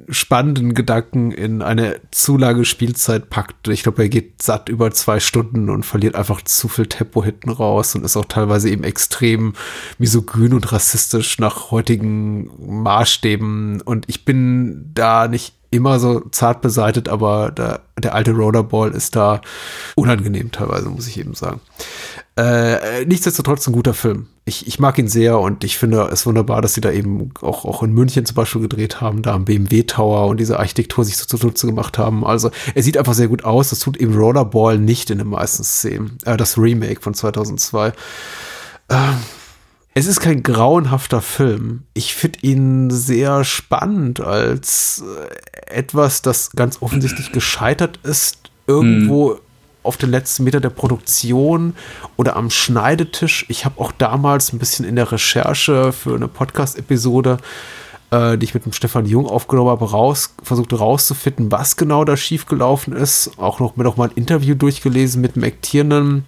spannenden 0.08 0.74
Gedanken 0.74 1.30
in 1.30 1.60
eine 1.62 2.00
zu 2.10 2.38
Spielzeit 2.64 3.28
packt. 3.28 3.68
Ich 3.68 3.82
glaube, 3.82 4.02
er 4.02 4.08
geht 4.08 4.42
satt 4.42 4.68
über 4.68 4.90
zwei 4.92 5.20
Stunden 5.20 5.68
und 5.68 5.84
verliert 5.84 6.14
einfach 6.14 6.42
zu 6.42 6.68
viel 6.68 6.86
Tempo 6.86 7.22
hinten 7.22 7.50
raus 7.50 7.94
und 7.94 8.04
ist 8.04 8.16
auch 8.16 8.24
teilweise 8.24 8.70
eben 8.70 8.84
extrem 8.84 9.52
misogyn 9.98 10.54
und 10.54 10.72
rassistisch 10.72 11.38
nach 11.38 11.70
heutigen 11.70 12.50
Maßstäben. 12.82 13.82
Und 13.82 14.08
ich 14.08 14.24
bin 14.24 14.90
da 14.94 15.28
nicht 15.28 15.59
immer 15.70 16.00
so 16.00 16.20
zart 16.30 16.60
beseitet, 16.62 17.08
aber 17.08 17.50
der, 17.52 17.80
der 17.98 18.14
alte 18.14 18.32
Rollerball 18.32 18.90
ist 18.90 19.14
da 19.14 19.40
unangenehm 19.94 20.50
teilweise, 20.50 20.88
muss 20.88 21.06
ich 21.06 21.18
eben 21.18 21.34
sagen. 21.34 21.60
Äh, 22.36 23.04
nichtsdestotrotz 23.04 23.66
ein 23.66 23.72
guter 23.72 23.94
Film. 23.94 24.26
Ich, 24.44 24.66
ich 24.66 24.80
mag 24.80 24.98
ihn 24.98 25.08
sehr 25.08 25.38
und 25.38 25.62
ich 25.62 25.78
finde 25.78 26.08
es 26.10 26.26
wunderbar, 26.26 26.62
dass 26.62 26.74
sie 26.74 26.80
da 26.80 26.90
eben 26.90 27.30
auch, 27.40 27.64
auch 27.64 27.82
in 27.82 27.92
München 27.92 28.24
zum 28.24 28.34
Beispiel 28.34 28.62
gedreht 28.62 29.00
haben, 29.00 29.22
da 29.22 29.34
am 29.34 29.44
BMW 29.44 29.82
Tower 29.84 30.26
und 30.26 30.40
diese 30.40 30.58
Architektur 30.58 31.04
sich 31.04 31.16
so 31.16 31.26
zunutze 31.26 31.66
gemacht 31.66 31.98
haben. 31.98 32.24
Also 32.24 32.50
er 32.74 32.82
sieht 32.82 32.96
einfach 32.96 33.14
sehr 33.14 33.28
gut 33.28 33.44
aus. 33.44 33.70
Das 33.70 33.80
tut 33.80 33.96
eben 33.96 34.16
Rollerball 34.16 34.78
nicht 34.78 35.10
in 35.10 35.18
den 35.18 35.28
meisten 35.28 35.62
Szenen. 35.62 36.18
Äh, 36.24 36.36
das 36.36 36.58
Remake 36.58 37.00
von 37.00 37.14
2002. 37.14 37.92
Es 39.92 40.06
ist 40.06 40.20
kein 40.20 40.42
grauenhafter 40.44 41.20
Film. 41.20 41.82
Ich 41.94 42.14
finde 42.14 42.38
ihn 42.42 42.90
sehr 42.90 43.42
spannend 43.42 44.20
als 44.20 45.02
äh, 45.02 45.74
etwas, 45.74 46.22
das 46.22 46.52
ganz 46.52 46.80
offensichtlich 46.80 47.32
gescheitert 47.32 47.98
ist, 48.04 48.50
irgendwo 48.68 49.40
auf 49.82 49.96
den 49.96 50.10
letzten 50.10 50.44
Meter 50.44 50.60
der 50.60 50.70
Produktion 50.70 51.74
oder 52.16 52.36
am 52.36 52.50
Schneidetisch. 52.50 53.46
Ich 53.48 53.64
habe 53.64 53.80
auch 53.80 53.90
damals 53.92 54.52
ein 54.52 54.58
bisschen 54.58 54.84
in 54.84 54.94
der 54.94 55.10
Recherche 55.10 55.92
für 55.92 56.14
eine 56.14 56.28
Podcast-Episode 56.28 57.38
äh, 58.10 58.36
die 58.36 58.44
ich 58.44 58.54
mit 58.54 58.64
dem 58.64 58.72
Stefan 58.72 59.06
Jung 59.06 59.26
aufgenommen 59.26 59.70
habe, 59.70 59.90
raus, 59.90 60.34
versucht 60.42 60.72
rauszufinden, 60.72 61.50
was 61.52 61.76
genau 61.76 62.04
da 62.04 62.16
schiefgelaufen 62.16 62.94
ist. 62.94 63.32
Auch 63.38 63.60
noch 63.60 63.76
mir 63.76 63.84
noch 63.84 63.96
mal 63.96 64.08
ein 64.08 64.14
Interview 64.16 64.54
durchgelesen 64.54 65.20
mit 65.20 65.36
McTiernan 65.36 66.24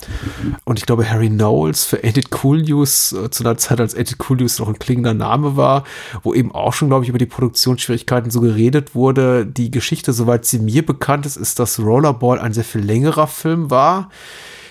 und 0.65 0.79
ich 0.79 0.87
glaube 0.87 1.09
Harry 1.09 1.29
Knowles 1.29 1.85
für 1.85 2.03
Edit 2.03 2.31
Cool 2.43 2.63
News, 2.63 3.13
äh, 3.13 3.31
zu 3.31 3.45
einer 3.45 3.57
Zeit, 3.57 3.81
als 3.81 3.95
Edit 3.95 4.19
Cool 4.29 4.39
News 4.39 4.59
noch 4.59 4.69
ein 4.69 4.79
klingender 4.79 5.15
Name 5.15 5.57
war, 5.57 5.85
wo 6.23 6.35
eben 6.35 6.53
auch 6.53 6.73
schon, 6.73 6.89
glaube 6.89 7.05
ich, 7.05 7.09
über 7.09 7.19
die 7.19 7.27
Produktionsschwierigkeiten 7.27 8.31
so 8.31 8.41
geredet 8.41 8.95
wurde. 8.95 9.47
Die 9.47 9.71
Geschichte, 9.71 10.13
soweit 10.13 10.45
sie 10.45 10.59
mir 10.59 10.85
bekannt 10.85 11.27
ist, 11.27 11.37
ist, 11.37 11.59
dass 11.59 11.79
Rollerball 11.79 12.39
ein 12.39 12.53
sehr 12.53 12.65
viel 12.65 12.83
längerer 12.83 13.27
Film 13.27 13.71
war. 13.71 14.11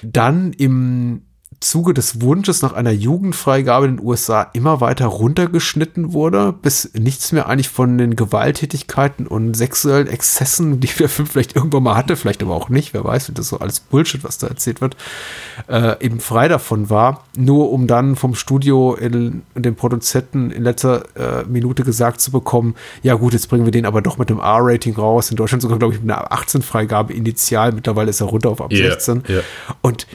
Dann 0.04 0.54
im 0.54 1.22
Zuge 1.62 1.94
des 1.94 2.22
Wunsches 2.22 2.64
nach 2.64 2.74
einer 2.74 2.92
Jugendfreigabe 2.92 3.86
in 3.86 3.98
den 3.98 4.06
USA 4.06 4.50
immer 4.54 4.82
weiter 4.82 5.06
runtergeschnitten 5.06 6.12
wurde, 6.12 6.54
bis 6.54 6.92
nichts 6.96 7.32
mehr 7.32 7.48
eigentlich 7.48 7.70
von 7.70 8.00
den 8.00 8.16
Gewalttätigkeiten 8.16 9.28
und 9.28 9.54
sexuellen 9.54 10.08
Exzessen, 10.08 10.80
die 10.80 10.88
der 10.88 11.08
Film 11.08 11.28
vielleicht 11.28 11.56
irgendwann 11.56 11.84
mal 11.84 11.96
hatte, 11.96 12.16
vielleicht 12.16 12.42
aber 12.42 12.56
auch 12.56 12.70
nicht, 12.70 12.96
wer 12.96 13.04
weiß, 13.04 13.32
das 13.36 13.46
ist 13.46 13.50
so 13.50 13.60
alles 13.60 13.80
Bullshit, 13.80 14.24
was 14.24 14.40
da 14.40 14.48
erzählt 14.48 14.82
wird, 14.82 14.98
äh, 15.68 16.04
eben 16.04 16.20
frei 16.20 16.48
davon 16.48 16.90
war, 16.90 17.26
nur 17.38 17.72
um 17.72 17.86
dann 17.86 18.16
vom 18.16 18.34
Studio 18.34 18.96
in, 18.96 19.44
in 19.54 19.62
den 19.62 19.76
Produzenten 19.76 20.50
in 20.50 20.64
letzter 20.64 21.04
äh, 21.16 21.46
Minute 21.46 21.84
gesagt 21.84 22.22
zu 22.22 22.32
bekommen, 22.32 22.74
ja 23.04 23.14
gut, 23.14 23.34
jetzt 23.34 23.50
bringen 23.50 23.66
wir 23.66 23.72
den 23.72 23.86
aber 23.86 24.02
doch 24.02 24.18
mit 24.18 24.32
einem 24.32 24.40
R-Rating 24.40 24.96
raus, 24.96 25.30
in 25.30 25.38
Deutschland 25.38 25.62
sogar, 25.62 25.78
glaube 25.78 25.94
ich, 25.94 26.02
mit 26.02 26.12
einer 26.12 26.32
18-Freigabe 26.32 27.14
initial, 27.14 27.72
mittlerweile 27.72 28.10
ist 28.10 28.20
er 28.20 28.28
runter 28.28 28.50
auf 28.50 28.62
ab 28.62 28.72
Ja, 28.72 28.90
16 28.90 29.24
ja. 29.28 29.42
und 29.82 30.08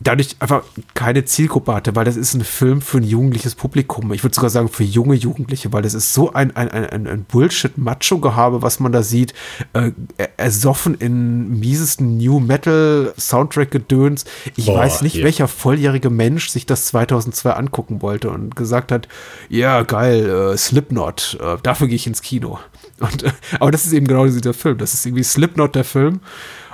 dadurch 0.00 0.36
einfach 0.40 0.64
keine 0.94 1.24
Zielgruppe 1.24 1.72
hatte, 1.72 1.94
weil 1.94 2.04
das 2.04 2.16
ist 2.16 2.34
ein 2.34 2.42
Film 2.42 2.80
für 2.80 2.98
ein 2.98 3.04
jugendliches 3.04 3.54
Publikum. 3.54 4.12
Ich 4.12 4.24
würde 4.24 4.34
sogar 4.34 4.50
sagen 4.50 4.68
für 4.68 4.82
junge 4.82 5.14
Jugendliche, 5.14 5.72
weil 5.72 5.82
das 5.82 5.94
ist 5.94 6.12
so 6.12 6.32
ein, 6.32 6.54
ein, 6.56 6.68
ein, 6.68 7.06
ein 7.06 7.24
Bullshit-Macho-Gehabe, 7.24 8.60
was 8.62 8.80
man 8.80 8.90
da 8.90 9.02
sieht, 9.02 9.34
äh, 9.72 9.92
ersoffen 10.36 10.94
in 10.96 11.60
miesesten 11.60 12.16
New 12.16 12.40
Metal-Soundtrack-Gedöns. 12.40 14.24
Ich 14.56 14.66
Boah, 14.66 14.78
weiß 14.78 15.02
nicht, 15.02 15.14
hier. 15.14 15.24
welcher 15.24 15.46
volljährige 15.46 16.10
Mensch 16.10 16.48
sich 16.48 16.66
das 16.66 16.86
2002 16.86 17.52
angucken 17.52 18.02
wollte 18.02 18.30
und 18.30 18.56
gesagt 18.56 18.90
hat, 18.90 19.06
ja, 19.48 19.82
geil, 19.82 20.28
äh, 20.28 20.56
Slipknot, 20.56 21.38
äh, 21.40 21.56
dafür 21.62 21.86
gehe 21.86 21.96
ich 21.96 22.08
ins 22.08 22.20
Kino. 22.20 22.58
Und, 23.00 23.22
äh, 23.22 23.32
aber 23.60 23.70
das 23.70 23.86
ist 23.86 23.92
eben 23.92 24.06
genau 24.06 24.26
dieser 24.26 24.54
Film. 24.54 24.78
Das 24.78 24.92
ist 24.94 25.06
irgendwie 25.06 25.24
Slipknot, 25.24 25.74
der 25.74 25.84
Film. 25.84 26.20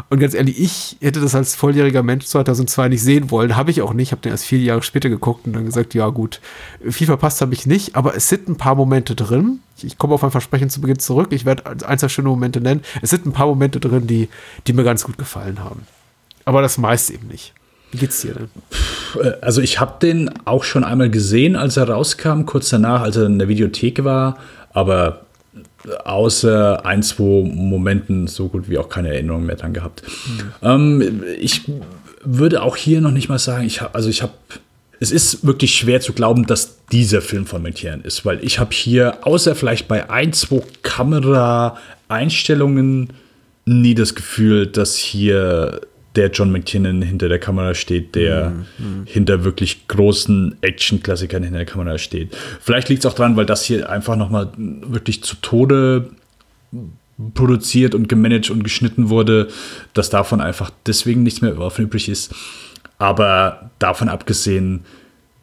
Und 0.09 0.21
ganz 0.21 0.35
ehrlich, 0.35 0.61
ich 0.61 0.97
hätte 1.01 1.21
das 1.21 1.35
als 1.35 1.55
volljähriger 1.55 2.03
Mensch 2.03 2.27
2002 2.27 2.89
nicht 2.89 3.03
sehen 3.03 3.31
wollen. 3.31 3.57
Habe 3.57 3.71
ich 3.71 3.83
auch 3.83 3.93
nicht. 3.93 4.13
Habe 4.13 4.23
den 4.23 4.33
erst 4.33 4.47
vier 4.47 4.59
Jahre 4.59 4.83
später 4.83 5.09
geguckt 5.09 5.47
und 5.47 5.53
dann 5.53 5.65
gesagt, 5.65 5.95
ja 5.95 6.09
gut, 6.09 6.41
viel 6.89 7.07
verpasst 7.07 7.41
habe 7.41 7.55
ich 7.55 7.67
nicht. 7.67 7.97
Aber 7.97 8.17
es 8.17 8.29
sind 8.29 8.49
ein 8.49 8.57
paar 8.57 8.75
Momente 8.75 9.15
drin. 9.15 9.61
Ich, 9.77 9.85
ich 9.85 9.99
komme 9.99 10.15
auf 10.15 10.25
ein 10.25 10.31
Versprechen 10.31 10.71
zu 10.71 10.81
Beginn 10.81 10.99
zurück. 10.99 11.29
Ich 11.31 11.45
werde 11.45 11.87
ein, 11.87 11.99
zwei 11.99 12.09
schöne 12.09 12.29
Momente 12.29 12.61
nennen. 12.61 12.83
Es 13.03 13.11
sind 13.11 13.27
ein 13.27 13.33
paar 13.33 13.47
Momente 13.47 13.81
drin, 13.81 14.07
die, 14.07 14.29
die 14.67 14.73
mir 14.73 14.85
ganz 14.85 15.05
gut 15.05 15.19
gefallen 15.19 15.63
haben. 15.63 15.83
Aber 16.45 16.63
das 16.63 16.79
meiste 16.79 17.15
eben 17.15 17.29
nicht. 17.29 17.55
Wie 17.93 17.99
geht's 17.99 18.21
dir 18.21 18.35
denn? 18.35 18.51
Also 19.41 19.61
ich 19.61 19.81
habe 19.81 19.99
den 20.01 20.31
auch 20.47 20.63
schon 20.63 20.85
einmal 20.85 21.11
gesehen, 21.11 21.57
als 21.57 21.77
er 21.77 21.89
rauskam, 21.89 22.45
kurz 22.47 22.69
danach, 22.69 23.03
als 23.03 23.17
er 23.17 23.27
in 23.27 23.39
der 23.39 23.49
Videothek 23.49 24.05
war, 24.05 24.39
aber 24.73 25.27
außer 26.05 26.85
ein, 26.85 27.03
zwei 27.03 27.45
Momenten 27.45 28.27
so 28.27 28.49
gut 28.49 28.69
wie 28.69 28.79
auch 28.79 28.89
keine 28.89 29.09
Erinnerung 29.09 29.47
mehr 29.47 29.57
dran 29.57 29.73
gehabt. 29.73 30.03
Ähm, 30.63 31.23
ich 31.39 31.63
würde 32.23 32.63
auch 32.63 32.77
hier 32.77 33.01
noch 33.01 33.13
nicht 33.13 33.29
mal 33.29 33.39
sagen, 33.39 33.65
ich 33.65 33.81
habe, 33.81 33.95
also 33.95 34.11
ich 34.11 34.23
habe, 34.23 34.33
es 35.01 35.11
ist 35.11 35.47
wirklich 35.47 35.75
schwer 35.75 36.01
zu 36.01 36.13
glauben, 36.13 36.47
dass 36.47 36.77
dieser 36.93 37.23
Film 37.23 37.47
von 37.47 37.63
McTiernan 37.63 38.03
ist, 38.03 38.27
weil 38.27 38.45
ich 38.45 38.59
habe 38.59 38.75
hier, 38.75 39.27
außer 39.27 39.55
vielleicht 39.55 39.89
bei 39.89 40.11
ein, 40.11 40.35
zwei 40.35 40.61
Kamera-Einstellungen, 40.83 43.09
nie 43.65 43.95
das 43.95 44.15
Gefühl, 44.15 44.67
dass 44.67 44.97
hier 44.97 45.81
der 46.17 46.31
John 46.31 46.51
McTiernan 46.51 47.03
hinter 47.03 47.29
der 47.29 47.39
Kamera 47.39 47.75
steht, 47.75 48.15
der 48.15 48.53
hinter 49.05 49.45
wirklich 49.45 49.87
großen 49.87 50.57
Action-Klassikern 50.61 51.45
hinter 51.45 51.59
der 51.59 51.67
Kamera 51.67 51.99
steht. 51.99 52.37
Vielleicht 52.61 52.89
liegt 52.89 53.05
es 53.05 53.11
auch 53.11 53.15
daran, 53.15 53.37
weil 53.37 53.47
das 53.47 53.65
hier 53.65 53.89
einfach 53.89 54.17
nochmal 54.17 54.51
wirklich 54.57 55.23
zu 55.23 55.37
Tode 55.37 56.11
produziert 57.35 57.95
und 57.95 58.09
gemanagt 58.09 58.51
und 58.51 58.65
geschnitten 58.65 59.09
wurde, 59.09 59.49
dass 59.95 60.11
davon 60.11 60.41
einfach 60.41 60.71
deswegen 60.87 61.23
nichts 61.23 61.43
mehr 61.43 61.55
übrig 61.79 62.09
ist. 62.09 62.35
Aber 62.99 63.71
davon 63.79 64.09
abgesehen, 64.09 64.85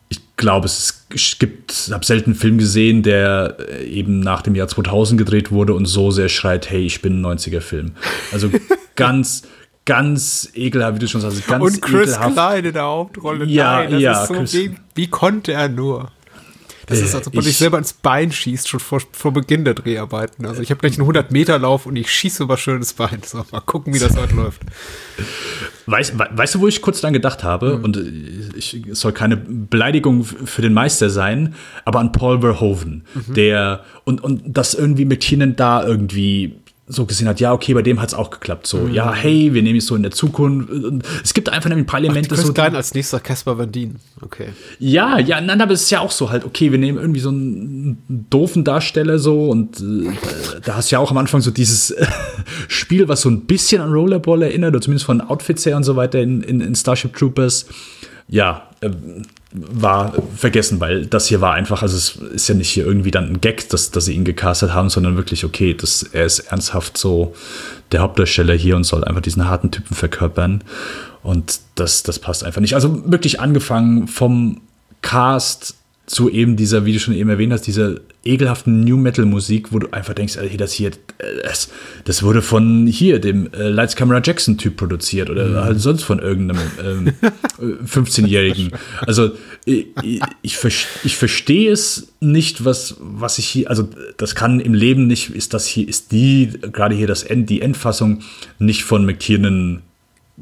ich 0.10 0.20
glaube, 0.38 0.66
es 0.68 1.08
gibt, 1.40 1.72
ich 1.88 1.92
habe 1.92 2.06
selten 2.06 2.32
einen 2.32 2.40
Film 2.40 2.58
gesehen, 2.58 3.04
der 3.04 3.58
äh, 3.60 3.86
eben 3.86 4.20
nach 4.20 4.42
dem 4.42 4.56
Jahr 4.56 4.68
2000 4.68 5.18
gedreht 5.18 5.52
wurde 5.52 5.74
und 5.74 5.86
so 5.86 6.12
sehr 6.12 6.30
schreit, 6.30 6.70
hey, 6.70 6.86
ich 6.86 7.02
bin 7.02 7.22
ein 7.22 7.38
90er-Film. 7.38 7.94
Also 8.32 8.50
ganz, 8.96 9.44
ganz 9.88 10.50
ekelhaft, 10.54 10.96
wie 10.96 11.00
du 11.00 11.08
schon 11.08 11.22
sagst, 11.22 11.48
ganz 11.48 11.64
Und 11.64 11.82
Chris 11.82 12.12
ekelhaft. 12.12 12.34
Klein 12.34 12.66
in 12.66 12.74
der 12.74 12.84
Hauptrolle. 12.84 13.46
Ja, 13.46 13.78
Nein, 13.78 13.92
das 13.94 14.02
ja, 14.02 14.24
ist 14.26 14.52
so, 14.52 14.60
wie, 14.60 14.76
wie 14.94 15.08
konnte 15.08 15.54
er 15.54 15.68
nur? 15.70 16.12
Das 16.86 17.00
ist, 17.02 17.14
Äh, 17.14 17.18
als 17.18 17.28
ob 17.28 17.34
man 17.34 17.42
ich- 17.42 17.48
sich 17.50 17.58
selber 17.58 17.78
ins 17.80 17.92
Bein 17.92 18.32
schießt, 18.32 18.70
schon 18.70 18.80
vor, 18.80 19.02
vor 19.12 19.34
Beginn 19.34 19.66
der 19.66 19.74
Dreharbeiten. 19.74 20.46
Also 20.46 20.62
ich 20.62 20.70
habe 20.70 20.80
gleich 20.80 20.98
einen 20.98 21.06
100-Meter-Lauf 21.10 21.86
und 21.86 21.96
ich 21.98 22.10
schieße 22.10 22.44
über 22.44 22.56
schönes 22.56 22.94
Bein. 22.94 23.20
So, 23.26 23.44
mal 23.52 23.60
gucken, 23.60 23.94
wie 23.94 24.00
das 24.00 24.16
heute 24.16 24.36
läuft. 24.36 24.62
Weißt, 25.86 26.18
we- 26.18 26.30
weißt 26.32 26.56
du, 26.56 26.60
wo 26.62 26.68
ich 26.68 26.82
kurz 26.82 27.02
dran 27.02 27.14
gedacht 27.14 27.44
habe? 27.44 27.76
Und 27.78 27.98
äh, 27.98 28.58
ich 28.58 28.86
es 28.90 29.00
soll 29.02 29.12
keine 29.14 29.36
Beleidigung 29.38 30.24
für 30.24 30.62
den 30.62 30.74
Meister 30.74 31.10
sein, 31.10 31.56
aber 31.86 32.00
an 32.00 32.12
Paul 32.12 32.40
Verhoeven, 32.42 33.04
der 33.28 33.84
und, 34.06 34.24
und 34.24 34.44
das 34.46 34.74
irgendwie 34.74 35.06
McTiernan 35.06 35.56
da 35.56 35.86
irgendwie 35.86 36.60
so 36.90 37.06
gesehen 37.06 37.28
hat, 37.28 37.42
ja, 37.42 37.52
okay, 37.52 37.74
bei 37.74 37.82
dem 37.82 38.02
hat 38.02 38.10
es 38.10 38.14
auch 38.14 38.30
geklappt. 38.30 38.66
So, 38.66 38.88
ja, 38.88 39.14
hey, 39.14 39.54
wir 39.54 39.62
nehmen 39.62 39.80
es 39.80 39.88
so 39.88 39.96
in 39.96 40.04
der 40.04 40.12
Zukunft. 40.12 40.70
Es 41.22 41.34
gibt 41.34 41.50
einfach 41.50 41.70
ein 41.70 41.86
paar 41.86 42.00
Elemente 42.00 42.34
Chris 42.34 42.48
so. 42.48 42.54
Klein 42.54 42.76
als 42.76 42.94
nächster 42.94 43.20
Caspar 43.20 43.58
Van 43.58 43.70
Dien. 43.70 43.98
Okay. 44.22 44.50
Ja, 44.80 45.20
ja, 45.20 45.42
nein, 45.42 45.60
aber 45.60 45.74
es 45.74 45.84
ist 45.84 45.90
ja 45.90 46.00
auch 46.00 46.12
so 46.12 46.30
halt, 46.30 46.46
okay, 46.46 46.72
wir 46.72 46.80
nehmen 46.80 46.98
irgendwie 46.98 47.20
so 47.20 47.30
einen 47.30 47.98
doofen 48.30 48.64
Darsteller 48.64 49.20
so 49.20 49.50
und 49.50 49.82
äh, 49.82 50.12
da 50.64 50.78
hast 50.78 50.90
du 50.90 50.96
ja 50.96 51.00
auch 51.00 51.12
am 51.12 51.18
Anfang 51.18 51.42
so 51.42 51.52
dieses 51.52 51.92
äh, 51.92 52.08
Spiel, 52.70 53.10
was 53.10 53.22
so 53.22 53.30
ein 53.30 53.42
bisschen 53.42 53.82
an 53.82 53.92
Rollerball 53.92 54.42
erinnert, 54.44 54.70
oder 54.70 54.82
zumindest 54.82 55.06
von 55.06 55.20
Outfits 55.20 55.66
her 55.66 55.76
und 55.76 55.84
so 55.84 55.98
weiter 55.98 56.22
in, 56.22 56.42
in, 56.42 56.62
in 56.62 56.74
Starship 56.74 57.14
Troopers. 57.14 57.66
Ja, 58.30 58.70
äh, 58.80 58.92
war 59.54 60.14
vergessen, 60.36 60.80
weil 60.82 61.06
das 61.06 61.28
hier 61.28 61.40
war 61.40 61.54
einfach, 61.54 61.82
also 61.82 61.96
es 61.96 62.16
ist 62.34 62.50
ja 62.50 62.56
nicht 62.56 62.70
hier 62.70 62.86
irgendwie 62.86 63.12
dann 63.12 63.30
ein 63.30 63.42
Gag, 63.42 63.70
dass, 63.70 63.92
dass 63.92 64.06
sie 64.06 64.14
ihn 64.14 64.26
gecastet 64.26 64.74
haben, 64.74 64.90
sondern 64.90 65.16
wirklich, 65.16 65.46
okay, 65.46 65.74
das, 65.74 66.04
er 66.04 66.26
ist 66.26 66.40
ernsthaft 66.40 66.98
so 66.98 67.34
der 67.94 68.02
Hauptdarsteller 68.02 68.54
hier 68.54 68.76
und 68.76 68.84
soll 68.84 69.06
einfach 69.06 69.22
diesen 69.22 69.48
harten 69.48 69.72
Typen 69.72 69.96
verkörpern. 69.96 70.64
Und 71.24 71.60
das, 71.76 72.04
das 72.04 72.20
passt 72.20 72.44
einfach 72.44 72.62
nicht. 72.62 72.76
Also 72.76 73.10
wirklich 73.10 73.40
angefangen 73.40 74.08
vom 74.08 74.62
Cast 75.02 75.77
zu 76.08 76.30
eben 76.30 76.56
dieser, 76.56 76.86
wie 76.86 76.94
du 76.94 77.00
schon 77.00 77.14
eben 77.14 77.30
erwähnt 77.30 77.52
hast, 77.52 77.68
dieser 77.68 77.96
ekelhaften 78.24 78.86
New 78.86 78.96
Metal 78.96 79.26
Musik, 79.26 79.74
wo 79.74 79.80
du 79.80 79.92
einfach 79.92 80.14
denkst, 80.14 80.38
ey, 80.38 80.56
das 80.56 80.72
hier, 80.72 80.92
das, 81.44 81.70
das 82.06 82.24
wurde 82.24 82.42
von 82.42 82.88
hier, 82.88 83.20
dem 83.20 83.52
äh, 83.52 83.68
Lights 83.68 83.98
Camera 83.98 84.22
Jackson 84.24 84.58
Typ 84.58 84.78
produziert 84.78 85.30
oder 85.30 85.50
mhm. 85.50 85.56
halt 85.56 85.82
sonst 85.82 86.04
von 86.04 86.20
irgendeinem 86.20 86.62
ähm, 86.82 87.14
15-Jährigen. 87.86 88.72
Also 89.06 89.32
ich, 89.66 89.88
ich, 90.42 90.58
ich 91.04 91.18
verstehe 91.18 91.72
es 91.74 92.14
nicht, 92.22 92.64
was, 92.64 92.96
was 93.02 93.38
ich 93.38 93.48
hier, 93.48 93.70
also 93.70 93.90
das 94.16 94.34
kann 94.34 94.62
im 94.62 94.74
Leben 94.74 95.08
nicht, 95.08 95.32
ist 95.32 95.54
das 95.54 95.68
hier, 95.68 95.90
ist 95.90 96.14
die, 96.14 96.52
gerade 96.72 96.96
hier 96.96 97.08
das 97.08 97.24
End, 97.24 97.50
die 97.50 97.62
Endfassung 97.62 98.22
nicht 98.60 98.86
von 98.86 99.06
McTiernan 99.06 99.82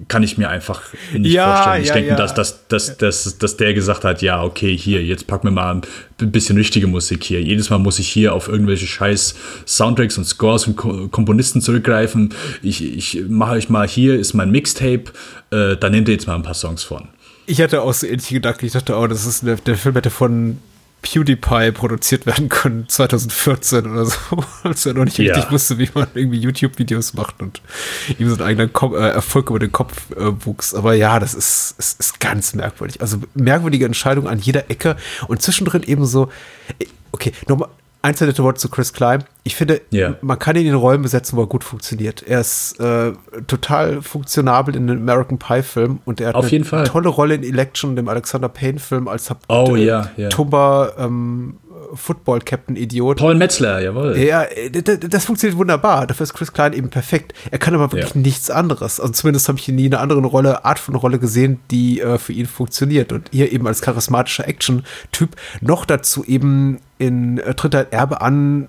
kann 0.09 0.23
ich 0.23 0.37
mir 0.37 0.49
einfach 0.49 0.81
nicht 1.13 1.31
ja, 1.31 1.55
vorstellen. 1.55 1.81
Ich 1.81 1.87
ja, 1.87 1.93
denke, 1.93 2.09
ja. 2.09 2.15
Dass, 2.17 2.33
dass, 2.33 2.67
dass, 2.67 2.97
dass, 2.97 3.37
dass 3.37 3.57
der 3.57 3.73
gesagt 3.73 4.03
hat, 4.03 4.21
ja, 4.21 4.43
okay, 4.43 4.75
hier, 4.75 5.01
jetzt 5.01 5.25
packen 5.25 5.47
wir 5.47 5.51
mal 5.51 5.81
ein 6.19 6.31
bisschen 6.31 6.57
richtige 6.57 6.87
Musik 6.87 7.23
hier. 7.23 7.41
Jedes 7.41 7.69
Mal 7.69 7.77
muss 7.77 7.97
ich 7.99 8.09
hier 8.09 8.33
auf 8.33 8.49
irgendwelche 8.49 8.87
scheiß 8.87 9.35
Soundtracks 9.65 10.17
und 10.17 10.25
Scores 10.25 10.67
und 10.67 10.75
Komponisten 10.75 11.61
zurückgreifen. 11.61 12.33
Ich, 12.61 12.83
ich 12.83 13.23
mache 13.29 13.53
euch 13.53 13.69
mal, 13.69 13.87
hier 13.87 14.19
ist 14.19 14.33
mein 14.33 14.51
Mixtape, 14.51 15.05
äh, 15.51 15.77
da 15.77 15.89
nehmt 15.89 16.09
ihr 16.09 16.15
jetzt 16.15 16.27
mal 16.27 16.35
ein 16.35 16.43
paar 16.43 16.55
Songs 16.55 16.83
von. 16.83 17.07
Ich 17.45 17.61
hatte 17.61 17.81
auch 17.81 17.93
so 17.93 18.05
ähnliche 18.05 18.35
Gedanken. 18.35 18.65
Ich 18.65 18.73
dachte, 18.73 18.97
oh, 18.97 19.07
das 19.07 19.25
ist 19.25 19.43
eine, 19.43 19.55
der 19.55 19.77
Film 19.77 19.95
hätte 19.95 20.09
von 20.09 20.57
PewDiePie 21.05 21.71
produziert 21.71 22.25
werden 22.25 22.49
können, 22.49 22.89
2014 22.89 23.85
oder 23.85 24.05
so, 24.05 24.17
als 24.63 24.85
er 24.87 24.95
noch 24.95 25.05
nicht 25.05 25.19
richtig 25.19 25.51
wusste, 25.51 25.77
wie 25.77 25.87
man 25.93 26.07
irgendwie 26.15 26.39
YouTube-Videos 26.39 27.13
macht 27.13 27.41
und 27.41 27.61
ihm 28.17 28.27
so 28.29 28.35
ein 28.35 28.41
eigener 28.41 28.67
Ko 28.67 28.95
äh, 28.95 29.09
Erfolg 29.09 29.51
über 29.51 29.59
den 29.59 29.71
Kopf 29.71 30.11
äh, 30.11 30.45
wuchs. 30.45 30.73
Aber 30.73 30.95
ja, 30.95 31.19
das 31.19 31.35
ist, 31.35 31.75
ist, 31.77 31.99
ist 31.99 32.19
ganz 32.19 32.55
merkwürdig. 32.55 33.01
Also 33.01 33.19
merkwürdige 33.35 33.85
Entscheidung 33.85 34.27
an 34.27 34.39
jeder 34.39 34.71
Ecke 34.71 34.97
und 35.27 35.43
zwischendrin 35.43 35.83
eben 35.83 36.05
so, 36.07 36.31
äh, 36.79 36.85
okay, 37.11 37.33
nochmal, 37.47 37.69
Eins 38.05 38.21
nette 38.21 38.43
Wort 38.43 38.59
zu 38.59 38.69
Chris 38.69 38.93
Klein. 38.93 39.23
Ich 39.43 39.55
finde, 39.55 39.81
yeah. 39.91 40.15
man 40.21 40.37
kann 40.37 40.55
ihn 40.55 40.67
in 40.67 40.75
Rollen 40.75 41.01
besetzen, 41.01 41.37
wo 41.37 41.41
er 41.41 41.47
gut 41.47 41.63
funktioniert. 41.63 42.21
Er 42.21 42.41
ist 42.41 42.79
äh, 42.79 43.13
total 43.47 44.03
funktionabel 44.03 44.75
in 44.75 44.85
den 44.85 44.99
American 44.99 45.39
Pie 45.39 45.63
Film 45.63 45.99
und 46.05 46.21
er 46.21 46.27
hat 46.27 46.35
Auf 46.35 46.53
eine 46.53 46.83
tolle 46.83 47.09
Rolle 47.09 47.33
in 47.33 47.43
Election, 47.43 47.95
dem 47.95 48.07
Alexander 48.07 48.47
Payne 48.47 48.77
Film 48.77 49.07
als 49.07 49.31
oh, 49.47 49.75
äh, 49.75 49.85
yeah, 49.85 50.11
yeah. 50.19 50.29
Tumba 50.29 50.91
ähm, 50.99 51.55
Football-Captain-Idiot. 51.95 53.17
Paul 53.17 53.35
Metzler, 53.35 53.81
jawohl. 53.81 54.17
Ja, 54.17 54.45
das 54.71 55.25
funktioniert 55.25 55.57
wunderbar. 55.57 56.07
Dafür 56.07 56.23
ist 56.25 56.33
Chris 56.33 56.53
Klein 56.53 56.73
eben 56.73 56.89
perfekt. 56.89 57.33
Er 57.51 57.59
kann 57.59 57.73
aber 57.73 57.91
wirklich 57.91 58.15
ja. 58.15 58.21
nichts 58.21 58.49
anderes. 58.49 58.99
Also 58.99 59.13
zumindest 59.13 59.47
habe 59.47 59.59
ich 59.59 59.67
nie 59.67 59.85
in 59.85 59.93
einer 59.93 60.01
anderen 60.01 60.25
Rolle, 60.25 60.65
Art 60.65 60.79
von 60.79 60.95
Rolle 60.95 61.19
gesehen, 61.19 61.59
die 61.71 62.01
äh, 62.01 62.17
für 62.17 62.33
ihn 62.33 62.45
funktioniert. 62.45 63.11
Und 63.11 63.29
hier 63.31 63.51
eben 63.51 63.67
als 63.67 63.81
charismatischer 63.81 64.47
Action-Typ 64.47 65.35
noch 65.61 65.85
dazu 65.85 66.23
eben 66.23 66.79
in 66.97 67.39
äh, 67.39 67.53
halt 67.61 67.91
Erbe 67.91 68.21
an 68.21 68.63
äh, 68.63 68.67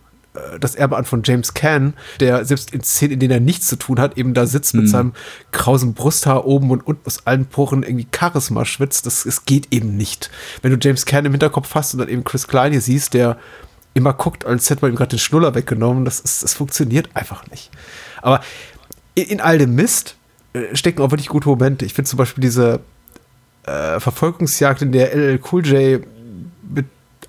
das 0.61 0.75
Erbe 0.75 0.97
an 0.97 1.05
von 1.05 1.23
James 1.25 1.55
Caan, 1.55 1.95
der 2.21 2.45
selbst 2.45 2.73
in 2.73 2.83
Szenen, 2.83 3.15
in 3.15 3.21
denen 3.21 3.33
er 3.33 3.41
nichts 3.41 3.69
zu 3.69 3.77
tun 3.77 4.01
hat, 4.01 4.17
eben 4.17 4.35
da 4.35 4.47
sitzt 4.47 4.75
mit 4.75 4.85
mhm. 4.85 4.89
seinem 4.89 5.13
krausen 5.53 5.95
Brusthaar 5.95 6.47
oben 6.47 6.71
und 6.71 6.87
unten 6.87 7.07
aus 7.07 7.27
allen 7.27 7.47
Poren 7.47 7.83
irgendwie 7.83 8.07
Charisma 8.15 8.65
schwitzt. 8.65 9.07
Das, 9.07 9.25
das 9.25 9.45
geht 9.45 9.73
eben 9.73 9.97
nicht. 9.97 10.31
Wenn 10.63 10.73
du 10.73 10.79
James 10.81 11.07
Caan 11.07 11.25
im 11.25 11.33
Hinterkopf 11.33 11.75
hast 11.75 11.95
und 11.95 12.01
dann 12.01 12.09
eben 12.09 12.25
Chris 12.25 12.49
Klein 12.49 12.73
hier 12.73 12.81
siehst, 12.81 13.15
der 13.15 13.39
immer 13.95 14.13
guckt, 14.13 14.45
als 14.45 14.69
hätte 14.69 14.83
man 14.83 14.93
ihm 14.93 14.97
gerade 14.97 15.11
den 15.11 15.19
Schnuller 15.19 15.55
weggenommen, 15.55 16.05
das, 16.05 16.21
ist, 16.21 16.43
das 16.43 16.55
funktioniert 16.55 17.09
einfach 17.15 17.47
nicht. 17.49 17.71
Aber 18.21 18.41
in, 19.15 19.25
in 19.25 19.41
all 19.41 19.59
dem 19.59 19.75
Mist 19.75 20.17
äh, 20.53 20.75
stecken 20.77 21.03
auch 21.03 21.11
wirklich 21.11 21.29
gute 21.29 21.49
Momente. 21.49 21.85
Ich 21.85 21.95
finde 21.95 22.09
zum 22.09 22.19
Beispiel 22.19 22.43
diese 22.43 22.81
äh, 23.65 23.99
Verfolgungsjagd, 23.99 24.83
in 24.83 24.93
der 24.93 25.15
LL 25.15 25.41
Cool 25.51 25.67
J 25.67 26.05
mit 26.69 26.87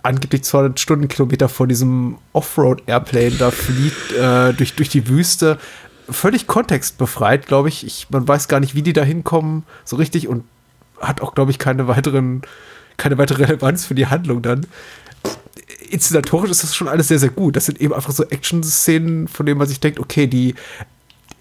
angeblich 0.07 0.43
200 0.43 0.79
Stundenkilometer 0.79 1.49
vor 1.49 1.67
diesem 1.67 2.17
Offroad-Airplane 2.33 3.31
da 3.31 3.51
fliegt 3.51 4.13
äh, 4.13 4.53
durch, 4.53 4.73
durch 4.73 4.89
die 4.89 5.07
Wüste. 5.09 5.59
Völlig 6.09 6.47
kontextbefreit, 6.47 7.45
glaube 7.47 7.67
ich. 7.67 7.85
ich. 7.85 8.07
Man 8.09 8.25
weiß 8.25 8.47
gar 8.47 8.61
nicht, 8.61 8.73
wie 8.73 8.81
die 8.81 8.93
da 8.93 9.03
hinkommen, 9.03 9.63
so 9.83 9.97
richtig 9.97 10.29
und 10.29 10.45
hat 10.99 11.21
auch, 11.21 11.35
glaube 11.35 11.51
ich, 11.51 11.59
keine 11.59 11.87
weiteren, 11.87 12.41
keine 12.95 13.17
weitere 13.17 13.43
Relevanz 13.43 13.85
für 13.85 13.95
die 13.95 14.07
Handlung 14.07 14.41
dann. 14.41 14.65
Inszenatorisch 15.89 16.51
ist 16.51 16.63
das 16.63 16.75
schon 16.75 16.87
alles 16.87 17.09
sehr, 17.09 17.19
sehr 17.19 17.29
gut. 17.29 17.57
Das 17.57 17.65
sind 17.65 17.81
eben 17.81 17.93
einfach 17.93 18.13
so 18.13 18.23
Action-Szenen, 18.23 19.27
von 19.27 19.45
denen 19.45 19.57
man 19.57 19.67
sich 19.67 19.81
denkt, 19.81 19.99
okay, 19.99 20.27
die, 20.27 20.55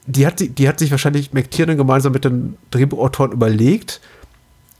die, 0.06 0.26
hat, 0.26 0.40
die 0.40 0.68
hat 0.68 0.80
sich 0.80 0.90
wahrscheinlich 0.90 1.32
McTiernan 1.32 1.76
gemeinsam 1.76 2.12
mit 2.12 2.24
den 2.24 2.56
Drehbuchautoren 2.72 3.32
überlegt 3.32 4.00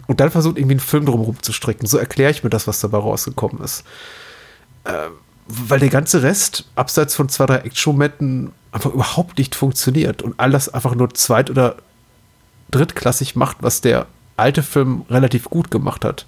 und 0.07 0.21
dann 0.21 0.31
versucht 0.31 0.59
irgendwie 0.59 0.75
einen 0.75 0.81
Film 0.81 1.07
drumherum 1.07 1.43
zu 1.43 1.53
stricken. 1.53 1.87
So 1.87 1.99
erkläre 1.99 2.31
ich 2.31 2.45
mir 2.45 2.51
das, 2.51 2.67
was 2.67 2.81
dabei 2.81 2.99
rausgekommen 2.99 3.63
ist. 3.63 3.85
Äh, 4.85 5.09
weil 5.49 5.79
der 5.79 5.91
ganze 5.91 6.23
Rest, 6.23 6.65
abseits 6.75 7.15
von 7.15 7.29
zwei, 7.29 7.47
drei 7.47 7.59
Action-Momenten, 7.59 8.53
einfach 8.73 8.93
überhaupt 8.93 9.39
nicht 9.39 9.55
funktioniert 9.55 10.23
und 10.23 10.39
alles 10.39 10.69
einfach 10.69 10.95
nur 10.95 11.15
zweit- 11.15 11.51
oder 11.51 11.77
drittklassig 12.71 13.37
macht, 13.37 13.59
was 13.61 13.81
der 13.81 14.07
alte 14.37 14.63
Film 14.63 15.05
relativ 15.09 15.45
gut 15.49 15.71
gemacht 15.71 16.05
hat 16.05 16.27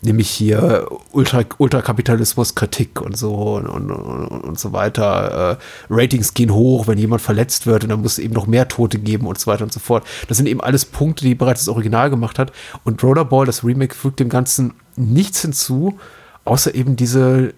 nämlich 0.00 0.30
hier 0.30 0.86
Ultra, 1.12 1.44
Ultrakapitalismus-Kritik 1.58 3.00
und 3.00 3.16
so 3.16 3.56
und, 3.56 3.66
und, 3.66 3.90
und, 3.90 4.58
so 4.58 4.72
weiter. 4.72 5.58
Äh, 5.58 5.92
Ratings 5.92 6.34
gehen 6.34 6.52
hoch, 6.52 6.86
wenn 6.86 6.98
jemand 6.98 7.22
verletzt 7.22 7.66
wird 7.66 7.84
und 7.84 7.90
dann 7.90 8.02
muss 8.02 8.12
es 8.12 8.18
eben 8.18 8.34
noch 8.34 8.46
mehr 8.46 8.68
Tote 8.68 8.98
geben 8.98 9.26
und 9.26 9.38
so 9.38 9.50
weiter 9.50 9.64
und 9.64 9.72
so 9.72 9.80
fort. 9.80 10.06
Das 10.28 10.36
sind 10.36 10.46
eben 10.46 10.60
alles 10.60 10.84
Punkte, 10.84 11.24
die 11.24 11.34
bereits 11.34 11.60
das 11.64 11.68
Original 11.68 12.10
gemacht 12.10 12.38
hat. 12.38 12.52
Und 12.84 13.02
Rollerball, 13.02 13.46
das 13.46 13.64
Remake, 13.64 13.94
fügt 13.94 14.20
dem 14.20 14.28
Ganzen 14.28 14.74
nichts 14.96 15.42
hinzu, 15.42 15.98
außer 16.44 16.74
eben 16.74 16.96
diese 16.96 17.54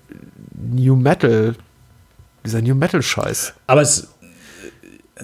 New 0.52 0.96
Metal, 0.96 1.54
dieser 2.44 2.62
New 2.62 2.74
Metal-Scheiß. 2.74 3.52
Aber 3.66 3.82
es 3.82 4.08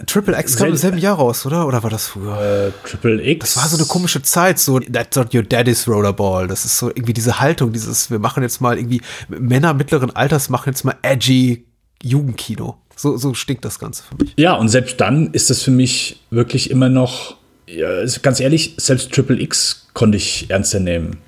Triple 0.06 0.38
X 0.38 0.56
kam 0.56 0.68
im 0.68 0.76
selben 0.76 0.98
Jahr 0.98 1.16
raus, 1.16 1.46
oder? 1.46 1.66
Oder 1.66 1.82
war 1.82 1.90
das 1.90 2.08
früher? 2.08 2.38
Äh, 2.40 2.88
Triple 2.88 3.22
X. 3.22 3.54
Das 3.54 3.62
war 3.62 3.68
so 3.70 3.76
eine 3.76 3.86
komische 3.86 4.22
Zeit, 4.22 4.58
so 4.58 4.78
That's 4.80 5.16
not 5.16 5.34
your 5.34 5.42
daddy's 5.42 5.88
Rollerball. 5.88 6.46
Das 6.48 6.64
ist 6.64 6.78
so 6.78 6.88
irgendwie 6.88 7.12
diese 7.12 7.40
Haltung, 7.40 7.72
dieses, 7.72 8.10
wir 8.10 8.18
machen 8.18 8.42
jetzt 8.42 8.60
mal 8.60 8.76
irgendwie, 8.76 9.00
Männer 9.28 9.74
mittleren 9.74 10.14
Alters 10.14 10.48
machen 10.50 10.70
jetzt 10.70 10.84
mal 10.84 10.96
edgy 11.02 11.64
Jugendkino. 12.02 12.76
So, 12.94 13.16
so 13.16 13.34
stinkt 13.34 13.64
das 13.64 13.78
Ganze 13.78 14.02
für 14.02 14.16
mich. 14.16 14.34
Ja, 14.36 14.54
und 14.54 14.68
selbst 14.68 15.00
dann 15.00 15.32
ist 15.32 15.50
das 15.50 15.62
für 15.62 15.70
mich 15.70 16.20
wirklich 16.30 16.70
immer 16.70 16.88
noch, 16.88 17.36
ja, 17.66 17.88
also 17.88 18.20
ganz 18.22 18.40
ehrlich, 18.40 18.74
selbst 18.78 19.12
Triple 19.12 19.40
X 19.40 19.88
konnte 19.92 20.16
ich 20.16 20.50
ernster 20.50 20.80
nehmen 20.80 21.18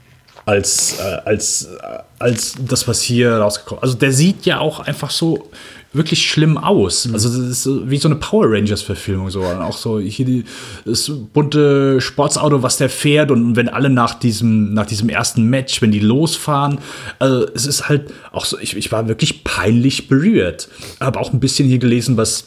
als, 0.49 0.99
äh, 0.99 1.03
als, 1.27 1.65
äh, 1.67 1.99
als 2.19 2.55
das, 2.59 2.89
was 2.89 3.03
hier 3.03 3.37
rausgekommen 3.37 3.81
ist. 3.81 3.83
Also 3.83 3.99
der 3.99 4.13
sieht 4.13 4.47
ja 4.47 4.61
auch 4.61 4.81
einfach 4.81 5.11
so 5.11 5.51
wirklich 5.93 6.29
schlimm 6.29 6.59
aus. 6.59 7.07
Mhm. 7.07 7.15
Also 7.15 7.29
das 7.29 7.67
ist 7.67 7.91
wie 7.91 7.97
so 7.97 8.09
eine 8.09 8.17
Power 8.17 8.47
Rangers-Verfilmung 8.51 9.31
so. 9.31 9.41
Und 9.41 9.59
auch 9.59 9.77
so 9.77 9.99
hier 9.99 10.27
die, 10.27 10.45
das 10.85 11.11
bunte 11.33 12.01
Sportsauto, 12.01 12.63
was 12.63 12.77
der 12.77 12.91
fährt 12.91 13.31
und 13.31 13.57
wenn 13.57 13.69
alle 13.69 13.91
nach 13.91 14.15
diesem, 14.15 14.75
nach 14.75 14.87
diesem 14.87 15.09
ersten 15.09 15.45
Match, 15.45 15.81
wenn 15.81 15.91
die 15.91 16.01
losfahren, 16.01 16.79
also 17.19 17.47
es 17.55 17.67
ist 17.67 17.89
halt 17.89 18.13
auch 18.33 18.45
so, 18.45 18.59
ich, 18.59 18.77
ich 18.77 18.93
war 18.93 19.09
wirklich 19.09 19.45
peinlich 19.45 20.09
berührt. 20.09 20.69
Habe 21.01 21.19
auch 21.19 21.33
ein 21.33 21.41
bisschen 21.41 21.69
hier 21.69 21.79
gelesen, 21.79 22.17
was 22.17 22.47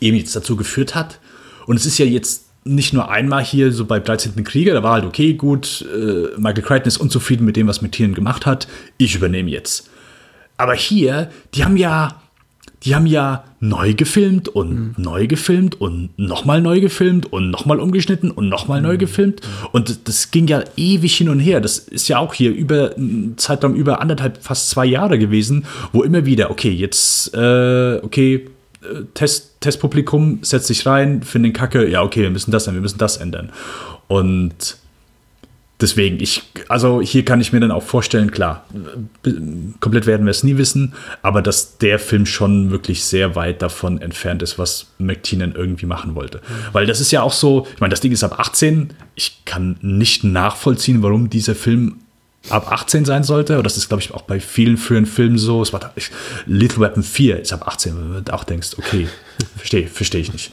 eben 0.00 0.16
jetzt 0.16 0.34
dazu 0.34 0.56
geführt 0.56 0.94
hat. 0.94 1.18
Und 1.66 1.76
es 1.76 1.84
ist 1.84 1.98
ja 1.98 2.06
jetzt 2.06 2.46
nicht 2.64 2.92
nur 2.92 3.10
einmal 3.10 3.44
hier 3.44 3.72
so 3.72 3.84
bei 3.84 3.98
13. 3.98 4.42
Krieger, 4.44 4.74
da 4.74 4.82
war 4.82 4.94
halt 4.94 5.04
okay, 5.04 5.34
gut, 5.34 5.86
äh, 5.94 6.38
Michael 6.38 6.62
Crichton 6.62 6.88
ist 6.88 6.98
unzufrieden 6.98 7.44
mit 7.44 7.56
dem, 7.56 7.66
was 7.66 7.82
McTiernan 7.82 8.14
gemacht 8.14 8.46
hat, 8.46 8.68
ich 8.98 9.14
übernehme 9.14 9.50
jetzt. 9.50 9.88
Aber 10.56 10.74
hier, 10.74 11.30
die 11.54 11.64
haben 11.64 11.76
ja 11.76 12.20
die 12.84 12.94
haben 12.94 13.06
ja 13.06 13.44
neu 13.60 13.94
gefilmt 13.94 14.48
und 14.48 14.70
mhm. 14.70 14.94
neu 14.96 15.26
gefilmt 15.26 15.80
und 15.80 16.16
nochmal 16.16 16.60
neu 16.60 16.80
gefilmt 16.80 17.32
und 17.32 17.50
nochmal 17.50 17.80
umgeschnitten 17.80 18.30
und 18.30 18.48
nochmal 18.48 18.80
mhm. 18.80 18.86
neu 18.86 18.98
gefilmt. 18.98 19.40
Und 19.72 20.06
das 20.08 20.30
ging 20.30 20.46
ja 20.46 20.62
ewig 20.76 21.16
hin 21.16 21.28
und 21.28 21.40
her. 21.40 21.60
Das 21.60 21.78
ist 21.78 22.08
ja 22.08 22.18
auch 22.18 22.34
hier 22.34 22.52
über 22.52 22.94
Zeitraum 23.36 23.74
über 23.74 24.00
anderthalb, 24.00 24.42
fast 24.42 24.70
zwei 24.70 24.86
Jahre 24.86 25.18
gewesen, 25.18 25.64
wo 25.92 26.02
immer 26.02 26.24
wieder, 26.24 26.50
okay, 26.50 26.70
jetzt, 26.70 27.34
äh, 27.34 28.00
okay, 28.02 28.46
äh, 28.82 29.02
Test, 29.14 29.60
Testpublikum 29.60 30.38
setzt 30.42 30.68
sich 30.68 30.86
rein, 30.86 31.22
finden 31.22 31.52
Kacke, 31.52 31.88
ja, 31.88 32.02
okay, 32.02 32.22
wir 32.22 32.30
müssen 32.30 32.52
das 32.52 32.66
ändern, 32.66 32.76
wir 32.76 32.82
müssen 32.82 32.98
das 32.98 33.16
ändern. 33.16 33.50
Und 34.06 34.78
deswegen, 35.80 36.20
ich, 36.20 36.42
also 36.68 37.00
hier 37.00 37.24
kann 37.24 37.40
ich 37.40 37.52
mir 37.52 37.60
dann 37.60 37.70
auch 37.70 37.82
vorstellen, 37.82 38.30
klar, 38.30 38.64
komplett 39.80 40.06
werden 40.06 40.26
wir 40.26 40.30
es 40.30 40.42
nie 40.42 40.56
wissen, 40.56 40.94
aber 41.22 41.42
dass 41.42 41.78
der 41.78 41.98
Film 41.98 42.26
schon 42.26 42.70
wirklich 42.70 43.04
sehr 43.04 43.36
weit 43.36 43.62
davon 43.62 44.00
entfernt 44.00 44.42
ist, 44.42 44.58
was 44.58 44.88
McTiernan 44.98 45.52
irgendwie 45.52 45.86
machen 45.86 46.14
wollte. 46.14 46.38
Mhm. 46.38 46.42
Weil 46.72 46.86
das 46.86 47.00
ist 47.00 47.10
ja 47.10 47.22
auch 47.22 47.32
so, 47.32 47.66
ich 47.72 47.80
meine, 47.80 47.90
das 47.90 48.00
Ding 48.00 48.12
ist 48.12 48.24
ab 48.24 48.38
18, 48.38 48.90
ich 49.14 49.44
kann 49.44 49.76
nicht 49.80 50.24
nachvollziehen, 50.24 51.02
warum 51.02 51.30
dieser 51.30 51.54
Film 51.54 51.96
ab 52.50 52.70
18 52.70 53.04
sein 53.04 53.24
sollte. 53.24 53.58
Und 53.58 53.64
das 53.64 53.76
ist, 53.76 53.88
glaube 53.88 54.02
ich, 54.02 54.12
auch 54.12 54.22
bei 54.22 54.40
vielen 54.40 54.76
frühen 54.76 55.06
Filmen 55.06 55.38
so. 55.38 55.60
Es 55.60 55.72
war 55.72 55.92
ich, 55.96 56.10
Little 56.46 56.80
Weapon 56.80 57.02
4 57.02 57.40
ist 57.40 57.52
ab 57.52 57.66
18, 57.66 58.14
wenn 58.14 58.24
du 58.24 58.32
auch 58.32 58.44
denkst, 58.44 58.70
okay, 58.78 59.08
verstehe 59.56 59.86
versteh 59.86 60.18
ich 60.18 60.32
nicht. 60.32 60.50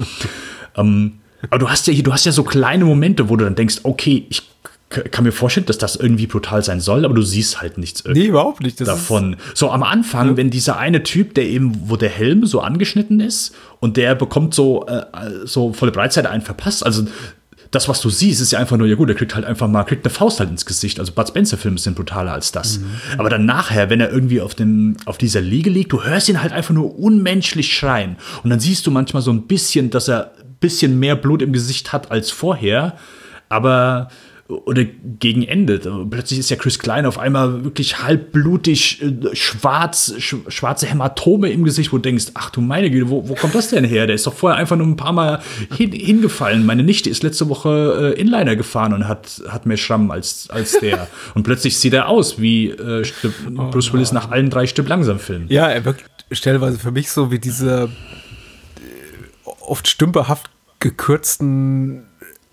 ähm, 0.76 1.20
aber 1.50 1.60
du 1.60 1.70
hast 1.70 1.88
ja 1.88 1.94
hier, 1.94 2.04
du 2.04 2.12
hast 2.12 2.26
ja 2.26 2.32
so 2.32 2.44
kleine 2.44 2.86
Momente, 2.86 3.30
wo 3.30 3.36
du 3.36 3.46
dann 3.46 3.56
denkst, 3.56 3.82
okay, 3.84 4.26
ich 4.30 4.44
kann 4.90 5.24
mir 5.24 5.32
vorstellen, 5.32 5.66
dass 5.66 5.78
das 5.78 5.96
irgendwie 5.96 6.28
brutal 6.28 6.64
sein 6.64 6.80
soll, 6.80 7.06
aber 7.06 7.16
du 7.16 7.24
siehst 7.24 7.60
halt 7.62 7.78
nichts 7.78 8.04
nee, 8.06 8.28
überhaupt 8.28 8.62
nicht. 8.62 8.80
Das 8.80 8.88
davon. 8.88 9.36
So 9.54 9.72
am 9.72 9.84
Anfang, 9.84 10.30
ja. 10.30 10.38
wenn 10.38 10.52
dieser 10.52 10.78
eine 10.78 11.04
Typ, 11.04 11.34
der 11.34 11.46
eben, 11.46 11.90
wo 11.90 11.96
der 11.96 12.10
Helm 12.10 12.46
so 12.46 12.62
angeschnitten 12.62 13.20
ist 13.20 13.56
und 13.80 13.98
der 13.98 14.16
bekommt 14.16 14.54
so, 14.54 14.86
äh, 14.86 15.04
so 15.46 15.74
volle 15.74 15.92
Breitseite 15.92 16.30
einen 16.30 16.44
verpasst. 16.44 16.86
Also 16.86 17.06
das, 17.72 17.90
was 17.90 18.00
du 18.00 18.10
siehst, 18.10 18.42
ist 18.42 18.52
ja 18.52 18.60
einfach 18.60 18.78
nur, 18.78 18.88
ja 18.88 18.96
gut, 18.96 19.10
der 19.10 19.16
kriegt 19.16 19.36
halt 19.36 19.44
einfach 19.44 19.68
mal, 19.68 19.84
kriegt 19.84 20.06
eine 20.06 20.14
Faust 20.14 20.40
halt 20.40 20.50
ins 20.50 20.66
Gesicht. 20.66 21.00
Also 21.00 21.12
Bud 21.12 21.28
Spencer-Filme 21.28 21.78
sind 21.78 21.96
brutaler 21.96 22.32
als 22.32 22.52
das. 22.52 22.80
Mhm. 22.80 22.86
Aber 23.18 23.30
dann 23.30 23.46
nachher, 23.46 23.90
wenn 23.90 24.00
er 24.00 24.12
irgendwie 24.12 24.40
auf, 24.40 24.56
dem, 24.56 24.96
auf 25.06 25.18
dieser 25.18 25.42
Liege 25.42 25.70
liegt, 25.70 25.92
du 25.92 26.04
hörst 26.04 26.30
ihn 26.30 26.42
halt 26.42 26.54
einfach 26.54 26.74
nur 26.74 26.98
unmenschlich 26.98 27.76
schreien. 27.76 28.18
Und 28.44 28.52
dann 28.52 28.60
siehst 28.60 28.86
du 28.88 28.92
manchmal 28.92 29.24
so 29.24 29.32
ein 29.32 29.48
bisschen, 29.48 29.90
dass 29.90 30.08
er 30.08 30.32
ein 30.40 30.56
bisschen 30.60 31.00
mehr 31.00 31.16
Blut 31.16 31.42
im 31.42 31.52
Gesicht 31.52 31.92
hat 31.92 32.12
als 32.12 32.32
vorher. 32.32 32.98
Aber 33.50 34.10
oder 34.48 34.84
gegen 34.84 35.42
Ende. 35.42 35.80
Plötzlich 36.10 36.40
ist 36.40 36.52
ja 36.52 36.56
Chris 36.56 36.78
Klein 36.78 37.08
auf 37.08 37.18
einmal 37.18 37.64
wirklich 37.64 38.04
halbblutig, 38.04 39.02
äh, 39.02 39.36
schwarz, 39.36 40.14
schwarze 40.20 40.86
Hämatome 40.86 41.50
im 41.50 41.64
Gesicht, 41.64 41.92
wo 41.92 41.98
du 41.98 42.04
denkst, 42.04 42.26
ach 42.36 42.52
du 42.52 42.62
meine 42.62 42.92
Güte, 42.92 43.10
wo, 43.10 43.28
wo 43.28 43.34
kommt 43.34 43.56
das 43.56 43.70
denn 43.70 43.84
her? 43.84 44.06
Der 44.06 44.16
ist 44.16 44.28
doch 44.28 44.36
vorher 44.36 44.60
einfach 44.60 44.76
nur 44.76 44.86
ein 44.86 44.98
paar 44.98 45.14
Mal 45.14 45.42
hin, 45.76 45.92
hingefallen. 45.92 46.64
Meine 46.64 46.84
Nichte 46.84 47.10
ist 47.10 47.24
letzte 47.24 47.50
Woche 47.50 48.14
äh, 48.16 48.22
Inliner 48.22 48.56
gefahren 48.56 48.94
und 48.94 49.08
hat, 49.08 49.42
hat 49.48 49.66
mehr 49.66 49.78
Schramm 49.78 50.12
als, 50.12 50.48
als 50.52 50.80
der. 50.80 51.08
und 51.34 51.42
plötzlich 51.42 51.80
sieht 51.80 51.94
er 51.94 52.08
aus 52.08 52.40
wie 52.40 52.70
äh, 52.70 53.04
Bruce 53.50 53.94
Willis 53.94 54.12
nach 54.12 54.30
allen 54.30 54.52
drei 54.52 54.68
Stück 54.68 54.88
langsam 54.88 55.18
Filmen. 55.18 55.48
Ja, 55.50 55.68
er 55.68 55.86
wirkt 55.86 56.06
stellenweise 56.32 56.78
für 56.78 56.92
mich 56.92 57.10
so 57.10 57.32
wie 57.32 57.40
diese 57.40 57.86
äh, 57.86 59.50
oft 59.62 59.88
stümperhaft 59.88 60.52
gekürzten 60.80 62.06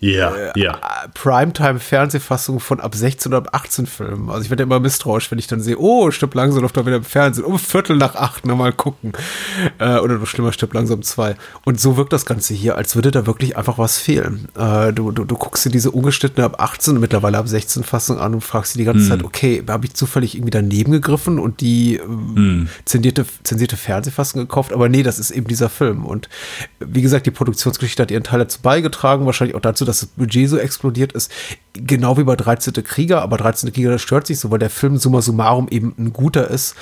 ja, 0.03 0.35
äh, 0.35 0.59
ja. 0.59 0.79
Primetime-Fernsehfassung 1.13 2.59
von 2.59 2.79
ab 2.79 2.93
16 2.93 3.31
oder 3.31 3.37
ab 3.37 3.49
18 3.53 3.85
Filmen. 3.85 4.29
Also 4.29 4.43
ich 4.43 4.49
werde 4.49 4.63
immer 4.63 4.79
misstrauisch, 4.79 5.31
wenn 5.31 5.39
ich 5.39 5.47
dann 5.47 5.61
sehe, 5.61 5.77
oh, 5.77 6.11
stirbt 6.11 6.35
langsam 6.35 6.61
läuft 6.61 6.75
da 6.75 6.85
wieder 6.85 6.97
im 6.97 7.03
Fernsehen, 7.03 7.45
um 7.45 7.57
Viertel 7.57 7.95
nach 7.95 8.15
acht, 8.15 8.45
na 8.45 8.55
mal 8.55 8.73
gucken. 8.73 9.13
Äh, 9.79 9.99
oder 9.99 10.17
noch 10.17 10.27
schlimmer, 10.27 10.51
stirbt 10.51 10.73
langsam 10.73 11.01
zwei. 11.03 11.35
Und 11.63 11.79
so 11.79 11.95
wirkt 11.95 12.11
das 12.11 12.25
Ganze 12.25 12.53
hier, 12.53 12.75
als 12.75 12.95
würde 12.95 13.11
da 13.11 13.25
wirklich 13.25 13.55
einfach 13.55 13.77
was 13.77 13.97
fehlen. 13.97 14.49
Äh, 14.57 14.91
du, 14.91 15.11
du, 15.11 15.23
du 15.23 15.35
guckst 15.35 15.63
dir 15.63 15.69
diese 15.69 15.91
ungeschnittene 15.91 16.45
ab 16.45 16.61
18 16.61 16.95
und 16.95 17.01
mittlerweile 17.01 17.37
ab 17.37 17.47
16 17.47 17.83
Fassung 17.83 18.19
an 18.19 18.33
und 18.33 18.41
fragst 18.41 18.75
dir 18.75 18.79
die 18.79 18.85
ganze 18.85 19.03
hm. 19.03 19.09
Zeit, 19.09 19.23
okay, 19.23 19.63
habe 19.67 19.85
ich 19.85 19.93
zufällig 19.93 20.35
irgendwie 20.35 20.51
daneben 20.51 20.91
gegriffen 20.91 21.39
und 21.39 21.61
die 21.61 21.99
hm. 22.03 22.67
zensierte, 22.83 23.25
zensierte 23.43 23.77
Fernsehfassung 23.77 24.41
gekauft? 24.41 24.73
Aber 24.73 24.89
nee, 24.89 25.03
das 25.03 25.19
ist 25.19 25.31
eben 25.31 25.47
dieser 25.47 25.69
Film. 25.69 26.05
Und 26.05 26.27
wie 26.79 27.01
gesagt, 27.01 27.25
die 27.25 27.31
Produktionsgeschichte 27.31 28.03
hat 28.03 28.11
ihren 28.11 28.23
Teil 28.23 28.39
dazu 28.39 28.61
beigetragen, 28.61 29.25
wahrscheinlich 29.25 29.55
auch 29.55 29.61
dazu, 29.61 29.85
dass 29.85 29.92
dass 29.93 30.01
das 30.01 30.09
Budget 30.09 30.49
so 30.49 30.57
explodiert 30.57 31.13
ist. 31.13 31.31
Genau 31.73 32.17
wie 32.17 32.23
bei 32.23 32.35
13. 32.35 32.73
Krieger, 32.83 33.21
aber 33.21 33.37
13. 33.37 33.71
Krieger, 33.71 33.91
das 33.91 34.01
stört 34.01 34.27
sich 34.27 34.39
so, 34.39 34.51
weil 34.51 34.59
der 34.59 34.69
Film 34.69 34.97
summa 34.97 35.21
summarum 35.21 35.67
eben 35.69 35.93
ein 35.97 36.13
guter 36.13 36.49
ist. 36.49 36.75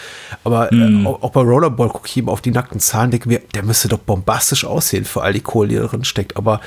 Aber 0.43 0.69
mm. 0.71 1.05
äh, 1.05 1.07
auch, 1.07 1.21
auch, 1.23 1.31
bei 1.31 1.41
Rollerball 1.41 1.89
gucke 1.89 2.07
ich 2.07 2.17
eben 2.17 2.29
auf 2.29 2.41
die 2.41 2.51
nackten 2.51 2.79
Zahlen, 2.79 3.11
denke 3.11 3.27
mir, 3.27 3.41
der 3.53 3.63
müsste 3.63 3.87
doch 3.87 3.99
bombastisch 3.99 4.65
aussehen 4.65 5.05
für 5.05 5.21
all 5.21 5.33
die 5.33 5.41
Kohle, 5.41 5.69
die 5.69 5.75
da 5.75 5.87
drin 5.87 6.03
steckt. 6.03 6.37
Aber 6.37 6.61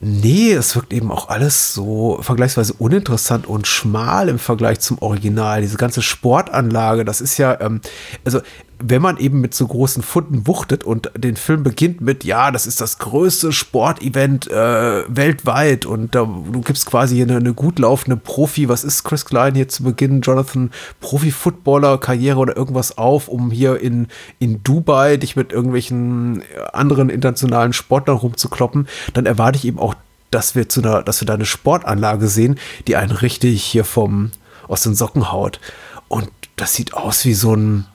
Nee, 0.00 0.52
es 0.52 0.74
wirkt 0.74 0.92
eben 0.92 1.10
auch 1.10 1.28
alles 1.30 1.72
so 1.72 2.18
vergleichsweise 2.20 2.74
uninteressant 2.74 3.46
und 3.46 3.66
schmal 3.66 4.28
im 4.28 4.38
Vergleich 4.38 4.80
zum 4.80 4.98
Original. 5.00 5.62
Diese 5.62 5.78
ganze 5.78 6.02
Sportanlage, 6.02 7.06
das 7.06 7.22
ist 7.22 7.38
ja, 7.38 7.58
ähm, 7.60 7.80
also 8.22 8.40
wenn 8.78 9.02
man 9.02 9.16
eben 9.18 9.40
mit 9.40 9.54
so 9.54 9.66
großen 9.66 10.02
Funden 10.02 10.46
wuchtet 10.46 10.84
und 10.84 11.10
den 11.16 11.36
Film 11.36 11.62
beginnt 11.62 12.00
mit, 12.00 12.24
ja, 12.24 12.50
das 12.50 12.66
ist 12.66 12.80
das 12.80 12.98
größte 12.98 13.52
Sportevent 13.52 14.50
äh, 14.50 15.04
weltweit 15.08 15.86
und 15.86 16.14
da, 16.14 16.24
du 16.24 16.60
gibst 16.60 16.86
quasi 16.86 17.22
eine, 17.22 17.36
eine 17.36 17.54
gut 17.54 17.78
laufende 17.78 18.16
Profi, 18.16 18.68
was 18.68 18.84
ist 18.84 19.04
Chris 19.04 19.24
Klein 19.24 19.54
hier 19.54 19.68
zu 19.68 19.84
Beginn, 19.84 20.20
Jonathan, 20.22 20.70
Profi-Footballer-Karriere 21.00 22.38
oder 22.38 22.56
irgendwas 22.56 22.98
auf, 22.98 23.28
um 23.28 23.50
hier 23.50 23.80
in, 23.80 24.08
in 24.38 24.62
Dubai 24.62 25.16
dich 25.16 25.36
mit 25.36 25.52
irgendwelchen 25.52 26.42
anderen 26.72 27.10
internationalen 27.10 27.72
Sportlern 27.72 28.16
rumzukloppen, 28.16 28.88
dann 29.12 29.26
erwarte 29.26 29.58
ich 29.58 29.64
eben 29.64 29.78
auch, 29.78 29.94
dass 30.30 30.54
wir 30.54 30.68
zu 30.68 30.82
einer, 30.82 31.02
dass 31.02 31.20
wir 31.20 31.26
da 31.26 31.34
eine 31.34 31.46
Sportanlage 31.46 32.26
sehen, 32.26 32.58
die 32.86 32.96
einen 32.96 33.12
richtig 33.12 33.62
hier 33.62 33.84
vom, 33.84 34.32
aus 34.66 34.82
den 34.82 34.94
Socken 34.94 35.30
haut. 35.30 35.60
Und 36.08 36.30
das 36.56 36.74
sieht 36.74 36.94
aus 36.94 37.24
wie 37.24 37.34
so 37.34 37.54
ein, 37.54 37.86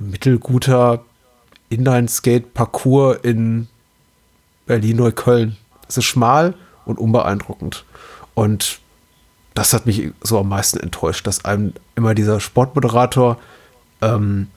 mittelguter 0.00 1.04
Inline-Skate-Parcours 1.70 3.18
in 3.22 3.68
Berlin-Neukölln. 4.66 5.56
Es 5.88 5.98
ist 5.98 6.04
schmal 6.04 6.54
und 6.84 6.98
unbeeindruckend. 6.98 7.84
Und 8.34 8.80
das 9.54 9.72
hat 9.72 9.86
mich 9.86 10.12
so 10.22 10.38
am 10.38 10.48
meisten 10.48 10.78
enttäuscht, 10.78 11.26
dass 11.26 11.44
einem 11.44 11.72
immer 11.96 12.14
dieser 12.14 12.40
Sportmoderator 12.40 13.38
ähm, 14.00 14.48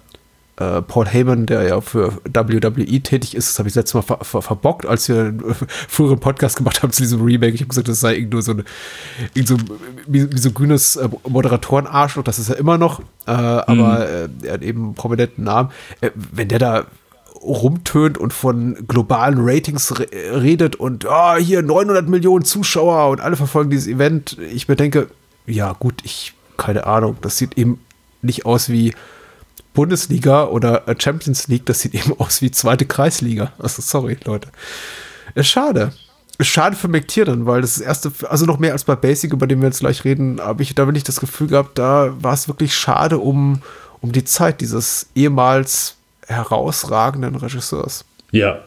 äh, 0.61 0.81
Paul 0.81 1.07
Heyman, 1.07 1.45
der 1.45 1.63
ja 1.63 1.81
für 1.81 2.13
WWE 2.33 3.01
tätig 3.01 3.35
ist, 3.35 3.49
das 3.49 3.59
habe 3.59 3.69
ich 3.69 3.75
letztes 3.75 3.93
Mal 3.95 4.01
ver 4.01 4.19
ver 4.21 4.41
verbockt, 4.41 4.85
als 4.85 5.09
wir 5.09 5.19
einen 5.19 5.55
früheren 5.87 6.19
Podcast 6.19 6.57
gemacht 6.57 6.83
haben 6.83 6.91
zu 6.91 7.01
diesem 7.01 7.21
Remake. 7.21 7.53
Ich 7.53 7.61
habe 7.61 7.69
gesagt, 7.69 7.87
das 7.87 7.99
sei 7.99 8.15
irgend 8.15 8.33
nur 8.33 8.41
so 8.41 8.53
ein 8.53 8.63
so 9.45 9.57
misogynes 10.07 10.95
äh, 10.97 11.09
Moderatoren-Arschloch, 11.27 12.23
das 12.23 12.39
ist 12.39 12.49
er 12.49 12.57
immer 12.57 12.77
noch, 12.77 12.99
äh, 13.25 13.31
aber 13.31 14.29
mhm. 14.29 14.43
äh, 14.43 14.47
er 14.47 14.53
hat 14.53 14.61
eben 14.61 14.83
einen 14.83 14.95
prominenten 14.95 15.43
Namen. 15.43 15.69
Äh, 16.01 16.11
wenn 16.15 16.47
der 16.47 16.59
da 16.59 16.85
rumtönt 17.41 18.19
und 18.19 18.33
von 18.33 18.85
globalen 18.87 19.39
Ratings 19.39 19.99
re 19.99 20.07
redet 20.43 20.75
und 20.75 21.05
oh, 21.09 21.35
hier 21.37 21.63
900 21.63 22.07
Millionen 22.07 22.45
Zuschauer 22.45 23.09
und 23.09 23.19
alle 23.19 23.35
verfolgen 23.35 23.71
dieses 23.71 23.87
Event, 23.87 24.37
ich 24.53 24.67
mir 24.67 24.75
denke, 24.75 25.07
ja 25.47 25.73
gut, 25.73 25.95
ich 26.03 26.33
keine 26.57 26.85
Ahnung, 26.85 27.17
das 27.21 27.37
sieht 27.37 27.57
eben 27.57 27.79
nicht 28.21 28.45
aus 28.45 28.69
wie 28.69 28.93
Bundesliga 29.73 30.45
oder 30.45 30.87
äh, 30.87 30.95
Champions 30.97 31.47
League, 31.47 31.65
das 31.65 31.81
sieht 31.81 31.93
eben 31.95 32.19
aus 32.19 32.41
wie 32.41 32.51
zweite 32.51 32.85
Kreisliga. 32.85 33.53
Also 33.59 33.81
sorry, 33.81 34.17
Leute. 34.25 34.49
Ist 35.35 35.47
schade. 35.47 35.93
Ist 36.37 36.47
schade 36.47 36.75
für 36.75 36.87
McTiernan, 36.87 37.45
weil 37.45 37.61
das, 37.61 37.75
das 37.75 37.81
erste, 37.81 38.11
also 38.29 38.45
noch 38.45 38.57
mehr 38.57 38.73
als 38.73 38.83
bei 38.83 38.95
Basic, 38.95 39.31
über 39.31 39.47
den 39.47 39.61
wir 39.61 39.67
jetzt 39.67 39.81
gleich 39.81 40.03
reden, 40.03 40.41
habe 40.41 40.63
ich 40.63 40.73
da 40.73 40.87
wirklich 40.87 41.03
das 41.03 41.19
Gefühl 41.19 41.47
gehabt, 41.47 41.77
da 41.77 42.15
war 42.19 42.33
es 42.33 42.47
wirklich 42.47 42.73
schade 42.73 43.19
um, 43.19 43.61
um 44.01 44.11
die 44.11 44.23
Zeit 44.23 44.61
dieses 44.61 45.07
ehemals 45.13 45.97
herausragenden 46.25 47.35
Regisseurs. 47.35 48.05
Ja, 48.31 48.61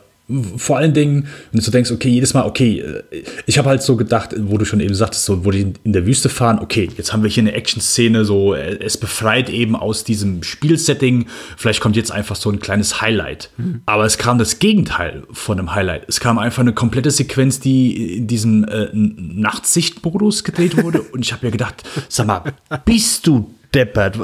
vor 0.57 0.79
allen 0.79 0.95
Dingen, 0.95 1.27
wenn 1.53 1.59
du 1.59 1.61
so 1.61 1.71
denkst, 1.71 1.91
okay, 1.91 2.09
jedes 2.09 2.33
Mal, 2.33 2.47
okay, 2.47 2.81
äh, 2.81 3.03
ich 3.45 3.59
habe 3.59 3.69
halt 3.69 3.83
so 3.83 3.97
gedacht, 3.97 4.35
wo 4.39 4.57
du 4.57 4.65
schon 4.65 4.81
eben 4.81 4.95
sagtest, 4.95 5.27
so, 5.27 5.45
wo 5.45 5.51
die 5.51 5.75
in 5.83 5.93
der 5.93 6.07
Wüste 6.07 6.31
fahren, 6.31 6.59
okay, 6.61 6.89
jetzt 6.97 7.13
haben 7.13 7.23
wir 7.23 7.29
hier 7.29 7.43
eine 7.43 7.53
Action-Szene, 7.53 8.25
so, 8.25 8.55
äh, 8.55 8.79
es 8.83 8.97
befreit 8.97 9.51
eben 9.51 9.77
aus 9.77 10.03
diesem 10.03 10.43
Spielsetting, 10.43 11.27
vielleicht 11.59 11.81
kommt 11.81 11.97
jetzt 11.97 12.11
einfach 12.11 12.37
so 12.37 12.51
ein 12.51 12.59
kleines 12.59 13.03
Highlight. 13.03 13.51
Mhm. 13.59 13.83
Aber 13.85 14.07
es 14.07 14.17
kam 14.17 14.39
das 14.39 14.59
Gegenteil 14.59 15.25
von 15.31 15.59
einem 15.59 15.75
Highlight. 15.75 16.05
Es 16.09 16.21
kam 16.21 16.39
einfach 16.39 16.63
eine 16.63 16.73
komplette 16.73 17.11
Sequenz, 17.11 17.61
die 17.61 18.17
in 18.17 18.27
diesem 18.27 18.65
äh, 18.65 18.89
Nachtsichtmodus 18.95 20.43
gedreht 20.43 20.83
wurde 20.83 21.03
und 21.13 21.21
ich 21.21 21.35
habe 21.35 21.45
mir 21.45 21.53
gedacht, 21.53 21.83
sag 22.09 22.27
mal, 22.27 22.55
bist 22.87 23.27
du 23.27 23.55
deppert? 23.75 24.19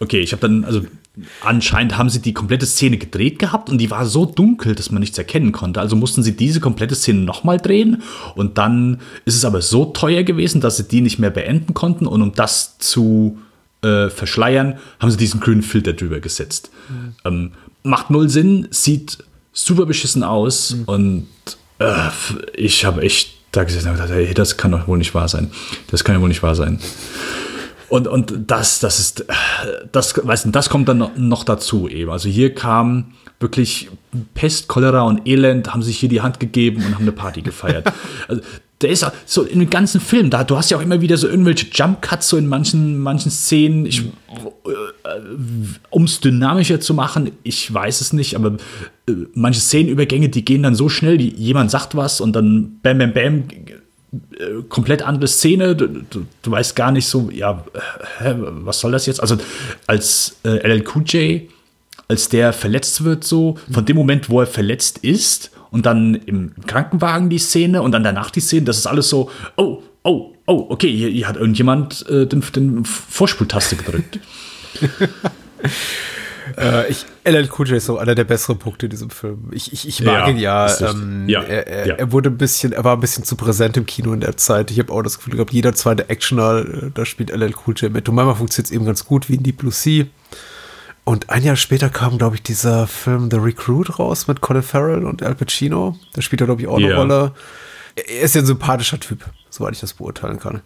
Okay, 0.00 0.20
ich 0.20 0.32
habe 0.32 0.40
dann, 0.40 0.64
also 0.64 0.82
anscheinend 1.42 1.96
haben 1.96 2.10
sie 2.10 2.20
die 2.20 2.34
komplette 2.34 2.66
Szene 2.66 2.98
gedreht 2.98 3.38
gehabt 3.38 3.70
und 3.70 3.78
die 3.78 3.90
war 3.90 4.06
so 4.06 4.26
dunkel, 4.26 4.74
dass 4.74 4.90
man 4.90 5.00
nichts 5.00 5.16
erkennen 5.16 5.52
konnte. 5.52 5.80
Also 5.80 5.94
mussten 5.94 6.22
sie 6.22 6.36
diese 6.36 6.60
komplette 6.60 6.94
Szene 6.94 7.20
nochmal 7.20 7.58
drehen 7.58 8.02
und 8.34 8.58
dann 8.58 9.00
ist 9.24 9.36
es 9.36 9.44
aber 9.44 9.62
so 9.62 9.86
teuer 9.86 10.24
gewesen, 10.24 10.60
dass 10.60 10.76
sie 10.76 10.88
die 10.88 11.00
nicht 11.00 11.18
mehr 11.18 11.30
beenden 11.30 11.74
konnten 11.74 12.06
und 12.06 12.20
um 12.20 12.32
das 12.32 12.78
zu 12.78 13.38
äh, 13.82 14.10
verschleiern, 14.10 14.78
haben 14.98 15.10
sie 15.10 15.16
diesen 15.16 15.40
grünen 15.40 15.62
Filter 15.62 15.92
drüber 15.92 16.20
gesetzt. 16.20 16.70
Mhm. 16.88 17.14
Ähm, 17.24 17.52
macht 17.84 18.10
null 18.10 18.28
Sinn, 18.28 18.66
sieht 18.70 19.18
super 19.52 19.86
beschissen 19.86 20.24
aus 20.24 20.74
mhm. 20.74 20.84
und 20.86 21.28
äh, 21.78 22.10
ich 22.54 22.84
habe 22.84 23.02
echt 23.02 23.34
da 23.52 23.62
gesessen 23.62 23.90
und 23.90 24.00
gedacht, 24.00 24.38
das 24.38 24.56
kann 24.56 24.72
doch 24.72 24.88
wohl 24.88 24.98
nicht 24.98 25.14
wahr 25.14 25.28
sein. 25.28 25.50
Das 25.90 26.02
kann 26.02 26.16
ja 26.16 26.20
wohl 26.20 26.28
nicht 26.28 26.42
wahr 26.42 26.56
sein. 26.56 26.80
Und, 27.94 28.08
und 28.08 28.34
das, 28.48 28.80
das 28.80 28.98
ist, 28.98 29.24
das, 29.92 30.20
weißt 30.20 30.46
du, 30.46 30.50
das 30.50 30.68
kommt 30.68 30.88
dann 30.88 31.12
noch 31.16 31.44
dazu 31.44 31.88
eben. 31.88 32.10
Also 32.10 32.28
hier 32.28 32.52
kam 32.52 33.12
wirklich 33.38 33.88
Pest, 34.34 34.66
Cholera 34.66 35.02
und 35.02 35.28
Elend, 35.28 35.72
haben 35.72 35.80
sich 35.84 35.98
hier 35.98 36.08
die 36.08 36.20
Hand 36.20 36.40
gegeben 36.40 36.84
und 36.84 36.96
haben 36.96 37.02
eine 37.02 37.12
Party 37.12 37.42
gefeiert. 37.42 37.86
Also, 38.26 38.42
der 38.80 38.90
ist 38.90 39.06
so 39.26 39.42
in 39.44 39.60
dem 39.60 39.70
ganzen 39.70 40.00
Film, 40.00 40.28
da, 40.28 40.42
du 40.42 40.56
hast 40.56 40.70
ja 40.70 40.76
auch 40.76 40.82
immer 40.82 41.00
wieder 41.00 41.16
so 41.16 41.28
irgendwelche 41.28 41.66
Jump 41.72 42.02
Cuts 42.02 42.28
so 42.28 42.36
in 42.36 42.48
manchen, 42.48 42.98
manchen 42.98 43.30
Szenen. 43.30 43.86
Ich, 43.86 44.00
äh, 44.00 44.70
um 45.90 46.04
es 46.04 46.18
dynamischer 46.18 46.80
zu 46.80 46.94
machen, 46.94 47.30
ich 47.44 47.72
weiß 47.72 48.00
es 48.00 48.12
nicht, 48.12 48.34
aber 48.34 48.56
äh, 49.08 49.12
manche 49.34 49.60
Szenenübergänge, 49.60 50.30
die 50.30 50.44
gehen 50.44 50.64
dann 50.64 50.74
so 50.74 50.88
schnell, 50.88 51.16
die, 51.16 51.28
jemand 51.28 51.70
sagt 51.70 51.94
was 51.94 52.20
und 52.20 52.34
dann 52.34 52.80
bam, 52.82 52.98
bam, 52.98 53.12
bam, 53.12 53.44
äh, 54.38 54.62
komplett 54.68 55.02
andere 55.02 55.28
Szene. 55.28 55.76
Du, 55.76 55.86
du, 55.86 56.26
du, 56.42 56.50
weißt 56.50 56.76
gar 56.76 56.92
nicht 56.92 57.06
so, 57.06 57.30
ja, 57.30 57.64
hä, 58.18 58.34
was 58.36 58.80
soll 58.80 58.92
das 58.92 59.06
jetzt? 59.06 59.20
Also 59.20 59.36
als 59.86 60.36
äh, 60.44 60.66
LL 60.66 60.84
Cool 60.94 61.02
J, 61.04 61.42
als 62.08 62.28
der 62.28 62.52
verletzt 62.52 63.04
wird, 63.04 63.24
so, 63.24 63.56
von 63.70 63.84
dem 63.84 63.96
Moment, 63.96 64.28
wo 64.28 64.40
er 64.40 64.46
verletzt 64.46 64.98
ist 64.98 65.50
und 65.70 65.86
dann 65.86 66.14
im 66.14 66.52
Krankenwagen 66.66 67.30
die 67.30 67.38
Szene 67.38 67.82
und 67.82 67.92
dann 67.92 68.04
danach 68.04 68.30
die 68.30 68.40
Szene, 68.40 68.62
das 68.62 68.78
ist 68.78 68.86
alles 68.86 69.08
so, 69.08 69.30
oh, 69.56 69.82
oh, 70.02 70.34
oh, 70.46 70.66
okay, 70.68 70.94
hier, 70.94 71.08
hier 71.08 71.28
hat 71.28 71.36
irgendjemand 71.36 72.06
äh, 72.08 72.26
den, 72.26 72.42
den 72.54 72.84
Vorspultaste 72.84 73.76
gedrückt. 73.76 74.20
Äh, 76.58 76.90
ich, 76.90 77.06
LL 77.24 77.48
Cool 77.56 77.68
J 77.68 77.76
ist 77.78 77.86
so 77.86 77.98
einer 77.98 78.14
der 78.14 78.24
besseren 78.24 78.58
Punkte 78.58 78.86
in 78.86 78.90
diesem 78.90 79.10
Film. 79.10 79.48
Ich, 79.52 79.72
ich, 79.72 79.88
ich 79.88 80.02
mag 80.02 80.26
Ja, 80.26 80.28
ihn 80.28 80.36
ja. 80.36 80.90
Ähm, 80.90 81.28
Ja, 81.28 81.42
er, 81.42 81.66
er, 81.66 81.86
ja. 81.86 81.94
er 81.94 82.12
wurde 82.12 82.30
ein 82.30 82.38
bisschen, 82.38 82.72
er 82.72 82.84
war 82.84 82.94
ein 82.94 83.00
bisschen 83.00 83.24
zu 83.24 83.36
präsent 83.36 83.76
im 83.76 83.86
Kino 83.86 84.12
in 84.12 84.20
der 84.20 84.36
Zeit. 84.36 84.70
Ich 84.70 84.78
habe 84.78 84.92
auch 84.92 85.02
das 85.02 85.18
Gefühl 85.18 85.34
gehabt, 85.34 85.52
jeder 85.52 85.74
zweite 85.74 86.08
Actioner, 86.10 86.58
äh, 86.58 86.90
da 86.92 87.04
spielt 87.04 87.30
LL 87.30 87.54
Cool 87.66 87.74
J 87.76 87.92
mit. 87.92 88.08
Und 88.08 88.14
manchmal 88.14 88.36
funktioniert 88.36 88.66
es 88.66 88.72
eben 88.72 88.84
ganz 88.84 89.04
gut, 89.04 89.28
wie 89.28 89.34
in 89.34 89.42
Deep 89.42 89.58
Blue 89.58 89.72
Sea. 89.72 90.06
Und 91.04 91.28
ein 91.28 91.42
Jahr 91.42 91.56
später 91.56 91.90
kam, 91.90 92.16
glaube 92.16 92.36
ich, 92.36 92.42
dieser 92.42 92.86
Film 92.86 93.30
The 93.30 93.36
Recruit 93.36 93.98
raus 93.98 94.26
mit 94.26 94.40
Colin 94.40 94.62
Farrell 94.62 95.04
und 95.04 95.22
Al 95.22 95.34
Pacino. 95.34 95.98
Da 96.14 96.22
spielt 96.22 96.40
er, 96.40 96.46
glaube 96.46 96.62
ich, 96.62 96.68
auch 96.68 96.76
eine. 96.76 96.94
Rolle. 96.94 97.32
Er 97.94 98.22
ist 98.22 98.34
ja 98.34 98.40
ein 98.40 98.46
sympathischer 98.46 98.98
Typ, 98.98 99.24
soweit 99.50 99.74
ich 99.74 99.80
das 99.80 99.94
beurteilen 99.94 100.40
kann. 100.40 100.62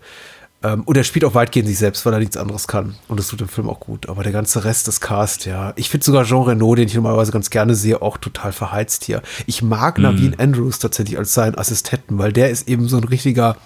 Ähm, 0.60 0.82
und 0.82 0.97
er 0.97 1.05
spielt 1.05 1.24
auch 1.24 1.35
weitgehend 1.35 1.68
sich 1.68 1.78
selbst, 1.78 2.05
weil 2.05 2.12
er 2.12 2.18
nichts 2.18 2.36
anderes 2.36 2.66
kann. 2.66 2.97
Und 3.06 3.20
das 3.20 3.28
tut 3.28 3.40
dem 3.40 3.48
Film 3.48 3.68
auch 3.68 3.78
gut. 3.78 4.09
Aber 4.09 4.24
der 4.24 4.32
ganze 4.32 4.64
Rest 4.64 4.89
des 4.89 5.01
Cast, 5.01 5.47
ja. 5.47 5.72
Ich 5.76 5.89
finde 5.89 6.05
sogar 6.05 6.24
Jean 6.24 6.43
Reno, 6.43 6.74
den 6.74 6.89
ich 6.89 6.94
normalerweise 6.94 7.30
ganz 7.30 7.51
gerne 7.51 7.76
sehe, 7.76 8.02
auch 8.02 8.16
total 8.16 8.52
verheizt 8.52 9.05
hier. 9.05 9.22
Ich 9.47 9.62
mag 9.62 9.98
Naveen 9.98 10.39
Andrews 10.39 10.80
tatsächlich 10.80 11.16
als 11.16 11.32
seinen 11.32 11.56
Assistenten, 11.56 12.18
weil 12.18 12.32
der 12.32 12.51
ist 12.51 12.68
eben 12.68 12.89
so 12.89 12.97
ein 12.97 13.05
richtiger, 13.05 13.56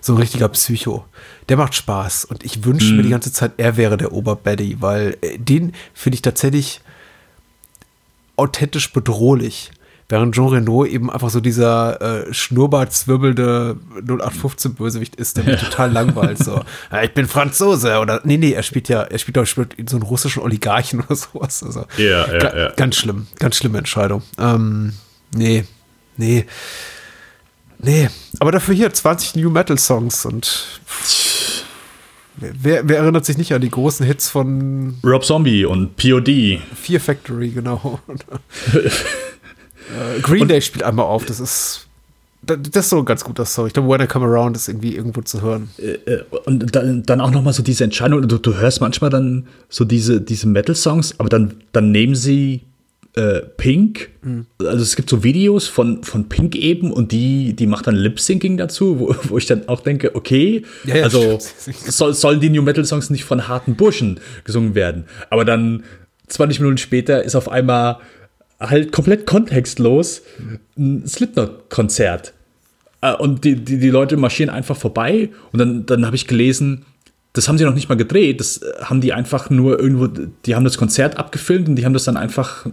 so 0.00 0.14
ein 0.14 0.18
richtiger 0.18 0.48
Psycho. 0.48 1.04
Der 1.48 1.56
macht 1.56 1.74
Spaß. 1.74 2.26
Und 2.26 2.44
ich 2.44 2.64
wünsche 2.64 2.94
mir 2.94 3.02
die 3.02 3.10
ganze 3.10 3.32
Zeit, 3.32 3.52
er 3.56 3.76
wäre 3.76 3.96
der 3.96 4.12
Oberbaddy, 4.12 4.76
weil 4.80 5.16
äh, 5.22 5.38
den 5.38 5.72
finde 5.94 6.14
ich 6.14 6.22
tatsächlich 6.22 6.80
authentisch 8.36 8.92
bedrohlich. 8.92 9.72
Während 10.08 10.36
Jean 10.36 10.48
Reno 10.48 10.84
eben 10.84 11.10
einfach 11.10 11.30
so 11.30 11.40
dieser 11.40 12.28
äh, 12.28 12.32
schnurrbart 12.32 12.92
zwirbelnde 12.92 13.76
0815-Bösewicht 14.06 15.16
ist, 15.16 15.36
der 15.36 15.44
mich 15.44 15.60
total 15.60 15.90
langweilt. 15.90 16.38
So, 16.38 16.62
ja, 16.92 17.02
ich 17.02 17.12
bin 17.12 17.26
Franzose 17.26 17.98
oder 17.98 18.20
nee, 18.22 18.36
nee, 18.36 18.52
er 18.52 18.62
spielt 18.62 18.88
ja, 18.88 19.02
er 19.02 19.18
spielt, 19.18 19.48
spielt 19.48 19.90
so 19.90 19.96
einen 19.96 20.04
russischen 20.04 20.42
Oligarchen 20.42 21.00
oder 21.04 21.16
sowas. 21.16 21.64
Also, 21.64 21.86
Ja, 21.96 22.30
ja, 22.32 22.38
ga, 22.38 22.56
ja. 22.56 22.72
Ganz 22.76 22.96
schlimm, 22.96 23.26
ganz 23.40 23.56
schlimme 23.56 23.78
Entscheidung. 23.78 24.22
Ähm, 24.38 24.92
nee, 25.34 25.64
nee. 26.16 26.46
Nee, 27.78 28.08
aber 28.38 28.52
dafür 28.52 28.74
hier 28.74 28.92
20 28.92 29.34
New 29.36 29.50
Metal 29.50 29.76
Songs 29.76 30.24
und 30.24 30.80
wer, 32.36 32.88
wer 32.88 32.98
erinnert 32.98 33.24
sich 33.24 33.36
nicht 33.36 33.52
an 33.52 33.60
die 33.60 33.70
großen 33.70 34.06
Hits 34.06 34.28
von 34.28 34.98
Rob 35.04 35.24
Zombie 35.24 35.64
und 35.64 35.96
POD. 35.96 36.60
Fear 36.74 37.00
Factory, 37.00 37.50
genau. 37.50 38.00
Äh, 39.90 40.20
Green 40.20 40.48
Day 40.48 40.60
spielt 40.60 40.82
einmal 40.82 41.06
auf, 41.06 41.24
das 41.24 41.40
ist. 41.40 41.82
Das 42.42 42.58
das 42.62 42.84
ist 42.84 42.90
so 42.90 42.98
ein 42.98 43.04
ganz 43.04 43.24
guter 43.24 43.44
Song. 43.44 43.66
Ich 43.66 43.72
glaube, 43.72 43.88
When 43.88 44.00
I 44.00 44.06
Come 44.06 44.24
Around 44.24 44.56
ist 44.56 44.68
irgendwie 44.68 44.94
irgendwo 44.94 45.20
zu 45.22 45.42
hören. 45.42 45.68
Äh, 45.78 46.18
Und 46.44 46.76
dann, 46.76 47.02
dann 47.02 47.20
auch 47.20 47.32
noch 47.32 47.42
mal 47.42 47.52
so 47.52 47.62
diese 47.62 47.82
Entscheidung, 47.82 48.26
du, 48.28 48.38
du 48.38 48.54
hörst 48.54 48.80
manchmal 48.80 49.10
dann 49.10 49.48
so 49.68 49.84
diese, 49.84 50.20
diese 50.20 50.46
Metal-Songs, 50.46 51.18
aber 51.18 51.28
dann, 51.28 51.54
dann 51.72 51.90
nehmen 51.90 52.14
sie 52.14 52.60
äh, 53.16 53.40
Pink, 53.56 54.10
also 54.58 54.82
es 54.82 54.94
gibt 54.94 55.08
so 55.08 55.24
Videos 55.24 55.66
von, 55.66 56.04
von 56.04 56.28
Pink 56.28 56.54
eben 56.54 56.92
und 56.92 57.10
die, 57.12 57.54
die 57.56 57.66
macht 57.66 57.86
dann 57.86 57.96
Lip-Syncing 57.96 58.58
dazu, 58.58 59.00
wo, 59.00 59.16
wo 59.24 59.38
ich 59.38 59.46
dann 59.46 59.66
auch 59.68 59.80
denke, 59.80 60.14
okay, 60.14 60.62
Ja, 60.84 60.96
ja, 60.98 61.04
also 61.04 61.38
soll, 61.64 62.12
sollen 62.12 62.40
die 62.40 62.50
New 62.50 62.62
Metal-Songs 62.62 63.08
nicht 63.10 63.24
von 63.24 63.48
harten 63.48 63.74
Burschen 63.74 64.20
gesungen 64.44 64.74
werden. 64.74 65.06
Aber 65.30 65.44
dann 65.46 65.82
20 66.28 66.60
Minuten 66.60 66.78
später 66.78 67.24
ist 67.24 67.34
auf 67.34 67.48
einmal 67.48 67.98
halt 68.60 68.92
komplett 68.92 69.26
kontextlos 69.26 70.22
ein 70.78 71.06
Slipknot-Konzert. 71.06 72.32
Äh, 73.00 73.14
Und 73.14 73.44
die, 73.44 73.56
die, 73.56 73.78
die 73.78 73.90
Leute 73.90 74.16
marschieren 74.16 74.50
einfach 74.50 74.76
vorbei. 74.76 75.30
Und 75.52 75.58
dann, 75.58 75.86
dann 75.86 76.06
habe 76.06 76.16
ich 76.16 76.26
gelesen, 76.26 76.84
das 77.36 77.48
haben 77.48 77.58
sie 77.58 77.64
noch 77.64 77.74
nicht 77.74 77.90
mal 77.90 77.96
gedreht. 77.96 78.40
Das 78.40 78.58
äh, 78.58 78.72
haben 78.82 79.00
die 79.02 79.12
einfach 79.12 79.50
nur 79.50 79.78
irgendwo, 79.78 80.06
die 80.06 80.54
haben 80.54 80.64
das 80.64 80.78
Konzert 80.78 81.18
abgefilmt 81.18 81.68
und 81.68 81.76
die 81.76 81.84
haben 81.84 81.92
das 81.92 82.04
dann 82.04 82.16
einfach 82.16 82.64
äh, 82.66 82.70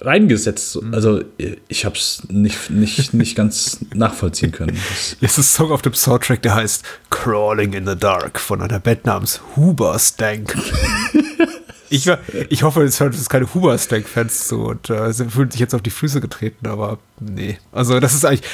reingesetzt. 0.00 0.78
Also 0.92 1.20
äh, 1.38 1.56
ich 1.66 1.84
habe 1.84 1.96
es 1.96 2.22
nicht, 2.28 2.70
nicht, 2.70 3.12
nicht 3.12 3.34
ganz 3.34 3.84
nachvollziehen 3.94 4.52
können. 4.52 4.76
Hier 5.18 5.28
ist 5.28 5.38
ein 5.38 5.42
Song 5.42 5.72
auf 5.72 5.82
dem 5.82 5.94
Soundtrack, 5.94 6.42
der 6.42 6.54
heißt 6.54 6.84
Crawling 7.10 7.72
in 7.72 7.86
the 7.86 7.96
Dark 7.96 8.38
von 8.38 8.62
einer 8.62 8.78
Band 8.78 9.04
namens 9.04 9.40
Huberstank. 9.56 10.56
ich, 11.90 12.10
ich 12.48 12.62
hoffe, 12.62 12.82
es 12.82 13.00
hören 13.00 13.12
jetzt 13.12 13.30
keine 13.30 13.52
Huberstank-Fans 13.52 14.48
zu 14.48 14.62
und 14.66 14.90
äh, 14.90 15.12
sie 15.12 15.26
fühlen 15.26 15.50
sich 15.50 15.60
jetzt 15.60 15.74
auf 15.74 15.82
die 15.82 15.90
Füße 15.90 16.20
getreten, 16.20 16.66
aber 16.66 16.98
nee. 17.20 17.58
Also, 17.72 18.00
das 18.00 18.14
ist 18.14 18.24
eigentlich. 18.24 18.48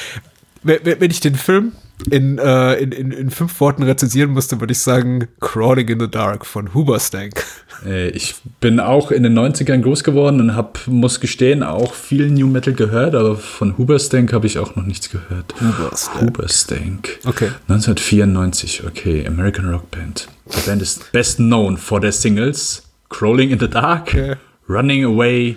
Wenn 0.63 1.11
ich 1.11 1.19
den 1.19 1.35
Film 1.35 1.73
in, 2.09 2.37
äh, 2.37 2.73
in, 2.75 2.91
in, 2.91 3.11
in 3.11 3.29
fünf 3.29 3.59
Worten 3.59 3.83
rezensieren 3.83 4.33
müsste, 4.33 4.59
würde 4.59 4.73
ich 4.73 4.79
sagen 4.79 5.27
Crawling 5.39 5.87
in 5.87 5.99
the 5.99 6.09
Dark 6.09 6.45
von 6.45 6.73
Huberstank. 6.73 7.43
äh, 7.85 8.09
ich 8.09 8.35
bin 8.59 8.79
auch 8.79 9.11
in 9.11 9.23
den 9.23 9.37
90ern 9.37 9.81
groß 9.81 10.03
geworden 10.03 10.41
und 10.41 10.55
hab, 10.55 10.87
muss 10.87 11.19
gestehen, 11.19 11.63
auch 11.63 11.93
viel 11.93 12.29
New 12.29 12.47
Metal 12.47 12.73
gehört, 12.73 13.15
aber 13.15 13.35
von 13.35 13.77
Huberstank 13.77 14.33
habe 14.33 14.47
ich 14.47 14.59
auch 14.59 14.75
noch 14.75 14.85
nichts 14.85 15.09
gehört. 15.09 15.53
Huberstank. 15.61 16.21
Huberstank. 16.21 17.19
Okay. 17.25 17.49
1994, 17.67 18.83
okay, 18.85 19.25
American 19.27 19.69
Rock 19.69 19.89
Band. 19.91 20.27
Die 20.45 20.67
Band 20.67 20.81
ist 20.81 21.11
best 21.11 21.37
known 21.37 21.77
for 21.77 22.01
their 22.01 22.11
Singles 22.11 22.84
Crawling 23.17 23.51
in 23.51 23.59
the 23.59 23.69
Dark, 23.69 24.09
Okay. 24.09 24.35
Running 24.67 25.05
Away 25.05 25.55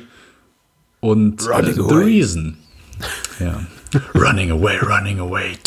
und 1.01 1.45
Running 1.45 1.71
äh, 1.71 1.75
The 1.75 1.81
Away. 1.81 2.05
Reason. 2.05 2.57
Ja. 3.41 3.67
running 4.15 4.53
Away, 4.53 4.79
Running 4.79 5.19
Away. 5.19 5.59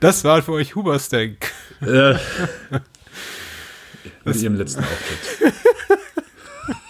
Das 0.00 0.24
war 0.24 0.40
für 0.40 0.52
euch 0.52 0.74
Huberstank. 0.74 1.52
Äh, 1.82 2.14
mit 4.24 4.36
ihrem 4.36 4.54
letzten 4.54 4.80
Auftritt. 4.80 5.52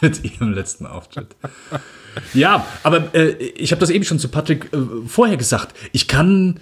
mit 0.03 0.25
ihrem 0.25 0.53
letzten 0.53 0.87
Auftritt. 0.87 1.35
Ja, 2.33 2.65
aber 2.85 3.13
äh, 3.13 3.31
ich 3.31 3.73
habe 3.73 3.81
das 3.81 3.91
eben 3.91 4.05
schon 4.05 4.21
zu 4.21 4.29
Patrick 4.29 4.73
äh, 4.73 4.79
vorher 5.09 5.37
gesagt. 5.37 5.75
Ich 5.91 6.07
kann 6.07 6.61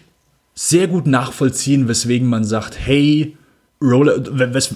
sehr 0.54 0.88
gut 0.88 1.06
nachvollziehen, 1.06 1.88
weswegen 1.88 2.26
man 2.26 2.44
sagt, 2.44 2.78
hey, 2.78 3.36
Roller, 3.82 4.18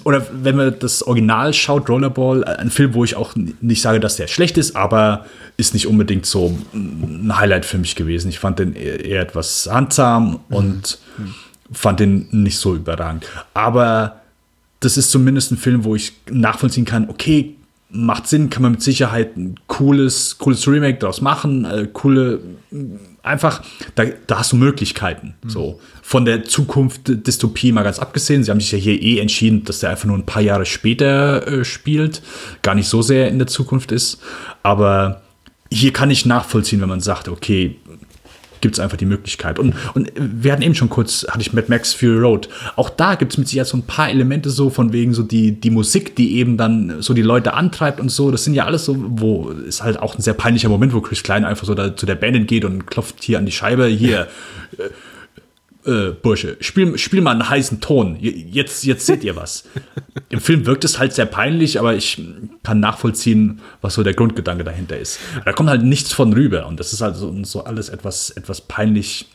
oder 0.03 0.25
wenn 0.31 0.55
man 0.55 0.75
das 0.79 1.03
Original 1.05 1.53
schaut, 1.53 1.89
Rollerball, 1.89 2.41
äh, 2.41 2.57
ein 2.57 2.71
Film, 2.71 2.95
wo 2.95 3.03
ich 3.03 3.15
auch 3.15 3.35
nicht 3.35 3.81
sage, 3.81 3.99
dass 3.99 4.15
der 4.15 4.27
schlecht 4.27 4.57
ist, 4.57 4.75
aber 4.75 5.25
ist 5.57 5.75
nicht 5.75 5.85
unbedingt 5.85 6.25
so 6.25 6.57
ein 6.73 7.31
Highlight 7.37 7.65
für 7.65 7.77
mich 7.77 7.95
gewesen. 7.95 8.29
Ich 8.29 8.39
fand 8.39 8.57
den 8.57 8.73
eher 8.73 9.05
eher 9.05 9.21
etwas 9.21 9.69
handsam 9.71 10.39
und 10.49 10.97
fand 11.71 11.99
den 11.99 12.27
nicht 12.31 12.57
so 12.57 12.75
überragend. 12.75 13.25
Aber 13.53 14.21
das 14.79 14.97
ist 14.97 15.11
zumindest 15.11 15.51
ein 15.51 15.57
Film, 15.57 15.83
wo 15.83 15.95
ich 15.95 16.13
nachvollziehen 16.29 16.85
kann, 16.85 17.07
okay, 17.09 17.55
macht 17.89 18.27
Sinn, 18.27 18.49
kann 18.49 18.63
man 18.63 18.73
mit 18.73 18.81
Sicherheit 18.81 19.37
ein 19.37 19.55
cooles, 19.67 20.37
cooles 20.39 20.67
Remake 20.67 20.97
daraus 20.97 21.21
machen, 21.21 21.65
äh, 21.65 21.87
coole, 21.93 22.39
einfach, 23.25 23.63
da, 23.95 24.05
da 24.27 24.39
hast 24.39 24.51
du 24.51 24.55
Möglichkeiten. 24.55 25.35
So. 25.47 25.79
Von 26.01 26.25
der 26.25 26.43
Zukunft 26.43 27.01
Dystopie 27.05 27.71
mal 27.71 27.83
ganz 27.83 27.99
abgesehen. 27.99 28.43
Sie 28.43 28.51
haben 28.51 28.59
sich 28.59 28.71
ja 28.71 28.77
hier 28.77 29.01
eh 29.01 29.19
entschieden, 29.19 29.63
dass 29.63 29.79
der 29.79 29.89
einfach 29.89 30.05
nur 30.05 30.17
ein 30.17 30.25
paar 30.25 30.41
Jahre 30.41 30.65
später 30.65 31.47
äh, 31.47 31.65
spielt, 31.65 32.21
gar 32.61 32.75
nicht 32.75 32.87
so 32.87 33.01
sehr 33.01 33.29
in 33.29 33.39
der 33.39 33.47
Zukunft 33.47 33.91
ist. 33.91 34.19
Aber 34.63 35.21
hier 35.71 35.91
kann 35.91 36.11
ich 36.11 36.25
nachvollziehen, 36.25 36.79
wenn 36.81 36.89
man 36.89 37.01
sagt, 37.01 37.27
okay, 37.27 37.79
gibt 38.61 38.75
es 38.75 38.79
einfach 38.79 38.97
die 38.97 39.05
Möglichkeit. 39.05 39.59
Und, 39.59 39.75
und 39.93 40.11
wir 40.15 40.51
hatten 40.51 40.61
eben 40.61 40.75
schon 40.75 40.89
kurz, 40.89 41.25
hatte 41.29 41.41
ich 41.41 41.53
Mad 41.53 41.67
Max 41.69 41.93
Fury 41.93 42.19
Road. 42.19 42.49
Auch 42.75 42.89
da 42.89 43.15
gibt 43.15 43.33
es 43.33 43.37
mit 43.37 43.47
Sicherheit 43.47 43.67
so 43.67 43.77
ein 43.77 43.83
paar 43.83 44.09
Elemente 44.09 44.49
so 44.49 44.69
von 44.69 44.93
wegen 44.93 45.13
so 45.13 45.23
die, 45.23 45.53
die 45.59 45.69
Musik, 45.69 46.15
die 46.15 46.37
eben 46.37 46.57
dann 46.57 47.01
so 47.01 47.13
die 47.13 47.21
Leute 47.21 47.53
antreibt 47.53 47.99
und 47.99 48.09
so. 48.09 48.31
Das 48.31 48.43
sind 48.43 48.53
ja 48.53 48.65
alles 48.65 48.85
so, 48.85 48.95
wo 48.97 49.49
ist 49.49 49.83
halt 49.83 49.99
auch 49.99 50.15
ein 50.15 50.21
sehr 50.21 50.33
peinlicher 50.33 50.69
Moment, 50.69 50.93
wo 50.93 51.01
Chris 51.01 51.23
Klein 51.23 51.45
einfach 51.45 51.65
so 51.65 51.75
da 51.75 51.95
zu 51.95 52.05
der 52.05 52.15
Band 52.15 52.47
geht 52.47 52.65
und 52.65 52.87
klopft 52.87 53.23
hier 53.23 53.37
an 53.37 53.45
die 53.45 53.51
Scheibe. 53.51 53.85
Hier, 53.87 54.27
äh, 55.85 56.11
Bursche, 56.11 56.57
spiel, 56.61 56.97
spiel 56.97 57.21
mal 57.21 57.31
einen 57.31 57.49
heißen 57.49 57.81
Ton. 57.81 58.17
Jetzt, 58.19 58.83
jetzt 58.83 59.05
seht 59.05 59.23
ihr 59.23 59.35
was. 59.35 59.65
Im 60.29 60.39
Film 60.39 60.65
wirkt 60.65 60.83
es 60.83 60.99
halt 60.99 61.13
sehr 61.13 61.25
peinlich, 61.25 61.79
aber 61.79 61.95
ich 61.95 62.21
kann 62.63 62.79
nachvollziehen, 62.79 63.61
was 63.81 63.93
so 63.93 64.03
der 64.03 64.13
Grundgedanke 64.13 64.63
dahinter 64.63 64.97
ist. 64.97 65.19
Da 65.43 65.53
kommt 65.53 65.69
halt 65.69 65.83
nichts 65.83 66.13
von 66.13 66.33
rüber 66.33 66.65
und 66.67 66.79
das 66.79 66.93
ist 66.93 67.01
halt 67.01 67.15
so, 67.15 67.33
so 67.43 67.63
alles 67.63 67.89
etwas, 67.89 68.31
etwas 68.31 68.61
peinlich, 68.61 69.27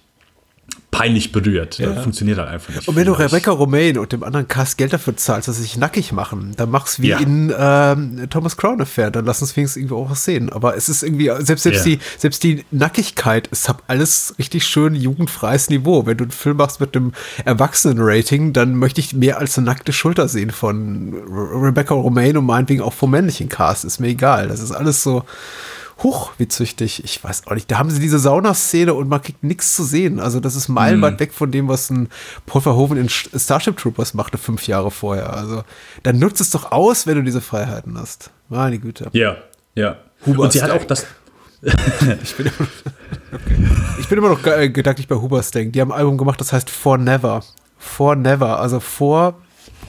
peinlich 1.01 1.33
berührt. 1.33 1.79
Das 1.81 2.03
funktioniert 2.03 2.39
halt 2.39 2.49
einfach 2.49 2.75
nicht. 2.75 2.87
Und 2.89 2.97
wenn 2.97 3.07
du. 3.07 3.13
Rebecca 3.13 3.51
Romaine 3.51 4.01
und 4.01 4.13
dem 4.13 4.23
anderen 4.23 4.49
Cast 4.49 4.79
Geld 4.79 4.93
dafür 4.93 5.17
zahlst, 5.17 5.49
dass 5.49 5.57
sie 5.57 5.63
sich 5.63 5.77
nackig 5.77 6.13
machen, 6.13 6.53
dann 6.57 6.71
mach's 6.71 7.01
wie 7.01 7.09
Ja. 7.09 7.19
in 7.19 7.53
ähm, 7.59 8.27
Thomas 8.31 8.57
Crown 8.57 8.81
Affair, 8.81 9.11
dann 9.11 9.25
lass 9.25 9.43
uns 9.43 9.57
wenigstens 9.57 9.81
irgendwie 9.83 9.95
auch 9.95 10.11
was 10.11 10.25
sehen. 10.25 10.51
Aber 10.51 10.77
es 10.77 10.89
ist 10.89 11.03
irgendwie, 11.03 11.31
selbst, 11.41 11.63
selbst, 11.65 11.87
Ja. 11.87 11.97
die, 11.97 11.99
selbst 12.19 12.43
die 12.43 12.65
Nackigkeit, 12.71 13.49
es 13.53 13.69
hat 13.69 13.79
alles 13.89 14.35
richtig 14.39 14.65
schön 14.65 14.95
jugendfreies 14.95 15.71
Niveau. 15.71 16.07
Wenn 16.07 16.17
du 16.17 16.25
einen 16.25 16.31
Film 16.31 16.57
machst 16.59 16.81
mit 16.81 16.97
einem 16.97 17.13
Erwachsenen-Rating, 17.45 18.53
dann 18.53 18.75
möchte 18.77 19.01
ich 19.01 19.15
mehr 19.15 19.39
als 19.39 19.57
eine 19.59 19.67
nackte 19.67 19.93
Schulter 19.93 20.29
sehen 20.29 20.51
von 20.51 21.15
Re- 21.29 21.63
Rebecca 21.69 21.95
Romaine 21.95 22.39
und 22.39 22.47
meinetwegen 22.47 22.83
auch 22.83 22.93
vom 22.95 23.11
männlichen 23.11 23.49
Cast. 23.49 23.85
Ist 23.85 24.01
mir 24.01 24.09
egal. 24.09 24.49
Das 24.49 24.61
ist 24.61 24.73
alles 24.73 25.03
so. 25.03 25.25
Huch, 26.03 26.33
wie 26.39 26.49
züchtig. 26.49 27.05
Ich 27.05 27.23
weiß 27.23 27.47
auch 27.47 27.55
nicht. 27.55 27.71
Da 27.71 27.79
haben 27.79 27.91
sie 27.91 28.01
diese 28.01 28.19
Saunaszene 28.19 28.95
und 28.95 29.09
man 29.09 29.21
kriegt 29.21 29.45
nichts 29.45 29.77
zu 29.77 29.85
sehen. 29.85 30.19
Also 30.19 30.41
das 30.41 30.55
ist 30.55 30.69
meilenweit 30.69 31.21
weg 31.21 31.33
von 31.35 31.51
dem, 31.51 31.69
was 31.69 31.91
ein 31.91 32.09
Paul 32.47 32.63
Verhoeven 32.63 32.97
in 32.97 33.09
Starship 33.09 33.77
Troopers 33.77 34.15
machte 34.15 34.39
fünf 34.39 34.67
Jahre 34.67 34.91
vorher. 34.91 35.35
Also 35.35 35.63
dann 36.03 36.19
nutzt 36.19 36.41
es 36.41 36.51
doch 36.51 36.73
aus, 36.73 37.07
wenn 37.07 37.17
du 37.17 37.23
diese 37.23 37.41
Freiheiten 37.43 37.99
hast. 37.99 38.31
Meine 38.49 38.79
Güte. 38.79 39.11
Ja, 39.13 39.37
ja. 39.75 39.97
Huber 40.25 40.45
Und 40.45 40.53
sie 40.53 40.63
hat 40.63 40.71
Style. 40.71 40.81
auch 40.83 40.87
das. 40.87 41.07
Ich 42.23 42.35
bin 42.37 42.47
immer, 42.47 42.69
ich 43.99 44.09
bin 44.09 44.17
immer 44.19 44.31
noch 44.31 44.45
äh, 44.47 44.71
gedanklich 44.71 45.07
bei 45.07 45.17
Huberstank. 45.17 45.75
Die 45.75 45.81
haben 45.83 45.93
ein 45.93 45.99
Album 45.99 46.17
gemacht, 46.17 46.41
das 46.41 46.53
heißt 46.55 46.71
For 46.71 46.97
Never. 46.97 47.43
For 47.77 48.17
Never. 48.17 48.59
Also 48.59 48.81
vor 48.81 49.35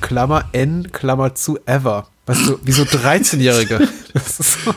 Klammer 0.02 0.50
N, 0.52 0.92
Klammer 0.92 1.36
zu 1.36 1.58
Ever. 1.66 2.08
Weißt 2.26 2.48
du, 2.48 2.60
wie 2.64 2.72
so 2.74 2.84
13-Jährige. 2.84 3.88
Das 4.14 4.42
ist 4.42 4.64
so. 4.66 4.74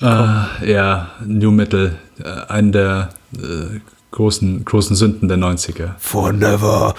Ja, 0.00 1.10
New 1.26 1.50
Metal, 1.50 1.98
äh, 2.22 2.28
eine 2.48 2.70
der 2.70 3.08
äh, 3.36 3.80
großen, 4.10 4.64
großen 4.64 4.96
Sünden 4.96 5.28
der 5.28 5.36
90er. 5.36 5.90
For 5.98 6.32
Never. 6.32 6.94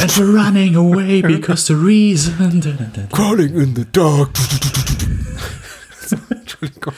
And 0.00 0.10
we're 0.16 0.32
running 0.34 0.76
away 0.76 1.20
because 1.20 1.66
the 1.66 1.74
reason. 1.74 2.34
Crawling 3.12 3.54
in 3.56 3.76
the 3.76 3.84
dark. 3.92 4.30
Entschuldigung. 6.30 6.94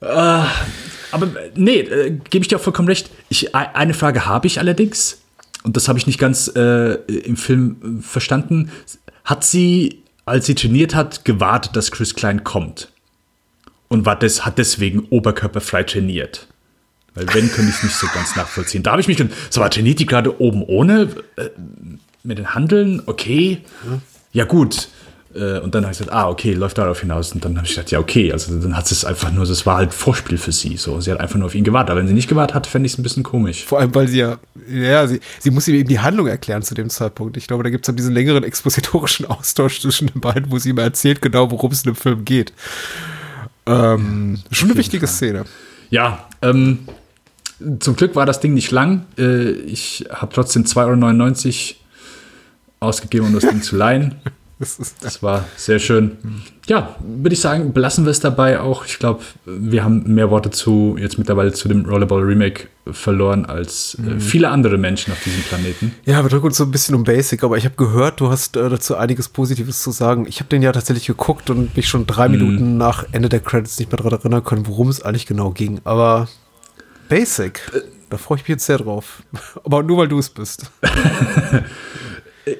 Aber 0.00 1.26
äh, 1.26 1.50
nee, 1.54 1.80
äh, 1.80 2.18
gebe 2.30 2.42
ich 2.42 2.48
dir 2.48 2.56
auch 2.56 2.62
vollkommen 2.62 2.88
recht. 2.88 3.10
Ich, 3.28 3.48
e- 3.48 3.50
eine 3.52 3.92
Frage 3.94 4.24
habe 4.24 4.46
ich 4.46 4.58
allerdings, 4.58 5.18
und 5.64 5.76
das 5.76 5.88
habe 5.88 5.98
ich 5.98 6.06
nicht 6.06 6.18
ganz 6.18 6.48
äh, 6.56 6.94
im 6.94 7.36
Film 7.36 7.98
äh, 8.00 8.02
verstanden. 8.02 8.70
Hat 9.24 9.44
sie, 9.44 10.02
als 10.26 10.46
sie 10.46 10.54
trainiert 10.54 10.94
hat, 10.94 11.24
gewartet, 11.24 11.74
dass 11.76 11.90
Chris 11.90 12.14
Klein 12.14 12.44
kommt? 12.44 12.90
Und 13.88 14.04
war 14.04 14.18
des, 14.18 14.44
hat 14.44 14.58
deswegen 14.58 15.06
oberkörperfrei 15.10 15.84
trainiert? 15.84 16.48
Weil 17.14 17.28
wenn, 17.28 17.50
könnte 17.50 17.70
ich 17.70 17.76
es 17.76 17.82
nicht 17.84 17.94
so 17.94 18.08
ganz 18.12 18.36
nachvollziehen. 18.36 18.82
Da 18.82 18.90
habe 18.90 19.00
ich 19.00 19.08
mich 19.08 19.16
gedacht, 19.16 19.34
so, 19.50 19.60
aber 19.60 19.70
trainiert 19.70 20.00
die 20.00 20.06
gerade 20.06 20.40
oben 20.40 20.62
ohne 20.62 21.08
äh, 21.36 21.48
mit 22.24 22.38
den 22.38 22.54
Handeln? 22.54 23.02
Okay. 23.06 23.62
Ja, 24.32 24.44
gut. 24.44 24.88
Äh, 25.36 25.60
Und 25.60 25.74
dann 25.74 25.84
habe 25.84 25.92
ich 25.92 25.98
gesagt, 25.98 26.16
ah, 26.16 26.28
okay, 26.28 26.52
läuft 26.52 26.78
darauf 26.78 27.00
hinaus. 27.00 27.32
Und 27.32 27.44
dann 27.44 27.56
habe 27.56 27.66
ich 27.66 27.74
gedacht, 27.74 27.90
ja, 27.90 27.98
okay. 27.98 28.32
Also 28.32 28.58
dann 28.58 28.76
hat 28.76 28.88
sie 28.88 28.94
es 28.94 29.04
einfach 29.04 29.32
nur, 29.32 29.44
das 29.44 29.66
war 29.66 29.76
halt 29.76 29.92
Vorspiel 29.92 30.38
für 30.38 30.52
sie. 30.52 30.76
So, 30.76 31.00
sie 31.00 31.10
hat 31.10 31.20
einfach 31.20 31.36
nur 31.36 31.46
auf 31.46 31.54
ihn 31.54 31.64
gewartet. 31.64 31.90
Aber 31.90 32.00
wenn 32.00 32.08
sie 32.08 32.14
nicht 32.14 32.28
gewartet 32.28 32.54
hat, 32.54 32.66
fände 32.66 32.86
ich 32.86 32.92
es 32.92 32.98
ein 32.98 33.02
bisschen 33.02 33.22
komisch. 33.22 33.64
Vor 33.64 33.80
allem, 33.80 33.94
weil 33.94 34.08
sie 34.08 34.18
ja, 34.18 34.38
ja, 34.70 35.06
sie, 35.06 35.20
sie 35.40 35.50
muss 35.50 35.68
ihm 35.68 35.74
eben 35.74 35.88
die 35.88 36.00
Handlung 36.00 36.26
erklären 36.26 36.62
zu 36.62 36.74
dem 36.74 36.88
Zeitpunkt. 36.88 37.36
Ich 37.36 37.46
glaube, 37.46 37.62
da 37.64 37.70
gibt 37.70 37.84
es 37.84 37.86
dann 37.86 37.96
diesen 37.96 38.14
längeren 38.14 38.44
expositorischen 38.44 39.26
Austausch 39.30 39.80
zwischen 39.80 40.08
den 40.08 40.20
beiden, 40.20 40.50
wo 40.50 40.58
sie 40.58 40.70
ihm 40.70 40.78
erzählt 40.78 41.20
genau, 41.20 41.50
worum 41.50 41.72
es 41.72 41.84
in 41.84 41.92
dem 41.92 41.96
Film 41.96 42.24
geht. 42.24 42.52
Ähm, 43.66 44.38
schon 44.50 44.70
eine 44.70 44.78
wichtige 44.78 45.06
Szene. 45.06 45.44
Ja, 45.90 46.26
ähm, 46.42 46.80
zum 47.80 47.96
Glück 47.96 48.14
war 48.14 48.26
das 48.26 48.40
Ding 48.40 48.54
nicht 48.54 48.70
lang. 48.70 49.06
Äh, 49.18 49.50
ich 49.50 50.04
habe 50.10 50.32
trotzdem 50.32 50.64
2,99 50.64 51.74
Euro 51.74 51.76
ausgegeben, 52.80 53.26
um 53.26 53.34
das 53.34 53.44
Ding 53.44 53.62
zu 53.62 53.76
leihen. 53.76 54.14
Das 55.00 55.22
war 55.22 55.44
sehr 55.56 55.78
schön. 55.78 56.16
Ja, 56.66 56.96
würde 57.00 57.34
ich 57.34 57.40
sagen, 57.40 57.72
belassen 57.72 58.04
wir 58.04 58.10
es 58.10 58.20
dabei 58.20 58.60
auch. 58.60 58.86
Ich 58.86 58.98
glaube, 58.98 59.22
wir 59.44 59.84
haben 59.84 60.02
mehr 60.14 60.30
Worte 60.30 60.50
zu 60.50 60.96
jetzt 60.98 61.18
mittlerweile 61.18 61.52
zu 61.52 61.68
dem 61.68 61.84
Rollerball 61.84 62.22
Remake 62.22 62.68
verloren 62.90 63.44
als 63.44 63.98
äh, 64.06 64.18
viele 64.18 64.48
andere 64.48 64.78
Menschen 64.78 65.12
auf 65.12 65.22
diesem 65.22 65.42
Planeten. 65.42 65.94
ja, 66.04 66.22
wir 66.22 66.30
drücken 66.30 66.46
uns 66.46 66.56
so 66.56 66.64
ein 66.64 66.70
bisschen 66.70 66.94
um 66.94 67.04
Basic, 67.04 67.42
aber 67.44 67.58
ich 67.58 67.64
habe 67.64 67.74
gehört, 67.76 68.20
du 68.20 68.30
hast 68.30 68.56
äh, 68.56 68.68
dazu 68.68 68.96
einiges 68.96 69.28
Positives 69.28 69.82
zu 69.82 69.90
sagen. 69.90 70.26
Ich 70.26 70.40
habe 70.40 70.48
den 70.48 70.62
ja 70.62 70.72
tatsächlich 70.72 71.06
geguckt 71.06 71.50
und 71.50 71.76
mich 71.76 71.88
schon 71.88 72.06
drei 72.06 72.28
Minuten 72.28 72.78
nach 72.78 73.04
Ende 73.12 73.28
der 73.28 73.40
Credits 73.40 73.78
nicht 73.78 73.90
mehr 73.90 73.98
daran 73.98 74.18
erinnern 74.18 74.44
können, 74.44 74.66
worum 74.66 74.88
es 74.88 75.02
eigentlich 75.02 75.26
genau 75.26 75.50
ging. 75.50 75.80
Aber 75.84 76.28
Basic, 77.08 77.60
da 78.10 78.16
freue 78.16 78.38
ich 78.38 78.44
mich 78.44 78.48
jetzt 78.50 78.66
sehr 78.66 78.78
drauf. 78.78 79.22
Aber 79.64 79.82
nur, 79.82 79.98
weil 79.98 80.08
du 80.08 80.18
es 80.18 80.30
bist. 80.30 80.70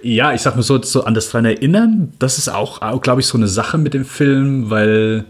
Ja, 0.02 0.32
ich 0.34 0.40
sag 0.40 0.56
mal 0.56 0.62
so, 0.62 0.82
so 0.82 1.04
an 1.04 1.14
das 1.14 1.30
dran 1.30 1.44
erinnern, 1.44 2.12
das 2.18 2.38
ist 2.38 2.48
auch, 2.48 2.80
glaube 3.02 3.20
ich, 3.20 3.26
so 3.28 3.38
eine 3.38 3.46
Sache 3.46 3.78
mit 3.78 3.94
dem 3.94 4.04
Film, 4.04 4.68
weil 4.68 5.26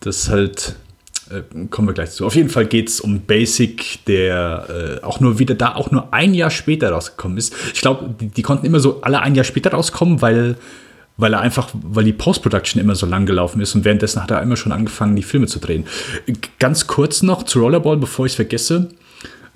das 0.00 0.28
halt, 0.28 0.76
äh, 1.30 1.40
kommen 1.70 1.88
wir 1.88 1.94
gleich 1.94 2.10
zu. 2.10 2.26
Auf 2.26 2.34
jeden 2.34 2.50
Fall 2.50 2.66
geht 2.66 2.90
es 2.90 3.00
um 3.00 3.20
Basic, 3.20 4.04
der 4.04 5.00
äh, 5.00 5.04
auch 5.04 5.20
nur 5.20 5.38
wieder 5.38 5.54
da, 5.54 5.74
auch 5.74 5.90
nur 5.90 6.12
ein 6.12 6.34
Jahr 6.34 6.50
später 6.50 6.90
rausgekommen 6.90 7.38
ist. 7.38 7.54
Ich 7.72 7.80
glaube, 7.80 8.14
die, 8.20 8.28
die 8.28 8.42
konnten 8.42 8.66
immer 8.66 8.78
so 8.78 9.00
alle 9.00 9.22
ein 9.22 9.34
Jahr 9.34 9.44
später 9.44 9.70
rauskommen, 9.70 10.20
weil, 10.20 10.56
weil 11.16 11.32
er 11.32 11.40
einfach, 11.40 11.70
weil 11.72 12.04
die 12.04 12.12
Post-Production 12.12 12.82
immer 12.82 12.96
so 12.96 13.06
lang 13.06 13.24
gelaufen 13.24 13.62
ist 13.62 13.74
und 13.74 13.86
währenddessen 13.86 14.22
hat 14.22 14.30
er 14.30 14.42
immer 14.42 14.58
schon 14.58 14.72
angefangen, 14.72 15.16
die 15.16 15.22
Filme 15.22 15.46
zu 15.46 15.60
drehen. 15.60 15.86
Ganz 16.58 16.86
kurz 16.86 17.22
noch 17.22 17.44
zu 17.44 17.60
Rollerball, 17.60 17.96
bevor 17.96 18.26
ich 18.26 18.32
es 18.32 18.36
vergesse. 18.36 18.90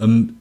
Ähm, 0.01 0.37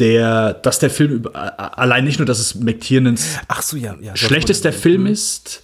der, 0.00 0.54
dass 0.54 0.78
der 0.78 0.90
Film 0.90 1.24
allein 1.32 2.04
nicht 2.04 2.18
nur, 2.18 2.26
dass 2.26 2.40
es 2.40 2.54
McTiernans 2.54 3.38
Ach 3.48 3.62
so, 3.62 3.76
ja. 3.76 3.96
ja 4.00 4.16
schlechtester 4.16 4.72
Film 4.72 5.06
ist, 5.06 5.62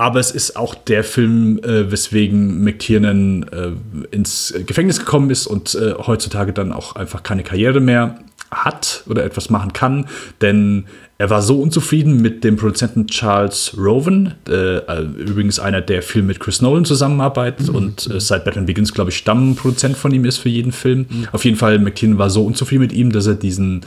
aber 0.00 0.18
es 0.18 0.30
ist 0.30 0.56
auch 0.56 0.74
der 0.74 1.04
Film, 1.04 1.58
äh, 1.62 1.92
weswegen 1.92 2.64
McTiernan 2.64 3.42
äh, 3.52 4.16
ins 4.16 4.54
Gefängnis 4.64 4.98
gekommen 4.98 5.28
ist 5.28 5.46
und 5.46 5.74
äh, 5.74 5.92
heutzutage 5.98 6.54
dann 6.54 6.72
auch 6.72 6.96
einfach 6.96 7.22
keine 7.22 7.42
Karriere 7.42 7.80
mehr 7.80 8.18
hat 8.50 9.04
oder 9.10 9.24
etwas 9.24 9.50
machen 9.50 9.74
kann, 9.74 10.06
denn 10.40 10.86
er 11.18 11.28
war 11.28 11.42
so 11.42 11.60
unzufrieden 11.60 12.22
mit 12.22 12.44
dem 12.44 12.56
Produzenten 12.56 13.08
Charles 13.08 13.76
Rowan, 13.76 14.36
äh, 14.48 14.78
äh, 14.78 15.02
übrigens 15.02 15.60
einer, 15.60 15.82
der 15.82 16.00
viel 16.00 16.22
mit 16.22 16.40
Chris 16.40 16.62
Nolan 16.62 16.86
zusammenarbeitet 16.86 17.68
und 17.68 18.10
äh, 18.10 18.20
seit 18.20 18.46
Batman 18.46 18.64
Begins, 18.64 18.94
glaube 18.94 19.10
ich, 19.10 19.18
Stammproduzent 19.18 19.98
von 19.98 20.14
ihm 20.14 20.24
ist 20.24 20.38
für 20.38 20.48
jeden 20.48 20.72
Film. 20.72 21.04
Auf 21.32 21.44
jeden 21.44 21.58
Fall, 21.58 21.78
McTiernan 21.78 22.16
war 22.16 22.30
so 22.30 22.42
unzufrieden 22.46 22.80
mit 22.80 22.94
ihm, 22.94 23.12
dass 23.12 23.26
er 23.26 23.34
diesen 23.34 23.82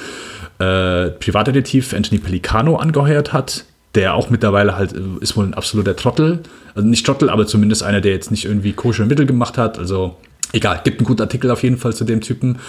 Privatdetektiv 0.60 1.94
Anthony 1.94 2.22
Pelicano 2.22 2.78
angeheuert 2.78 3.34
hat, 3.34 3.66
der 3.96 4.16
auch 4.16 4.30
mittlerweile 4.30 4.76
halt 4.76 4.94
äh, 4.94 5.00
ist 5.22 5.38
wohl 5.38 5.46
ein 5.46 5.54
absoluter 5.54 5.96
Trottel. 5.96 6.40
Also 6.76 6.88
nicht 6.88 7.06
Trottel, 7.06 7.30
aber 7.30 7.46
zumindest 7.48 7.84
einer, 7.84 8.02
der 8.02 8.14
jetzt 8.14 8.32
nicht 8.32 8.46
irgendwie 8.46 8.74
koscher 8.74 9.06
Mittel 9.06 9.26
gemacht 9.26 9.58
hat. 9.58 9.78
Also 9.78 10.18
egal, 10.52 10.82
gibt 10.84 11.00
einen 11.00 11.06
guten 11.08 11.22
Artikel 11.22 11.52
auf 11.52 11.64
jeden 11.64 11.78
Fall 11.78 11.94
zu 11.94 12.04
dem 12.04 12.22
Typen. 12.22 12.60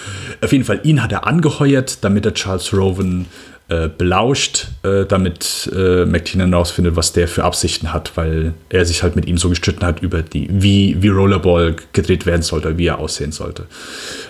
Auf 0.42 0.52
jeden 0.52 0.64
Fall, 0.64 0.80
ihn 0.84 1.02
hat 1.02 1.12
er 1.12 1.26
angeheuert, 1.26 2.04
damit 2.04 2.26
er 2.26 2.34
Charles 2.34 2.72
Rowan 2.72 3.26
äh, 3.68 3.88
belauscht, 3.88 4.68
äh, 4.82 5.06
damit 5.06 5.70
äh, 5.74 6.04
McTiernan 6.04 6.50
herausfindet, 6.50 6.96
was 6.96 7.14
der 7.14 7.28
für 7.28 7.44
Absichten 7.44 7.94
hat, 7.94 8.14
weil 8.14 8.52
er 8.68 8.84
sich 8.84 9.02
halt 9.02 9.16
mit 9.16 9.26
ihm 9.26 9.38
so 9.38 9.48
gestritten 9.48 9.86
hat 9.86 10.02
über 10.02 10.20
die, 10.20 10.48
wie, 10.50 11.02
wie 11.02 11.08
Rollerball 11.08 11.76
gedreht 11.94 12.26
werden 12.26 12.42
sollte, 12.42 12.76
wie 12.76 12.86
er 12.86 12.98
aussehen 12.98 13.32
sollte. 13.32 13.64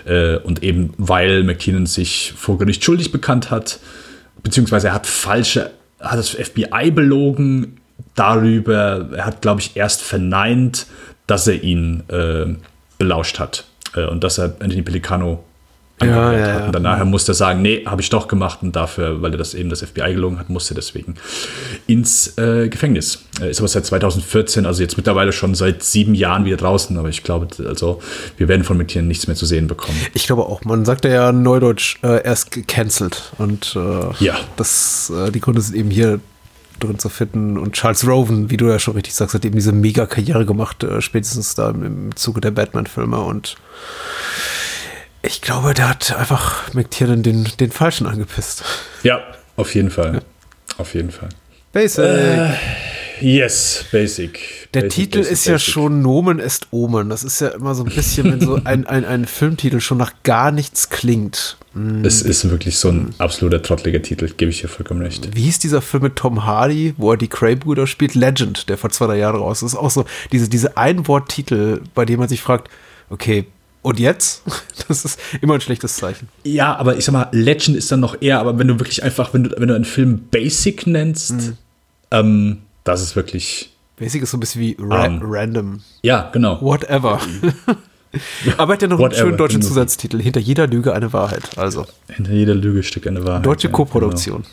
Äh, 0.04 0.36
und 0.36 0.62
eben 0.62 0.94
weil 0.98 1.42
McTiernan 1.42 1.86
sich 1.86 2.32
vor 2.36 2.58
Gericht 2.58 2.84
schuldig 2.84 3.10
bekannt 3.10 3.50
hat, 3.50 3.80
beziehungsweise 4.44 4.88
er 4.88 4.94
hat 4.94 5.06
falsche, 5.08 5.72
hat 6.04 6.18
das 6.18 6.30
FBI 6.30 6.90
belogen 6.90 7.80
darüber, 8.14 9.08
er 9.12 9.26
hat, 9.26 9.42
glaube 9.42 9.60
ich, 9.60 9.76
erst 9.76 10.02
verneint, 10.02 10.86
dass 11.26 11.46
er 11.46 11.62
ihn 11.62 12.02
äh, 12.08 12.54
belauscht 12.98 13.38
hat 13.38 13.64
äh, 13.94 14.06
und 14.06 14.24
dass 14.24 14.38
er 14.38 14.56
Anthony 14.60 14.82
Pelicano 14.82 15.44
Ja, 16.02 16.32
ja. 16.32 16.66
Und 16.66 16.72
danach 16.74 17.02
musste 17.04 17.32
er 17.32 17.34
sagen, 17.36 17.62
nee, 17.62 17.84
habe 17.86 18.02
ich 18.02 18.10
doch 18.10 18.26
gemacht 18.26 18.58
und 18.62 18.74
dafür, 18.74 19.22
weil 19.22 19.30
er 19.32 19.38
das 19.38 19.54
eben 19.54 19.70
das 19.70 19.80
FBI 19.80 20.12
gelogen 20.14 20.38
hat, 20.40 20.50
musste 20.50 20.74
er 20.74 20.76
deswegen 20.76 21.14
ins 21.86 22.36
äh, 22.36 22.68
Gefängnis. 22.68 23.24
Er 23.40 23.48
ist 23.48 23.60
aber 23.60 23.68
seit 23.68 23.86
2014, 23.86 24.66
also 24.66 24.82
jetzt 24.82 24.96
mittlerweile 24.96 25.32
schon 25.32 25.54
seit 25.54 25.82
sieben 25.84 26.14
Jahren 26.16 26.44
wieder 26.44 26.56
draußen, 26.56 26.98
aber 26.98 27.08
ich 27.08 27.22
glaube, 27.22 27.46
also 27.66 28.02
wir 28.36 28.48
werden 28.48 28.64
von 28.64 28.76
McTiernan 28.76 29.06
nichts 29.08 29.28
mehr 29.28 29.36
zu 29.36 29.46
sehen 29.46 29.68
bekommen. 29.68 29.98
Ich 30.14 30.26
glaube 30.26 30.42
auch, 30.46 30.64
man 30.64 30.84
sagt 30.84 31.04
ja 31.04 31.30
in 31.30 31.42
Neudeutsch, 31.42 31.96
äh, 32.02 32.22
er 32.24 32.32
ist 32.32 32.50
gecancelt. 32.50 33.32
Und 33.38 33.76
äh, 33.76 34.24
Ja. 34.24 34.36
das, 34.56 35.10
äh, 35.16 35.30
die 35.30 35.40
Gründe 35.40 35.60
sind 35.60 35.76
eben 35.76 35.90
hier 35.90 36.18
drin 36.80 36.98
zu 36.98 37.08
finden. 37.08 37.56
Und 37.56 37.74
Charles 37.74 38.04
Rowan, 38.06 38.50
wie 38.50 38.56
du 38.56 38.66
ja 38.66 38.80
schon 38.80 38.94
richtig 38.94 39.14
sagst, 39.14 39.32
hat 39.34 39.44
eben 39.44 39.54
diese 39.54 39.70
Mega-Karriere 39.72 40.44
gemacht, 40.44 40.82
äh, 40.82 41.00
spätestens 41.00 41.54
da 41.54 41.70
im, 41.70 41.84
im 41.84 42.16
Zuge 42.16 42.40
der 42.40 42.50
Batman-Filme. 42.50 43.18
Und 43.20 43.54
ich 45.24 45.40
glaube, 45.40 45.74
der 45.74 45.88
hat 45.88 46.14
einfach 46.16 46.72
McTiernan 46.74 47.22
den, 47.22 47.48
den 47.58 47.70
Falschen 47.70 48.06
angepisst. 48.06 48.62
Ja, 49.02 49.20
auf 49.56 49.74
jeden 49.74 49.90
Fall. 49.90 50.22
Auf 50.78 50.94
jeden 50.94 51.10
Fall. 51.10 51.28
Basic. 51.72 52.04
Yes, 53.20 53.84
Basic. 53.90 54.68
Der 54.74 54.82
Basic, 54.82 54.94
Titel 54.94 55.18
Basic, 55.18 55.32
ist 55.32 55.46
ja 55.46 55.52
Basic. 55.54 55.72
schon 55.72 56.02
Nomen 56.02 56.40
est 56.40 56.68
Omen. 56.72 57.08
Das 57.08 57.24
ist 57.24 57.40
ja 57.40 57.48
immer 57.48 57.74
so 57.74 57.84
ein 57.84 57.94
bisschen, 57.94 58.30
wenn 58.32 58.40
so 58.40 58.56
ein, 58.64 58.86
ein, 58.86 59.04
ein 59.04 59.24
Filmtitel 59.24 59.80
schon 59.80 59.98
nach 59.98 60.12
gar 60.24 60.50
nichts 60.50 60.90
klingt. 60.90 61.56
Es 62.04 62.22
ist 62.22 62.48
wirklich 62.48 62.78
so 62.78 62.88
ein 62.88 63.14
absoluter 63.18 63.60
trottliger 63.60 64.00
Titel, 64.00 64.28
gebe 64.36 64.50
ich 64.52 64.60
dir 64.60 64.68
vollkommen 64.68 65.02
recht. 65.02 65.34
Wie 65.34 65.42
hieß 65.42 65.58
dieser 65.58 65.82
Film 65.82 66.04
mit 66.04 66.14
Tom 66.14 66.44
Hardy, 66.44 66.94
wo 66.98 67.10
er 67.10 67.16
die 67.16 67.26
Cray-Brüder 67.26 67.88
spielt? 67.88 68.14
Legend, 68.14 68.68
der 68.68 68.78
vor 68.78 68.90
zwei 68.90 69.06
drei 69.06 69.18
Jahren 69.18 69.36
raus 69.36 69.62
ist. 69.62 69.72
Ist 69.72 69.78
auch 69.78 69.90
so 69.90 70.04
diese, 70.30 70.48
diese 70.48 70.76
Einworttitel, 70.76 71.80
bei 71.94 72.04
dem 72.04 72.20
man 72.20 72.28
sich 72.28 72.42
fragt, 72.42 72.70
okay, 73.10 73.46
und 73.84 74.00
jetzt? 74.00 74.42
Das 74.88 75.04
ist 75.06 75.18
immer 75.40 75.54
ein 75.54 75.60
schlechtes 75.62 75.96
Zeichen. 75.96 76.28
Ja, 76.42 76.76
aber 76.76 76.98
ich 76.98 77.04
sag 77.06 77.12
mal, 77.12 77.28
Legend 77.32 77.74
ist 77.76 77.90
dann 77.90 78.00
noch 78.00 78.20
eher, 78.20 78.38
aber 78.38 78.58
wenn 78.58 78.68
du 78.68 78.78
wirklich 78.80 79.02
einfach, 79.02 79.32
wenn 79.32 79.44
du, 79.44 79.54
wenn 79.56 79.68
du 79.68 79.74
einen 79.74 79.86
Film 79.86 80.26
Basic 80.30 80.86
nennst, 80.86 81.32
Mhm. 81.32 81.56
ähm, 82.10 82.58
das 82.82 83.00
ist 83.00 83.16
wirklich, 83.16 83.72
Basic 83.96 84.22
ist 84.22 84.32
so 84.32 84.36
ein 84.36 84.40
bisschen 84.40 84.60
wie 84.60 84.76
ra 84.78 85.06
Ähm. 85.06 85.20
random. 85.22 85.80
ja, 86.02 86.28
genau. 86.32 86.60
Whatever. 86.60 87.18
Aber 88.58 88.72
er 88.72 88.74
hat 88.74 88.82
ja 88.82 88.88
noch 88.88 88.98
einen 88.98 89.04
Whatever, 89.06 89.22
schönen 89.22 89.36
deutschen 89.38 89.60
genau. 89.60 89.68
Zusatztitel. 89.70 90.20
Hinter 90.20 90.40
jeder 90.40 90.66
Lüge 90.66 90.92
eine 90.92 91.12
Wahrheit. 91.14 91.56
Also, 91.56 91.86
Hinter 92.08 92.32
jeder 92.32 92.54
Lüge 92.54 92.82
steckt 92.82 93.06
eine 93.06 93.24
Wahrheit. 93.24 93.46
deutsche 93.46 93.68
ja, 93.68 93.72
Koproduktion. 93.72 94.44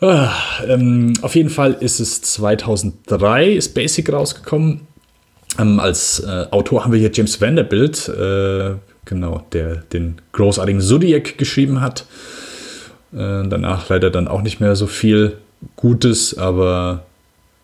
Genau. 0.00 0.12
Ah, 0.12 0.32
ähm, 0.66 1.12
auf 1.22 1.34
jeden 1.36 1.50
Fall 1.50 1.74
ist 1.74 2.00
es 2.00 2.22
2003, 2.22 3.50
ist 3.52 3.74
Basic 3.74 4.10
rausgekommen. 4.12 4.80
Ähm, 5.58 5.80
als 5.80 6.20
äh, 6.20 6.46
Autor 6.50 6.84
haben 6.84 6.92
wir 6.92 7.00
hier 7.00 7.10
James 7.12 7.40
Vanderbilt, 7.40 8.08
äh, 8.08 8.74
genau, 9.04 9.46
der 9.52 9.76
den 9.76 10.20
großartigen 10.32 10.80
Zodiac 10.80 11.38
geschrieben 11.38 11.80
hat. 11.80 12.06
Äh, 13.12 13.48
danach 13.48 13.88
leider 13.88 14.10
dann 14.10 14.28
auch 14.28 14.42
nicht 14.42 14.60
mehr 14.60 14.76
so 14.76 14.86
viel 14.86 15.38
Gutes, 15.76 16.38
aber 16.38 17.04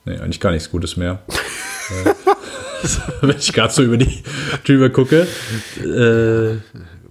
nee, 0.05 0.19
eigentlich 0.19 0.41
gar 0.41 0.53
nichts 0.53 0.71
Gutes 0.71 0.97
mehr. 0.97 1.21
äh, 2.05 2.11
wenn 3.21 3.37
ich 3.39 3.53
gerade 3.53 3.73
so 3.73 3.83
über 3.83 3.97
die 3.97 4.23
drüber 4.65 4.91
gucke, 4.91 5.27
äh, 5.83 6.57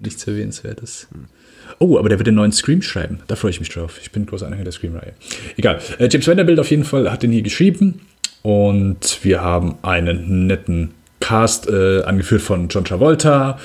nichts 0.03 0.27
Erwähnenswertes. 0.27 1.07
Oh, 1.80 1.97
aber 1.97 2.10
der 2.10 2.19
wird 2.19 2.27
den 2.27 2.35
neuen 2.35 2.52
Scream 2.52 2.81
schreiben. 2.81 3.19
Da 3.27 3.35
freue 3.35 3.52
ich 3.52 3.60
mich 3.60 3.69
drauf. 3.69 3.99
Ich 4.02 4.11
bin 4.11 4.26
großer 4.26 4.45
Anhänger 4.45 4.64
der 4.64 4.73
Scream-Reihe. 4.73 5.14
Egal. 5.57 5.80
Äh, 5.99 6.07
James 6.10 6.27
Vanderbilt 6.27 6.60
auf 6.60 6.69
jeden 6.69 6.85
Fall 6.85 7.11
hat 7.11 7.23
den 7.23 7.31
hier 7.31 7.41
geschrieben. 7.41 8.02
Und 8.45 9.23
wir 9.23 9.41
haben 9.41 9.73
einen 9.81 10.45
netten 10.45 10.91
Cast, 11.19 11.67
äh, 11.67 12.03
angeführt 12.03 12.43
von 12.43 12.67
John 12.69 12.85
Travolta, 12.85 13.57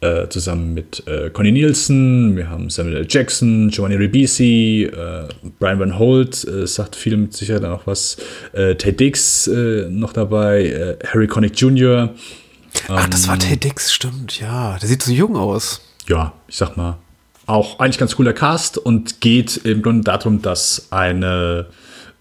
äh, 0.00 0.28
zusammen 0.28 0.74
mit 0.74 1.02
äh, 1.08 1.30
Connie 1.30 1.50
Nielsen. 1.50 2.36
Wir 2.36 2.48
haben 2.48 2.70
Samuel 2.70 2.98
L. 2.98 3.06
Jackson, 3.08 3.68
Giovanni 3.70 3.96
Ribisi, 3.96 4.84
äh, 4.84 5.24
Brian 5.58 5.80
Van 5.80 5.98
Holt, 5.98 6.46
äh, 6.46 6.68
sagt 6.68 6.94
viel 6.94 7.16
mit 7.16 7.32
Sicherheit 7.34 7.64
auch 7.64 7.88
was. 7.88 8.16
Äh, 8.52 8.76
Ted 8.76 9.00
Dix 9.00 9.50
noch 9.88 10.12
dabei, 10.12 10.96
Harry 11.12 11.26
Connick 11.26 11.60
Jr. 11.60 12.10
Ach, 12.86 13.08
das 13.08 13.24
Ähm. 13.24 13.30
war 13.30 13.38
Ted 13.40 13.64
Dix, 13.64 13.92
stimmt, 13.92 14.38
ja. 14.38 14.78
Der 14.80 14.88
sieht 14.88 15.02
so 15.02 15.10
jung 15.10 15.34
aus. 15.36 15.80
ja, 16.08 16.32
ich 16.46 16.56
sag 16.56 16.76
mal, 16.76 16.96
auch 17.46 17.80
eigentlich 17.80 17.98
ganz 17.98 18.14
cooler 18.14 18.34
Cast 18.34 18.78
und 18.78 19.20
geht 19.20 19.56
im 19.64 19.82
Grunde 19.82 20.04
darum, 20.04 20.42
dass 20.42 20.86
eine 20.90 21.66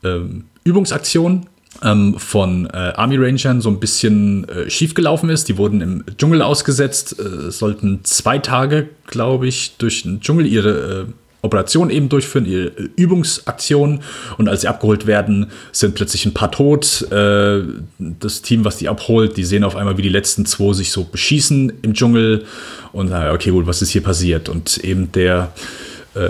ähm, 0.04 0.46
Übungsaktion 0.64 1.46
ähm, 1.84 2.16
von 2.18 2.66
äh, 2.68 2.94
Army 2.96 3.18
Rangern 3.18 3.62
so 3.62 3.70
ein 3.70 3.80
bisschen 3.80 4.48
äh, 4.50 4.70
schiefgelaufen 4.70 5.30
ist. 5.30 5.50
Die 5.50 5.58
wurden 5.58 5.82
im 5.82 6.04
Dschungel 6.18 6.42
ausgesetzt, 6.42 7.20
äh, 7.20 7.52
sollten 7.52 8.02
zwei 8.04 8.40
Tage, 8.40 8.90
glaube 9.06 9.48
ich, 9.48 9.78
durch 9.78 10.04
den 10.04 10.22
Dschungel 10.22 10.46
ihre 10.46 10.70
äh, 10.70 11.06
Operation 11.44 11.90
eben 11.90 12.10
durchführen, 12.10 12.46
ihre 12.46 12.68
äh, 12.68 12.90
Übungsaktion. 12.96 14.02
Und 14.38 14.50
als 14.50 14.62
sie 14.62 14.68
abgeholt 14.68 15.08
werden, 15.08 15.52
sind 15.72 15.96
plötzlich 15.96 16.26
ein 16.26 16.34
paar 16.34 16.52
tot. 16.52 17.10
Äh, 17.12 17.62
das 18.00 18.42
Team, 18.42 18.66
was 18.66 18.78
die 18.78 18.90
abholt, 18.90 19.38
die 19.38 19.44
sehen 19.44 19.64
auf 19.64 19.76
einmal, 19.76 19.98
wie 19.98 20.04
die 20.04 20.10
letzten 20.10 20.46
zwei 20.46 20.74
sich 20.74 20.92
so 20.92 21.04
beschießen 21.04 21.74
im 21.82 21.94
Dschungel. 21.94 22.46
Und 22.92 23.10
sagen, 23.10 23.36
okay, 23.36 23.54
wohl, 23.54 23.68
was 23.68 23.82
ist 23.82 23.90
hier 23.90 24.02
passiert? 24.02 24.50
Und 24.50 24.78
eben 24.80 25.12
der, 25.12 25.52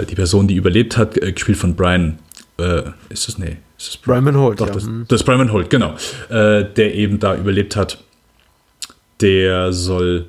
die 0.09 0.15
Person, 0.15 0.47
die 0.49 0.55
überlebt 0.55 0.97
hat, 0.97 1.13
gespielt 1.13 1.57
von 1.57 1.75
Brian, 1.75 2.17
ist 3.09 3.27
das, 3.29 3.37
nee, 3.37 3.57
das 3.87 3.97
Brian 3.97 4.25
Van 4.25 4.37
Holt, 4.37 4.59
Doch, 4.59 4.67
ja. 4.67 4.73
das, 4.73 4.83
Mhm. 4.85 5.05
das 5.07 5.21
ist 5.21 5.27
Holt, 5.51 5.69
genau. 5.69 5.95
Äh, 6.29 6.65
der 6.65 6.93
eben 6.95 7.19
da 7.19 7.35
überlebt 7.35 7.75
hat. 7.75 7.97
Der 9.21 9.73
soll, 9.73 10.27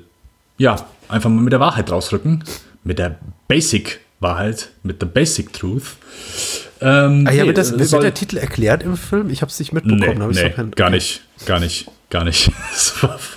ja, 0.57 0.85
einfach 1.07 1.29
mal 1.29 1.41
mit 1.41 1.53
der 1.53 1.59
Wahrheit 1.59 1.91
rausrücken. 1.91 2.43
Mit 2.83 2.97
der 2.99 3.19
Basic-Wahrheit, 3.47 4.69
mit 4.83 5.01
der 5.01 5.07
Basic 5.07 5.53
Truth. 5.53 5.97
Ähm, 6.81 7.25
Ah 7.27 7.31
ja, 7.31 7.41
nee, 7.43 7.47
wird, 7.47 7.57
das, 7.57 7.77
wird 7.77 8.03
der 8.03 8.13
Titel 8.13 8.37
erklärt 8.37 8.83
im 8.83 8.95
Film? 8.95 9.29
Ich 9.29 9.41
habe 9.41 9.49
es 9.51 9.59
nicht 9.59 9.73
mitbekommen. 9.73 10.17
Nee, 10.19 10.27
nee 10.27 10.33
verpennt. 10.33 10.75
gar 10.75 10.87
Okay. 10.87 10.95
nicht, 10.95 11.21
gar 11.45 11.59
nicht, 11.59 11.87
gar 12.09 12.23
nicht. 12.23 12.51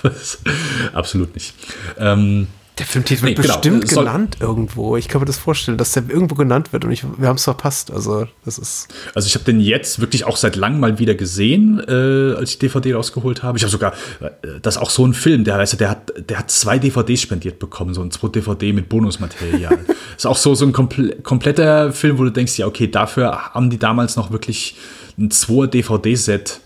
Absolut 0.93 1.33
nicht. 1.33 1.53
Ähm, 1.97 2.47
Der 2.79 2.87
Filmtitel 2.87 3.21
wird 3.21 3.37
Nee, 3.37 3.41
genau, 3.43 3.53
bestimmt 3.55 3.87
soll- 3.87 4.05
genannt 4.05 4.37
irgendwo. 4.39 4.97
Ich 4.97 5.07
kann 5.07 5.21
mir 5.21 5.25
das 5.27 5.37
vorstellen, 5.37 5.77
dass 5.77 5.91
der 5.91 6.09
irgendwo 6.09 6.33
genannt 6.33 6.73
wird 6.73 6.83
und 6.85 6.91
ich, 6.91 7.03
wir 7.19 7.27
haben 7.27 7.35
es 7.35 7.43
verpasst. 7.43 7.91
Also, 7.91 8.27
das 8.45 8.57
ist. 8.57 8.87
Also 9.13 9.27
ich 9.27 9.35
habe 9.35 9.45
den 9.45 9.59
jetzt 9.59 9.99
wirklich 9.99 10.23
auch 10.25 10.37
seit 10.37 10.55
langem 10.55 10.79
mal 10.79 10.97
wieder 10.97 11.13
gesehen, 11.13 11.79
äh, 11.87 12.35
als 12.35 12.49
ich 12.51 12.59
DVD 12.59 12.93
rausgeholt 12.95 13.43
habe. 13.43 13.57
Ich 13.59 13.63
habe 13.63 13.69
sogar, 13.71 13.93
äh, 14.21 14.59
das 14.61 14.75
ist 14.77 14.81
auch 14.81 14.89
so 14.89 15.05
ein 15.05 15.13
Film, 15.13 15.43
der 15.43 15.55
heißt, 15.55 15.79
der 15.79 15.89
hat, 15.91 16.13
der 16.29 16.39
hat 16.39 16.49
zwei 16.49 16.79
DVDs 16.79 17.21
spendiert 17.21 17.59
bekommen, 17.59 17.93
so 17.93 18.01
ein 18.01 18.09
2 18.09 18.29
DVD 18.29 18.73
mit 18.73 18.89
Bonusmaterial. 18.89 19.77
ist 20.17 20.25
auch 20.25 20.37
so, 20.37 20.55
so 20.55 20.65
ein 20.65 20.71
komple 20.73 21.17
kompletter 21.21 21.91
Film, 21.93 22.17
wo 22.17 22.23
du 22.23 22.31
denkst, 22.31 22.57
ja, 22.57 22.65
okay, 22.65 22.87
dafür 22.87 23.53
haben 23.53 23.69
die 23.69 23.77
damals 23.77 24.15
noch 24.15 24.31
wirklich 24.31 24.77
ein 25.19 25.29
2 25.29 25.67
DVD-Set 25.67 26.59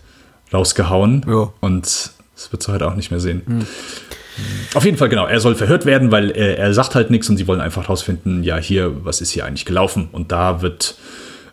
rausgehauen. 0.54 1.26
Ja. 1.28 1.52
Und 1.60 1.84
das 2.34 2.50
wird 2.50 2.66
du 2.66 2.72
heute 2.72 2.86
auch 2.86 2.94
nicht 2.94 3.10
mehr 3.10 3.20
sehen. 3.20 3.42
Auf 4.74 4.84
jeden 4.84 4.96
Fall, 4.96 5.08
genau. 5.08 5.26
Er 5.26 5.40
soll 5.40 5.54
verhört 5.54 5.86
werden, 5.86 6.10
weil 6.10 6.30
er, 6.30 6.58
er 6.58 6.74
sagt 6.74 6.94
halt 6.94 7.10
nichts 7.10 7.28
und 7.28 7.36
sie 7.36 7.46
wollen 7.46 7.60
einfach 7.60 7.88
rausfinden, 7.88 8.42
ja, 8.42 8.56
hier, 8.58 9.04
was 9.04 9.20
ist 9.20 9.30
hier 9.30 9.44
eigentlich 9.44 9.64
gelaufen? 9.64 10.08
Und 10.12 10.32
da 10.32 10.62
wird 10.62 10.96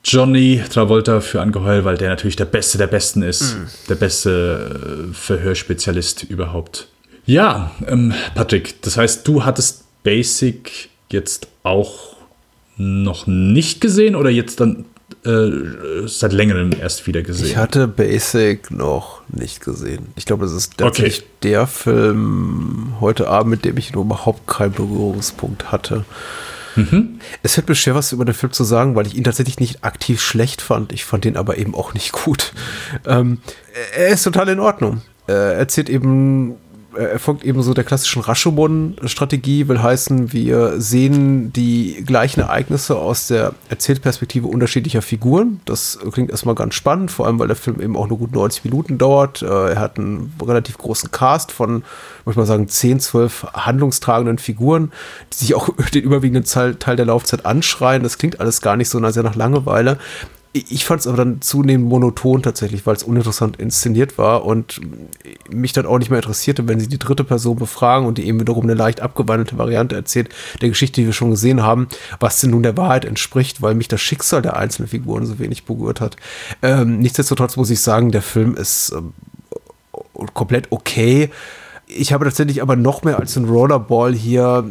Johnny 0.03 0.62
Travolta 0.70 1.20
für 1.20 1.41
angeheuert, 1.41 1.84
weil 1.84 1.98
der 1.98 2.10
natürlich 2.10 2.36
der 2.36 2.45
Beste 2.45 2.78
der 2.78 2.88
Besten 2.88 3.24
ist. 3.24 3.57
Der 3.90 3.95
beste 3.95 5.10
äh, 5.10 5.14
Verhörspezialist 5.14 6.24
überhaupt. 6.24 6.88
Ja, 7.26 7.72
ähm, 7.88 8.14
Patrick, 8.36 8.82
das 8.84 8.98
heißt, 8.98 9.28
du 9.28 9.45
hattest 9.45 9.84
Basic 10.03 10.90
jetzt 11.12 11.48
auch 11.64 12.16
noch 12.78 13.26
nicht 13.26 13.82
gesehen 13.82 14.16
oder 14.16 14.30
jetzt 14.30 14.60
dann 14.60 14.86
äh, 15.26 16.08
seit 16.08 16.34
längerem 16.34 16.72
erst 16.80 17.08
wieder 17.08 17.22
gesehen? 17.22 17.46
Ich 17.48 17.58
hatte 17.58 17.88
Basic 17.88 18.72
noch 18.72 19.22
nicht 19.28 19.62
gesehen. 19.62 20.08
Ich 20.16 20.26
glaube, 20.26 20.46
das 20.46 20.54
ist 20.54 20.78
tatsächlich 20.78 21.20
Okay. 21.20 21.28
der 21.44 21.68
Film 21.68 22.94
heute 23.00 23.28
Abend, 23.30 23.52
mit 23.52 23.66
dem 23.66 23.78
ich 23.78 23.94
überhaupt 23.94 24.48
keinen 24.48 24.74
Berührungspunkt 24.74 25.72
hatte. 25.72 26.06
Es 27.42 27.54
fällt 27.54 27.70
mir 27.70 27.76
schwer, 27.76 27.96
was 27.96 28.12
über 28.12 28.26
den 28.26 28.34
Film 28.34 28.52
zu 28.52 28.66
sagen, 28.66 28.96
weil 28.96 29.08
ich 29.08 29.16
ihn 29.16 29.24
tatsächlich 29.24 29.62
nicht 29.62 29.86
aktiv 29.86 30.22
schlecht 30.22 30.62
fand. 30.62 30.92
Ich 30.92 31.06
fand 31.06 31.24
ihn 31.24 31.38
aber 31.38 31.58
eben 31.58 31.74
auch 31.74 31.94
nicht 31.94 32.12
gut. 32.12 32.52
Ähm, 33.06 33.38
er 33.96 34.10
ist 34.10 34.24
total 34.24 34.50
in 34.50 34.60
Ordnung. 34.60 35.02
Er 35.26 35.54
erzählt 35.54 35.90
eben, 35.90 36.56
er 36.98 37.20
folgt 37.20 37.44
eben 37.44 37.62
so 37.62 37.74
der 37.74 37.84
klassischen 37.84 38.22
Rashomon-Strategie, 38.22 39.68
will 39.68 39.82
heißen, 39.82 40.34
wir 40.34 40.80
sehen 40.80 41.54
die 41.54 42.04
gleichen 42.06 42.42
Ereignisse 42.42 42.96
aus 42.98 43.28
der 43.28 43.54
Erzählperspektive 43.70 44.48
unterschiedlicher 44.48 45.02
Figuren. 45.02 45.60
Das 45.66 46.00
klingt 46.12 46.32
erstmal 46.32 46.56
ganz 46.56 46.76
spannend, 46.76 47.12
vor 47.12 47.26
allem 47.26 47.40
weil 47.40 47.48
der 47.48 47.56
Film 47.56 47.82
eben 47.82 47.96
auch 47.96 48.08
nur 48.08 48.18
gut 48.18 48.34
90 48.34 48.64
Minuten 48.66 48.98
dauert. 48.98 49.42
Äh, 49.42 49.74
Er 49.74 49.80
hat 49.80 49.98
einen 49.98 50.34
relativ 50.42 50.78
großen 50.78 51.12
Cast 51.12 51.52
von, 51.52 51.84
muss 52.26 52.34
ich 52.34 52.38
mal 52.38 52.46
sagen, 52.46 52.68
10, 52.68 53.00
12 53.00 53.48
handlungstragenden 53.54 54.38
Figuren, 54.38 54.92
die 55.34 55.38
sich 55.38 55.56
auch 55.56 55.70
den 55.94 56.04
überwiegenden 56.04 56.46
Teil, 56.46 56.76
Teil 56.76 56.96
der 56.96 57.06
Laufzeit 57.06 57.46
anschreien. 57.46 58.04
Das 58.04 58.18
klingt 58.18 58.40
alles 58.40 58.62
gar 58.62 58.78
nicht 58.78 58.90
so 58.90 59.06
sehr 59.12 59.24
nach 59.24 59.36
Langeweile. 59.36 60.00
Ich 60.57 60.86
fand 60.86 61.02
es 61.02 61.07
aber 61.07 61.18
dann 61.18 61.41
zunehmend 61.41 61.90
monoton 61.90 62.41
tatsächlich, 62.41 62.86
weil 62.86 62.95
es 62.95 63.03
uninteressant 63.03 63.57
inszeniert 63.57 64.18
war 64.18 64.45
und 64.45 64.80
mich 65.49 65.73
dann 65.73 65.86
auch 65.86 65.98
nicht 65.99 66.10
mehr 66.10 66.19
interessierte, 66.19 66.65
wenn 66.65 66.80
sie 66.80 66.88
die 66.88 66.98
dritte 66.98 67.26
Person 67.26 67.57
befragen 67.57 68.07
und 68.07 68.18
die 68.18 68.26
eben 68.26 68.40
wiederum 68.40 68.64
eine 68.64 68.73
leicht 68.73 69.02
abgewandelte 69.02 69.57
Variante 69.57 69.98
erzählt 69.98 70.30
der 70.61 70.69
Geschichte, 70.69 71.02
die 71.02 71.07
wir 71.07 71.14
schon 71.14 71.32
gesehen 71.32 71.61
haben, 71.61 71.90
was 72.22 72.40
denn 72.40 72.52
nun 72.52 72.64
der 72.64 72.77
Wahrheit 72.77 73.03
entspricht, 73.03 73.61
weil 73.61 73.76
mich 73.76 73.90
das 73.90 73.99
Schicksal 73.99 74.41
der 74.41 74.56
einzelnen 74.56 74.88
Figuren 74.88 75.26
so 75.26 75.40
wenig 75.40 75.65
berührt 75.65 75.99
hat. 75.99 76.15
Ähm, 76.61 76.99
nichtsdestotrotz 76.99 77.57
muss 77.57 77.69
ich 77.69 77.82
sagen, 77.82 78.14
der 78.14 78.22
Film 78.22 78.56
ist 78.56 78.94
ähm, 78.95 79.11
komplett 80.34 80.68
okay. 80.69 81.32
Ich 81.86 82.14
habe 82.14 82.23
tatsächlich 82.23 82.61
aber 82.61 82.77
noch 82.77 83.03
mehr 83.03 83.19
als 83.19 83.36
ein 83.36 83.44
Rollerball 83.44 84.14
hier 84.14 84.64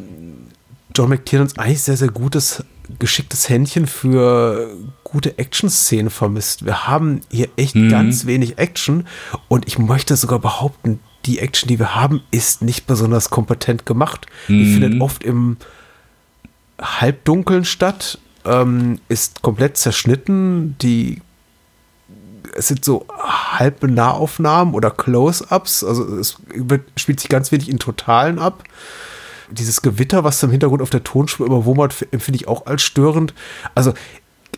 John 0.95 1.11
McTiernans 1.11 1.59
eigentlich 1.59 1.83
sehr, 1.83 1.99
sehr 1.99 2.09
gutes, 2.09 2.65
geschicktes 2.99 3.51
Händchen 3.51 3.87
für 3.87 4.71
gute 5.15 5.39
Action-Szenen 5.39 6.11
vermisst. 6.11 6.67
Wir 6.67 6.89
haben 6.89 7.21
hier 7.31 7.49
echt 7.57 7.75
ganz 7.89 8.27
wenig 8.27 8.59
Action 8.59 9.07
und 9.47 9.69
ich 9.69 9.79
möchte 9.79 10.17
sogar 10.17 10.41
behaupten, 10.41 10.99
die 11.25 11.39
Action, 11.39 11.69
die 11.69 11.79
wir 11.79 11.95
haben, 11.95 12.21
ist 12.33 12.63
nicht 12.63 12.89
besonders 12.89 13.31
kompetent 13.31 13.87
gemacht. 13.87 14.27
Die 14.49 14.73
findet 14.73 15.01
oft 15.01 15.23
im 15.23 15.57
Halbdunkeln 16.81 17.65
statt, 17.65 18.19
ähm, 18.45 18.99
ist 19.09 19.41
komplett 19.41 19.77
zerschnitten. 19.77 20.77
Die 20.83 21.23
es 22.57 22.69
sind 22.69 22.85
so 22.85 23.07
halbe 23.19 23.89
Nahaufnahmen 23.89 24.75
oder 24.75 24.91
Close-ups. 24.91 25.85
Also 25.85 26.17
es 26.17 26.37
spielt 26.97 27.21
sich 27.21 27.31
ganz 27.31 27.53
wenig 27.53 27.69
in 27.69 27.79
Totalen 27.79 28.41
ab. 28.41 28.65
Dieses 29.51 29.81
Gewitter, 29.81 30.25
was 30.25 30.43
im 30.43 30.51
Hintergrund 30.51 30.83
auf 30.83 30.91
der 30.91 31.05
Tonspur 31.05 31.47
überwummert, 31.47 31.95
empfinde 32.11 32.37
ich 32.37 32.49
auch 32.49 32.67
als 32.67 32.83
störend. 32.83 33.33
Also 33.77 33.95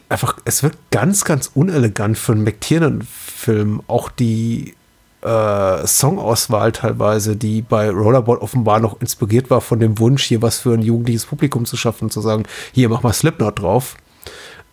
einfach, 0.08 0.38
es 0.44 0.62
wirkt 0.62 0.78
ganz, 0.90 1.24
ganz 1.24 1.50
unelegant 1.54 2.18
für 2.18 2.32
einen 2.32 2.44
McTiernan-Film. 2.44 3.82
Auch 3.86 4.10
die 4.10 4.74
äh, 5.22 5.86
Songauswahl 5.86 6.72
teilweise, 6.72 7.36
die 7.36 7.62
bei 7.62 7.90
Rollerboard 7.90 8.42
offenbar 8.42 8.80
noch 8.80 9.00
inspiriert 9.00 9.50
war 9.50 9.60
von 9.60 9.80
dem 9.80 9.98
Wunsch, 9.98 10.24
hier 10.24 10.42
was 10.42 10.58
für 10.58 10.74
ein 10.74 10.82
jugendliches 10.82 11.26
Publikum 11.26 11.64
zu 11.66 11.76
schaffen, 11.76 12.10
zu 12.10 12.20
sagen, 12.20 12.44
hier 12.72 12.88
mach 12.88 13.02
mal 13.02 13.12
Slipknot 13.12 13.58
drauf, 13.58 13.96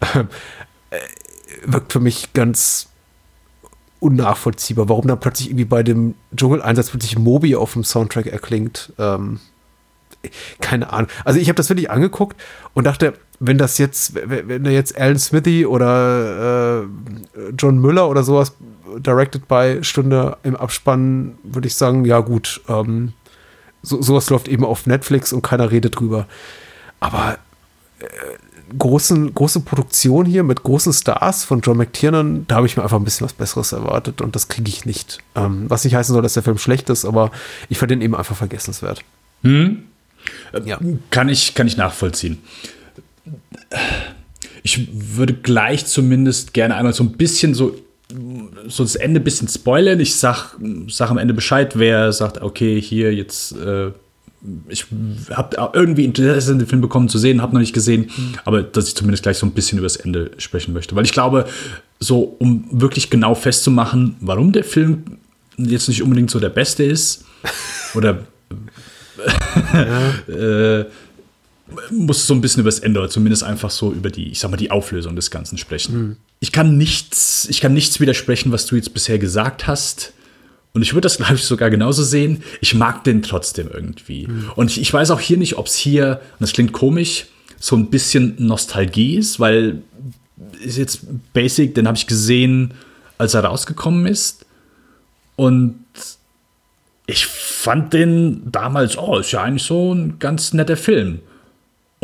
äh, 0.02 0.26
wirkt 1.66 1.92
für 1.94 2.00
mich 2.00 2.34
ganz 2.34 2.90
unnachvollziehbar, 4.00 4.90
warum 4.90 5.08
dann 5.08 5.20
plötzlich 5.20 5.48
irgendwie 5.48 5.66
bei 5.66 5.82
dem 5.82 6.16
Dschungeleinsatz 6.36 6.90
plötzlich 6.90 7.18
Moby 7.18 7.56
auf 7.56 7.74
dem 7.74 7.86
Soundtrack 7.86 8.28
erklingt. 8.28 8.92
Ähm, 9.00 9.40
keine 10.62 10.92
Ahnung. 10.92 11.10
Also 11.24 11.40
ich 11.40 11.48
habe 11.48 11.56
das 11.56 11.70
wirklich 11.70 11.90
angeguckt 11.90 12.40
und 12.74 12.84
dachte, 12.84 13.14
wenn 13.46 13.58
das 13.58 13.78
jetzt, 13.78 14.14
wenn 14.16 14.64
da 14.64 14.70
jetzt 14.70 14.98
Alan 14.98 15.20
Smithy 15.20 15.66
oder 15.66 16.84
äh, 16.84 17.52
John 17.58 17.78
Müller 17.78 18.10
oder 18.10 18.24
sowas 18.24 18.54
directed 18.98 19.48
by 19.50 19.80
Stunde 19.82 20.38
im 20.44 20.56
Abspann, 20.56 21.38
würde 21.44 21.68
ich 21.68 21.76
sagen, 21.76 22.06
ja 22.06 22.22
gut, 22.22 22.62
ähm, 22.70 23.14
so, 23.82 24.02
sowas 24.02 24.30
läuft 24.30 24.48
eben 24.48 24.64
auf 24.64 24.88
Netflix 24.88 25.34
und 25.34 25.42
keiner 25.42 25.72
redet 25.72 26.00
drüber. 26.00 26.26
Aber 27.02 27.38
äh, 28.00 28.06
großen, 28.80 29.34
große 29.34 29.60
Produktion 29.60 30.26
hier 30.26 30.44
mit 30.44 30.64
großen 30.64 30.94
Stars 30.94 31.44
von 31.44 31.60
John 31.60 31.76
McTiernan, 31.76 32.48
da 32.48 32.56
habe 32.56 32.68
ich 32.68 32.78
mir 32.78 32.84
einfach 32.84 32.98
ein 32.98 33.04
bisschen 33.04 33.26
was 33.26 33.34
Besseres 33.34 33.74
erwartet 33.74 34.22
und 34.22 34.38
das 34.38 34.48
kriege 34.48 34.70
ich 34.70 34.86
nicht. 34.86 35.20
Ähm, 35.36 35.66
was 35.68 35.84
nicht 35.84 35.96
heißen 35.96 36.14
soll, 36.14 36.24
dass 36.24 36.34
der 36.34 36.44
Film 36.44 36.58
schlecht 36.58 36.90
ist, 36.90 37.04
aber 37.04 37.32
ich 37.68 37.78
fand 37.78 37.92
den 37.92 38.02
eben 38.02 38.16
einfach 38.16 38.38
vergessenswert. 38.38 39.04
Hm? 39.42 39.84
Ja. 40.64 40.80
Kann, 41.10 41.28
ich, 41.28 41.56
kann 41.56 41.68
ich 41.68 41.76
nachvollziehen. 41.76 42.42
Ich 44.64 44.88
würde 44.92 45.34
gleich 45.34 45.86
zumindest 45.86 46.54
gerne 46.54 46.76
einmal 46.76 46.94
so 46.94 47.04
ein 47.04 47.14
bisschen 47.14 47.54
so, 47.54 47.76
so 48.68 48.84
das 48.84 48.96
Ende 48.96 49.20
ein 49.20 49.24
bisschen 49.24 49.48
spoilern. 49.48 50.00
Ich 50.00 50.16
sag, 50.16 50.58
sag 50.88 51.12
am 51.12 51.18
Ende 51.18 51.34
Bescheid, 51.34 51.78
wer 51.78 52.14
sagt, 52.14 52.42
okay, 52.42 52.80
hier 52.82 53.14
jetzt, 53.14 53.54
äh, 53.58 53.92
ich 54.68 54.86
habe 55.32 55.72
irgendwie 55.74 56.06
Interesse 56.06 56.52
in 56.52 56.60
den 56.60 56.68
Film 56.68 56.82
bekommen 56.82 57.10
zu 57.10 57.18
sehen, 57.18 57.42
habe 57.42 57.54
noch 57.54 57.62
nicht 57.62 57.74
gesehen, 57.74 58.12
mhm. 58.16 58.36
aber 58.46 58.64
dass 58.64 58.88
ich 58.88 58.96
zumindest 58.96 59.24
gleich 59.24 59.38
so 59.38 59.46
ein 59.46 59.52
bisschen 59.52 59.78
über 59.80 59.86
das 59.86 59.98
Ende 59.98 60.32
sprechen 60.38 60.74
möchte. 60.74 60.96
Weil 60.96 61.06
ich 61.06 61.14
glaube, 61.14 61.46
so 62.00 62.36
um 62.40 62.66
wirklich 62.72 63.10
genau 63.10 63.36
festzumachen, 63.36 64.16
warum 64.20 64.52
der 64.52 64.64
Film 64.64 65.04
jetzt 65.58 65.88
nicht 65.88 66.04
unbedingt 66.04 66.32
so 66.32 66.40
der 66.40 66.50
beste 66.50 66.84
ist 66.84 67.26
oder 67.96 68.20
äh, 70.28 70.86
muss 71.92 72.28
so 72.28 72.34
ein 72.34 72.42
bisschen 72.42 72.62
über 72.62 72.70
das 72.70 72.80
Ende 72.80 73.00
oder 73.00 73.10
zumindest 73.10 73.44
einfach 73.44 73.70
so 73.70 73.92
über 73.92 74.10
die, 74.10 74.30
ich 74.30 74.40
sag 74.40 74.52
mal, 74.52 74.58
die 74.58 74.72
Auflösung 74.72 75.16
des 75.16 75.32
Ganzen 75.32 75.58
sprechen. 75.58 75.98
Mhm. 75.98 76.18
Ich 76.40 76.52
kann 76.52 76.78
nichts, 76.78 77.48
ich 77.50 77.62
kann 77.62 77.74
nichts 77.74 78.00
widersprechen, 78.00 78.52
was 78.52 78.66
du 78.66 78.76
jetzt 78.76 78.94
bisher 78.94 79.20
gesagt 79.20 79.68
hast. 79.68 80.14
Und 80.74 80.82
ich 80.82 80.94
würde 80.94 81.02
das, 81.02 81.18
glaube 81.18 81.36
ich, 81.36 81.44
sogar 81.44 81.70
genauso 81.70 82.04
sehen. 82.04 82.44
Ich 82.62 82.76
mag 82.76 83.04
den 83.04 83.22
trotzdem 83.22 83.70
irgendwie. 83.72 84.28
Mhm. 84.28 84.52
Und 84.56 84.72
ich, 84.72 84.82
ich, 84.82 84.94
weiß 84.94 85.12
auch 85.12 85.20
hier 85.20 85.38
nicht, 85.38 85.58
ob 85.58 85.68
es 85.68 85.76
hier, 85.76 86.22
und 86.34 86.42
das 86.42 86.54
klingt 86.54 86.74
komisch, 86.74 87.28
so 87.60 87.76
ein 87.76 87.90
bisschen 87.90 88.36
Nostalgie 88.40 89.16
ist, 89.16 89.40
weil 89.40 89.84
ist 90.62 90.78
jetzt 90.78 91.06
Basic, 91.34 91.76
den 91.76 91.88
habe 91.88 91.98
ich 91.98 92.08
gesehen, 92.08 92.74
als 93.18 93.34
er 93.34 93.46
rausgekommen 93.46 94.06
ist. 94.06 94.46
Und 95.36 95.76
ich 97.06 97.26
fand 97.26 97.94
den 97.94 98.52
damals, 98.52 98.98
oh, 98.98 99.18
ist 99.18 99.32
ja 99.32 99.44
eigentlich 99.44 99.64
so 99.64 99.94
ein 99.94 100.20
ganz 100.20 100.54
netter 100.54 100.78
Film. 100.78 101.20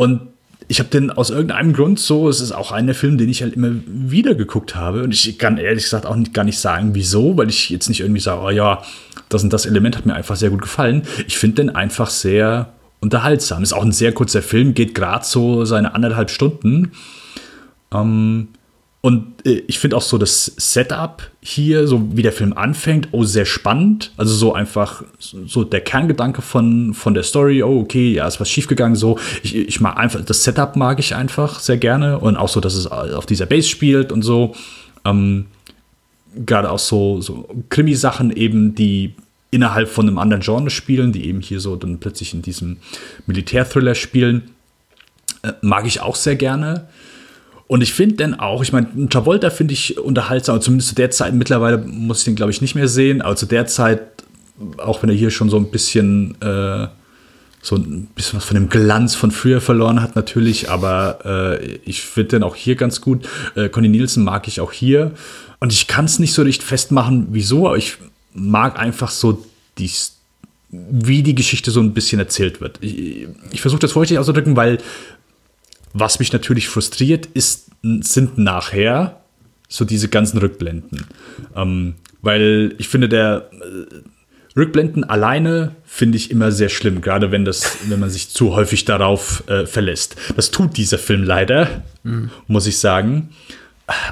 Und 0.00 0.22
ich 0.66 0.78
habe 0.78 0.88
den 0.88 1.10
aus 1.10 1.28
irgendeinem 1.28 1.74
Grund 1.74 2.00
so, 2.00 2.30
es 2.30 2.40
ist 2.40 2.52
auch 2.52 2.72
einer 2.72 2.94
Film, 2.94 3.18
den 3.18 3.28
ich 3.28 3.42
halt 3.42 3.52
immer 3.52 3.72
wieder 3.86 4.34
geguckt 4.34 4.74
habe. 4.74 5.02
Und 5.02 5.12
ich 5.12 5.38
kann 5.38 5.58
ehrlich 5.58 5.84
gesagt 5.84 6.06
auch 6.06 6.16
nicht, 6.16 6.32
gar 6.32 6.44
nicht 6.44 6.58
sagen, 6.58 6.94
wieso, 6.94 7.36
weil 7.36 7.50
ich 7.50 7.68
jetzt 7.68 7.90
nicht 7.90 8.00
irgendwie 8.00 8.22
sage, 8.22 8.40
oh 8.40 8.48
ja, 8.48 8.82
das 9.28 9.44
und 9.44 9.52
das 9.52 9.66
Element 9.66 9.98
hat 9.98 10.06
mir 10.06 10.14
einfach 10.14 10.36
sehr 10.36 10.48
gut 10.48 10.62
gefallen. 10.62 11.02
Ich 11.26 11.36
finde 11.36 11.56
den 11.56 11.76
einfach 11.76 12.08
sehr 12.08 12.72
unterhaltsam. 13.00 13.62
Ist 13.62 13.74
auch 13.74 13.84
ein 13.84 13.92
sehr 13.92 14.12
kurzer 14.12 14.40
Film, 14.40 14.72
geht 14.72 14.94
gerade 14.94 15.26
so 15.26 15.66
seine 15.66 15.94
anderthalb 15.94 16.30
Stunden. 16.30 16.92
Ähm, 17.92 18.48
und 19.02 19.46
äh, 19.46 19.62
ich 19.66 19.78
finde 19.78 19.96
auch 19.96 20.02
so 20.02 20.18
das 20.18 20.52
Setup 20.56 21.22
hier, 21.40 21.86
so 21.86 22.16
wie 22.16 22.22
der 22.22 22.32
Film 22.32 22.52
anfängt, 22.52 23.08
oh, 23.12 23.24
sehr 23.24 23.46
spannend. 23.46 24.12
Also 24.16 24.34
so 24.34 24.52
einfach 24.52 25.02
so 25.18 25.64
der 25.64 25.80
Kerngedanke 25.80 26.42
von, 26.42 26.92
von 26.92 27.14
der 27.14 27.22
Story, 27.22 27.62
oh, 27.62 27.80
okay, 27.80 28.12
ja, 28.12 28.26
ist 28.26 28.40
was 28.40 28.50
schiefgegangen, 28.50 28.96
so. 28.96 29.18
Ich, 29.42 29.56
ich 29.56 29.80
mag 29.80 29.96
einfach, 29.96 30.22
das 30.22 30.44
Setup 30.44 30.76
mag 30.76 30.98
ich 30.98 31.14
einfach 31.14 31.60
sehr 31.60 31.78
gerne. 31.78 32.18
Und 32.18 32.36
auch 32.36 32.48
so, 32.48 32.60
dass 32.60 32.74
es 32.74 32.86
auf 32.86 33.24
dieser 33.24 33.46
Base 33.46 33.68
spielt 33.68 34.12
und 34.12 34.22
so. 34.22 34.54
Ähm, 35.04 35.46
Gerade 36.46 36.70
auch 36.70 36.78
so, 36.78 37.20
so 37.20 37.48
Krimi-Sachen 37.70 38.30
eben, 38.30 38.74
die 38.74 39.14
innerhalb 39.50 39.88
von 39.88 40.06
einem 40.06 40.18
anderen 40.18 40.42
Genre 40.42 40.70
spielen, 40.70 41.10
die 41.10 41.26
eben 41.26 41.40
hier 41.40 41.58
so 41.58 41.74
dann 41.74 41.98
plötzlich 41.98 42.34
in 42.34 42.42
diesem 42.42 42.76
Militär-Thriller 43.26 43.94
spielen. 43.94 44.50
Äh, 45.42 45.52
mag 45.62 45.86
ich 45.86 46.00
auch 46.02 46.16
sehr 46.16 46.36
gerne. 46.36 46.88
Und 47.70 47.82
ich 47.82 47.94
finde 47.94 48.16
dann 48.16 48.34
auch, 48.34 48.64
ich 48.64 48.72
meine, 48.72 49.08
Travolta 49.08 49.48
finde 49.48 49.74
ich 49.74 49.96
unterhaltsam, 49.96 50.60
zumindest 50.60 50.88
zu 50.88 50.96
der 50.96 51.12
Zeit, 51.12 51.34
mittlerweile 51.34 51.78
muss 51.78 52.18
ich 52.18 52.24
den, 52.24 52.34
glaube 52.34 52.50
ich, 52.50 52.60
nicht 52.60 52.74
mehr 52.74 52.88
sehen, 52.88 53.22
aber 53.22 53.36
zu 53.36 53.46
der 53.46 53.66
Zeit, 53.66 54.00
auch 54.78 55.04
wenn 55.04 55.08
er 55.08 55.14
hier 55.14 55.30
schon 55.30 55.48
so 55.50 55.56
ein 55.56 55.70
bisschen, 55.70 56.34
äh, 56.40 56.88
so 57.62 57.76
ein 57.76 58.08
bisschen 58.12 58.38
was 58.38 58.44
von 58.44 58.56
dem 58.56 58.70
Glanz 58.70 59.14
von 59.14 59.30
früher 59.30 59.60
verloren 59.60 60.02
hat, 60.02 60.16
natürlich, 60.16 60.68
aber 60.68 61.20
äh, 61.24 61.78
ich 61.84 62.02
finde 62.02 62.30
den 62.30 62.42
auch 62.42 62.56
hier 62.56 62.74
ganz 62.74 63.00
gut. 63.00 63.28
Äh, 63.54 63.68
Conny 63.68 63.88
Nielsen 63.88 64.24
mag 64.24 64.48
ich 64.48 64.60
auch 64.60 64.72
hier. 64.72 65.12
Und 65.60 65.72
ich 65.72 65.86
kann 65.86 66.06
es 66.06 66.18
nicht 66.18 66.32
so 66.32 66.42
richtig 66.42 66.66
festmachen, 66.66 67.28
wieso, 67.30 67.68
aber 67.68 67.76
ich 67.76 67.98
mag 68.34 68.80
einfach 68.80 69.12
so 69.12 69.46
die, 69.78 69.92
wie 70.70 71.22
die 71.22 71.36
Geschichte 71.36 71.70
so 71.70 71.78
ein 71.78 71.94
bisschen 71.94 72.18
erzählt 72.18 72.60
wird. 72.60 72.78
Ich, 72.80 73.28
ich 73.52 73.60
versuche 73.60 73.78
das 73.78 73.92
vorsichtig 73.92 74.18
auszudrücken, 74.18 74.56
weil 74.56 74.78
was 75.92 76.18
mich 76.18 76.32
natürlich 76.32 76.68
frustriert, 76.68 77.26
ist, 77.26 77.70
sind 77.82 78.38
nachher 78.38 79.20
so 79.68 79.84
diese 79.84 80.08
ganzen 80.08 80.38
Rückblenden. 80.38 81.06
Ähm, 81.56 81.94
weil 82.22 82.74
ich 82.78 82.88
finde, 82.88 83.08
der 83.08 83.50
äh, 83.52 84.58
Rückblenden 84.58 85.04
alleine 85.04 85.76
finde 85.84 86.18
ich 86.18 86.30
immer 86.30 86.52
sehr 86.52 86.68
schlimm, 86.68 87.00
gerade 87.00 87.30
wenn 87.30 87.44
das, 87.44 87.76
wenn 87.88 88.00
man 88.00 88.10
sich 88.10 88.30
zu 88.30 88.54
häufig 88.54 88.84
darauf 88.84 89.44
äh, 89.48 89.66
verlässt. 89.66 90.16
Das 90.36 90.50
tut 90.50 90.76
dieser 90.76 90.98
Film 90.98 91.22
leider, 91.22 91.82
mhm. 92.02 92.30
muss 92.46 92.66
ich 92.66 92.78
sagen. 92.78 93.30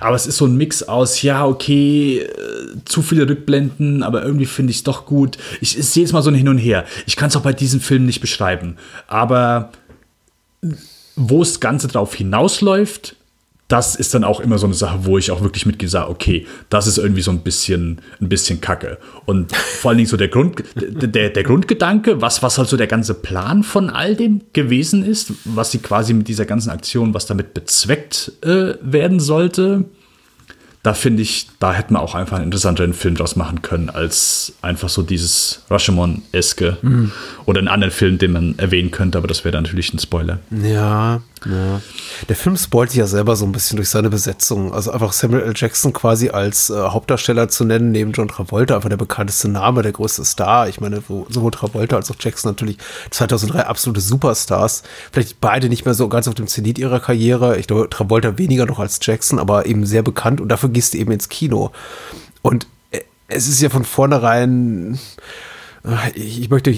Aber 0.00 0.16
es 0.16 0.26
ist 0.26 0.38
so 0.38 0.46
ein 0.46 0.56
Mix 0.56 0.82
aus, 0.82 1.22
ja, 1.22 1.46
okay, 1.46 2.20
äh, 2.20 2.84
zu 2.84 3.02
viele 3.02 3.28
Rückblenden, 3.28 4.02
aber 4.02 4.24
irgendwie 4.24 4.46
finde 4.46 4.70
ich 4.70 4.78
es 4.78 4.84
doch 4.84 5.06
gut. 5.06 5.38
Ich, 5.60 5.78
ich 5.78 5.86
sehe 5.86 6.04
es 6.04 6.12
mal 6.12 6.22
so 6.22 6.30
ein 6.30 6.34
Hin 6.34 6.48
und 6.48 6.58
Her. 6.58 6.84
Ich 7.06 7.16
kann 7.16 7.28
es 7.28 7.36
auch 7.36 7.42
bei 7.42 7.52
diesem 7.52 7.80
Film 7.80 8.06
nicht 8.06 8.20
beschreiben. 8.20 8.76
Aber 9.06 9.70
wo 11.18 11.40
das 11.40 11.60
Ganze 11.60 11.88
drauf 11.88 12.14
hinausläuft, 12.14 13.16
das 13.68 13.96
ist 13.96 14.14
dann 14.14 14.24
auch 14.24 14.40
immer 14.40 14.56
so 14.56 14.66
eine 14.66 14.74
Sache, 14.74 15.00
wo 15.02 15.18
ich 15.18 15.30
auch 15.30 15.42
wirklich 15.42 15.66
mitgesagt, 15.66 16.08
okay, 16.08 16.46
das 16.70 16.86
ist 16.86 16.96
irgendwie 16.96 17.20
so 17.20 17.30
ein 17.30 17.40
bisschen, 17.40 18.00
ein 18.18 18.30
bisschen 18.30 18.62
Kacke. 18.62 18.96
Und 19.26 19.54
vor 19.54 19.90
allen 19.90 19.98
Dingen 19.98 20.08
so 20.08 20.16
der 20.16 20.28
Grund, 20.28 20.64
der, 20.74 21.28
der 21.28 21.42
Grundgedanke, 21.42 22.22
was, 22.22 22.42
was 22.42 22.56
halt 22.56 22.68
so 22.68 22.78
der 22.78 22.86
ganze 22.86 23.12
Plan 23.12 23.62
von 23.62 23.90
all 23.90 24.16
dem 24.16 24.40
gewesen 24.54 25.04
ist, 25.04 25.32
was 25.44 25.70
sie 25.70 25.80
quasi 25.80 26.14
mit 26.14 26.28
dieser 26.28 26.46
ganzen 26.46 26.70
Aktion, 26.70 27.12
was 27.12 27.26
damit 27.26 27.52
bezweckt 27.52 28.32
äh, 28.42 28.74
werden 28.80 29.20
sollte, 29.20 29.84
da 30.88 30.94
finde 30.94 31.20
ich, 31.20 31.48
da 31.58 31.74
hätte 31.74 31.92
man 31.92 32.00
auch 32.00 32.14
einfach 32.14 32.36
einen 32.36 32.46
interessanteren 32.46 32.94
Film 32.94 33.14
draus 33.14 33.36
machen 33.36 33.60
können, 33.60 33.90
als 33.90 34.54
einfach 34.62 34.88
so 34.88 35.02
dieses 35.02 35.60
Rashomon-eske 35.68 36.78
mhm. 36.80 37.12
oder 37.44 37.58
einen 37.58 37.68
anderen 37.68 37.92
Film, 37.92 38.16
den 38.16 38.32
man 38.32 38.58
erwähnen 38.58 38.90
könnte, 38.90 39.18
aber 39.18 39.28
das 39.28 39.44
wäre 39.44 39.52
dann 39.52 39.64
natürlich 39.64 39.92
ein 39.92 39.98
Spoiler. 39.98 40.38
Ja, 40.50 41.20
ja. 41.46 41.80
Der 42.28 42.36
Film 42.36 42.56
spoilt 42.56 42.90
sich 42.90 42.98
ja 42.98 43.06
selber 43.06 43.36
so 43.36 43.44
ein 43.44 43.52
bisschen 43.52 43.76
durch 43.76 43.88
seine 43.88 44.10
Besetzung. 44.10 44.72
Also 44.72 44.90
einfach 44.90 45.12
Samuel 45.12 45.42
L. 45.42 45.52
Jackson 45.54 45.92
quasi 45.92 46.30
als 46.30 46.70
äh, 46.70 46.74
Hauptdarsteller 46.74 47.48
zu 47.48 47.64
nennen, 47.64 47.92
neben 47.92 48.12
John 48.12 48.28
Travolta, 48.28 48.76
einfach 48.76 48.88
der 48.88 48.96
bekannteste 48.96 49.48
Name, 49.48 49.82
der 49.82 49.92
größte 49.92 50.24
Star. 50.24 50.68
Ich 50.68 50.80
meine, 50.80 51.02
sowohl 51.28 51.50
Travolta 51.50 51.96
als 51.96 52.10
auch 52.10 52.16
Jackson 52.18 52.50
natürlich 52.50 52.78
2003 53.10 53.66
absolute 53.66 54.00
Superstars. 54.00 54.82
Vielleicht 55.12 55.40
beide 55.40 55.68
nicht 55.68 55.84
mehr 55.84 55.94
so 55.94 56.08
ganz 56.08 56.28
auf 56.28 56.34
dem 56.34 56.46
Zenit 56.46 56.78
ihrer 56.78 57.00
Karriere. 57.00 57.58
Ich 57.58 57.66
glaube, 57.66 57.88
Travolta 57.90 58.38
weniger 58.38 58.66
noch 58.66 58.78
als 58.78 58.98
Jackson, 59.02 59.38
aber 59.38 59.66
eben 59.66 59.86
sehr 59.86 60.02
bekannt 60.02 60.40
und 60.40 60.48
dafür 60.48 60.68
gehst 60.78 60.94
du 60.94 60.98
eben 60.98 61.10
ins 61.10 61.28
Kino. 61.28 61.72
Und 62.40 62.68
äh, 62.92 63.00
es 63.26 63.48
ist 63.48 63.60
ja 63.60 63.68
von 63.68 63.84
vornherein, 63.84 64.96
äh, 65.84 66.10
ich, 66.14 66.40
ich 66.42 66.50
möchte 66.50 66.72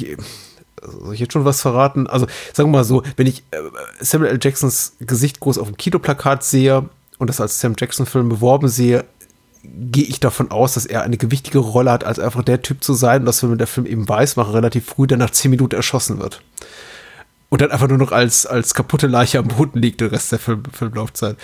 soll 0.82 1.12
ich 1.12 1.20
jetzt 1.20 1.35
schon 1.35 1.44
was 1.44 1.60
verraten? 1.60 2.06
Also, 2.06 2.27
sagen 2.55 2.70
wir 2.70 2.78
mal 2.78 2.85
so, 2.85 3.02
wenn 3.16 3.27
ich 3.27 3.43
äh, 3.51 3.59
Samuel 4.01 4.31
L. 4.31 4.39
Jacksons 4.40 4.97
Gesicht 5.01 5.39
groß 5.39 5.59
auf 5.59 5.68
dem 5.68 5.77
Kinoplakat 5.77 6.43
sehe 6.43 6.89
und 7.18 7.28
das 7.28 7.43
als 7.43 7.60
Sam 7.60 7.74
Jackson-Film 7.78 8.31
beworben 8.31 8.68
sehe, 8.68 9.05
gehe 9.62 10.05
ich 10.05 10.18
davon 10.18 10.51
aus, 10.51 10.72
dass 10.72 10.86
er 10.86 11.02
eine 11.02 11.18
gewichtige 11.18 11.59
Rolle 11.59 11.93
hat, 11.93 12.05
als 12.05 12.18
einfach 12.18 12.43
der 12.43 12.62
Typ 12.62 12.82
zu 12.82 12.94
sein 12.94 13.27
dass 13.27 13.43
wenn 13.43 13.59
der 13.59 13.66
Film 13.66 13.85
eben 13.85 14.09
weiß, 14.09 14.36
mache 14.36 14.55
relativ 14.55 14.86
früh, 14.86 15.06
der 15.06 15.18
nach 15.18 15.28
zehn 15.28 15.51
Minuten 15.51 15.74
erschossen 15.74 16.18
wird. 16.18 16.40
Und 17.51 17.60
dann 17.60 17.72
einfach 17.72 17.89
nur 17.89 17.98
noch 17.98 18.12
als, 18.12 18.47
als 18.47 18.74
kaputte 18.74 19.09
Leiche 19.09 19.40
am 19.40 19.48
Boden 19.48 19.82
liegt, 19.82 20.01
den 20.01 20.09
Rest 20.09 20.31
der 20.31 20.39
Film, 20.39 20.62
Filmlaufzeit. 20.72 21.36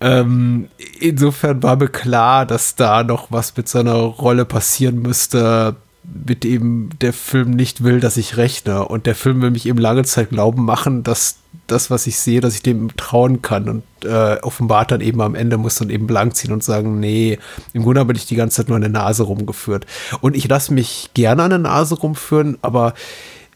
Ähm, 0.00 0.68
insofern 0.98 1.62
war 1.62 1.76
mir 1.76 1.88
klar, 1.88 2.44
dass 2.44 2.74
da 2.74 3.04
noch 3.04 3.30
was 3.30 3.56
mit 3.56 3.68
seiner 3.68 3.94
Rolle 3.94 4.44
passieren 4.44 5.00
müsste, 5.00 5.76
mit 6.02 6.42
dem 6.42 6.90
der 7.00 7.12
Film 7.12 7.50
nicht 7.50 7.84
will, 7.84 8.00
dass 8.00 8.16
ich 8.16 8.36
rechne. 8.36 8.86
Und 8.88 9.06
der 9.06 9.14
Film 9.14 9.40
will 9.40 9.52
mich 9.52 9.66
eben 9.66 9.78
lange 9.78 10.02
Zeit 10.02 10.30
glauben 10.30 10.64
machen, 10.64 11.04
dass 11.04 11.36
das, 11.68 11.90
was 11.90 12.08
ich 12.08 12.18
sehe, 12.18 12.40
dass 12.40 12.54
ich 12.54 12.62
dem 12.62 12.96
trauen 12.96 13.40
kann. 13.40 13.68
Und 13.68 13.84
äh, 14.04 14.38
offenbart 14.42 14.90
dann 14.90 15.00
eben 15.00 15.20
am 15.20 15.36
Ende 15.36 15.58
muss 15.58 15.76
dann 15.76 15.90
eben 15.90 16.08
blank 16.08 16.34
ziehen 16.34 16.52
und 16.52 16.64
sagen, 16.64 16.98
nee, 16.98 17.38
im 17.72 17.84
Grunde 17.84 18.00
habe 18.00 18.12
ich 18.14 18.26
die 18.26 18.34
ganze 18.34 18.56
Zeit 18.56 18.68
nur 18.68 18.76
eine 18.76 18.88
Nase 18.88 19.22
rumgeführt. 19.22 19.86
Und 20.20 20.36
ich 20.36 20.48
lasse 20.48 20.74
mich 20.74 21.10
gerne 21.14 21.44
an 21.44 21.50
der 21.50 21.58
Nase 21.60 21.94
rumführen, 21.94 22.58
aber 22.62 22.94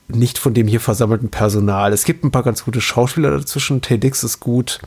nicht 0.08 0.38
von 0.38 0.54
dem 0.54 0.66
hier 0.66 0.80
versammelten 0.80 1.30
Personal. 1.30 1.92
Es 1.92 2.04
gibt 2.04 2.24
ein 2.24 2.30
paar 2.30 2.42
ganz 2.42 2.64
gute 2.64 2.80
Schauspieler 2.80 3.30
dazwischen. 3.30 3.80
Tay 3.80 3.98
Dix 3.98 4.22
ist 4.22 4.40
gut. 4.40 4.80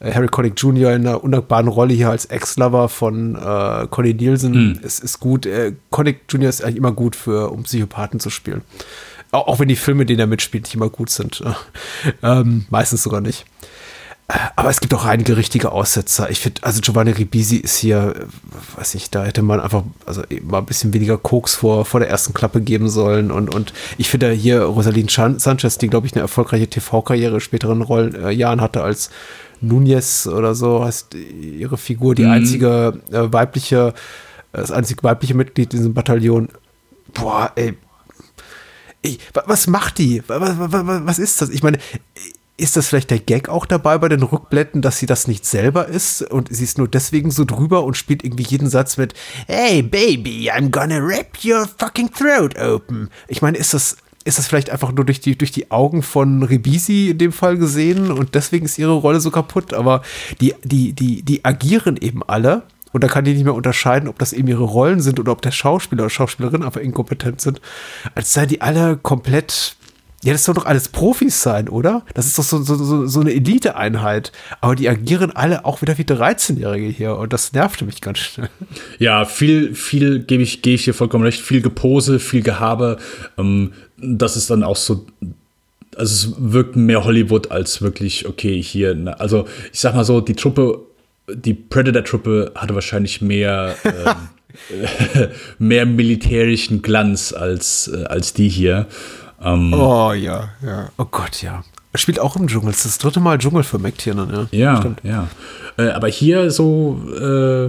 Äh, 0.00 0.12
Harry 0.12 0.28
Connick 0.28 0.54
Jr. 0.56 0.92
in 0.92 1.06
einer 1.06 1.22
undankbaren 1.24 1.68
Rolle 1.68 1.94
hier 1.94 2.10
als 2.10 2.26
Ex-Lover 2.26 2.88
von 2.88 3.34
äh, 3.34 3.86
Connie 3.90 4.14
Nielsen 4.14 4.54
hm. 4.54 4.80
ist, 4.82 5.02
ist 5.02 5.20
gut. 5.20 5.46
Äh, 5.46 5.74
Connick 5.90 6.20
Jr. 6.28 6.48
ist 6.48 6.62
eigentlich 6.62 6.76
immer 6.76 6.92
gut 6.92 7.16
für, 7.16 7.50
um 7.50 7.62
Psychopathen 7.62 8.20
zu 8.20 8.30
spielen. 8.30 8.62
Auch, 9.30 9.46
auch 9.46 9.58
wenn 9.58 9.68
die 9.68 9.76
Filme, 9.76 10.06
denen 10.06 10.20
er 10.20 10.26
mitspielt, 10.26 10.64
nicht 10.64 10.74
immer 10.74 10.88
gut 10.88 11.10
sind. 11.10 11.42
ähm, 12.22 12.66
meistens 12.70 13.02
sogar 13.02 13.20
nicht. 13.20 13.46
Aber 14.56 14.68
es 14.68 14.80
gibt 14.80 14.92
auch 14.92 15.06
einige 15.06 15.38
richtige 15.38 15.72
Aussetzer. 15.72 16.28
Ich 16.28 16.40
finde, 16.40 16.62
also 16.62 16.82
Giovanni 16.82 17.12
Ribisi 17.12 17.56
ist 17.56 17.78
hier, 17.78 18.26
weiß 18.76 18.94
ich, 18.94 19.08
da 19.08 19.24
hätte 19.24 19.40
man 19.40 19.58
einfach, 19.58 19.84
also 20.04 20.22
mal 20.42 20.58
ein 20.58 20.66
bisschen 20.66 20.92
weniger 20.92 21.16
Koks 21.16 21.54
vor, 21.54 21.86
vor 21.86 22.00
der 22.00 22.10
ersten 22.10 22.34
Klappe 22.34 22.60
geben 22.60 22.90
sollen. 22.90 23.30
Und, 23.30 23.54
und 23.54 23.72
ich 23.96 24.10
finde 24.10 24.30
hier 24.32 24.64
Rosaline 24.64 25.08
Sanchez, 25.08 25.78
die, 25.78 25.88
glaube 25.88 26.06
ich, 26.06 26.12
eine 26.12 26.20
erfolgreiche 26.20 26.68
TV-Karriere 26.68 27.40
späteren 27.40 27.80
Rollen, 27.80 28.14
äh, 28.14 28.30
Jahren 28.30 28.60
hatte 28.60 28.82
als 28.82 29.08
Nunez 29.62 30.26
oder 30.26 30.54
so, 30.54 30.84
heißt 30.84 31.14
ihre 31.14 31.78
Figur, 31.78 32.14
die 32.14 32.24
mhm. 32.24 32.32
einzige 32.32 33.00
äh, 33.10 33.32
weibliche, 33.32 33.94
das 34.52 34.70
einzige 34.70 35.02
weibliche 35.04 35.34
Mitglied 35.34 35.72
in 35.72 35.78
diesem 35.80 35.94
Bataillon. 35.94 36.48
Boah, 37.14 37.50
ey, 37.54 37.78
ich, 39.00 39.20
was 39.46 39.68
macht 39.68 39.98
die? 39.98 40.22
Was, 40.26 40.58
was, 40.58 41.06
was, 41.06 41.18
ist 41.18 41.40
das? 41.40 41.48
Ich 41.48 41.62
meine, 41.62 41.78
ist 42.58 42.76
das 42.76 42.88
vielleicht 42.88 43.10
der 43.10 43.20
Gag 43.20 43.48
auch 43.48 43.64
dabei 43.64 43.96
bei 43.98 44.08
den 44.08 44.22
Rückblenden, 44.22 44.82
dass 44.82 44.98
sie 44.98 45.06
das 45.06 45.28
nicht 45.28 45.46
selber 45.46 45.86
ist 45.86 46.22
und 46.22 46.48
sie 46.54 46.64
ist 46.64 46.76
nur 46.76 46.88
deswegen 46.88 47.30
so 47.30 47.44
drüber 47.44 47.84
und 47.84 47.96
spielt 47.96 48.24
irgendwie 48.24 48.42
jeden 48.42 48.68
Satz 48.68 48.96
mit 48.96 49.14
Hey 49.46 49.80
Baby, 49.80 50.50
I'm 50.50 50.70
gonna 50.70 50.98
rip 50.98 51.38
your 51.44 51.66
fucking 51.78 52.10
throat 52.10 52.58
open. 52.58 53.10
Ich 53.28 53.40
meine, 53.40 53.56
ist 53.56 53.72
das 53.74 53.96
ist 54.24 54.36
das 54.36 54.46
vielleicht 54.46 54.68
einfach 54.68 54.92
nur 54.92 55.06
durch 55.06 55.20
die, 55.20 55.38
durch 55.38 55.52
die 55.52 55.70
Augen 55.70 56.02
von 56.02 56.42
Ribisi 56.42 57.08
in 57.08 57.18
dem 57.18 57.32
Fall 57.32 57.56
gesehen 57.56 58.10
und 58.10 58.34
deswegen 58.34 58.66
ist 58.66 58.76
ihre 58.76 58.92
Rolle 58.92 59.20
so 59.20 59.30
kaputt, 59.30 59.72
aber 59.72 60.02
die, 60.40 60.54
die, 60.64 60.92
die, 60.92 61.22
die 61.22 61.46
agieren 61.46 61.96
eben 61.96 62.22
alle 62.22 62.64
und 62.92 63.04
da 63.04 63.08
kann 63.08 63.24
die 63.24 63.32
nicht 63.32 63.44
mehr 63.44 63.54
unterscheiden, 63.54 64.08
ob 64.08 64.18
das 64.18 64.34
eben 64.34 64.48
ihre 64.48 64.64
Rollen 64.64 65.00
sind 65.00 65.18
oder 65.18 65.32
ob 65.32 65.40
der 65.40 65.52
Schauspieler 65.52 66.02
oder 66.02 66.10
Schauspielerin 66.10 66.62
einfach 66.62 66.80
inkompetent 66.80 67.40
sind, 67.40 67.60
als 68.14 68.34
sei 68.34 68.44
die 68.44 68.60
alle 68.60 68.98
komplett 68.98 69.76
ja, 70.24 70.32
das 70.32 70.44
soll 70.44 70.54
doch 70.56 70.66
alles 70.66 70.88
Profis 70.88 71.42
sein, 71.42 71.68
oder? 71.68 72.04
Das 72.14 72.26
ist 72.26 72.38
doch 72.38 72.42
so, 72.42 72.60
so, 72.62 73.06
so 73.06 73.20
eine 73.20 73.32
Elite-Einheit. 73.32 74.32
Aber 74.60 74.74
die 74.74 74.88
agieren 74.88 75.30
alle 75.30 75.64
auch 75.64 75.80
wieder 75.80 75.96
wie 75.96 76.02
13-Jährige 76.02 76.88
hier 76.88 77.16
und 77.16 77.32
das 77.32 77.52
nervte 77.52 77.84
mich 77.84 78.00
ganz 78.00 78.18
schnell. 78.18 78.50
Ja, 78.98 79.24
viel, 79.24 79.76
viel 79.76 80.18
gebe 80.18 80.42
ich, 80.42 80.62
gehe 80.62 80.74
ich 80.74 80.84
hier 80.84 80.94
vollkommen 80.94 81.22
recht. 81.22 81.40
Viel 81.40 81.60
Gepose, 81.60 82.18
viel 82.18 82.42
Gehabe. 82.42 82.98
Ähm, 83.38 83.72
das 83.96 84.36
ist 84.36 84.50
dann 84.50 84.64
auch 84.64 84.76
so. 84.76 85.06
Also 85.96 86.30
es 86.30 86.34
wirkt 86.38 86.74
mehr 86.74 87.04
Hollywood 87.04 87.52
als 87.52 87.80
wirklich, 87.80 88.26
okay, 88.26 88.60
hier. 88.60 88.96
Ne, 88.96 89.18
also 89.20 89.46
ich 89.72 89.78
sag 89.78 89.94
mal 89.94 90.04
so, 90.04 90.20
die 90.20 90.34
Truppe, 90.34 90.80
die 91.32 91.54
Predator-Truppe 91.54 92.52
hatte 92.56 92.74
wahrscheinlich 92.74 93.20
mehr. 93.20 93.76
ähm, 93.84 94.16
mehr 95.58 95.86
militärischen 95.86 96.82
Glanz 96.82 97.32
als, 97.32 97.88
äh, 97.88 98.04
als 98.04 98.32
die 98.32 98.48
hier. 98.48 98.86
Ähm, 99.42 99.72
oh 99.72 100.12
ja, 100.12 100.50
ja. 100.64 100.90
Oh 100.98 101.04
Gott, 101.04 101.42
ja. 101.42 101.64
Er 101.92 101.98
spielt 101.98 102.20
auch 102.20 102.36
im 102.36 102.48
Dschungel. 102.48 102.70
Das 102.70 102.84
ist 102.84 102.86
das 102.86 102.98
dritte 102.98 103.20
Mal 103.20 103.38
Dschungel 103.38 103.62
für 103.62 103.78
McTiernan, 103.78 104.30
ja. 104.30 104.58
Ja, 104.58 104.76
Stimmt. 104.78 105.00
ja. 105.04 105.28
Äh, 105.76 105.90
aber 105.90 106.08
hier 106.08 106.50
so, 106.50 107.00
äh, 107.18 107.66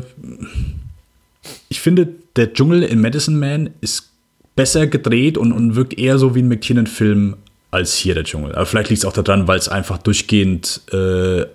ich 1.70 1.80
finde, 1.80 2.10
der 2.36 2.54
Dschungel 2.54 2.84
in 2.84 3.00
Medicine 3.02 3.38
Man 3.38 3.72
ist 3.82 4.10
besser 4.56 4.88
gedreht 4.88 5.38
und, 5.38 5.52
und 5.54 5.76
wirkt 5.76 5.98
eher 5.98 6.18
so 6.18 6.36
wie 6.36 6.42
ein 6.42 6.48
McTiernan-Film 6.48 7.38
als 7.72 7.96
hier 7.96 8.16
der 8.16 8.24
Dschungel. 8.24 8.56
Aber 8.56 8.66
vielleicht 8.66 8.90
liegt 8.90 9.04
es 9.04 9.06
auch 9.06 9.14
daran, 9.14 9.48
weil 9.48 9.58
es 9.58 9.70
einfach 9.70 10.00
durchgehend 10.00 10.82
äh, 10.92 11.46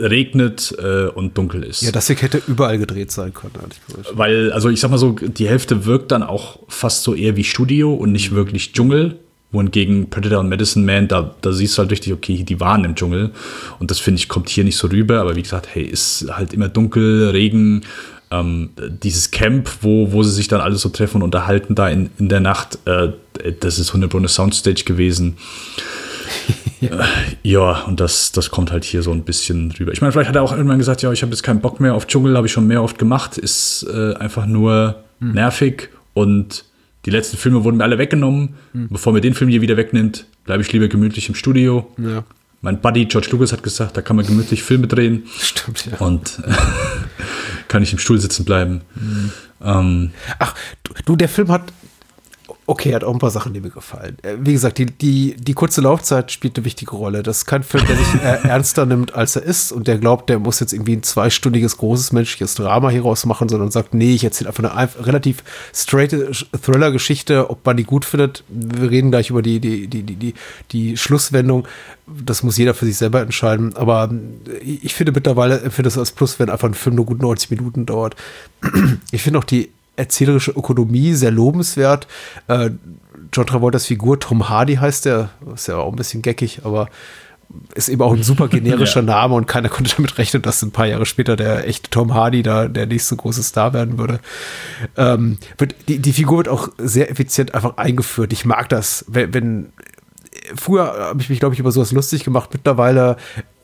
regnet 0.00 0.74
äh, 0.78 1.06
und 1.06 1.38
dunkel 1.38 1.62
ist. 1.62 1.82
Ja, 1.82 1.92
das 1.92 2.08
hier 2.08 2.16
hätte 2.16 2.42
überall 2.46 2.78
gedreht 2.78 3.10
sein 3.10 3.32
können. 3.32 3.54
Weil, 4.12 4.52
also 4.52 4.68
ich 4.68 4.80
sag 4.80 4.90
mal 4.90 4.98
so, 4.98 5.12
die 5.12 5.48
Hälfte 5.48 5.86
wirkt 5.86 6.12
dann 6.12 6.22
auch 6.22 6.58
fast 6.68 7.04
so 7.04 7.14
eher 7.14 7.36
wie 7.36 7.44
Studio 7.44 7.94
und 7.94 8.12
nicht 8.12 8.34
wirklich 8.34 8.72
Dschungel. 8.72 9.18
Wohingegen 9.52 10.10
Predator 10.10 10.40
und 10.40 10.48
Medicine 10.48 10.84
Man, 10.84 11.08
da, 11.08 11.34
da 11.40 11.52
siehst 11.52 11.76
du 11.76 11.82
halt 11.82 11.90
richtig, 11.90 12.12
okay, 12.12 12.42
die 12.42 12.60
waren 12.60 12.84
im 12.84 12.94
Dschungel. 12.94 13.30
Und 13.78 13.90
das 13.90 13.98
finde 13.98 14.18
ich, 14.18 14.28
kommt 14.28 14.48
hier 14.48 14.64
nicht 14.64 14.76
so 14.76 14.88
rüber. 14.88 15.20
Aber 15.20 15.36
wie 15.36 15.42
gesagt, 15.42 15.68
hey, 15.72 15.84
ist 15.84 16.26
halt 16.30 16.52
immer 16.52 16.68
dunkel, 16.68 17.30
Regen. 17.30 17.82
Ähm, 18.30 18.70
dieses 19.04 19.30
Camp, 19.30 19.70
wo, 19.82 20.10
wo 20.12 20.24
sie 20.24 20.32
sich 20.32 20.48
dann 20.48 20.60
alle 20.60 20.74
so 20.76 20.88
treffen 20.88 21.18
und 21.18 21.22
unterhalten 21.22 21.76
da 21.76 21.88
in, 21.88 22.10
in 22.18 22.28
der 22.28 22.40
Nacht, 22.40 22.78
äh, 22.84 23.12
das 23.60 23.78
ist 23.78 23.90
100 23.90 24.12
eine 24.16 24.28
Soundstage 24.28 24.82
gewesen. 24.84 25.36
ja. 26.80 27.00
Äh, 27.00 27.04
ja, 27.42 27.82
und 27.82 28.00
das, 28.00 28.32
das 28.32 28.50
kommt 28.50 28.72
halt 28.72 28.84
hier 28.84 29.02
so 29.02 29.12
ein 29.12 29.22
bisschen 29.22 29.72
rüber. 29.78 29.92
Ich 29.92 30.00
meine, 30.00 30.12
vielleicht 30.12 30.28
hat 30.28 30.36
er 30.36 30.42
auch 30.42 30.52
irgendwann 30.52 30.78
gesagt, 30.78 31.02
ja, 31.02 31.12
ich 31.12 31.22
habe 31.22 31.30
jetzt 31.30 31.42
keinen 31.42 31.60
Bock 31.60 31.78
mehr 31.78 31.94
auf 31.94 32.08
Dschungel, 32.08 32.36
habe 32.36 32.48
ich 32.48 32.52
schon 32.52 32.66
mehr 32.66 32.82
oft 32.82 32.98
gemacht, 32.98 33.38
ist 33.38 33.86
äh, 33.92 34.14
einfach 34.14 34.46
nur 34.46 35.04
hm. 35.20 35.32
nervig 35.32 35.90
und 36.14 36.64
die 37.06 37.10
letzten 37.10 37.36
Filme 37.36 37.64
wurden 37.64 37.76
mir 37.78 37.84
alle 37.84 37.98
weggenommen. 37.98 38.56
Hm. 38.72 38.88
Bevor 38.90 39.12
mir 39.12 39.20
den 39.20 39.34
Film 39.34 39.48
hier 39.48 39.60
wieder 39.60 39.76
wegnimmt, 39.76 40.26
bleibe 40.44 40.62
ich 40.62 40.72
lieber 40.72 40.88
gemütlich 40.88 41.28
im 41.28 41.34
Studio. 41.34 41.90
Ja. 41.96 42.24
Mein 42.62 42.80
Buddy 42.80 43.04
George 43.04 43.28
Lucas 43.30 43.52
hat 43.52 43.62
gesagt, 43.62 43.96
da 43.96 44.02
kann 44.02 44.16
man 44.16 44.26
gemütlich 44.26 44.62
Filme 44.62 44.88
drehen. 44.88 45.24
Stimmt, 45.38 45.86
ja. 45.86 45.98
Und 45.98 46.42
kann 47.68 47.82
ich 47.82 47.92
im 47.92 47.98
Stuhl 47.98 48.20
sitzen 48.20 48.44
bleiben. 48.44 48.80
Mhm. 48.96 49.32
Ähm, 49.62 50.10
Ach, 50.38 50.54
du, 51.04 51.16
der 51.16 51.28
Film 51.28 51.48
hat 51.48 51.72
Okay, 52.68 52.92
hat 52.94 53.04
auch 53.04 53.12
ein 53.12 53.20
paar 53.20 53.30
Sachen, 53.30 53.54
die 53.54 53.60
mir 53.60 53.70
gefallen. 53.70 54.16
Äh, 54.22 54.34
wie 54.40 54.52
gesagt, 54.52 54.78
die, 54.78 54.86
die, 54.86 55.36
die 55.36 55.54
kurze 55.54 55.80
Laufzeit 55.80 56.32
spielt 56.32 56.56
eine 56.56 56.64
wichtige 56.64 56.96
Rolle. 56.96 57.22
Das 57.22 57.38
ist 57.38 57.46
kein 57.46 57.62
Film, 57.62 57.86
der 57.86 57.96
sich 57.96 58.14
äh, 58.14 58.48
ernster 58.48 58.86
nimmt, 58.86 59.14
als 59.14 59.36
er 59.36 59.42
ist 59.42 59.70
und 59.70 59.86
der 59.86 59.98
glaubt, 59.98 60.28
der 60.28 60.40
muss 60.40 60.58
jetzt 60.58 60.72
irgendwie 60.72 60.96
ein 60.96 61.04
zweistündiges, 61.04 61.76
großes 61.76 62.10
menschliches 62.10 62.56
Drama 62.56 62.90
hieraus 62.90 63.24
machen, 63.24 63.48
sondern 63.48 63.70
sagt, 63.70 63.94
nee, 63.94 64.14
ich 64.14 64.24
erzähle 64.24 64.50
einfach 64.50 64.64
eine 64.64 65.06
relativ 65.06 65.44
straight 65.72 66.10
Thriller-Geschichte, 66.10 67.50
ob 67.50 67.64
man 67.64 67.76
die 67.76 67.84
gut 67.84 68.04
findet. 68.04 68.42
Wir 68.48 68.90
reden 68.90 69.12
gleich 69.12 69.30
über 69.30 69.42
die, 69.42 69.60
die, 69.60 69.86
die, 69.86 70.02
die, 70.02 70.16
die, 70.16 70.34
die 70.72 70.96
Schlusswendung. 70.96 71.68
Das 72.06 72.42
muss 72.42 72.56
jeder 72.56 72.74
für 72.74 72.86
sich 72.86 72.96
selber 72.96 73.20
entscheiden. 73.20 73.76
Aber 73.76 74.10
äh, 74.48 74.58
ich 74.58 74.94
finde 74.94 75.12
mittlerweile, 75.12 75.60
empfinde 75.60 75.88
es 75.88 75.98
als 75.98 76.10
Plus, 76.10 76.40
wenn 76.40 76.50
einfach 76.50 76.68
ein 76.68 76.74
Film 76.74 76.96
nur 76.96 77.06
gut 77.06 77.22
90 77.22 77.50
Minuten 77.50 77.86
dauert. 77.86 78.16
Ich 79.12 79.22
finde 79.22 79.38
auch 79.38 79.44
die 79.44 79.70
erzählerische 79.96 80.52
Ökonomie 80.52 81.14
sehr 81.14 81.30
lobenswert. 81.30 82.06
Äh, 82.48 82.70
John 83.32 83.46
Travoltas 83.46 83.86
Figur, 83.86 84.20
Tom 84.20 84.48
Hardy 84.48 84.76
heißt 84.76 85.06
der, 85.06 85.30
ist 85.54 85.68
ja 85.68 85.76
auch 85.76 85.92
ein 85.92 85.96
bisschen 85.96 86.22
geckig, 86.22 86.60
aber 86.64 86.88
ist 87.74 87.88
eben 87.88 88.02
auch 88.02 88.12
ein 88.12 88.22
super 88.22 88.48
generischer 88.48 89.00
ja. 89.06 89.06
Name 89.06 89.34
und 89.34 89.46
keiner 89.46 89.68
konnte 89.68 89.94
damit 89.94 90.18
rechnen, 90.18 90.42
dass 90.42 90.62
ein 90.62 90.72
paar 90.72 90.86
Jahre 90.86 91.06
später 91.06 91.36
der 91.36 91.66
echte 91.66 91.90
Tom 91.90 92.14
Hardy 92.14 92.42
da 92.42 92.68
der 92.68 92.86
nächste 92.86 93.16
große 93.16 93.42
Star 93.42 93.72
werden 93.72 93.98
würde. 93.98 94.20
Ähm, 94.96 95.38
die, 95.88 95.98
die 95.98 96.12
Figur 96.12 96.38
wird 96.38 96.48
auch 96.48 96.68
sehr 96.78 97.10
effizient 97.10 97.54
einfach 97.54 97.76
eingeführt. 97.76 98.32
Ich 98.32 98.44
mag 98.44 98.68
das, 98.68 99.04
wenn, 99.08 99.32
wenn 99.32 99.72
früher 100.54 100.86
habe 100.98 101.20
ich 101.20 101.28
mich, 101.28 101.40
glaube 101.40 101.54
ich, 101.54 101.60
über 101.60 101.72
sowas 101.72 101.92
lustig 101.92 102.24
gemacht. 102.24 102.50
Mittlerweile 102.52 103.16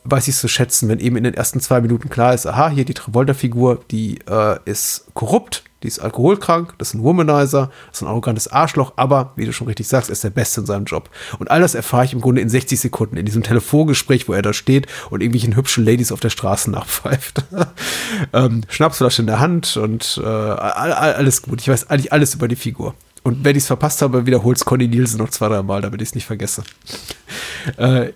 weiß 0.05 0.27
ich 0.27 0.35
es 0.35 0.41
zu 0.41 0.47
schätzen, 0.47 0.89
wenn 0.89 0.99
eben 0.99 1.15
in 1.15 1.23
den 1.23 1.33
ersten 1.33 1.59
zwei 1.59 1.81
Minuten 1.81 2.09
klar 2.09 2.33
ist, 2.33 2.45
aha, 2.45 2.69
hier 2.69 2.85
die 2.85 2.93
Travolta-Figur, 2.93 3.81
die 3.89 4.19
äh, 4.29 4.57
ist 4.65 5.07
korrupt, 5.13 5.63
die 5.83 5.87
ist 5.87 5.99
alkoholkrank, 5.99 6.73
das 6.77 6.89
ist 6.89 6.93
ein 6.95 7.03
Womanizer, 7.03 7.69
das 7.87 7.97
ist 7.97 8.01
ein 8.01 8.07
arrogantes 8.07 8.47
Arschloch, 8.47 8.93
aber, 8.95 9.33
wie 9.35 9.45
du 9.45 9.53
schon 9.53 9.67
richtig 9.67 9.87
sagst, 9.87 10.09
er 10.09 10.13
ist 10.13 10.23
der 10.23 10.29
Beste 10.29 10.61
in 10.61 10.65
seinem 10.65 10.85
Job. 10.85 11.09
Und 11.39 11.51
all 11.51 11.61
das 11.61 11.75
erfahre 11.75 12.05
ich 12.05 12.13
im 12.13 12.21
Grunde 12.21 12.41
in 12.41 12.49
60 12.49 12.79
Sekunden, 12.79 13.17
in 13.17 13.25
diesem 13.25 13.43
Telefongespräch, 13.43 14.27
wo 14.27 14.33
er 14.33 14.41
da 14.41 14.53
steht 14.53 14.87
und 15.09 15.21
irgendwelchen 15.21 15.55
hübschen 15.55 15.85
Ladies 15.85 16.11
auf 16.11 16.19
der 16.19 16.29
Straße 16.29 16.71
nachpfeift. 16.71 17.43
ähm, 18.33 18.61
Schnapsflasche 18.69 19.21
in 19.21 19.27
der 19.27 19.39
Hand 19.39 19.77
und 19.77 20.19
äh, 20.23 20.27
alles 20.27 21.41
gut. 21.41 21.61
Ich 21.61 21.67
weiß 21.67 21.89
eigentlich 21.89 22.13
alles 22.13 22.33
über 22.33 22.47
die 22.47 22.55
Figur. 22.55 22.95
Und 23.23 23.45
wenn 23.45 23.55
ich 23.55 23.63
es 23.63 23.67
verpasst 23.67 24.01
habe, 24.01 24.25
wiederholt 24.25 24.57
es 24.57 24.65
Conny 24.65 24.87
Nielsen 24.87 25.17
noch 25.17 25.29
zwei, 25.29 25.47
drei 25.47 25.63
Mal, 25.63 25.81
damit 25.81 26.01
ich 26.01 26.09
es 26.09 26.15
nicht 26.15 26.25
vergesse. 26.25 26.63
äh, 27.77 28.11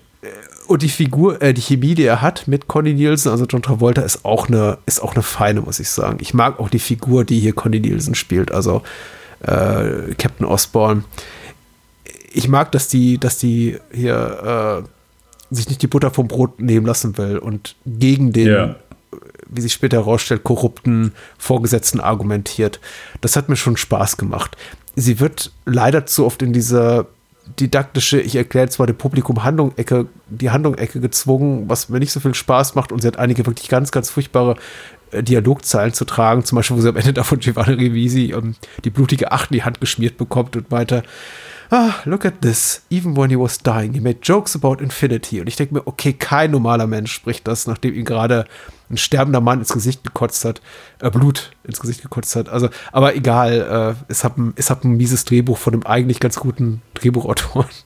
und 0.68 0.82
die 0.82 0.90
Figur, 0.90 1.42
äh, 1.42 1.54
die 1.54 1.62
Chemie, 1.62 1.96
die 1.96 2.04
er 2.04 2.22
hat 2.22 2.48
mit 2.48 2.68
Conny 2.68 2.94
Nielsen, 2.94 3.30
also 3.32 3.46
John 3.46 3.62
Travolta, 3.62 4.02
ist 4.02 4.26
auch 4.26 4.48
eine, 4.48 4.78
ist 4.86 5.02
auch 5.02 5.14
eine 5.14 5.24
feine, 5.24 5.62
muss 5.62 5.80
ich 5.80 5.90
sagen. 5.90 6.18
Ich 6.22 6.34
mag 6.34 6.60
auch 6.60 6.70
die 6.70 6.80
Figur, 6.80 7.24
die 7.26 7.40
hier 7.40 7.54
Conny 7.54 7.80
Nielsen 7.80 8.16
spielt, 8.16 8.52
also 8.52 8.82
äh, 9.42 10.14
Captain 10.18 10.46
Osborne. 10.46 11.04
Ich 12.32 12.48
mag, 12.48 12.72
dass 12.72 12.88
die, 12.88 13.18
dass 13.18 13.38
die 13.38 13.78
hier 13.94 14.84
äh, 14.84 15.56
sich 15.56 15.70
nicht 15.70 15.82
die 15.82 15.88
Butter 15.88 16.12
vom 16.12 16.28
Brot 16.28 16.60
nehmen 16.60 16.86
lassen 16.86 17.18
will 17.18 17.38
und 17.38 17.76
gegen 17.86 18.34
den, 18.34 18.48
Ja. 18.48 18.76
wie 19.48 19.62
sich 19.62 19.74
später 19.74 19.98
herausstellt, 19.98 20.44
korrupten 20.44 21.14
Vorgesetzten 21.38 22.00
argumentiert. 22.00 22.80
Das 23.22 23.36
hat 23.36 23.48
mir 23.50 23.56
schon 23.56 23.78
Spaß 23.78 24.18
gemacht. 24.18 24.58
Sie 24.96 25.20
wird 25.20 25.52
leider 25.66 26.06
zu 26.06 26.26
oft 26.26 26.42
in 26.42 26.54
diese 26.54 27.06
didaktische, 27.60 28.20
ich 28.20 28.36
erkläre 28.36 28.70
zwar 28.70 28.88
dem 28.88 28.98
Publikum 28.98 29.44
Handlung-Ecke, 29.44 30.08
die 30.30 30.50
Handlung-Ecke 30.50 31.00
gezwungen, 31.00 31.70
was 31.70 31.90
mir 31.90 32.00
nicht 32.00 32.12
so 32.12 32.20
viel 32.20 32.34
Spaß 32.34 32.76
macht 32.76 32.92
und 32.92 33.02
sie 33.02 33.08
hat 33.08 33.18
einige 33.18 33.46
wirklich 33.46 33.70
ganz, 33.70 33.92
ganz 33.92 34.10
furchtbare 34.10 34.56
äh, 35.12 35.24
Dialogzeilen 35.24 35.94
zu 35.94 36.06
tragen, 36.06 36.44
zum 36.44 36.58
Beispiel, 36.58 36.78
wo 36.78 36.82
sie 36.82 36.90
am 36.90 36.98
Ende 36.98 37.14
davon 37.14 37.40
Giovanni 37.40 37.74
Rivisi 37.74 38.34
ähm, 38.34 38.56
die 38.84 38.90
blutige 38.90 39.32
Acht 39.32 39.52
in 39.52 39.56
die 39.56 39.64
Hand 39.64 39.82
geschmiert 39.82 40.18
bekommt 40.18 40.56
und 40.56 40.72
weiter. 40.72 41.04
Ah, 41.70 41.96
look 42.06 42.26
at 42.26 42.42
this. 42.42 42.82
Even 42.90 43.18
when 43.18 43.30
he 43.30 43.36
was 43.36 43.58
dying, 43.58 43.94
he 43.94 44.00
made 44.00 44.20
jokes 44.22 44.56
about 44.56 44.82
infinity. 44.82 45.42
Und 45.42 45.48
ich 45.48 45.58
denke 45.58 45.74
mir, 45.74 45.86
okay, 45.86 46.14
kein 46.14 46.52
normaler 46.52 46.88
Mensch 46.88 47.12
spricht 47.12 47.48
das, 47.48 47.68
nachdem 47.68 47.94
ihm 47.94 48.06
gerade 48.06 48.46
ein 48.90 48.98
sterbender 48.98 49.42
Mann 49.42 49.60
ins 49.60 49.74
Gesicht 49.74 50.04
gekotzt 50.04 50.46
hat, 50.46 50.62
äh, 51.02 51.10
Blut 51.10 51.52
ins 51.66 51.82
Gesicht 51.82 52.02
gekotzt 52.02 52.36
hat. 52.38 52.48
Also, 52.48 52.70
aber 52.94 53.16
egal, 53.16 53.96
äh, 54.00 54.12
es 54.12 54.24
hat 54.24 54.38
ein, 54.38 54.54
es 54.56 54.70
hat 54.70 54.86
ein 54.86 54.96
mieses 54.96 55.26
Drehbuch 55.26 55.58
von 55.58 55.74
einem 55.74 55.84
eigentlich 55.84 56.20
ganz 56.20 56.38
guten 56.38 56.82
Drehbuchautoren. 56.94 57.70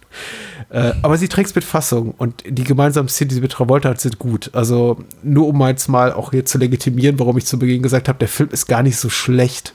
Äh, 0.70 0.94
aber 1.02 1.18
sie 1.18 1.28
trägt 1.28 1.50
es 1.50 1.56
mit 1.56 1.66
Fassung 1.66 2.12
und 2.12 2.44
die 2.48 2.64
gemeinsamen 2.64 3.10
Szenen, 3.10 3.28
die 3.28 3.36
sie 3.36 3.42
mit 3.42 3.52
Travolta 3.52 3.90
hat, 3.90 4.00
sind 4.00 4.20
gut. 4.20 4.52
Also 4.54 5.04
nur 5.22 5.48
um 5.48 5.68
jetzt 5.68 5.90
mal 5.90 6.14
auch 6.14 6.32
hier 6.32 6.46
zu 6.46 6.58
legitimieren, 6.58 7.20
warum 7.20 7.38
ich 7.38 7.46
zu 7.46 7.60
Beginn 7.60 7.82
gesagt 7.82 8.08
habe, 8.08 8.20
der 8.20 8.30
Film 8.30 8.50
ist 8.52 8.68
gar 8.68 8.82
nicht 8.82 8.96
so 8.96 9.10
schlecht. 9.10 9.74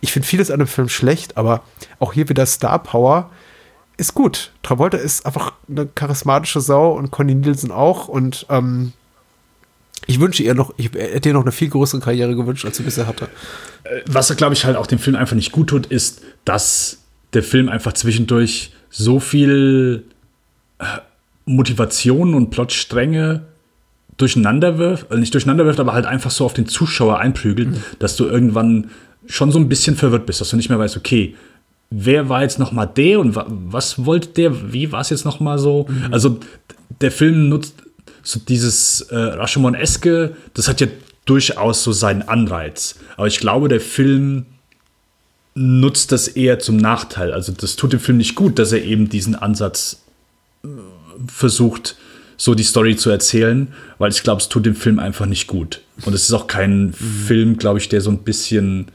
Ich 0.00 0.10
finde 0.10 0.26
vieles 0.26 0.50
an 0.50 0.58
dem 0.58 0.66
Film 0.66 0.88
schlecht, 0.88 1.36
aber 1.36 1.62
auch 2.00 2.12
hier 2.12 2.28
wieder 2.28 2.44
Star 2.46 2.80
Power 2.80 3.30
ist 3.96 4.14
gut. 4.14 4.52
Travolta 4.62 4.96
ist 4.96 5.26
einfach 5.26 5.52
eine 5.68 5.86
charismatische 5.86 6.60
Sau 6.60 6.92
und 6.92 7.10
Conny 7.10 7.34
Nielsen 7.34 7.70
auch 7.70 8.08
und 8.08 8.46
ähm, 8.48 8.92
ich 10.06 10.20
wünsche 10.20 10.42
ihr 10.42 10.54
noch, 10.54 10.74
ich 10.76 10.90
hätte 10.92 11.28
ihr 11.28 11.32
noch 11.34 11.42
eine 11.42 11.52
viel 11.52 11.68
größere 11.68 12.00
Karriere 12.00 12.34
gewünscht, 12.34 12.64
als 12.64 12.76
sie 12.76 12.82
bisher 12.82 13.06
hatte. 13.06 13.28
was, 14.06 14.34
glaube 14.36 14.54
ich, 14.54 14.64
halt 14.64 14.76
auch 14.76 14.86
dem 14.86 14.98
Film 14.98 15.16
einfach 15.16 15.36
nicht 15.36 15.52
gut 15.52 15.68
tut, 15.68 15.86
ist, 15.86 16.22
dass 16.44 16.98
der 17.34 17.42
Film 17.42 17.68
einfach 17.68 17.92
zwischendurch 17.92 18.72
so 18.90 19.20
viel 19.20 20.04
äh, 20.78 20.84
Motivation 21.44 22.34
und 22.34 22.50
Plotstränge 22.50 23.42
durcheinander 24.18 24.78
wirft, 24.78 25.10
also 25.10 25.18
nicht 25.18 25.34
durcheinander 25.34 25.64
wirft, 25.64 25.80
aber 25.80 25.94
halt 25.94 26.06
einfach 26.06 26.30
so 26.30 26.44
auf 26.44 26.52
den 26.52 26.66
Zuschauer 26.66 27.18
einprügelt, 27.18 27.76
dass 27.98 28.16
du 28.16 28.26
irgendwann 28.26 28.90
schon 29.26 29.50
so 29.50 29.58
ein 29.58 29.68
bisschen 29.68 29.96
verwirrt 29.96 30.26
bist, 30.26 30.40
dass 30.40 30.50
du 30.50 30.56
nicht 30.56 30.68
mehr 30.68 30.78
weißt, 30.78 30.96
okay, 30.96 31.34
wer 31.92 32.28
war 32.28 32.42
jetzt 32.42 32.58
noch 32.58 32.72
mal 32.72 32.86
der 32.86 33.20
und 33.20 33.36
wa 33.36 33.46
was 33.48 34.04
wollte 34.04 34.28
der, 34.28 34.72
wie 34.72 34.92
war 34.92 35.00
es 35.00 35.10
jetzt 35.10 35.24
noch 35.24 35.40
mal 35.40 35.58
so? 35.58 35.86
Also 36.10 36.38
der 37.00 37.12
Film 37.12 37.48
nutzt 37.48 37.74
so 38.22 38.40
dieses 38.40 39.02
äh, 39.02 39.16
Rashomon-eske, 39.16 40.36
das 40.54 40.68
hat 40.68 40.80
ja 40.80 40.86
durchaus 41.24 41.82
so 41.82 41.92
seinen 41.92 42.22
Anreiz. 42.22 42.96
Aber 43.16 43.26
ich 43.26 43.40
glaube, 43.40 43.68
der 43.68 43.80
Film 43.80 44.46
nutzt 45.54 46.12
das 46.12 46.28
eher 46.28 46.58
zum 46.58 46.76
Nachteil. 46.76 47.32
Also 47.32 47.52
das 47.52 47.76
tut 47.76 47.92
dem 47.92 48.00
Film 48.00 48.18
nicht 48.18 48.34
gut, 48.34 48.58
dass 48.58 48.72
er 48.72 48.82
eben 48.82 49.08
diesen 49.08 49.34
Ansatz 49.34 50.02
äh, 50.64 50.68
versucht, 51.26 51.96
so 52.36 52.54
die 52.54 52.64
Story 52.64 52.96
zu 52.96 53.10
erzählen, 53.10 53.68
weil 53.98 54.10
ich 54.10 54.22
glaube, 54.22 54.40
es 54.40 54.48
tut 54.48 54.66
dem 54.66 54.74
Film 54.74 54.98
einfach 54.98 55.26
nicht 55.26 55.46
gut. 55.46 55.80
Und 56.04 56.14
es 56.14 56.24
ist 56.24 56.32
auch 56.32 56.46
kein 56.46 56.92
Film, 56.92 57.56
glaube 57.56 57.78
ich, 57.78 57.88
der 57.88 58.00
so 58.00 58.10
ein 58.10 58.18
bisschen 58.18 58.86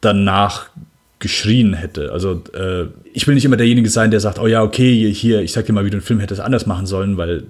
danach 0.00 0.70
geschrien 1.18 1.72
hätte. 1.74 2.12
Also 2.12 2.42
äh, 2.54 2.86
ich 3.12 3.26
will 3.26 3.34
nicht 3.34 3.44
immer 3.44 3.56
derjenige 3.56 3.88
sein, 3.88 4.10
der 4.10 4.20
sagt, 4.20 4.38
oh 4.38 4.46
ja, 4.46 4.62
okay, 4.62 5.12
hier, 5.12 5.40
ich 5.40 5.52
sag 5.52 5.66
dir 5.66 5.72
mal, 5.72 5.84
wie 5.84 5.90
du 5.90 5.96
einen 5.96 6.04
Film 6.04 6.20
hättest 6.20 6.40
anders 6.40 6.66
machen 6.66 6.86
sollen, 6.86 7.16
weil 7.16 7.44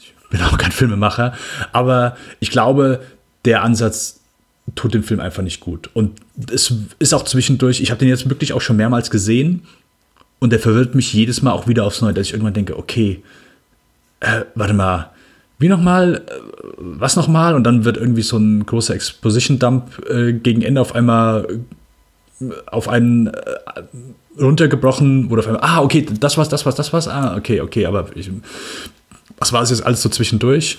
ich 0.00 0.14
bin 0.30 0.40
auch 0.42 0.58
kein 0.58 0.72
Filmemacher. 0.72 1.34
Aber 1.72 2.16
ich 2.40 2.50
glaube, 2.50 3.00
der 3.44 3.62
Ansatz 3.62 4.20
tut 4.74 4.94
dem 4.94 5.02
Film 5.02 5.20
einfach 5.20 5.42
nicht 5.42 5.60
gut. 5.60 5.90
Und 5.94 6.20
es 6.52 6.72
ist 6.98 7.14
auch 7.14 7.24
zwischendurch, 7.24 7.80
ich 7.80 7.90
habe 7.90 7.98
den 7.98 8.08
jetzt 8.08 8.28
wirklich 8.28 8.52
auch 8.52 8.60
schon 8.60 8.76
mehrmals 8.76 9.10
gesehen 9.10 9.62
und 10.38 10.50
der 10.50 10.60
verwirrt 10.60 10.94
mich 10.94 11.12
jedes 11.12 11.42
Mal 11.42 11.52
auch 11.52 11.66
wieder 11.66 11.84
aufs 11.84 12.00
Neue, 12.00 12.14
dass 12.14 12.26
ich 12.26 12.32
irgendwann 12.32 12.54
denke, 12.54 12.78
okay, 12.78 13.22
äh, 14.20 14.42
warte 14.54 14.74
mal, 14.74 15.10
wie 15.58 15.68
nochmal, 15.68 16.22
äh, 16.26 16.32
was 16.76 17.16
nochmal? 17.16 17.54
Und 17.54 17.64
dann 17.64 17.84
wird 17.84 17.96
irgendwie 17.96 18.22
so 18.22 18.36
ein 18.36 18.66
großer 18.66 18.94
Exposition-Dump 18.94 20.08
äh, 20.10 20.32
gegen 20.32 20.62
Ende 20.62 20.80
auf 20.80 20.94
einmal 20.94 21.60
auf 22.66 22.88
einen 22.88 23.28
äh, 23.28 23.32
runtergebrochen, 24.40 25.28
du 25.28 25.38
auf 25.38 25.46
einmal, 25.46 25.62
ah, 25.62 25.80
okay, 25.82 26.06
das 26.18 26.36
war's, 26.36 26.48
das 26.48 26.64
war's, 26.66 26.74
das 26.74 26.92
war's, 26.92 27.08
ah, 27.08 27.36
okay, 27.36 27.60
okay, 27.60 27.86
aber 27.86 28.06
ich, 28.14 28.30
was 29.38 29.52
war 29.52 29.60
das 29.60 29.70
jetzt 29.70 29.84
alles 29.84 30.02
so 30.02 30.08
zwischendurch? 30.08 30.78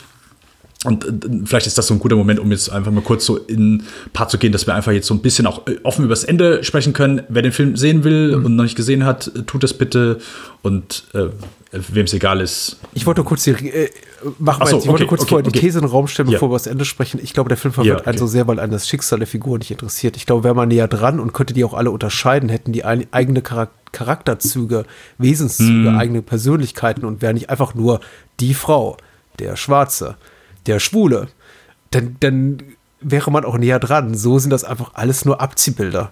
Und 0.83 1.05
äh, 1.05 1.11
vielleicht 1.45 1.67
ist 1.67 1.77
das 1.77 1.87
so 1.87 1.93
ein 1.93 1.99
guter 1.99 2.15
Moment, 2.15 2.39
um 2.39 2.51
jetzt 2.51 2.71
einfach 2.71 2.91
mal 2.91 3.01
kurz 3.01 3.25
so 3.25 3.37
in 3.37 3.83
Part 4.11 4.31
zu 4.31 4.37
gehen, 4.37 4.51
dass 4.51 4.67
wir 4.67 4.75
einfach 4.75 4.91
jetzt 4.91 5.07
so 5.07 5.13
ein 5.13 5.21
bisschen 5.21 5.47
auch 5.47 5.65
äh, 5.67 5.77
offen 5.83 6.05
über 6.05 6.13
das 6.13 6.23
Ende 6.23 6.63
sprechen 6.63 6.93
können. 6.93 7.23
Wer 7.29 7.41
den 7.41 7.51
Film 7.51 7.75
sehen 7.77 8.03
will 8.03 8.35
und 8.35 8.55
noch 8.55 8.63
nicht 8.63 8.75
gesehen 8.75 9.05
hat, 9.05 9.31
tut 9.47 9.63
das 9.63 9.73
bitte. 9.73 10.19
Und 10.61 11.05
äh, 11.13 11.27
wem 11.73 12.05
es 12.05 12.13
egal 12.13 12.39
ist. 12.41 12.77
Ich 12.93 13.05
wollte 13.05 13.23
kurz 13.23 13.43
die, 13.43 13.51
äh, 13.51 13.89
mach 14.39 14.59
mal 14.59 14.67
so, 14.67 14.77
ich 14.77 14.87
wollte 14.87 15.03
okay, 15.03 15.09
kurz 15.09 15.21
okay, 15.23 15.29
vorher 15.29 15.43
die 15.43 15.49
okay. 15.49 15.59
These 15.59 15.79
in 15.79 15.85
den 15.85 15.91
Raum 15.91 16.07
stellen, 16.07 16.29
Ja. 16.29 16.35
bevor 16.35 16.49
wir 16.51 16.55
das 16.55 16.67
Ende 16.67 16.85
sprechen. 16.85 17.19
Ich 17.21 17.33
glaube, 17.33 17.49
der 17.49 17.57
Film 17.57 17.73
verwirrt 17.73 18.01
Ja, 18.01 18.07
einen 18.07 18.17
so 18.17 18.27
sehr, 18.27 18.47
weil 18.47 18.59
einen 18.59 18.71
das 18.71 18.87
Schicksal 18.87 19.19
der 19.19 19.27
Figur 19.27 19.57
nicht 19.57 19.71
interessiert. 19.71 20.15
Ich 20.15 20.25
glaube, 20.25 20.43
wäre 20.43 20.53
man 20.55 20.69
näher 20.69 20.87
dran 20.87 21.19
und 21.19 21.33
könnte 21.33 21.53
die 21.53 21.63
auch 21.63 21.73
alle 21.73 21.89
unterscheiden, 21.91 22.49
hätten 22.49 22.71
die 22.73 22.83
ein, 22.85 23.07
eigene 23.11 23.41
Charak 23.41 23.71
Charakterzüge, 23.91 24.85
Wesenszüge, 25.19 25.91
Mhm. 25.91 25.97
eigene 25.99 26.21
Persönlichkeiten 26.21 27.05
und 27.05 27.21
wäre 27.21 27.33
nicht 27.33 27.49
einfach 27.49 27.75
nur 27.75 27.99
die 28.39 28.53
Frau, 28.55 28.97
der 29.39 29.55
Schwarze, 29.55 30.15
der 30.65 30.79
Schwule, 30.79 31.27
dann, 31.91 32.15
dann 32.19 32.57
wäre 33.01 33.29
man 33.31 33.45
auch 33.45 33.57
näher 33.57 33.79
dran. 33.79 34.15
So 34.15 34.39
sind 34.39 34.49
das 34.49 34.63
einfach 34.63 34.91
alles 34.95 35.25
nur 35.25 35.41
Abziehbilder. 35.41 36.11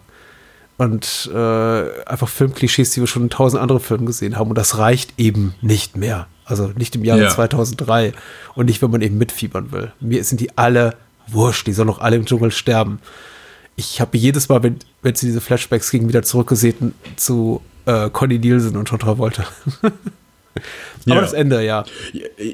Und 0.81 1.29
äh, 1.33 2.03
einfach 2.05 2.27
Filmklischees, 2.27 2.89
die 2.91 3.01
wir 3.01 3.07
schon 3.07 3.23
in 3.23 3.29
tausend 3.29 3.61
anderen 3.61 3.81
Filmen 3.81 4.07
gesehen 4.07 4.35
haben. 4.37 4.49
Und 4.49 4.57
das 4.57 4.79
reicht 4.79 5.13
eben 5.19 5.53
nicht 5.61 5.95
mehr. 5.95 6.25
Also 6.45 6.71
nicht 6.75 6.95
im 6.95 7.03
Jahre 7.05 7.21
Ja. 7.23 7.29
2003 7.29 8.13
und 8.55 8.65
nicht, 8.65 8.81
wenn 8.81 8.89
man 8.89 9.01
eben 9.01 9.17
mitfiebern 9.19 9.71
will. 9.71 9.91
Mir 9.99 10.23
sind 10.23 10.41
die 10.41 10.57
alle 10.57 10.95
wurscht. 11.27 11.67
Die 11.67 11.73
sollen 11.73 11.87
doch 11.89 11.99
alle 12.01 12.15
im 12.15 12.25
Dschungel 12.25 12.49
sterben. 12.51 12.97
Ich 13.75 14.01
habe 14.01 14.17
jedes 14.17 14.49
Mal, 14.49 14.63
wenn, 14.63 14.77
wenn 15.03 15.13
sie 15.13 15.27
diese 15.27 15.39
Flashbacks 15.39 15.91
gingen, 15.91 16.09
wieder 16.09 16.23
zurückgesehen 16.23 16.93
zu 17.15 17.61
äh, 17.85 18.09
Conny 18.09 18.39
Nielsen 18.39 18.75
und 18.75 18.89
John 18.89 18.99
Travolta. 18.99 19.45
Aber 19.83 19.93
Ja. 21.05 21.21
das 21.21 21.33
Ende, 21.33 21.63
ja. 21.63 21.85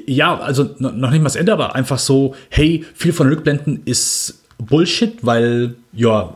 Ja, 0.06 0.38
also 0.38 0.68
no- 0.78 0.90
noch 0.92 1.10
nicht 1.10 1.20
mal 1.20 1.24
das 1.24 1.36
Ende, 1.36 1.52
aber 1.52 1.74
einfach 1.74 1.98
so, 1.98 2.34
hey, 2.50 2.84
viel 2.94 3.12
von 3.12 3.26
den 3.26 3.34
Rückblenden 3.34 3.82
ist 3.86 4.42
Bullshit, 4.58 5.18
weil, 5.22 5.74
ja, 5.92 6.32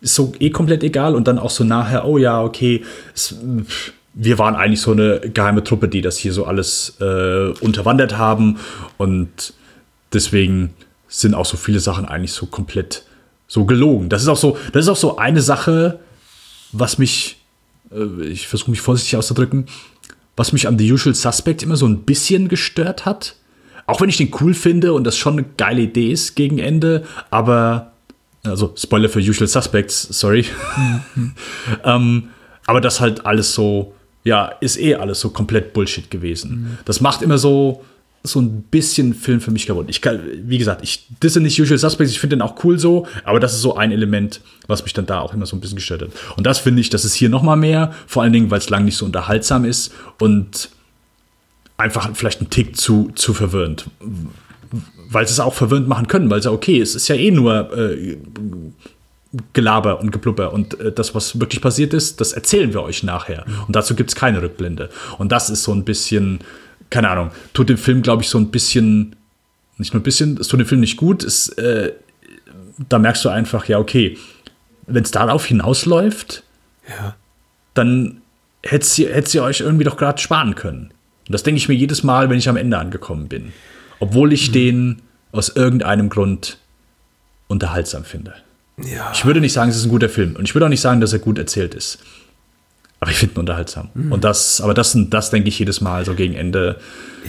ist 0.00 0.14
so 0.14 0.32
eh 0.38 0.50
komplett 0.50 0.82
egal 0.82 1.14
und 1.14 1.28
dann 1.28 1.38
auch 1.38 1.50
so 1.50 1.64
nachher, 1.64 2.06
oh 2.06 2.18
ja, 2.18 2.42
okay, 2.42 2.84
es, 3.14 3.36
pff, 3.64 3.92
wir 4.14 4.38
waren 4.38 4.56
eigentlich 4.56 4.80
so 4.80 4.92
eine 4.92 5.20
geheime 5.20 5.62
Truppe, 5.62 5.88
die 5.88 6.00
das 6.00 6.18
hier 6.18 6.32
so 6.32 6.44
alles 6.44 6.96
äh, 7.00 7.50
unterwandert 7.60 8.18
haben 8.18 8.58
und 8.96 9.52
deswegen 10.12 10.74
sind 11.08 11.34
auch 11.34 11.46
so 11.46 11.56
viele 11.56 11.80
Sachen 11.80 12.04
eigentlich 12.04 12.32
so 12.32 12.46
komplett 12.46 13.04
so 13.46 13.64
gelogen. 13.64 14.08
Das 14.08 14.22
ist 14.22 14.28
auch 14.28 14.36
so, 14.36 14.58
das 14.72 14.84
ist 14.84 14.88
auch 14.88 14.96
so 14.96 15.16
eine 15.16 15.40
Sache, 15.40 16.00
was 16.72 16.98
mich, 16.98 17.38
äh, 17.90 18.26
ich 18.26 18.48
versuche 18.48 18.70
mich 18.70 18.80
vorsichtig 18.80 19.16
auszudrücken, 19.16 19.66
was 20.36 20.52
mich 20.52 20.68
an 20.68 20.78
The 20.78 20.92
Usual 20.92 21.14
Suspect 21.14 21.62
immer 21.62 21.76
so 21.76 21.86
ein 21.86 22.02
bisschen 22.02 22.48
gestört 22.48 23.06
hat. 23.06 23.36
Auch 23.86 24.00
wenn 24.00 24.10
ich 24.10 24.18
den 24.18 24.34
cool 24.40 24.52
finde 24.52 24.92
und 24.92 25.04
das 25.04 25.16
schon 25.16 25.34
eine 25.34 25.46
geile 25.56 25.82
Idee 25.82 26.12
ist 26.12 26.36
gegen 26.36 26.58
Ende, 26.58 27.04
aber, 27.30 27.92
also 28.44 28.72
Spoiler 28.76 29.08
für 29.08 29.20
Usual 29.20 29.48
Suspects, 29.48 30.02
sorry. 30.10 30.44
ähm, 31.84 32.28
aber 32.66 32.80
das 32.80 33.00
halt 33.00 33.24
alles 33.26 33.54
so, 33.54 33.94
ja, 34.24 34.52
ist 34.60 34.78
eh 34.78 34.94
alles 34.94 35.20
so 35.20 35.30
komplett 35.30 35.72
Bullshit 35.72 36.10
gewesen. 36.10 36.78
Das 36.84 37.00
macht 37.00 37.22
immer 37.22 37.38
so, 37.38 37.84
so 38.22 38.40
ein 38.40 38.62
bisschen 38.62 39.14
Film 39.14 39.40
für 39.40 39.50
mich 39.50 39.66
kaputt. 39.66 39.86
Ich 39.88 40.02
kann, 40.02 40.20
wie 40.42 40.58
gesagt, 40.58 40.82
ich 40.82 41.06
disse 41.22 41.40
nicht 41.40 41.60
Usual 41.60 41.78
Suspects, 41.78 42.12
ich 42.12 42.20
finde 42.20 42.36
den 42.36 42.42
auch 42.42 42.62
cool 42.64 42.78
so, 42.78 43.06
aber 43.24 43.40
das 43.40 43.54
ist 43.54 43.62
so 43.62 43.76
ein 43.76 43.92
Element, 43.92 44.40
was 44.66 44.82
mich 44.82 44.92
dann 44.92 45.06
da 45.06 45.20
auch 45.20 45.32
immer 45.32 45.46
so 45.46 45.56
ein 45.56 45.60
bisschen 45.60 45.76
gestört 45.76 46.02
hat. 46.02 46.10
Und 46.36 46.46
das 46.46 46.58
finde 46.58 46.80
ich, 46.80 46.90
das 46.90 47.04
ist 47.04 47.14
hier 47.14 47.28
noch 47.28 47.42
mal 47.42 47.56
mehr, 47.56 47.92
vor 48.06 48.22
allen 48.22 48.32
Dingen, 48.32 48.50
weil 48.50 48.58
es 48.58 48.70
lang 48.70 48.84
nicht 48.84 48.96
so 48.96 49.06
unterhaltsam 49.06 49.64
ist 49.64 49.92
und 50.18 50.70
einfach 51.76 52.10
vielleicht 52.14 52.42
ein 52.42 52.50
Tick 52.50 52.76
zu, 52.76 53.10
zu 53.14 53.32
verwirrend. 53.32 53.86
Weil 55.10 55.26
sie 55.26 55.32
es 55.32 55.40
auch 55.40 55.54
verwirrend 55.54 55.88
machen 55.88 56.06
können, 56.06 56.30
weil 56.30 56.42
sie 56.42 56.50
okay, 56.50 56.80
es 56.80 56.94
ist 56.94 57.08
ja 57.08 57.14
eh 57.14 57.30
nur 57.30 57.76
äh, 57.76 58.18
Gelaber 59.52 60.00
und 60.00 60.10
Geplupper 60.10 60.52
und 60.52 60.78
äh, 60.80 60.92
das, 60.92 61.14
was 61.14 61.38
wirklich 61.40 61.60
passiert 61.60 61.92
ist, 61.94 62.20
das 62.20 62.32
erzählen 62.32 62.72
wir 62.72 62.82
euch 62.82 63.02
nachher. 63.02 63.44
Und 63.66 63.74
dazu 63.76 63.94
gibt 63.94 64.10
es 64.10 64.16
keine 64.16 64.40
Rückblende. 64.42 64.88
Und 65.18 65.32
das 65.32 65.50
ist 65.50 65.62
so 65.64 65.72
ein 65.72 65.84
bisschen 65.84 66.40
keine 66.90 67.10
Ahnung, 67.10 67.30
tut 67.52 67.68
dem 67.68 67.76
Film, 67.78 68.02
glaube 68.02 68.22
ich, 68.22 68.28
so 68.28 68.38
ein 68.38 68.50
bisschen, 68.50 69.14
nicht 69.76 69.92
nur 69.92 70.00
ein 70.00 70.04
bisschen, 70.04 70.38
es 70.38 70.48
tut 70.48 70.60
dem 70.60 70.66
Film 70.66 70.80
nicht 70.80 70.96
gut. 70.96 71.22
Es, 71.22 71.48
äh, 71.50 71.92
da 72.88 72.98
merkst 72.98 73.24
du 73.24 73.28
einfach, 73.28 73.66
ja, 73.66 73.78
okay, 73.78 74.16
wenn 74.86 75.04
es 75.04 75.10
darauf 75.10 75.44
hinausläuft, 75.44 76.42
Ja. 76.88 77.14
dann 77.74 78.22
hättet 78.62 78.98
ihr, 78.98 79.12
hättet 79.14 79.34
ihr 79.34 79.42
euch 79.42 79.60
irgendwie 79.60 79.84
doch 79.84 79.96
gerade 79.96 80.18
sparen 80.20 80.54
können. 80.54 80.90
Und 81.26 81.32
das 81.34 81.42
denke 81.42 81.58
ich 81.58 81.68
mir 81.68 81.74
jedes 81.74 82.02
Mal, 82.02 82.30
wenn 82.30 82.38
ich 82.38 82.48
am 82.48 82.56
Ende 82.56 82.78
angekommen 82.78 83.28
bin. 83.28 83.52
Obwohl 84.00 84.32
ich 84.32 84.52
den 84.52 85.02
aus 85.32 85.48
irgendeinem 85.48 86.08
Grund 86.08 86.58
unterhaltsam 87.48 88.04
finde. 88.04 88.34
Ja. 88.78 89.10
Ich 89.12 89.24
würde 89.24 89.40
nicht 89.40 89.52
sagen, 89.52 89.70
es 89.70 89.76
ist 89.76 89.84
ein 89.84 89.90
guter 89.90 90.08
Film. 90.08 90.36
Und 90.36 90.44
ich 90.44 90.54
würde 90.54 90.66
auch 90.66 90.70
nicht 90.70 90.80
sagen, 90.80 91.00
dass 91.00 91.12
er 91.12 91.18
gut 91.18 91.38
erzählt 91.38 91.74
ist. 91.74 91.98
Aber 93.00 93.10
ich 93.10 93.16
finde 93.16 93.36
ihn 93.36 93.40
unterhaltsam. 93.40 93.90
Und 94.10 94.24
das, 94.24 94.60
aber 94.60 94.74
das, 94.74 94.96
das 94.96 95.30
denke 95.30 95.48
ich 95.48 95.58
jedes 95.58 95.80
Mal 95.80 96.04
so 96.04 96.14
gegen 96.14 96.34
Ende. 96.34 96.80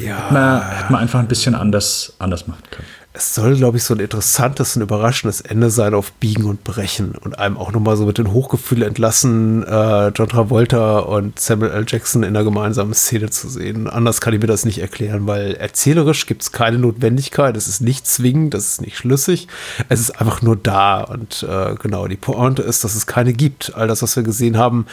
Ja. 0.03 0.17
Hätte 0.17 0.33
man, 0.33 0.69
hätte 0.71 0.91
man 0.91 1.01
einfach 1.01 1.19
ein 1.19 1.27
bisschen 1.27 1.53
anders, 1.53 2.13
anders 2.17 2.47
machen 2.47 2.63
können. 2.71 2.87
Es 3.11 3.33
soll, 3.33 3.55
glaube 3.55 3.77
ich, 3.77 3.83
so 3.83 3.95
ein 3.95 3.99
interessantes 3.99 4.75
und 4.75 4.83
überraschendes 4.83 5.41
Ende 5.41 5.71
sein 5.71 5.95
auf 5.95 6.11
Biegen 6.11 6.45
und 6.45 6.63
Brechen 6.63 7.13
und 7.13 7.39
einem 7.39 7.57
auch 7.57 7.71
nochmal 7.71 7.97
so 7.97 8.05
mit 8.05 8.19
den 8.19 8.31
Hochgefühlen 8.31 8.87
entlassen, 8.87 9.63
äh, 9.63 10.09
John 10.09 10.29
Travolta 10.29 10.99
und 10.99 11.39
Samuel 11.39 11.71
L. 11.71 11.85
Jackson 11.87 12.21
in 12.21 12.29
einer 12.29 12.43
gemeinsamen 12.43 12.93
Szene 12.93 13.31
zu 13.31 13.49
sehen. 13.49 13.87
Anders 13.87 14.21
kann 14.21 14.35
ich 14.35 14.41
mir 14.41 14.47
das 14.47 14.63
nicht 14.63 14.77
erklären, 14.77 15.25
weil 15.25 15.55
erzählerisch 15.55 16.27
gibt 16.27 16.43
es 16.43 16.51
keine 16.51 16.77
Notwendigkeit, 16.77 17.57
es 17.57 17.67
ist 17.67 17.81
nicht 17.81 18.05
zwingend, 18.05 18.53
es 18.53 18.73
ist 18.73 18.81
nicht 18.81 18.97
schlüssig, 18.97 19.47
es 19.89 20.01
ist 20.01 20.21
einfach 20.21 20.43
nur 20.43 20.55
da 20.55 21.01
und 21.01 21.41
äh, 21.41 21.73
genau, 21.81 22.07
die 22.07 22.15
Pointe 22.15 22.61
ist, 22.61 22.83
dass 22.83 22.93
es 22.93 23.07
keine 23.07 23.33
gibt. 23.33 23.73
All 23.73 23.87
das, 23.87 24.03
was 24.03 24.15
wir 24.17 24.23
gesehen 24.23 24.57
haben, 24.59 24.85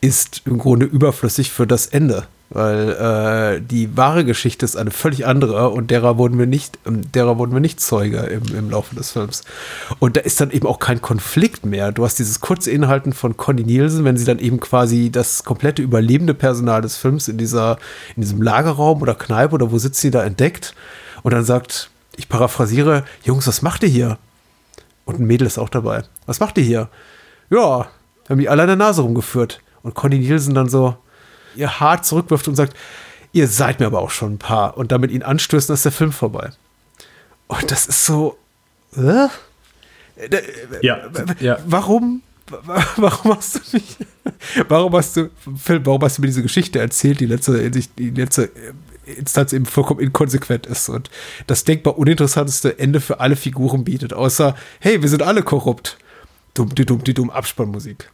ist 0.00 0.42
im 0.44 0.58
Grunde 0.58 0.86
überflüssig 0.86 1.52
für 1.52 1.68
das 1.68 1.86
Ende. 1.86 2.26
Weil 2.52 2.90
äh, 2.90 3.60
die 3.60 3.96
wahre 3.96 4.24
Geschichte 4.24 4.64
ist 4.64 4.74
eine 4.74 4.90
völlig 4.90 5.24
andere 5.24 5.68
und 5.68 5.92
derer 5.92 6.18
wurden 6.18 6.36
wir 6.36 6.46
nicht, 6.46 6.80
ähm, 6.84 7.02
derer 7.12 7.38
wurden 7.38 7.52
wir 7.52 7.60
nicht 7.60 7.80
Zeuge 7.80 8.18
im, 8.18 8.42
im 8.56 8.70
Laufe 8.70 8.96
des 8.96 9.12
Films. 9.12 9.44
Und 10.00 10.16
da 10.16 10.22
ist 10.22 10.40
dann 10.40 10.50
eben 10.50 10.66
auch 10.66 10.80
kein 10.80 11.00
Konflikt 11.00 11.64
mehr. 11.64 11.92
Du 11.92 12.04
hast 12.04 12.18
dieses 12.18 12.40
kurze 12.40 12.72
Inhalten 12.72 13.12
von 13.12 13.36
Conny 13.36 13.62
Nielsen, 13.62 14.04
wenn 14.04 14.16
sie 14.16 14.24
dann 14.24 14.40
eben 14.40 14.58
quasi 14.58 15.10
das 15.10 15.44
komplette 15.44 15.80
überlebende 15.80 16.34
Personal 16.34 16.82
des 16.82 16.96
Films 16.96 17.28
in 17.28 17.38
dieser, 17.38 17.78
in 18.16 18.22
diesem 18.22 18.42
Lagerraum 18.42 19.00
oder 19.00 19.14
Kneipe 19.14 19.54
oder 19.54 19.70
wo 19.70 19.78
sitzt 19.78 20.00
sie 20.00 20.10
da 20.10 20.24
entdeckt 20.24 20.74
und 21.22 21.32
dann 21.32 21.44
sagt, 21.44 21.90
ich 22.16 22.28
paraphrasiere, 22.28 23.04
Jungs, 23.22 23.46
was 23.46 23.62
macht 23.62 23.84
ihr 23.84 23.88
hier? 23.88 24.18
Und 25.04 25.20
ein 25.20 25.26
Mädel 25.26 25.46
ist 25.46 25.58
auch 25.58 25.68
dabei. 25.68 26.02
Was 26.26 26.40
macht 26.40 26.58
ihr 26.58 26.64
hier? 26.64 26.88
Ja, 27.48 27.86
haben 28.28 28.40
die 28.40 28.48
alle 28.48 28.62
an 28.62 28.68
der 28.68 28.76
Nase 28.76 29.02
rumgeführt. 29.02 29.60
Und 29.82 29.94
Conny 29.94 30.18
Nielsen 30.18 30.54
dann 30.54 30.68
so 30.68 30.96
ihr 31.56 31.80
hart 31.80 32.04
zurückwirft 32.06 32.48
und 32.48 32.54
sagt, 32.56 32.76
ihr 33.32 33.46
seid 33.48 33.80
mir 33.80 33.86
aber 33.86 34.00
auch 34.00 34.10
schon 34.10 34.34
ein 34.34 34.38
paar. 34.38 34.76
Und 34.76 34.92
damit 34.92 35.10
ihn 35.10 35.22
anstößt, 35.22 35.68
dann 35.68 35.74
ist 35.74 35.84
der 35.84 35.92
Film 35.92 36.12
vorbei. 36.12 36.50
Und 37.48 37.70
das 37.70 37.86
ist 37.86 38.04
so, 38.04 38.38
äh? 38.96 39.28
Da- 40.28 40.38
Ja, 40.82 40.98
ja. 41.40 41.58
Warum? 41.66 42.22
wa- 42.48 42.84
Warum 42.96 43.36
hast 43.36 43.56
du 43.56 43.60
mich? 43.76 43.96
Warum 44.68 44.92
hast 44.94 45.16
du, 45.16 45.30
Phil, 45.56 45.84
warum 45.86 46.02
hast 46.02 46.18
du 46.18 46.22
mir 46.22 46.28
diese 46.28 46.42
Geschichte 46.42 46.78
erzählt, 46.78 47.20
die 47.20 47.26
letzte, 47.26 47.70
die 47.70 48.10
letzte 48.10 48.50
Instanz 49.06 49.52
eben 49.52 49.66
vollkommen 49.66 50.00
inkonsequent 50.00 50.66
ist 50.66 50.88
und 50.88 51.10
das 51.46 51.64
denkbar 51.64 51.98
uninteressanteste 51.98 52.78
Ende 52.78 53.00
für 53.00 53.20
alle 53.20 53.34
Figuren 53.36 53.84
bietet, 53.84 54.12
außer, 54.12 54.54
hey, 54.80 55.02
wir 55.02 55.08
sind 55.08 55.22
alle 55.22 55.42
korrupt. 55.42 55.98
Dumm, 56.54 56.74
die 56.74 56.84
dumm, 56.86 57.02
die 57.04 57.14
dumm 57.14 57.30
Abspannmusik. 57.30 58.10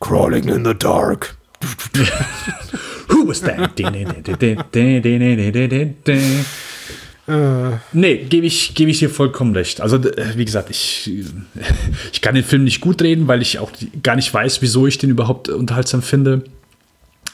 Crawling 0.00 0.48
in 0.48 0.64
the 0.64 0.74
dark. 0.74 1.36
Who 3.08 3.28
was 3.28 3.40
that? 3.42 3.76
Nee, 7.92 8.24
gebe 8.24 8.46
ich, 8.46 8.74
gebe 8.74 8.90
ich 8.90 8.98
dir 8.98 9.08
vollkommen 9.08 9.54
recht. 9.54 9.80
Also, 9.80 9.96
äh, 9.96 10.36
wie 10.36 10.44
gesagt, 10.44 10.70
ich, 10.70 11.10
ich 12.12 12.20
kann 12.20 12.34
den 12.34 12.44
Film 12.44 12.64
nicht 12.64 12.80
gut 12.80 13.00
reden, 13.00 13.28
weil 13.28 13.40
ich 13.42 13.58
auch 13.60 13.70
gar 14.02 14.16
nicht 14.16 14.32
weiß, 14.34 14.60
wieso 14.60 14.86
ich 14.86 14.98
den 14.98 15.10
überhaupt 15.10 15.48
unterhaltsam 15.48 16.02
finde. 16.02 16.42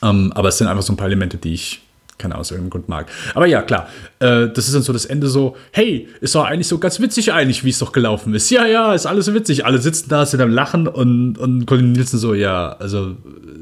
Ähm, 0.02 0.32
aber 0.34 0.48
es 0.48 0.59
sind 0.59 0.66
einfach 0.66 0.82
so 0.82 0.92
ein 0.92 0.96
paar 0.96 1.06
Elemente, 1.06 1.38
die 1.38 1.55
ich, 1.55 1.80
keine 2.18 2.34
Ahnung, 2.34 2.42
aus 2.42 2.50
irgendeinem 2.50 2.70
Grund 2.70 2.88
mag. 2.88 3.06
Aber 3.34 3.46
ja, 3.46 3.62
klar, 3.62 3.88
äh, 4.20 4.48
das 4.48 4.66
ist 4.66 4.74
dann 4.74 4.82
so 4.82 4.92
das 4.92 5.06
Ende 5.06 5.28
so, 5.28 5.56
hey, 5.72 6.06
ist 6.20 6.34
doch 6.34 6.44
eigentlich 6.44 6.68
so 6.68 6.78
ganz 6.78 7.00
witzig 7.00 7.32
eigentlich, 7.32 7.64
wie 7.64 7.70
es 7.70 7.78
doch 7.78 7.92
gelaufen 7.92 8.34
ist. 8.34 8.50
Ja, 8.50 8.66
ja, 8.66 8.92
ist 8.92 9.06
alles 9.06 9.26
so 9.26 9.34
witzig. 9.34 9.64
Alle 9.64 9.78
sitzen 9.78 10.09
da, 10.10 10.26
sind 10.26 10.40
am 10.40 10.50
Lachen 10.50 10.86
und, 10.86 11.38
und 11.38 11.66
Colin 11.66 11.92
Nielsen 11.92 12.18
so, 12.18 12.34
ja, 12.34 12.72
also, 12.72 13.10
äh, 13.10 13.57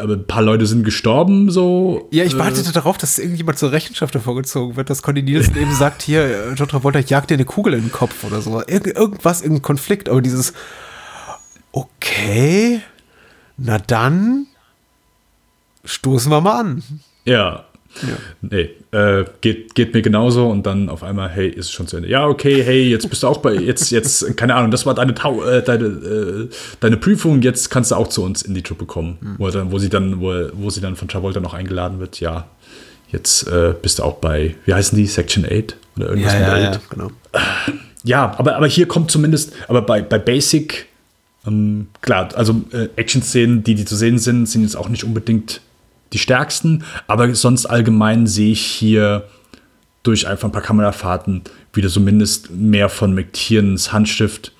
aber 0.00 0.14
ein 0.14 0.26
paar 0.26 0.42
Leute 0.42 0.66
sind 0.66 0.84
gestorben, 0.84 1.50
so. 1.50 2.08
Ja, 2.10 2.24
ich 2.24 2.36
wartete 2.36 2.72
darauf, 2.72 2.98
dass 2.98 3.18
irgendjemand 3.18 3.58
zur 3.58 3.72
Rechenschaft 3.72 4.14
davor 4.14 4.34
gezogen 4.34 4.76
wird, 4.76 4.90
dass 4.90 5.02
Conny 5.02 5.22
Nielsen 5.22 5.56
eben 5.56 5.74
sagt, 5.74 6.02
hier, 6.02 6.22
äh, 6.22 6.52
John 6.54 6.68
Travolta 6.68 6.98
jagt 6.98 7.30
dir 7.30 7.34
eine 7.34 7.44
Kugel 7.44 7.74
in 7.74 7.82
den 7.82 7.92
Kopf 7.92 8.24
oder 8.24 8.40
so. 8.40 8.60
Irg 8.66 8.86
irgendwas, 8.86 9.42
irgendein 9.42 9.62
Konflikt, 9.62 10.08
aber 10.08 10.20
dieses, 10.20 10.54
okay, 11.72 12.80
na 13.56 13.78
dann 13.78 14.46
stoßen 15.84 16.30
wir 16.32 16.40
mal 16.40 16.60
an. 16.60 16.82
Ja. 17.24 17.64
Nee, 18.40 18.70
äh, 18.92 19.24
geht, 19.40 19.74
geht 19.74 19.94
mir 19.94 20.02
genauso 20.02 20.48
und 20.48 20.66
dann 20.66 20.88
auf 20.88 21.02
einmal, 21.02 21.28
hey, 21.28 21.48
ist 21.48 21.66
es 21.66 21.70
schon 21.72 21.86
zu 21.86 21.96
Ende. 21.96 22.08
Ja, 22.08 22.26
okay, 22.26 22.62
hey, 22.62 22.88
jetzt 22.88 23.08
bist 23.08 23.22
du 23.22 23.28
auch 23.28 23.38
bei, 23.38 23.54
jetzt, 23.54 23.90
jetzt, 23.90 24.36
keine 24.36 24.54
Ahnung, 24.54 24.70
das 24.70 24.86
war 24.86 24.94
deine, 24.94 25.12
äh, 25.12 25.62
deine, 25.62 25.84
äh, 25.84 26.48
deine 26.80 26.96
Prüfung, 26.96 27.42
jetzt 27.42 27.70
kannst 27.70 27.90
du 27.90 27.94
auch 27.94 28.08
zu 28.08 28.22
uns 28.22 28.42
in 28.42 28.54
die 28.54 28.62
Truppe 28.62 28.86
kommen. 28.86 29.36
Wo, 29.38 29.46
er 29.46 29.52
dann, 29.52 29.72
wo 29.72 29.78
sie 29.78 29.88
dann, 29.88 30.20
wo, 30.20 30.32
wo 30.52 30.70
sie 30.70 30.80
dann 30.80 30.96
von 30.96 31.08
Travolta 31.08 31.40
noch 31.40 31.54
eingeladen 31.54 31.98
wird, 32.00 32.20
ja, 32.20 32.46
jetzt 33.10 33.46
äh, 33.48 33.74
bist 33.80 33.98
du 33.98 34.02
auch 34.02 34.14
bei, 34.14 34.54
wie 34.64 34.74
heißen 34.74 34.96
die, 34.96 35.06
Section 35.06 35.44
8 35.44 35.76
oder 35.96 36.08
irgendwas 36.10 36.34
mit 36.34 36.42
8. 36.42 36.90
genau. 36.90 37.10
Ja, 38.04 38.34
aber, 38.38 38.56
aber 38.56 38.68
hier 38.68 38.86
kommt 38.86 39.10
zumindest, 39.10 39.52
aber 39.66 39.82
bei, 39.82 40.00
bei 40.00 40.18
Basic, 40.18 40.86
ähm, 41.46 41.88
klar, 42.02 42.28
also 42.34 42.62
äh, 42.72 42.88
Action-Szenen, 42.96 43.64
die, 43.64 43.74
die 43.74 43.84
zu 43.84 43.96
sehen 43.96 44.18
sind, 44.18 44.46
sind 44.46 44.62
jetzt 44.62 44.76
auch 44.76 44.88
nicht 44.88 45.02
unbedingt 45.02 45.60
die 46.16 46.22
stärksten, 46.22 46.82
aber 47.06 47.34
sonst 47.34 47.66
allgemein 47.66 48.26
sehe 48.26 48.52
ich 48.52 48.64
hier 48.64 49.24
durch 50.02 50.26
einfach 50.26 50.48
ein 50.48 50.52
paar 50.52 50.62
Kamerafahrten 50.62 51.42
wieder 51.74 51.90
zumindest 51.90 52.50
mehr 52.50 52.88
von 52.88 53.14
McTiernans 53.14 53.92
Handschrift 53.92 54.52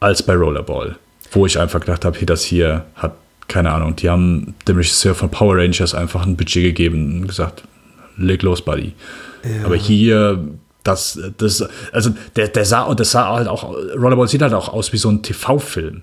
als 0.00 0.24
bei 0.24 0.34
Rollerball, 0.34 0.96
wo 1.30 1.46
ich 1.46 1.58
einfach 1.58 1.78
gedacht 1.80 2.04
habe, 2.04 2.18
hey, 2.18 2.26
das 2.26 2.42
hier 2.42 2.84
hat, 2.96 3.14
keine 3.46 3.70
Ahnung, 3.70 3.94
die 3.94 4.10
haben 4.10 4.54
dem 4.66 4.76
Regisseur 4.76 5.14
von 5.14 5.30
Power 5.30 5.56
Rangers 5.56 5.94
einfach 5.94 6.26
ein 6.26 6.36
Budget 6.36 6.64
gegeben 6.64 7.20
und 7.20 7.28
gesagt, 7.28 7.62
leg 8.16 8.42
los, 8.42 8.62
Buddy. 8.62 8.92
Aber 9.64 9.76
hier, 9.76 10.42
das, 10.82 11.20
das, 11.38 11.64
also 11.92 12.10
der, 12.34 12.48
der 12.48 12.64
sah, 12.64 12.82
und 12.82 12.98
das 12.98 13.12
sah 13.12 13.36
halt 13.36 13.46
auch, 13.46 13.72
Rollerball 13.96 14.26
sieht 14.26 14.42
halt 14.42 14.54
auch 14.54 14.68
aus 14.68 14.92
wie 14.92 14.96
so 14.96 15.10
ein 15.10 15.22
TV-Film. 15.22 16.02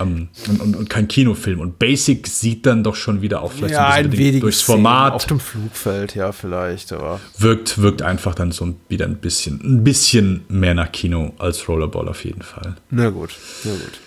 Ähm, 0.00 0.28
und, 0.48 0.60
und, 0.60 0.76
und 0.76 0.90
kein 0.90 1.06
Kinofilm. 1.08 1.60
Und 1.60 1.78
Basic 1.78 2.26
sieht 2.26 2.66
dann 2.66 2.82
doch 2.82 2.94
schon 2.96 3.20
wieder 3.22 3.42
auch 3.42 3.52
vielleicht 3.52 3.74
Ja, 3.74 3.88
so 3.90 3.98
ein 3.98 4.04
bedingt 4.10 4.26
wenig 4.28 4.40
durchs 4.40 4.62
Format 4.62 5.12
auf 5.14 5.26
dem 5.26 5.38
Flugfeld, 5.40 6.14
ja, 6.14 6.32
vielleicht, 6.32 6.92
aber. 6.92 7.20
wirkt, 7.38 7.78
wirkt 7.80 8.02
einfach 8.02 8.34
dann 8.34 8.52
so 8.52 8.74
wieder 8.88 9.04
ein 9.06 9.16
bisschen, 9.16 9.60
ein 9.62 9.84
bisschen 9.84 10.44
mehr 10.48 10.74
nach 10.74 10.90
Kino 10.92 11.34
als 11.38 11.68
Rollerball 11.68 12.08
auf 12.08 12.24
jeden 12.24 12.42
Fall. 12.42 12.76
Na 12.90 13.10
gut, 13.10 13.30
na 13.64 13.72
gut. 13.72 14.00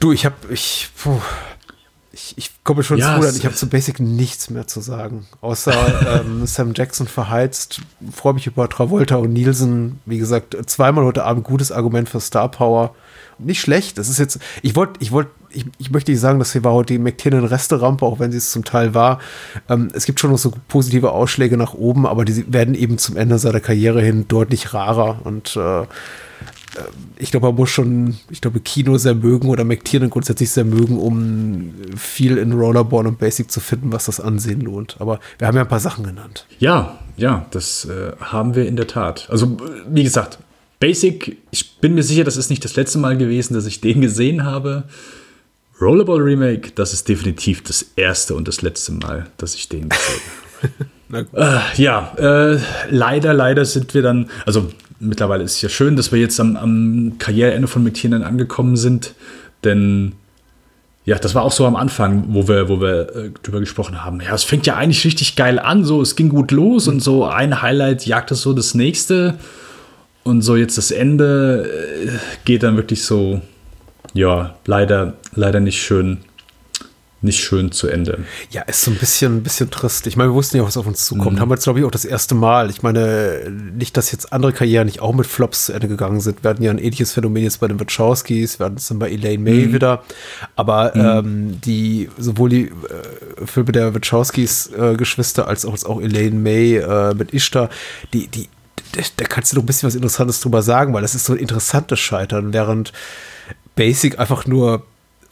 Du, 0.00 0.12
ich 0.12 0.24
habe, 0.24 0.36
ich, 0.50 0.88
puh, 0.96 1.20
ich, 2.12 2.34
ich 2.36 2.50
komme 2.64 2.82
schon 2.84 2.98
Ja, 2.98 3.20
zu, 3.20 3.26
es- 3.26 3.36
ich 3.36 3.44
habe 3.44 3.54
zu 3.56 3.68
Basic 3.68 3.98
nichts 4.00 4.48
mehr 4.50 4.66
zu 4.68 4.80
sagen. 4.80 5.26
Außer 5.40 6.20
ähm, 6.24 6.46
Sam 6.46 6.72
Jackson 6.74 7.08
verheizt. 7.08 7.80
Freue 8.12 8.34
mich 8.34 8.46
über 8.46 8.68
Travolta 8.68 9.16
und 9.16 9.32
Nielsen. 9.32 9.98
Wie 10.06 10.18
gesagt, 10.18 10.56
zweimal 10.70 11.04
heute 11.04 11.24
Abend 11.24 11.44
gutes 11.44 11.72
Argument 11.72 12.08
für 12.08 12.20
Star 12.20 12.48
Power. 12.50 12.94
Nicht 13.38 13.60
schlecht. 13.60 13.98
Das 13.98 14.08
ist 14.08 14.18
jetzt, 14.18 14.38
ich 14.62 14.76
wollte, 14.76 14.94
ich 15.00 15.12
wollte, 15.12 15.30
ich, 15.50 15.64
ich 15.78 15.90
möchte 15.90 16.10
nicht 16.10 16.20
sagen, 16.20 16.38
dass 16.38 16.52
hier 16.52 16.64
war 16.64 16.72
heute 16.72 16.94
die 16.94 16.98
McTiernan 16.98 17.44
Resterampe, 17.44 18.04
auch 18.04 18.18
wenn 18.18 18.32
sie 18.32 18.38
es 18.38 18.50
zum 18.50 18.64
Teil 18.64 18.94
war. 18.94 19.20
Ähm, 19.68 19.88
es 19.92 20.04
gibt 20.04 20.20
schon 20.20 20.30
noch 20.30 20.38
so 20.38 20.52
positive 20.68 21.12
Ausschläge 21.12 21.56
nach 21.56 21.74
oben, 21.74 22.06
aber 22.06 22.24
die 22.24 22.52
werden 22.52 22.74
eben 22.74 22.98
zum 22.98 23.16
Ende 23.16 23.38
seiner 23.38 23.60
Karriere 23.60 24.02
hin 24.02 24.26
deutlich 24.28 24.74
rarer 24.74 25.20
und 25.24 25.56
äh, 25.56 25.86
ich 27.16 27.30
glaube, 27.30 27.46
man 27.48 27.56
muss 27.56 27.70
schon, 27.70 28.16
ich 28.30 28.40
glaube, 28.40 28.60
Kino 28.60 28.98
sehr 28.98 29.14
mögen 29.14 29.48
oder 29.48 29.64
McTiernan 29.64 30.10
grundsätzlich 30.10 30.50
sehr 30.50 30.64
mögen, 30.64 30.98
um 30.98 31.74
viel 31.96 32.38
in 32.38 32.52
Rollerball 32.52 33.06
und 33.06 33.18
Basic 33.18 33.50
zu 33.50 33.60
finden, 33.60 33.92
was 33.92 34.06
das 34.06 34.20
Ansehen 34.20 34.60
lohnt. 34.60 34.96
Aber 35.00 35.18
wir 35.38 35.48
haben 35.48 35.56
ja 35.56 35.62
ein 35.62 35.68
paar 35.68 35.80
Sachen 35.80 36.04
genannt. 36.04 36.46
Ja, 36.58 36.98
ja, 37.16 37.46
das 37.50 37.86
äh, 37.86 38.12
haben 38.20 38.54
wir 38.54 38.66
in 38.66 38.76
der 38.76 38.86
Tat. 38.86 39.28
Also, 39.30 39.46
äh, 39.46 39.82
wie 39.88 40.04
gesagt, 40.04 40.38
Basic, 40.80 41.36
ich 41.50 41.76
bin 41.78 41.94
mir 41.94 42.02
sicher, 42.02 42.24
das 42.24 42.36
ist 42.36 42.50
nicht 42.50 42.64
das 42.64 42.76
letzte 42.76 42.98
Mal 42.98 43.16
gewesen, 43.16 43.54
dass 43.54 43.66
ich 43.66 43.80
den 43.80 44.00
gesehen 44.00 44.44
habe. 44.44 44.84
Rollerball 45.80 46.20
Remake, 46.20 46.72
das 46.74 46.92
ist 46.92 47.08
definitiv 47.08 47.62
das 47.62 47.84
erste 47.96 48.34
und 48.34 48.48
das 48.48 48.62
letzte 48.62 48.92
Mal, 48.92 49.26
dass 49.36 49.54
ich 49.54 49.68
den 49.68 49.88
gesehen 49.88 50.20
habe. 51.12 51.26
äh, 51.76 51.82
ja, 51.82 52.14
äh, 52.16 52.60
leider, 52.90 53.34
leider 53.34 53.64
sind 53.64 53.94
wir 53.94 54.02
dann, 54.02 54.30
also 54.44 54.70
mittlerweile 55.00 55.44
ist 55.44 55.56
es 55.56 55.62
ja 55.62 55.68
schön, 55.68 55.96
dass 55.96 56.12
wir 56.12 56.20
jetzt 56.20 56.38
am, 56.40 56.56
am 56.56 57.12
Karriereende 57.18 57.68
von 57.68 57.82
McTiernan 57.82 58.22
angekommen 58.22 58.76
sind, 58.76 59.14
denn 59.64 60.12
ja, 61.04 61.18
das 61.18 61.34
war 61.34 61.42
auch 61.42 61.52
so 61.52 61.64
am 61.64 61.74
Anfang, 61.74 62.24
wo 62.28 62.48
wir, 62.48 62.68
wo 62.68 62.80
wir 62.80 63.16
äh, 63.16 63.30
drüber 63.42 63.60
gesprochen 63.60 64.04
haben. 64.04 64.20
Ja, 64.20 64.34
es 64.34 64.44
fängt 64.44 64.66
ja 64.66 64.76
eigentlich 64.76 65.04
richtig 65.04 65.36
geil 65.36 65.58
an, 65.58 65.84
so, 65.84 66.02
es 66.02 66.16
ging 66.16 66.28
gut 66.28 66.50
los 66.50 66.86
und 66.86 67.00
so 67.00 67.24
ein 67.24 67.62
Highlight 67.62 68.04
jagt 68.04 68.30
es 68.30 68.42
so 68.42 68.52
das 68.52 68.74
nächste. 68.74 69.38
Und 70.28 70.42
so 70.42 70.56
jetzt 70.56 70.76
das 70.76 70.90
Ende 70.90 71.66
äh, 72.04 72.10
geht 72.44 72.62
dann 72.62 72.76
wirklich 72.76 73.02
so, 73.02 73.40
ja, 74.12 74.56
leider, 74.66 75.14
leider 75.34 75.58
nicht 75.58 75.80
schön, 75.80 76.18
nicht 77.22 77.40
schön 77.40 77.72
zu 77.72 77.88
Ende. 77.88 78.24
Ja, 78.50 78.60
ist 78.62 78.82
so 78.82 78.90
ein 78.90 78.98
bisschen, 78.98 79.38
ein 79.38 79.42
bisschen 79.42 79.70
trist. 79.70 80.06
Ich 80.06 80.18
meine, 80.18 80.28
wir 80.30 80.34
wussten 80.34 80.58
ja, 80.58 80.64
was 80.64 80.76
auf 80.76 80.86
uns 80.86 81.06
zukommt. 81.06 81.36
Mhm. 81.36 81.40
Haben 81.40 81.48
wir 81.48 81.54
jetzt, 81.54 81.64
glaube 81.64 81.78
ich, 81.80 81.84
auch 81.86 81.90
das 81.90 82.04
erste 82.04 82.34
Mal. 82.34 82.68
Ich 82.68 82.82
meine, 82.82 83.50
nicht, 83.74 83.96
dass 83.96 84.12
jetzt 84.12 84.30
andere 84.32 84.52
Karrieren 84.52 84.84
nicht 84.84 85.00
auch 85.00 85.14
mit 85.14 85.26
Flops 85.26 85.64
zu 85.64 85.72
Ende 85.72 85.88
gegangen 85.88 86.20
sind. 86.20 86.44
Wir 86.44 86.50
hatten 86.50 86.62
ja 86.62 86.70
ein 86.70 86.78
ähnliches 86.78 87.12
Phänomen 87.12 87.42
jetzt 87.44 87.60
bei 87.60 87.66
den 87.66 87.80
Wachowskis, 87.80 88.58
wir 88.60 88.66
hatten 88.66 88.76
es 88.76 88.86
dann 88.88 88.98
bei 88.98 89.10
Elaine 89.10 89.42
May 89.42 89.66
Mhm. 89.66 89.72
wieder. 89.72 90.02
Aber 90.56 90.94
ähm, 90.94 91.58
die, 91.62 92.10
sowohl 92.18 92.50
die 92.50 92.64
äh, 92.66 93.46
Filme 93.46 93.72
der 93.72 93.94
Wachowskis 93.94 94.70
äh, 94.78 94.94
Geschwister 94.94 95.48
als 95.48 95.64
auch, 95.64 95.72
als 95.72 95.86
auch 95.86 96.02
Elaine 96.02 96.36
May 96.38 96.76
äh, 96.76 97.14
mit 97.14 97.32
Ishtar, 97.32 97.70
die, 98.12 98.28
die, 98.28 98.48
da, 99.16 99.24
kannst 99.24 99.52
du 99.52 99.56
noch 99.56 99.62
ein 99.62 99.66
bisschen 99.66 99.86
was 99.86 99.94
Interessantes 99.94 100.40
drüber 100.40 100.62
sagen, 100.62 100.92
weil 100.94 101.02
das 101.02 101.14
ist 101.14 101.24
so 101.24 101.32
ein 101.32 101.38
interessantes 101.38 102.00
Scheitern, 102.00 102.52
während 102.52 102.92
Basic 103.76 104.18
einfach 104.18 104.46
nur 104.46 104.84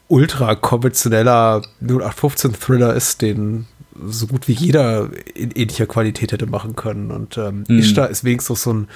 ultra 0.07 0.55
konventioneller 0.55 1.61
0815-Thriller 1.83 2.93
ist, 2.93 3.21
den 3.21 3.67
so 4.05 4.27
gut 4.27 4.47
wie 4.47 4.53
jeder 4.53 5.09
in 5.33 5.51
ähnlicher 5.51 5.87
Qualität 5.87 6.31
hätte 6.31 6.45
machen 6.45 6.75
können. 6.75 7.11
Und 7.11 7.37
ähm, 7.37 7.65
Ishtar 7.67 8.09
ist 8.09 8.23
wenigstens 8.23 8.63
so 8.63 8.73
ein 8.73 8.87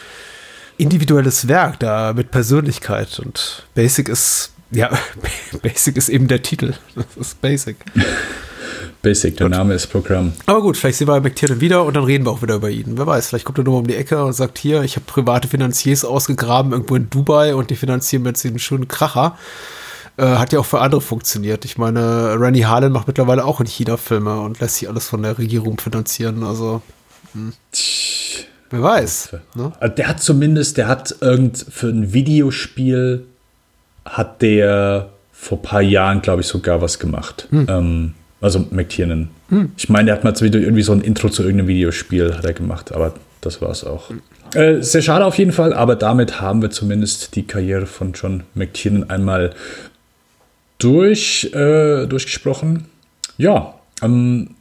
individuelles 0.78 1.48
Werk 1.48 1.80
da 1.80 2.14
mit 2.14 2.32
Persönlichkeit. 2.32 3.20
Und 3.20 3.66
Basic 3.74 4.10
ist, 4.10 4.52
ja, 4.72 4.90
Basic 5.62 5.98
ist 5.98 6.10
eben 6.10 6.28
der 6.28 6.44
Titel. 6.44 6.74
Das 6.96 7.06
ist 7.18 7.42
Basic. 7.42 7.78
Basic, 9.02 9.38
der 9.38 9.50
Name 9.50 9.74
ist 9.74 9.88
Programm. 9.88 10.34
Aber 10.46 10.62
gut, 10.62 10.78
vielleicht 10.78 10.98
sehen 10.98 11.08
wir 11.08 11.20
McTiernan 11.20 11.62
wieder 11.62 11.84
und 11.84 11.96
dann 11.96 12.04
reden 12.04 12.26
wir 12.26 12.32
auch 12.32 12.42
wieder 12.42 12.56
über 12.56 12.70
ihn. 12.70 12.98
Wer 12.98 13.08
weiß, 13.08 13.28
vielleicht 13.28 13.46
kommt 13.46 13.58
er 13.58 13.64
nur 13.64 13.80
um 13.80 13.88
die 13.88 13.96
Ecke 13.96 14.24
und 14.24 14.34
sagt, 14.34 14.58
hier, 14.58 14.84
ich 14.84 14.96
habe 14.96 15.06
private 15.06 15.48
Finanziers 15.48 16.06
ausgegraben 16.06 16.72
irgendwo 16.72 16.96
in 16.96 17.10
Dubai 17.10 17.56
und 17.56 17.70
die 17.70 17.76
finanzieren 17.76 18.24
mir 18.24 18.30
jetzt 18.30 18.46
einen 18.46 18.60
schönen 18.60 18.88
Kracher. 18.88 19.38
Äh, 20.18 20.26
hat 20.26 20.54
ja 20.54 20.60
auch 20.60 20.66
für 20.66 20.82
andere 20.82 21.02
funktioniert. 21.02 21.66
Ich 21.66 21.78
meine, 21.78 22.36
Rennie 22.40 22.66
Harlan 22.66 22.92
macht 22.92 23.08
mittlerweile 23.08 23.46
auch 23.46 23.60
in 23.60 23.66
China 23.66 23.98
Filme 23.98 24.40
und 24.42 24.60
lässt 24.60 24.78
sich 24.78 24.90
alles 24.90 25.08
von 25.08 25.24
der 25.24 25.38
Regierung 25.38 25.80
finanzieren. 25.80 26.44
Also, 26.44 26.82
hm. 27.34 27.54
wer 28.70 28.82
weiß. 28.84 29.36
Ne? 29.56 29.72
Also 29.80 29.96
Der 29.96 30.08
hat 30.08 30.22
zumindest, 30.22 30.78
der 30.78 30.88
hat 30.88 31.16
irgend 31.22 31.66
für 31.70 31.88
ein 31.88 32.14
Videospiel 32.14 33.26
hat 34.06 34.42
der 34.42 35.10
vor 35.32 35.58
ein 35.58 35.62
paar 35.62 35.82
Jahren, 35.82 36.22
glaube 36.22 36.42
ich, 36.42 36.48
sogar 36.48 36.82
was 36.82 37.00
gemacht. 37.00 37.48
Ähm, 37.52 38.14
also 38.42 38.66
McTiernan. 38.72 39.30
Ich 39.78 39.90
meine, 39.90 40.06
der 40.06 40.16
hat 40.16 40.24
mal 40.24 40.34
irgendwie 40.42 40.82
so 40.82 40.92
ein 40.92 41.02
Intro 41.02 41.30
zu 41.30 41.44
irgendeinem 41.44 41.68
Videospiel 41.68 42.36
hat 42.36 42.46
er 42.46 42.54
gemacht, 42.54 42.92
aber 42.92 43.14
das 43.42 43.62
war 43.62 43.70
es 43.70 43.84
auch. 43.84 44.12
Äh, 44.54 44.82
sehr 44.82 45.02
schade 45.02 45.26
auf 45.26 45.38
jeden 45.38 45.52
Fall, 45.52 45.74
aber 45.74 45.96
damit 45.96 46.42
haben 46.42 46.62
wir 46.62 46.72
zumindest 46.72 47.36
die 47.36 47.44
Karriere 47.44 47.86
von 47.86 48.14
John 48.14 48.44
McTiernan 48.54 49.10
einmal 49.10 49.52
durch, 50.78 51.52
äh, 51.54 52.08
durchgesprochen. 52.08 52.86
Ja, 53.38 53.76
ähm, 54.02 54.56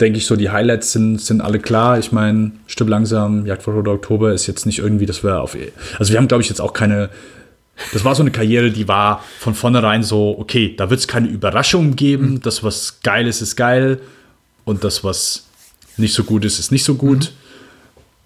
denke 0.00 0.18
ich 0.18 0.26
so, 0.26 0.36
die 0.36 0.50
Highlights 0.50 0.92
sind, 0.92 1.20
sind 1.20 1.40
alle 1.40 1.58
klar. 1.58 1.98
Ich 1.98 2.12
meine, 2.12 2.52
Stück 2.66 2.88
langsam, 2.88 3.46
Jagd 3.46 3.62
vor 3.62 3.74
Roter 3.74 3.92
Oktober 3.92 4.32
ist 4.32 4.46
jetzt 4.46 4.66
nicht 4.66 4.78
irgendwie, 4.78 5.06
dass 5.06 5.24
wir 5.24 5.40
auf. 5.40 5.56
Also, 5.98 6.12
wir 6.12 6.18
haben, 6.18 6.28
glaube 6.28 6.42
ich, 6.42 6.48
jetzt 6.48 6.60
auch 6.60 6.72
keine. 6.72 7.10
Das 7.92 8.04
war 8.04 8.14
so 8.14 8.22
eine 8.22 8.30
Karriere, 8.30 8.70
die 8.70 8.88
war 8.88 9.22
von 9.38 9.54
vornherein 9.54 10.02
so, 10.02 10.36
okay, 10.38 10.74
da 10.76 10.88
wird 10.90 11.00
es 11.00 11.06
keine 11.08 11.28
Überraschungen 11.28 11.94
geben. 11.96 12.40
Das, 12.40 12.62
was 12.64 13.00
geil 13.02 13.26
ist, 13.26 13.40
ist 13.42 13.56
geil. 13.56 14.00
Und 14.64 14.82
das, 14.84 15.04
was 15.04 15.46
nicht 15.96 16.14
so 16.14 16.24
gut 16.24 16.44
ist, 16.44 16.58
ist 16.58 16.72
nicht 16.72 16.84
so 16.84 16.94
gut. 16.94 17.32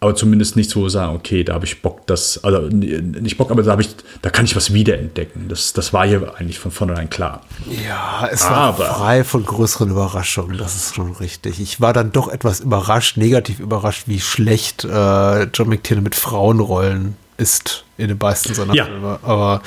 Aber 0.02 0.14
zumindest 0.14 0.56
nicht 0.56 0.70
so 0.70 0.88
sagen, 0.88 1.14
okay, 1.14 1.44
da 1.44 1.52
habe 1.52 1.66
ich 1.66 1.82
Bock, 1.82 2.06
das, 2.06 2.42
also 2.42 2.60
nicht 2.74 3.36
Bock, 3.36 3.50
aber 3.50 3.62
da 3.62 3.72
habe 3.72 3.82
ich, 3.82 3.90
da 4.22 4.30
kann 4.30 4.46
ich 4.46 4.56
was 4.56 4.72
wiederentdecken. 4.72 5.48
Das, 5.50 5.74
das 5.74 5.92
war 5.92 6.06
hier 6.06 6.32
eigentlich 6.38 6.58
von 6.58 6.70
vornherein 6.70 7.10
klar. 7.10 7.42
Ja, 7.86 8.26
es 8.32 8.42
war 8.44 8.56
Aber- 8.56 8.86
frei 8.86 9.24
von 9.24 9.44
größeren 9.44 9.90
Überraschungen, 9.90 10.56
das 10.56 10.74
ist 10.74 10.94
schon 10.94 11.12
richtig. 11.16 11.60
Ich 11.60 11.82
war 11.82 11.92
dann 11.92 12.12
doch 12.12 12.28
etwas 12.28 12.60
überrascht, 12.60 13.18
negativ 13.18 13.60
überrascht, 13.60 14.04
wie 14.06 14.20
schlecht 14.20 14.84
äh, 14.84 15.42
John 15.52 15.68
McTiernan 15.68 16.04
mit 16.04 16.14
Frauenrollen 16.14 17.16
ist 17.40 17.84
in 17.96 18.08
den 18.08 18.18
meisten 18.18 18.54
seiner 18.54 18.74
Ja. 18.74 18.84
Filme. 18.84 19.18
Aber 19.22 19.62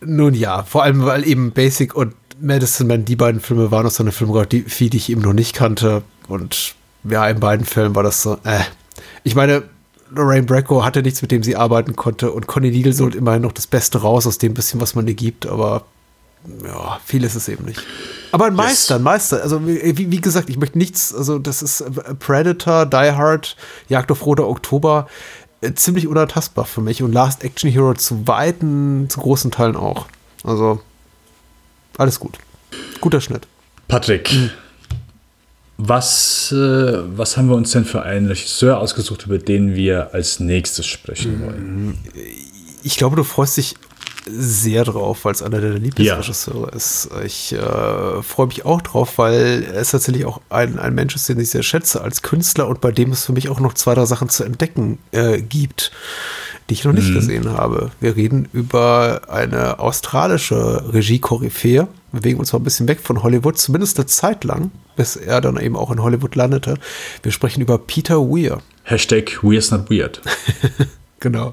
nun 0.00 0.34
ja, 0.34 0.62
vor 0.62 0.82
allem, 0.82 1.04
weil 1.04 1.26
eben 1.26 1.52
Basic 1.52 1.94
und 1.94 2.14
Medicine 2.40 2.88
Man, 2.88 3.04
die 3.04 3.16
beiden 3.16 3.40
Filme 3.40 3.70
waren 3.70 3.86
aus 3.86 3.96
seiner 3.96 4.12
Filmografie, 4.12 4.90
die 4.90 4.96
ich 4.96 5.10
eben 5.10 5.20
noch 5.20 5.32
nicht 5.32 5.54
kannte. 5.54 6.02
Und 6.28 6.74
ja, 7.04 7.28
in 7.28 7.40
beiden 7.40 7.66
Fällen 7.66 7.94
war 7.94 8.02
das 8.02 8.22
so, 8.22 8.38
äh. 8.44 8.60
Ich 9.24 9.34
meine, 9.34 9.62
Lorraine 10.10 10.46
Bracco 10.46 10.84
hatte 10.84 11.02
nichts, 11.02 11.22
mit 11.22 11.30
dem 11.30 11.42
sie 11.42 11.56
arbeiten 11.56 11.96
konnte. 11.96 12.32
Und 12.32 12.46
Connie 12.46 12.70
Needle 12.70 12.94
holt 12.98 13.14
immerhin 13.14 13.42
noch 13.42 13.52
das 13.52 13.66
Beste 13.66 13.98
raus 13.98 14.26
aus 14.26 14.38
dem 14.38 14.54
bisschen, 14.54 14.80
was 14.80 14.94
man 14.94 15.06
ihr 15.06 15.14
gibt. 15.14 15.46
Aber 15.46 15.84
ja, 16.64 16.98
viel 17.04 17.22
ist 17.24 17.34
es 17.34 17.48
eben 17.48 17.66
nicht. 17.66 17.82
Aber 18.32 18.46
ein 18.46 18.54
Meister, 18.54 18.96
ein 18.96 19.02
Meister. 19.02 19.42
Also, 19.42 19.66
wie, 19.66 20.10
wie 20.10 20.20
gesagt, 20.20 20.48
ich 20.48 20.56
möchte 20.56 20.78
nichts, 20.78 21.14
also, 21.14 21.38
das 21.38 21.62
ist 21.62 21.82
äh, 21.82 22.14
Predator, 22.14 22.86
Die 22.86 22.96
Hard, 23.12 23.56
Jagd 23.88 24.10
auf 24.10 24.24
Roter 24.24 24.48
Oktober, 24.48 25.06
ziemlich 25.74 26.06
unantastbar 26.06 26.64
für 26.64 26.80
mich 26.80 27.02
und 27.02 27.12
Last 27.12 27.44
Action 27.44 27.70
Hero 27.70 27.94
zu 27.94 28.26
weiten, 28.26 29.08
zu 29.08 29.20
großen 29.20 29.50
Teilen 29.50 29.76
auch. 29.76 30.06
Also, 30.44 30.80
alles 31.98 32.18
gut. 32.18 32.38
Guter 33.00 33.20
Schnitt. 33.20 33.46
Patrick, 33.88 34.30
was, 35.76 36.52
äh, 36.52 36.56
was 37.16 37.36
haben 37.36 37.48
wir 37.48 37.56
uns 37.56 37.72
denn 37.72 37.84
für 37.84 38.02
einen 38.02 38.26
Regisseur 38.26 38.78
ausgesucht, 38.78 39.26
über 39.26 39.38
den 39.38 39.74
wir 39.74 40.14
als 40.14 40.38
nächstes 40.38 40.86
sprechen 40.86 41.42
wollen? 41.44 41.98
Ich 42.82 42.96
glaube, 42.96 43.16
du 43.16 43.24
freust 43.24 43.56
dich 43.56 43.76
sehr 44.32 44.84
drauf, 44.84 45.24
weil 45.24 45.32
es 45.32 45.42
einer 45.42 45.60
deiner 45.60 45.78
Lieblingsregisseure 45.78 46.70
ist. 46.70 47.08
Ich 47.24 47.52
äh, 47.52 48.22
freue 48.22 48.46
mich 48.46 48.64
auch 48.64 48.80
drauf, 48.82 49.18
weil 49.18 49.64
er 49.64 49.80
ist 49.80 49.90
tatsächlich 49.90 50.24
auch 50.24 50.40
ein, 50.48 50.78
ein 50.78 50.94
Mensch 50.94 51.14
ist, 51.14 51.28
den 51.28 51.40
ich 51.40 51.50
sehr 51.50 51.62
schätze 51.62 52.00
als 52.02 52.22
Künstler 52.22 52.68
und 52.68 52.80
bei 52.80 52.92
dem 52.92 53.12
es 53.12 53.24
für 53.24 53.32
mich 53.32 53.48
auch 53.48 53.60
noch 53.60 53.74
zwei, 53.74 53.94
drei 53.94 54.04
Sachen 54.06 54.28
zu 54.28 54.44
entdecken 54.44 54.98
äh, 55.12 55.40
gibt, 55.40 55.92
die 56.68 56.74
ich 56.74 56.84
noch 56.84 56.92
nicht 56.92 57.12
gesehen 57.12 57.50
habe. 57.50 57.90
Wir 58.00 58.16
reden 58.16 58.48
über 58.52 59.22
eine 59.28 59.78
australische 59.78 60.84
Regie-Koryphäe. 60.92 61.88
Wir 62.12 62.20
bewegen 62.20 62.38
uns 62.38 62.52
mal 62.52 62.60
ein 62.60 62.64
bisschen 62.64 62.88
weg 62.88 63.00
von 63.00 63.22
Hollywood, 63.22 63.58
zumindest 63.58 63.98
eine 63.98 64.06
Zeit 64.06 64.44
lang, 64.44 64.70
bis 64.96 65.16
er 65.16 65.40
dann 65.40 65.58
eben 65.58 65.76
auch 65.76 65.90
in 65.90 66.02
Hollywood 66.02 66.36
landete. 66.36 66.74
Wir 67.22 67.32
sprechen 67.32 67.60
über 67.60 67.78
Peter 67.78 68.20
Weir. 68.20 68.60
Hashtag 68.84 69.42
Weir's 69.42 69.70
Not 69.70 69.90
Weird. 69.90 70.20
Genau. 71.20 71.52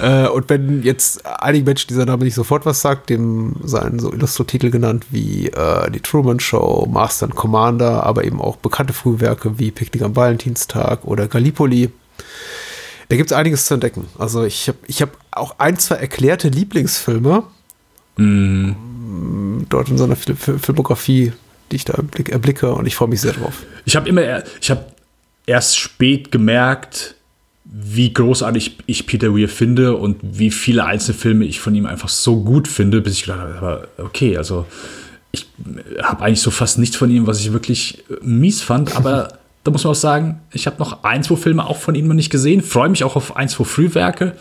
Äh, 0.00 0.28
und 0.28 0.48
wenn 0.48 0.82
jetzt 0.84 1.26
einigen 1.26 1.64
Menschen 1.64 1.88
dieser 1.88 2.06
Name 2.06 2.22
nicht 2.24 2.34
sofort 2.34 2.64
was 2.64 2.80
sagt, 2.80 3.10
dem 3.10 3.56
seien 3.64 3.98
so 3.98 4.12
Illustratitel 4.12 4.70
genannt 4.70 5.06
wie 5.10 5.48
äh, 5.48 5.90
die 5.90 5.98
Truman 6.00 6.38
Show, 6.38 6.86
Master 6.88 7.26
and 7.26 7.34
Commander, 7.34 8.04
aber 8.04 8.22
eben 8.24 8.40
auch 8.40 8.56
bekannte 8.56 8.92
Frühwerke 8.92 9.58
wie 9.58 9.72
Picknick 9.72 10.02
am 10.02 10.14
Valentinstag 10.14 11.04
oder 11.04 11.26
Gallipoli. 11.26 11.90
Da 13.08 13.16
gibt 13.16 13.30
es 13.32 13.36
einiges 13.36 13.66
zu 13.66 13.74
entdecken. 13.74 14.06
Also 14.18 14.44
ich 14.44 14.68
habe 14.68 14.78
ich 14.86 15.02
hab 15.02 15.10
auch 15.32 15.56
ein, 15.58 15.78
zwei 15.78 15.96
erklärte 15.96 16.48
Lieblingsfilme 16.48 17.42
dort 19.68 19.88
in 19.88 19.98
seiner 19.98 20.16
Fil 20.16 20.36
Fil 20.36 20.58
Filmografie, 20.58 21.32
die 21.70 21.76
ich 21.76 21.84
da 21.84 21.94
erblick, 21.94 22.28
erblicke 22.28 22.72
und 22.72 22.86
ich 22.86 22.94
freue 22.94 23.08
mich 23.08 23.20
sehr 23.20 23.32
drauf. 23.32 23.64
Ich 23.84 23.96
habe 23.96 24.08
immer, 24.08 24.22
er- 24.22 24.44
ich 24.60 24.70
habe 24.70 24.84
erst 25.46 25.78
spät 25.78 26.30
gemerkt, 26.30 27.16
wie 27.64 28.12
großartig 28.12 28.78
ich 28.86 29.06
Peter 29.06 29.36
Weir 29.36 29.48
finde 29.48 29.96
und 29.96 30.18
wie 30.22 30.50
viele 30.50 30.84
einzelne 30.84 31.16
Filme 31.16 31.44
ich 31.44 31.60
von 31.60 31.74
ihm 31.74 31.86
einfach 31.86 32.08
so 32.08 32.42
gut 32.42 32.66
finde, 32.66 33.00
bis 33.00 33.14
ich 33.14 33.22
gedacht 33.22 33.40
habe, 33.40 33.54
aber 33.56 33.88
okay, 33.98 34.36
also 34.36 34.66
ich 35.30 35.46
habe 36.02 36.24
eigentlich 36.24 36.42
so 36.42 36.50
fast 36.50 36.78
nichts 36.78 36.96
von 36.96 37.10
ihm, 37.10 37.26
was 37.26 37.40
ich 37.40 37.52
wirklich 37.52 38.04
äh, 38.10 38.14
mies 38.22 38.62
fand, 38.62 38.96
aber 38.96 39.38
da 39.64 39.70
muss 39.70 39.84
man 39.84 39.92
auch 39.92 39.96
sagen, 39.96 40.40
ich 40.52 40.66
habe 40.66 40.78
noch 40.78 41.04
ein, 41.04 41.22
zwei 41.22 41.36
Filme 41.36 41.66
auch 41.66 41.76
von 41.76 41.94
ihm 41.94 42.08
noch 42.08 42.14
nicht 42.14 42.30
gesehen, 42.30 42.62
freue 42.62 42.88
mich 42.88 43.04
auch 43.04 43.16
auf 43.16 43.36
ein, 43.36 43.48
zwei 43.48 43.64
Frühwerke, 43.64 44.36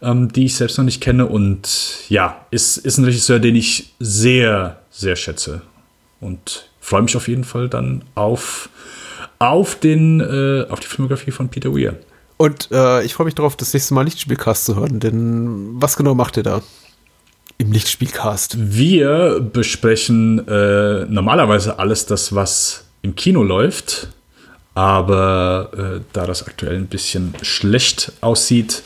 ähm, 0.00 0.30
die 0.32 0.44
ich 0.44 0.54
selbst 0.54 0.78
noch 0.78 0.84
nicht 0.84 1.00
kenne 1.00 1.26
und 1.26 1.96
ja, 2.08 2.46
ist, 2.50 2.76
ist 2.76 2.98
ein 2.98 3.04
Regisseur, 3.04 3.40
den 3.40 3.56
ich 3.56 3.92
sehr, 3.98 4.78
sehr 4.90 5.16
schätze 5.16 5.62
und 6.20 6.70
freue 6.80 7.02
mich 7.02 7.16
auf 7.16 7.26
jeden 7.26 7.44
Fall 7.44 7.68
dann 7.68 8.04
auf, 8.14 8.68
auf, 9.40 9.74
den, 9.74 10.20
äh, 10.20 10.66
auf 10.68 10.78
die 10.78 10.86
Filmografie 10.86 11.32
von 11.32 11.48
Peter 11.48 11.74
Weir. 11.74 11.96
Und 12.42 12.72
äh, 12.72 13.04
ich 13.04 13.14
freue 13.14 13.26
mich 13.26 13.36
darauf, 13.36 13.54
das 13.54 13.72
nächste 13.72 13.94
Mal 13.94 14.02
Lichtspielcast 14.02 14.64
zu 14.64 14.74
hören, 14.74 14.98
denn 14.98 15.80
was 15.80 15.96
genau 15.96 16.16
macht 16.16 16.36
ihr 16.36 16.42
da? 16.42 16.60
Im 17.56 17.70
Lichtspielcast. 17.70 18.56
Wir 18.58 19.38
besprechen 19.38 20.44
äh, 20.48 21.04
normalerweise 21.04 21.78
alles 21.78 22.04
das, 22.06 22.34
was 22.34 22.82
im 23.02 23.14
Kino 23.14 23.44
läuft. 23.44 24.08
Aber 24.74 25.70
äh, 25.76 26.00
da 26.12 26.26
das 26.26 26.44
aktuell 26.44 26.74
ein 26.74 26.88
bisschen 26.88 27.32
schlecht 27.42 28.10
aussieht, 28.22 28.82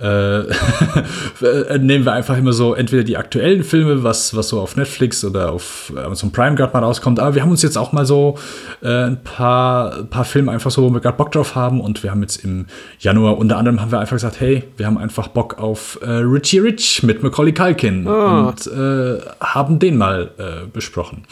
äh, 0.00 0.42
nehmen 1.78 2.04
wir 2.04 2.12
einfach 2.12 2.36
immer 2.36 2.52
so 2.52 2.74
entweder 2.74 3.04
die 3.04 3.16
aktuellen 3.16 3.62
Filme, 3.64 4.02
was, 4.02 4.34
was 4.36 4.48
so 4.48 4.60
auf 4.60 4.76
Netflix 4.76 5.24
oder 5.24 5.52
auf 5.52 5.92
Amazon 5.96 6.32
Prime 6.32 6.56
gerade 6.56 6.72
mal 6.72 6.80
rauskommt. 6.82 7.20
Aber 7.20 7.34
wir 7.34 7.42
haben 7.42 7.50
uns 7.50 7.62
jetzt 7.62 7.76
auch 7.78 7.92
mal 7.92 8.04
so 8.06 8.38
äh, 8.82 9.04
ein 9.06 9.22
paar, 9.22 10.04
paar 10.04 10.24
Filme 10.24 10.52
einfach 10.52 10.70
so, 10.70 10.82
wo 10.82 10.90
wir 10.90 11.00
gerade 11.00 11.16
Bock 11.16 11.32
drauf 11.32 11.54
haben. 11.54 11.80
Und 11.80 12.02
wir 12.02 12.10
haben 12.10 12.22
jetzt 12.22 12.44
im 12.44 12.66
Januar 12.98 13.38
unter 13.38 13.56
anderem 13.56 13.80
haben 13.80 13.92
wir 13.92 14.00
einfach 14.00 14.16
gesagt, 14.16 14.40
hey, 14.40 14.64
wir 14.76 14.86
haben 14.86 14.98
einfach 14.98 15.28
Bock 15.28 15.58
auf 15.58 15.98
äh, 16.02 16.10
Richie 16.10 16.58
Rich 16.58 17.02
mit 17.02 17.22
Macaulay 17.22 17.52
Culkin 17.52 18.06
Ah. 18.08 18.48
und 18.48 18.66
äh, 18.66 19.20
haben 19.40 19.78
den 19.78 19.96
mal 19.96 20.30
äh, 20.38 20.66
besprochen. 20.72 21.24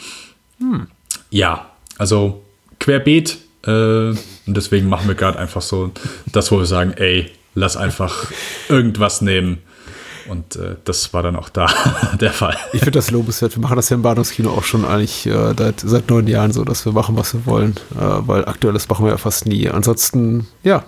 Ja, 1.29 1.65
also 1.97 2.41
querbeet. 2.79 3.37
Äh, 3.65 3.69
und 4.09 4.17
deswegen 4.47 4.89
machen 4.89 5.07
wir 5.07 5.15
gerade 5.15 5.39
einfach 5.39 5.61
so 5.61 5.91
das, 6.31 6.51
wo 6.51 6.57
wir 6.59 6.65
sagen, 6.65 6.93
ey, 6.97 7.29
lass 7.55 7.77
einfach 7.77 8.31
irgendwas 8.69 9.21
nehmen. 9.21 9.59
Und 10.29 10.55
äh, 10.55 10.77
das 10.85 11.13
war 11.13 11.21
dann 11.21 11.35
auch 11.35 11.49
da 11.49 11.67
der 12.21 12.31
Fall. 12.31 12.55
Ich 12.71 12.79
finde 12.79 12.91
das 12.91 13.11
lobenswert. 13.11 13.55
Wir 13.57 13.61
machen 13.61 13.75
das 13.75 13.89
ja 13.89 13.95
im 13.95 14.03
Bahnhofskino 14.03 14.51
auch 14.51 14.63
schon 14.63 14.85
eigentlich 14.85 15.25
äh, 15.25 15.53
seit, 15.57 15.81
seit 15.81 16.09
neun 16.09 16.27
Jahren 16.27 16.53
so, 16.53 16.63
dass 16.63 16.85
wir 16.85 16.93
machen, 16.93 17.17
was 17.17 17.33
wir 17.33 17.45
wollen. 17.45 17.75
Äh, 17.95 17.97
weil 18.27 18.45
aktuelles 18.45 18.87
machen 18.87 19.05
wir 19.05 19.11
ja 19.11 19.17
fast 19.17 19.45
nie. 19.45 19.67
Ansonsten, 19.69 20.47
ja, 20.63 20.85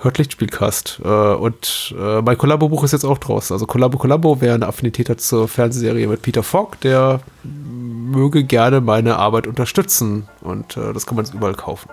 hört 0.00 0.16
Lichtspielcast. 0.16 1.00
Äh, 1.04 1.08
und 1.08 1.94
äh, 2.00 2.22
mein 2.22 2.38
Kollabo-Buch 2.38 2.82
ist 2.84 2.92
jetzt 2.92 3.04
auch 3.04 3.18
draußen. 3.18 3.52
Also 3.52 3.66
Kollabo 3.66 3.98
Kollabo, 3.98 4.40
wer 4.40 4.54
eine 4.54 4.66
Affinität 4.66 5.10
hat 5.10 5.20
zur 5.20 5.48
Fernsehserie 5.48 6.06
mit 6.06 6.22
Peter 6.22 6.42
Falk, 6.42 6.80
der 6.80 7.20
möge 7.44 8.42
gerne 8.42 8.80
meine 8.80 9.18
Arbeit 9.18 9.46
unterstützen. 9.46 10.28
Und 10.40 10.78
äh, 10.78 10.94
das 10.94 11.04
kann 11.04 11.16
man 11.16 11.26
jetzt 11.26 11.34
überall 11.34 11.54
kaufen. 11.54 11.90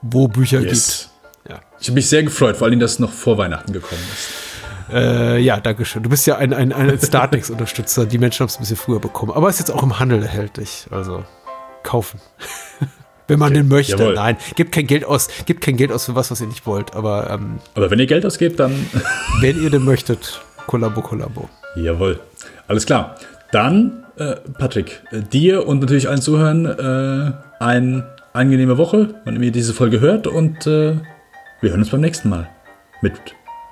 Wo 0.00 0.28
Bücher 0.28 0.60
Yes. 0.60 0.70
gibt. 0.98 1.13
Ja. 1.48 1.60
Ich 1.80 1.88
habe 1.88 1.94
mich 1.94 2.08
sehr 2.08 2.22
gefreut, 2.22 2.56
vor 2.56 2.66
allem, 2.66 2.80
dass 2.80 2.92
es 2.92 2.98
noch 2.98 3.12
vor 3.12 3.36
Weihnachten 3.38 3.72
gekommen 3.72 4.00
ist. 4.12 4.28
Äh, 4.92 5.40
ja, 5.40 5.60
danke 5.60 5.84
schön. 5.84 6.02
Du 6.02 6.10
bist 6.10 6.26
ja 6.26 6.36
ein, 6.36 6.52
ein, 6.52 6.72
ein 6.72 6.98
Startnext-Unterstützer. 6.98 8.06
Die 8.06 8.18
Menschen 8.18 8.40
haben 8.40 8.48
es 8.48 8.56
ein 8.56 8.60
bisschen 8.60 8.76
früher 8.76 9.00
bekommen. 9.00 9.32
Aber 9.32 9.48
ist 9.48 9.58
jetzt 9.58 9.70
auch 9.70 9.82
im 9.82 9.98
Handel 9.98 10.22
erhältlich. 10.22 10.86
Also 10.90 11.24
kaufen. 11.82 12.20
Wenn 13.26 13.38
man 13.38 13.54
den 13.54 13.68
möchte. 13.68 13.96
jawohl. 13.96 14.14
Nein, 14.14 14.36
gebt 14.54 14.72
kein 14.72 14.86
Geld 14.86 15.04
aus. 15.04 15.28
Gebt 15.46 15.62
kein 15.62 15.78
Geld 15.78 15.90
aus 15.92 16.04
für 16.04 16.14
was, 16.14 16.30
was 16.30 16.40
ihr 16.42 16.46
nicht 16.46 16.66
wollt. 16.66 16.94
Aber 16.94 17.30
ähm, 17.30 17.58
Aber 17.74 17.90
wenn 17.90 17.98
ihr 17.98 18.06
Geld 18.06 18.26
ausgebt, 18.26 18.60
dann 18.60 18.86
wenn 19.40 19.62
ihr 19.62 19.70
den 19.70 19.84
möchtet, 19.84 20.42
Kollabo, 20.66 21.00
Kollabo. 21.00 21.48
Jawohl. 21.74 22.20
Alles 22.68 22.84
klar. 22.84 23.16
Dann, 23.50 24.04
äh, 24.16 24.34
Patrick, 24.58 25.02
äh, 25.10 25.22
dir 25.22 25.66
und 25.66 25.80
natürlich 25.80 26.08
allen 26.08 26.20
Zuhörern 26.20 26.66
äh, 26.66 27.62
eine 27.62 28.14
angenehme 28.34 28.76
Woche, 28.76 29.14
wann 29.24 29.42
ihr 29.42 29.52
diese 29.52 29.72
Folge 29.72 30.00
hört. 30.00 30.26
Und 30.26 30.66
äh, 30.66 30.96
wir 31.64 31.70
hören 31.70 31.80
uns 31.80 31.90
beim 31.90 32.02
nächsten 32.02 32.28
Mal. 32.28 32.48
Mit 33.00 33.14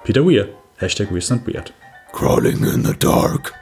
Peter 0.03 0.25
Weir. 0.25 0.49
Hashtag 0.79 1.13
Weird. 1.13 1.75
Crawling 2.13 2.65
in 2.65 2.85
the 2.85 2.95
dark. 2.99 3.53